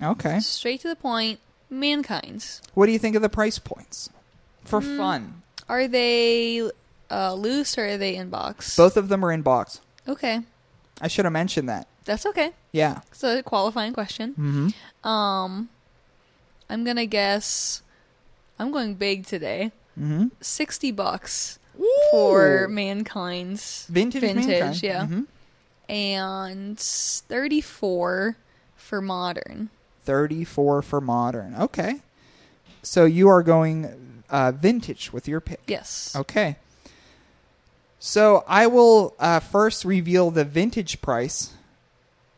Okay. 0.01 0.39
Straight 0.39 0.81
to 0.81 0.87
the 0.87 0.95
point. 0.95 1.39
Mankind's. 1.69 2.61
What 2.73 2.85
do 2.85 2.91
you 2.93 2.99
think 2.99 3.15
of 3.15 3.21
the 3.21 3.29
price 3.29 3.59
points? 3.59 4.09
For 4.63 4.79
Mm. 4.81 4.97
fun. 4.97 5.41
Are 5.69 5.87
they 5.87 6.69
uh, 7.09 7.33
loose 7.33 7.77
or 7.77 7.85
are 7.87 7.97
they 7.97 8.15
in 8.15 8.29
box? 8.29 8.75
Both 8.77 8.95
of 8.97 9.09
them 9.09 9.23
are 9.25 9.31
in 9.31 9.41
box. 9.41 9.81
Okay. 10.07 10.41
I 11.01 11.07
should 11.07 11.25
have 11.25 11.33
mentioned 11.33 11.67
that. 11.69 11.87
That's 12.05 12.25
okay. 12.25 12.51
Yeah. 12.71 13.01
It's 13.11 13.23
a 13.23 13.43
qualifying 13.43 13.93
question. 13.93 14.31
Mm-hmm. 14.31 15.07
Um, 15.07 15.69
I'm 16.69 16.83
gonna 16.83 17.05
guess. 17.05 17.81
I'm 18.59 18.71
going 18.71 18.95
big 18.95 19.25
today. 19.25 19.71
Mm-hmm. 19.99 20.27
sixty 20.41 20.91
bucks 20.91 21.59
for 22.11 22.67
mankind's 22.69 23.85
vintage, 23.87 24.21
vintage, 24.21 24.47
Mankind. 24.47 24.83
yeah, 24.83 25.05
Mhm. 25.05 25.25
and 25.89 26.79
thirty 26.79 27.61
four 27.61 28.37
for 28.75 29.01
modern. 29.01 29.69
34 30.03 30.81
for 30.81 30.99
modern. 30.99 31.53
Okay. 31.55 32.01
So 32.81 33.05
you 33.05 33.27
are 33.29 33.43
going 33.43 34.23
uh, 34.31 34.51
vintage 34.51 35.13
with 35.13 35.27
your 35.27 35.39
pick. 35.39 35.61
Yes. 35.67 36.15
Okay. 36.15 36.55
So 37.99 38.43
I 38.47 38.65
will 38.67 39.13
uh, 39.19 39.39
first 39.39 39.85
reveal 39.85 40.31
the 40.31 40.43
vintage 40.43 41.01
price, 41.01 41.53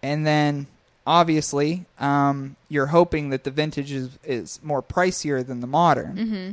and 0.01 0.27
then 0.27 0.67
obviously 1.07 1.85
um, 1.99 2.57
you're 2.67 2.87
hoping 2.87 3.29
that 3.29 3.45
the 3.45 3.51
vintage 3.51 3.91
is, 3.93 4.09
is 4.25 4.59
more 4.61 4.83
pricier 4.83 5.45
than 5.45 5.61
the 5.61 5.67
modern. 5.67 6.15
Mm-hmm. 6.17 6.51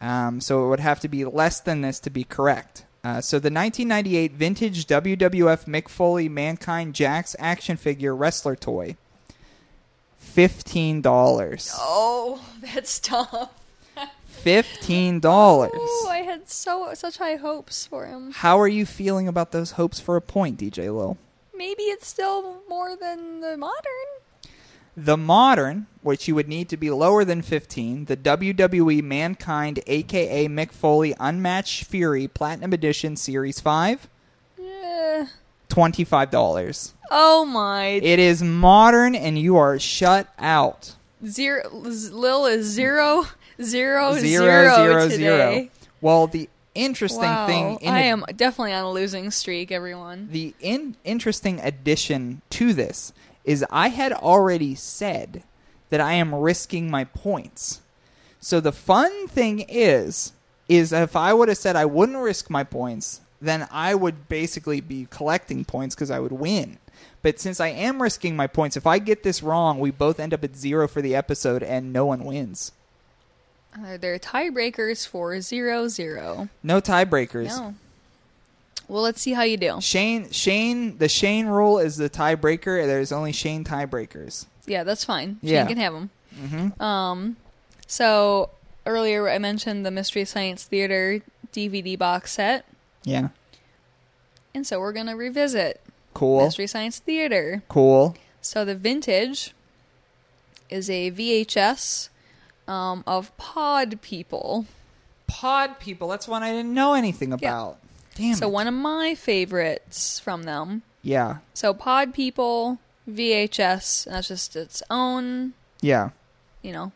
Um, 0.00 0.40
so 0.40 0.64
it 0.64 0.68
would 0.68 0.80
have 0.80 1.00
to 1.00 1.08
be 1.08 1.24
less 1.24 1.60
than 1.60 1.82
this 1.82 2.00
to 2.00 2.10
be 2.10 2.24
correct. 2.24 2.84
Uh, 3.02 3.20
so 3.20 3.38
the 3.38 3.50
1998 3.50 4.32
vintage 4.32 4.86
WWF 4.86 5.64
Mick 5.66 5.88
Foley 5.88 6.28
Mankind 6.28 6.94
Jakks 6.94 7.34
action 7.38 7.76
figure 7.76 8.14
wrestler 8.14 8.56
toy, 8.56 8.96
fifteen 10.18 11.00
dollars. 11.00 11.72
Oh, 11.78 12.44
that's 12.60 12.98
tough. 13.00 13.50
Fifteen 14.26 15.20
dollars. 15.20 15.72
Oh, 15.74 16.08
I 16.10 16.18
had 16.18 16.48
so 16.48 16.92
such 16.94 17.18
high 17.18 17.36
hopes 17.36 17.86
for 17.86 18.06
him. 18.06 18.32
How 18.32 18.58
are 18.58 18.68
you 18.68 18.86
feeling 18.86 19.28
about 19.28 19.52
those 19.52 19.72
hopes 19.72 20.00
for 20.00 20.16
a 20.16 20.22
point, 20.22 20.58
DJ 20.58 20.94
Lil? 20.94 21.18
Maybe 21.54 21.82
it's 21.84 22.06
still 22.06 22.62
more 22.68 22.96
than 22.96 23.40
the 23.40 23.56
modern. 23.58 24.08
The 24.96 25.16
modern, 25.16 25.86
which 26.02 26.26
you 26.28 26.34
would 26.34 26.48
need 26.48 26.68
to 26.70 26.76
be 26.76 26.90
lower 26.90 27.24
than 27.24 27.42
15, 27.42 28.06
the 28.06 28.16
WWE 28.16 29.02
Mankind 29.02 29.80
aka 29.86 30.48
Mick 30.48 30.72
Foley 30.72 31.14
Unmatched 31.18 31.84
Fury 31.84 32.26
Platinum 32.28 32.72
Edition 32.72 33.16
Series 33.16 33.60
5, 33.60 34.08
Eh. 34.60 35.26
$25. 35.68 36.92
Oh 37.12 37.44
my! 37.44 37.86
It 37.86 38.18
is 38.18 38.42
modern 38.42 39.14
and 39.14 39.38
you 39.38 39.56
are 39.56 39.78
shut 39.78 40.28
out. 40.38 40.94
Zero. 41.26 41.68
Lil 41.72 42.46
is 42.46 42.66
zero, 42.66 43.26
zero, 43.62 44.14
Zero, 44.14 44.18
zero 44.18 44.74
zero, 44.78 45.08
today. 45.08 45.16
zero. 45.16 45.68
Well, 46.00 46.26
the 46.26 46.48
interesting 46.74 47.22
Wow, 47.22 47.46
thing 47.46 47.78
in 47.80 47.92
I 47.92 48.00
am 48.02 48.24
definitely 48.36 48.72
on 48.72 48.84
a 48.84 48.90
losing 48.90 49.30
streak. 49.30 49.70
Everyone. 49.70 50.28
the 50.30 50.54
in- 50.60 50.96
interesting 51.04 51.60
addition 51.60 52.42
to 52.50 52.72
this 52.72 53.12
is 53.44 53.64
I 53.70 53.88
had 53.88 54.12
already 54.12 54.74
said 54.74 55.42
that 55.90 56.00
I 56.00 56.14
am 56.14 56.34
risking 56.34 56.90
my 56.90 57.04
points. 57.04 57.80
So 58.40 58.60
the 58.60 58.72
fun 58.72 59.28
thing 59.28 59.64
is 59.68 60.32
is 60.68 60.92
if 60.92 61.16
I 61.16 61.32
would 61.32 61.48
have 61.48 61.58
said 61.58 61.74
I 61.74 61.84
wouldn't 61.84 62.18
risk 62.18 62.48
my 62.48 62.62
points, 62.62 63.20
then 63.42 63.66
I 63.72 63.94
would 63.94 64.28
basically 64.28 64.80
be 64.80 65.08
collecting 65.10 65.64
points 65.64 65.96
because 65.96 66.12
I 66.12 66.20
would 66.20 66.32
win. 66.32 66.78
But 67.22 67.40
since 67.40 67.58
I 67.60 67.68
am 67.68 68.00
risking 68.00 68.36
my 68.36 68.46
points, 68.46 68.76
if 68.76 68.86
I 68.86 68.98
get 68.98 69.24
this 69.24 69.42
wrong, 69.42 69.80
we 69.80 69.90
both 69.90 70.20
end 70.20 70.32
up 70.32 70.44
at 70.44 70.56
zero 70.56 70.86
for 70.86 71.02
the 71.02 71.16
episode 71.16 71.62
and 71.62 71.92
no 71.92 72.06
one 72.06 72.24
wins. 72.24 72.72
Uh, 73.74 73.96
they're 73.96 74.18
tiebreakers 74.18 75.06
for 75.06 75.40
zero 75.40 75.88
zero. 75.88 76.48
No 76.62 76.80
tiebreakers. 76.80 77.48
No. 77.58 77.74
Well, 78.90 79.02
let's 79.02 79.20
see 79.22 79.32
how 79.32 79.42
you 79.44 79.56
do. 79.56 79.80
Shane 79.80 80.30
Shane 80.32 80.98
the 80.98 81.08
Shane 81.08 81.46
rule 81.46 81.78
is 81.78 81.96
the 81.96 82.10
tiebreaker. 82.10 82.84
There's 82.86 83.12
only 83.12 83.30
Shane 83.32 83.62
tiebreakers. 83.64 84.46
Yeah, 84.66 84.82
that's 84.84 85.04
fine. 85.04 85.38
Shane 85.42 85.50
Yeah. 85.52 85.66
can 85.66 85.76
have 85.78 85.92
them. 85.92 86.10
Mm-hmm. 86.36 86.82
Um, 86.82 87.36
so 87.86 88.50
earlier 88.86 89.28
I 89.28 89.38
mentioned 89.38 89.86
the 89.86 89.90
Mystery 89.90 90.24
Science 90.24 90.64
Theater 90.64 91.20
DVD 91.52 91.96
box 91.98 92.32
set, 92.32 92.64
Yeah. 93.04 93.28
and 94.54 94.66
so 94.66 94.80
we're 94.80 94.92
gonna 94.92 95.16
revisit 95.16 95.80
Cool. 96.14 96.44
Mystery 96.44 96.66
Science 96.66 96.98
Theater. 96.98 97.62
Cool. 97.68 98.16
So 98.40 98.64
the 98.64 98.74
vintage 98.74 99.54
is 100.68 100.88
a 100.90 101.10
VHS 101.12 102.08
um, 102.66 103.04
of 103.06 103.36
Pod 103.36 104.00
People. 104.02 104.66
Pod 105.28 105.78
people. 105.78 106.08
That's 106.08 106.26
one 106.26 106.42
I 106.42 106.50
didn't 106.52 106.74
know 106.74 106.94
anything 106.94 107.32
about. 107.32 107.78
Damn. 108.20 108.34
So 108.36 108.46
it. 108.48 108.52
one 108.52 108.66
of 108.66 108.74
my 108.74 109.14
favorites 109.14 110.18
from 110.20 110.44
them. 110.44 110.82
Yeah. 111.02 111.38
So 111.54 111.72
Pod 111.74 112.12
People 112.14 112.78
VHS, 113.08 114.06
and 114.06 114.14
that's 114.14 114.28
just 114.28 114.54
its 114.56 114.82
own, 114.90 115.54
Yeah. 115.80 116.10
you 116.62 116.72
know, 116.72 116.92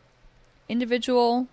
individual 0.69 1.49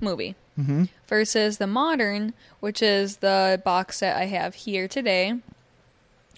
movie. 0.00 0.34
Mm-hmm. 0.58 0.86
versus 1.06 1.58
the 1.58 1.68
modern, 1.68 2.34
which 2.58 2.82
is 2.82 3.18
the 3.18 3.62
box 3.64 3.98
set 3.98 4.16
I 4.16 4.24
have 4.26 4.56
here 4.56 4.88
today, 4.88 5.34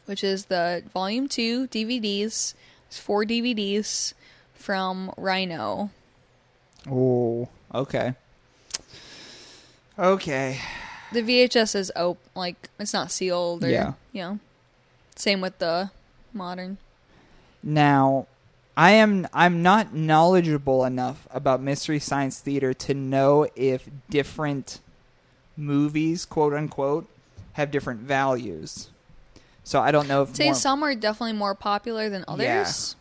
which 0.04 0.22
is 0.22 0.44
the 0.44 0.82
volume 0.92 1.26
two 1.26 1.66
DVDs. 1.68 2.52
It's 2.88 2.98
four 2.98 3.24
DVDs 3.24 4.12
from 4.52 5.10
Rhino. 5.16 5.88
Oh. 6.86 7.48
Okay. 7.74 8.12
Okay. 9.98 10.58
The 11.12 11.22
VHS 11.22 11.74
is 11.74 11.92
open, 11.96 12.22
like 12.34 12.70
it's 12.78 12.92
not 12.92 13.10
sealed 13.10 13.64
or 13.64 13.68
Yeah. 13.68 13.92
you 14.12 14.22
know. 14.22 14.38
Same 15.16 15.40
with 15.40 15.58
the 15.58 15.90
modern. 16.32 16.78
Now, 17.62 18.26
I 18.76 18.92
am 18.92 19.26
I'm 19.32 19.62
not 19.62 19.92
knowledgeable 19.94 20.84
enough 20.84 21.26
about 21.30 21.60
Mystery 21.60 21.98
Science 21.98 22.38
Theater 22.38 22.72
to 22.74 22.94
know 22.94 23.46
if 23.56 23.88
different 24.08 24.80
movies, 25.56 26.24
quote 26.24 26.54
unquote, 26.54 27.06
have 27.54 27.70
different 27.70 28.00
values. 28.00 28.88
So 29.64 29.80
I 29.80 29.90
don't 29.90 30.08
know 30.08 30.22
if 30.22 30.30
I'd 30.30 30.36
say 30.36 30.44
more- 30.46 30.54
some 30.54 30.82
are 30.82 30.94
definitely 30.94 31.34
more 31.34 31.54
popular 31.54 32.08
than 32.08 32.24
others. 32.26 32.46
Yeah. 32.94 32.96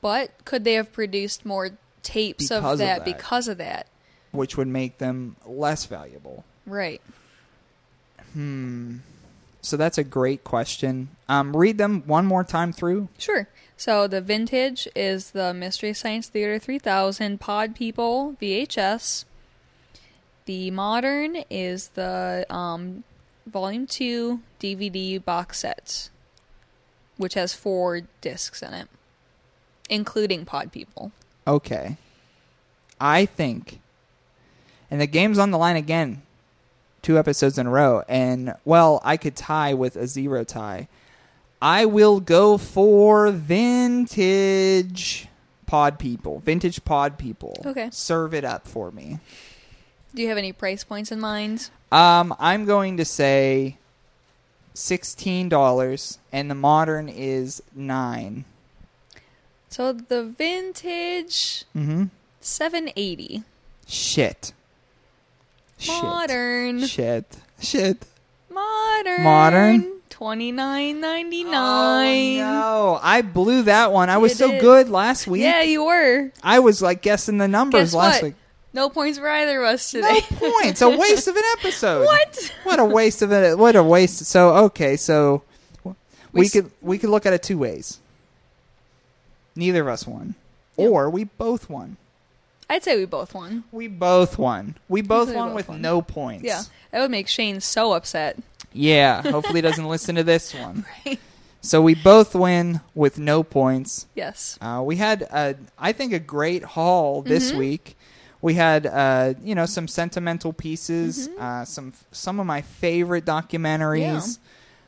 But 0.00 0.44
could 0.44 0.64
they 0.64 0.74
have 0.74 0.92
produced 0.92 1.44
more 1.44 1.70
tapes 2.02 2.50
of 2.50 2.64
of 2.64 2.78
that, 2.78 3.04
that. 3.04 3.16
because 3.16 3.48
of 3.48 3.58
that? 3.58 3.88
which 4.32 4.54
would 4.56 4.68
make 4.68 4.98
them 4.98 5.34
less 5.46 5.86
valuable. 5.86 6.44
Right. 6.66 7.00
Hmm. 8.32 8.96
So 9.62 9.76
that's 9.76 9.98
a 9.98 10.04
great 10.04 10.44
question. 10.44 11.08
Um, 11.28 11.56
read 11.56 11.78
them 11.78 12.02
one 12.06 12.26
more 12.26 12.44
time 12.44 12.72
through. 12.72 13.08
Sure. 13.18 13.48
So 13.76 14.06
the 14.06 14.20
vintage 14.20 14.86
is 14.94 15.32
the 15.32 15.52
Mystery 15.52 15.92
Science 15.92 16.28
Theater 16.28 16.58
3000 16.58 17.40
Pod 17.40 17.74
People 17.74 18.36
VHS. 18.40 19.24
The 20.44 20.70
modern 20.70 21.38
is 21.50 21.88
the 21.88 22.46
um, 22.48 23.02
Volume 23.46 23.86
2 23.86 24.40
DVD 24.60 25.22
box 25.24 25.58
set, 25.60 26.10
which 27.16 27.34
has 27.34 27.52
four 27.52 28.02
discs 28.20 28.62
in 28.62 28.72
it, 28.72 28.88
including 29.90 30.44
Pod 30.44 30.70
People. 30.70 31.10
Okay. 31.46 31.96
I 33.00 33.26
think, 33.26 33.80
and 34.90 35.00
the 35.00 35.06
game's 35.06 35.38
on 35.38 35.50
the 35.50 35.58
line 35.58 35.76
again, 35.76 36.22
two 37.06 37.16
episodes 37.18 37.56
in 37.56 37.66
a 37.68 37.70
row, 37.70 38.02
and 38.08 38.52
well, 38.64 39.00
I 39.04 39.16
could 39.16 39.36
tie 39.36 39.74
with 39.74 39.94
a 39.94 40.08
zero 40.08 40.42
tie. 40.42 40.88
I 41.62 41.84
will 41.84 42.18
go 42.18 42.58
for 42.58 43.30
vintage 43.30 45.28
pod 45.66 45.98
people, 46.00 46.40
vintage 46.40 46.84
pod 46.84 47.16
people. 47.16 47.62
Okay. 47.64 47.88
serve 47.92 48.34
it 48.34 48.44
up 48.44 48.66
for 48.66 48.90
me. 48.90 49.20
Do 50.14 50.22
you 50.22 50.28
have 50.28 50.38
any 50.38 50.52
price 50.52 50.82
points 50.82 51.12
in 51.12 51.20
mind? 51.20 51.70
Um, 51.92 52.34
I'm 52.40 52.64
going 52.64 52.96
to 52.96 53.04
say 53.04 53.78
sixteen 54.74 55.48
dollars, 55.48 56.18
and 56.32 56.50
the 56.50 56.54
modern 56.56 57.08
is 57.08 57.62
nine. 57.74 58.44
So 59.68 59.92
the 59.92 60.24
vintage 60.24 61.64
Mm-hmm. 61.76 62.04
780. 62.40 63.42
Shit. 63.86 64.52
Shit. 64.52 64.52
Modern. 65.88 66.86
Shit. 66.86 67.24
Shit. 67.60 68.04
Modern. 68.50 69.22
Modern? 69.22 69.92
Twenty 70.08 70.50
nine 70.50 71.00
ninety 71.00 71.44
Oh, 71.44 71.50
nine. 71.50 72.38
no. 72.38 72.98
I 73.02 73.20
blew 73.20 73.62
that 73.64 73.92
one. 73.92 74.08
I 74.08 74.16
was 74.16 74.32
You 74.32 74.36
so 74.46 74.50
did. 74.52 74.60
good 74.62 74.88
last 74.88 75.26
week. 75.26 75.42
Yeah, 75.42 75.60
you 75.62 75.84
were. 75.84 76.30
I 76.42 76.58
was 76.60 76.80
like 76.80 77.02
guessing 77.02 77.36
the 77.36 77.48
numbers 77.48 77.90
Guess 77.90 77.94
last 77.94 78.14
what? 78.16 78.22
week. 78.28 78.34
No 78.72 78.88
points 78.88 79.18
for 79.18 79.28
either 79.28 79.62
of 79.62 79.74
us 79.74 79.90
today. 79.90 80.20
No 80.30 80.50
points. 80.62 80.80
A 80.80 80.88
waste 80.88 81.28
of 81.28 81.36
an 81.36 81.42
episode. 81.58 82.04
What? 82.06 82.52
What 82.64 82.78
a 82.80 82.84
waste 82.86 83.20
of 83.20 83.30
it. 83.32 83.58
What 83.58 83.76
a 83.76 83.82
waste. 83.82 84.24
So 84.24 84.54
okay, 84.66 84.96
so 84.96 85.42
we, 85.84 85.92
We 86.32 86.48
could 86.48 86.70
we 86.80 86.96
could 86.98 87.10
look 87.10 87.26
at 87.26 87.34
it 87.34 87.42
two 87.42 87.58
ways. 87.58 87.98
Neither 89.54 89.82
of 89.82 89.88
us 89.88 90.06
won, 90.06 90.34
Yeah. 90.78 90.88
or 90.88 91.10
we 91.10 91.24
both 91.24 91.68
won. 91.68 91.96
I'd 92.68 92.82
say 92.82 92.96
we 92.96 93.04
both 93.04 93.32
won. 93.34 93.64
We 93.72 93.86
both 93.88 94.38
won. 94.38 94.76
We 94.88 95.00
both 95.02 95.32
won 95.32 95.48
both 95.48 95.54
with 95.56 95.68
won. 95.68 95.80
no 95.82 96.02
points. 96.02 96.44
Yeah, 96.44 96.62
that 96.90 97.00
would 97.00 97.10
make 97.10 97.28
Shane 97.28 97.60
so 97.60 97.92
upset. 97.92 98.38
Yeah. 98.72 99.22
Hopefully, 99.30 99.58
he 99.58 99.62
doesn't 99.62 99.88
listen 99.88 100.16
to 100.16 100.24
this 100.24 100.52
one. 100.54 100.84
Right. 101.06 101.18
So 101.62 101.82
we 101.82 101.96
both 101.96 102.34
win 102.36 102.80
with 102.94 103.18
no 103.18 103.42
points. 103.42 104.06
Yes. 104.14 104.56
Uh, 104.60 104.82
we 104.84 104.96
had, 104.96 105.22
a, 105.22 105.56
I 105.76 105.90
think, 105.92 106.12
a 106.12 106.20
great 106.20 106.62
haul 106.62 107.22
this 107.22 107.50
Mhm. 107.50 107.58
week. 107.58 107.96
We 108.40 108.54
had, 108.54 108.86
uh, 108.86 109.34
you 109.42 109.56
know, 109.56 109.66
some 109.66 109.88
sentimental 109.88 110.52
pieces, 110.52 111.28
uh, 111.40 111.64
some 111.64 111.92
some 112.12 112.38
of 112.38 112.46
my 112.46 112.60
favorite 112.62 113.24
documentaries. 113.24 114.38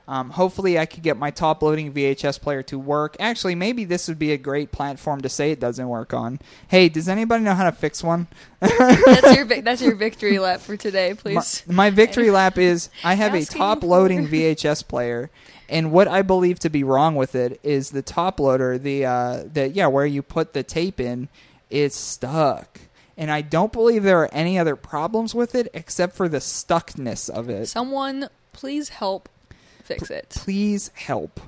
Um, 0.08 0.30
hopefully, 0.30 0.78
I 0.78 0.86
could 0.86 1.02
get 1.02 1.18
my 1.18 1.30
top 1.30 1.62
loading 1.62 1.92
VHS 1.92 2.40
player 2.40 2.62
to 2.64 2.78
work. 2.78 3.14
Actually, 3.20 3.54
maybe 3.54 3.84
this 3.84 4.08
would 4.08 4.18
be 4.18 4.32
a 4.32 4.38
great 4.38 4.72
platform 4.72 5.20
to 5.20 5.28
say 5.28 5.50
it 5.50 5.60
doesn't 5.60 5.86
work 5.86 6.14
on. 6.14 6.40
Hey, 6.68 6.88
does 6.88 7.10
anybody 7.10 7.44
know 7.44 7.52
how 7.52 7.64
to 7.64 7.72
fix 7.72 8.02
one? 8.02 8.26
That's 8.60 9.36
your 9.36 9.44
that's 9.62 9.82
your 9.82 9.94
victory 9.96 10.38
lap 10.38 10.60
for 10.60 10.78
today, 10.78 11.12
please. 11.12 11.62
my 11.66 11.90
victory 11.90 12.30
lap 12.30 12.56
is 12.56 12.88
I 13.04 13.14
have 13.14 13.34
a 13.34 13.44
top 13.44 13.82
loading 13.82 14.26
VHS 14.26 14.88
player, 14.88 15.30
and 15.68 15.92
what 15.92 16.08
I 16.08 16.22
believe 16.22 16.58
to 16.60 16.70
be 16.70 16.82
wrong 16.82 17.14
with 17.14 17.34
it 17.34 17.60
is 17.62 17.90
the 17.90 18.00
top 18.00 18.40
loader, 18.40 18.78
the 18.78 19.04
uh, 19.04 19.42
the 19.52 19.68
yeah, 19.68 19.88
where 19.88 20.06
you 20.06 20.22
put 20.22 20.54
the 20.54 20.62
tape 20.62 21.00
in, 21.00 21.28
is 21.68 21.94
stuck. 21.94 22.80
And 23.18 23.30
I 23.30 23.42
don't 23.42 23.72
believe 23.72 24.04
there 24.04 24.22
are 24.22 24.30
any 24.32 24.58
other 24.58 24.76
problems 24.76 25.34
with 25.34 25.54
it 25.54 25.68
except 25.74 26.16
for 26.16 26.30
the 26.30 26.38
stuckness 26.38 27.28
of 27.28 27.50
it. 27.50 27.66
Someone, 27.66 28.28
please 28.52 28.90
help 28.90 29.28
fix 29.88 30.10
it. 30.10 30.28
Please 30.30 30.90
help. 30.94 31.40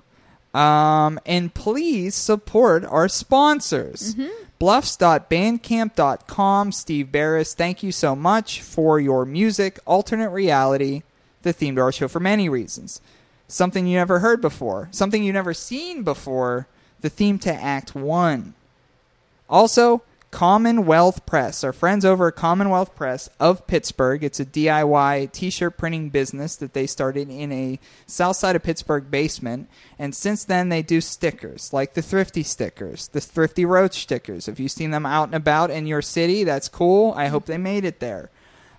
Um, 0.54 1.20
and 1.24 1.54
please 1.54 2.14
support 2.16 2.84
our 2.84 3.08
sponsors. 3.08 4.16
Bluffs.bandcamp.com. 4.58 6.72
Steve 6.72 7.12
Barris, 7.12 7.54
thank 7.54 7.82
you 7.82 7.92
so 7.92 8.14
much 8.16 8.60
for 8.60 9.00
your 9.00 9.24
music, 9.24 9.78
Alternate 9.86 10.30
Reality, 10.30 11.02
the 11.42 11.52
theme 11.52 11.76
to 11.76 11.82
our 11.82 11.92
show 11.92 12.08
for 12.08 12.18
many 12.20 12.48
reasons. 12.48 13.00
Something 13.48 13.86
you 13.86 13.96
never 13.96 14.18
heard 14.18 14.40
before, 14.40 14.88
something 14.90 15.22
you 15.24 15.32
never 15.32 15.54
seen 15.54 16.02
before, 16.02 16.66
the 17.00 17.08
theme 17.08 17.38
to 17.40 17.52
Act 17.52 17.94
1. 17.94 18.54
Also, 19.48 20.02
Commonwealth 20.31 21.27
Press, 21.27 21.65
our 21.65 21.73
friends 21.73 22.05
over 22.05 22.28
at 22.28 22.36
Commonwealth 22.36 22.94
Press 22.94 23.28
of 23.40 23.66
Pittsburgh. 23.66 24.23
It's 24.23 24.39
a 24.39 24.44
DIY 24.44 25.32
t 25.32 25.51
shirt 25.51 25.77
printing 25.77 26.11
business 26.11 26.55
that 26.57 26.73
they 26.73 26.86
started 26.86 27.28
in 27.28 27.51
a 27.51 27.81
south 28.07 28.36
side 28.36 28.55
of 28.55 28.62
Pittsburgh 28.62 29.11
basement. 29.11 29.69
And 29.98 30.15
since 30.15 30.44
then, 30.44 30.69
they 30.69 30.82
do 30.82 31.01
stickers 31.01 31.73
like 31.73 31.94
the 31.94 32.02
Thrifty 32.02 32.44
stickers, 32.44 33.09
the 33.09 33.20
Thrifty 33.20 33.65
Roach 33.65 34.02
stickers. 34.02 34.47
If 34.47 34.61
you've 34.61 34.70
seen 34.70 34.93
them 34.93 35.05
out 35.05 35.28
and 35.28 35.35
about 35.35 35.70
in 35.70 35.89
your 35.89 36.02
city, 36.02 36.44
that's 36.44 36.69
cool. 36.69 37.12
I 37.16 37.27
hope 37.27 37.47
they 37.47 37.59
made 37.59 37.85
it 37.85 37.98
there. 37.98 38.31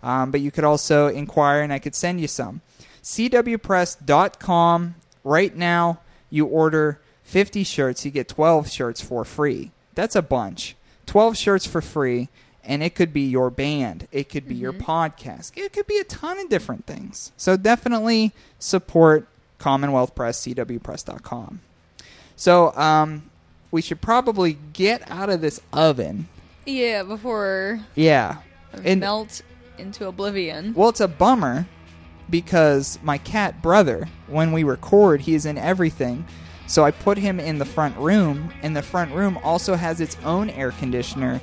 Um, 0.02 0.32
but 0.32 0.40
you 0.42 0.52
could 0.52 0.64
also 0.64 1.08
inquire 1.08 1.62
and 1.62 1.74
I 1.74 1.80
could 1.80 1.96
send 1.96 2.22
you 2.22 2.28
some. 2.28 2.62
CWPress.com. 3.04 4.96
Right 5.24 5.56
now, 5.56 6.00
you 6.30 6.46
order 6.46 7.02
50 7.24 7.64
shirts, 7.64 8.06
you 8.06 8.12
get 8.12 8.28
12 8.28 8.70
shirts 8.70 9.02
for 9.02 9.24
free. 9.26 9.72
That's 9.94 10.16
a 10.16 10.22
bunch. 10.22 10.76
12 11.12 11.36
shirts 11.36 11.66
for 11.66 11.82
free, 11.82 12.30
and 12.64 12.82
it 12.82 12.96
could 12.96 13.12
be 13.12 13.20
your 13.20 13.50
band, 13.50 14.08
it 14.14 14.30
could 14.30 14.48
be 14.48 14.56
your 14.56 14.72
podcast, 14.72 15.52
it 15.58 15.74
could 15.74 15.86
be 15.86 15.98
a 15.98 16.06
ton 16.06 16.40
of 16.40 16.48
different 16.48 16.86
things. 16.86 17.34
So 17.36 17.58
definitely 17.58 18.32
support 18.60 19.28
Commonwealth 19.58 20.16
Press, 20.16 20.40
CWPress.com. 20.48 21.60
So, 22.38 22.74
um, 22.78 23.24
we 23.72 23.82
should 23.82 24.00
probably 24.00 24.58
get 24.72 25.04
out 25.12 25.30
of 25.30 25.42
this 25.42 25.60
oven. 25.74 26.30
Yeah, 26.66 27.04
before 27.04 27.82
Yeah. 27.94 28.38
And 28.82 29.02
melt 29.02 29.42
into 29.78 30.08
oblivion. 30.08 30.74
Well, 30.74 30.88
it's 30.88 31.02
a 31.02 31.10
bummer 31.10 31.66
because 32.30 33.00
my 33.04 33.18
cat 33.18 33.62
brother, 33.62 34.08
when 34.28 34.54
we 34.54 34.64
record, 34.64 35.20
he 35.20 35.36
is 35.36 35.46
in 35.46 35.58
everything. 35.58 36.24
So 36.72 36.86
I 36.86 36.92
put 36.92 37.18
him 37.18 37.38
in 37.38 37.58
the 37.58 37.66
front 37.66 37.98
room, 37.98 38.50
and 38.62 38.74
the 38.74 38.82
front 38.82 39.12
room 39.12 39.38
also 39.44 39.76
has 39.76 40.00
its 40.00 40.16
own 40.24 40.50
air 40.52 40.72
conditioner, 40.72 41.42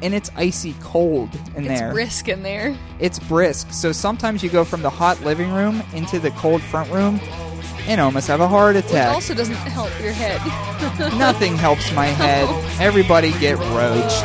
and 0.00 0.14
it's 0.14 0.30
icy 0.36 0.74
cold 0.80 1.28
in 1.54 1.66
It's 1.66 1.78
there. 1.80 1.88
It's 1.88 1.92
brisk 1.92 2.28
in 2.30 2.42
there. 2.42 2.74
It's 2.98 3.18
brisk. 3.18 3.74
So 3.74 3.92
sometimes 3.92 4.42
you 4.42 4.48
go 4.48 4.64
from 4.64 4.80
the 4.80 4.88
hot 4.88 5.20
living 5.20 5.52
room 5.52 5.82
into 5.92 6.18
the 6.18 6.30
cold 6.30 6.62
front 6.62 6.90
room 6.90 7.20
and 7.88 8.00
almost 8.00 8.26
have 8.28 8.40
a 8.40 8.48
heart 8.48 8.74
Which 8.74 8.86
attack. 8.86 9.12
also 9.12 9.34
doesn't 9.34 9.54
help 9.54 9.90
your 10.00 10.12
head. 10.12 10.40
Nothing 11.18 11.56
helps 11.56 11.92
my 11.92 12.06
head. 12.06 12.48
Everybody 12.80 13.32
get 13.32 13.58
roached. 13.58 14.24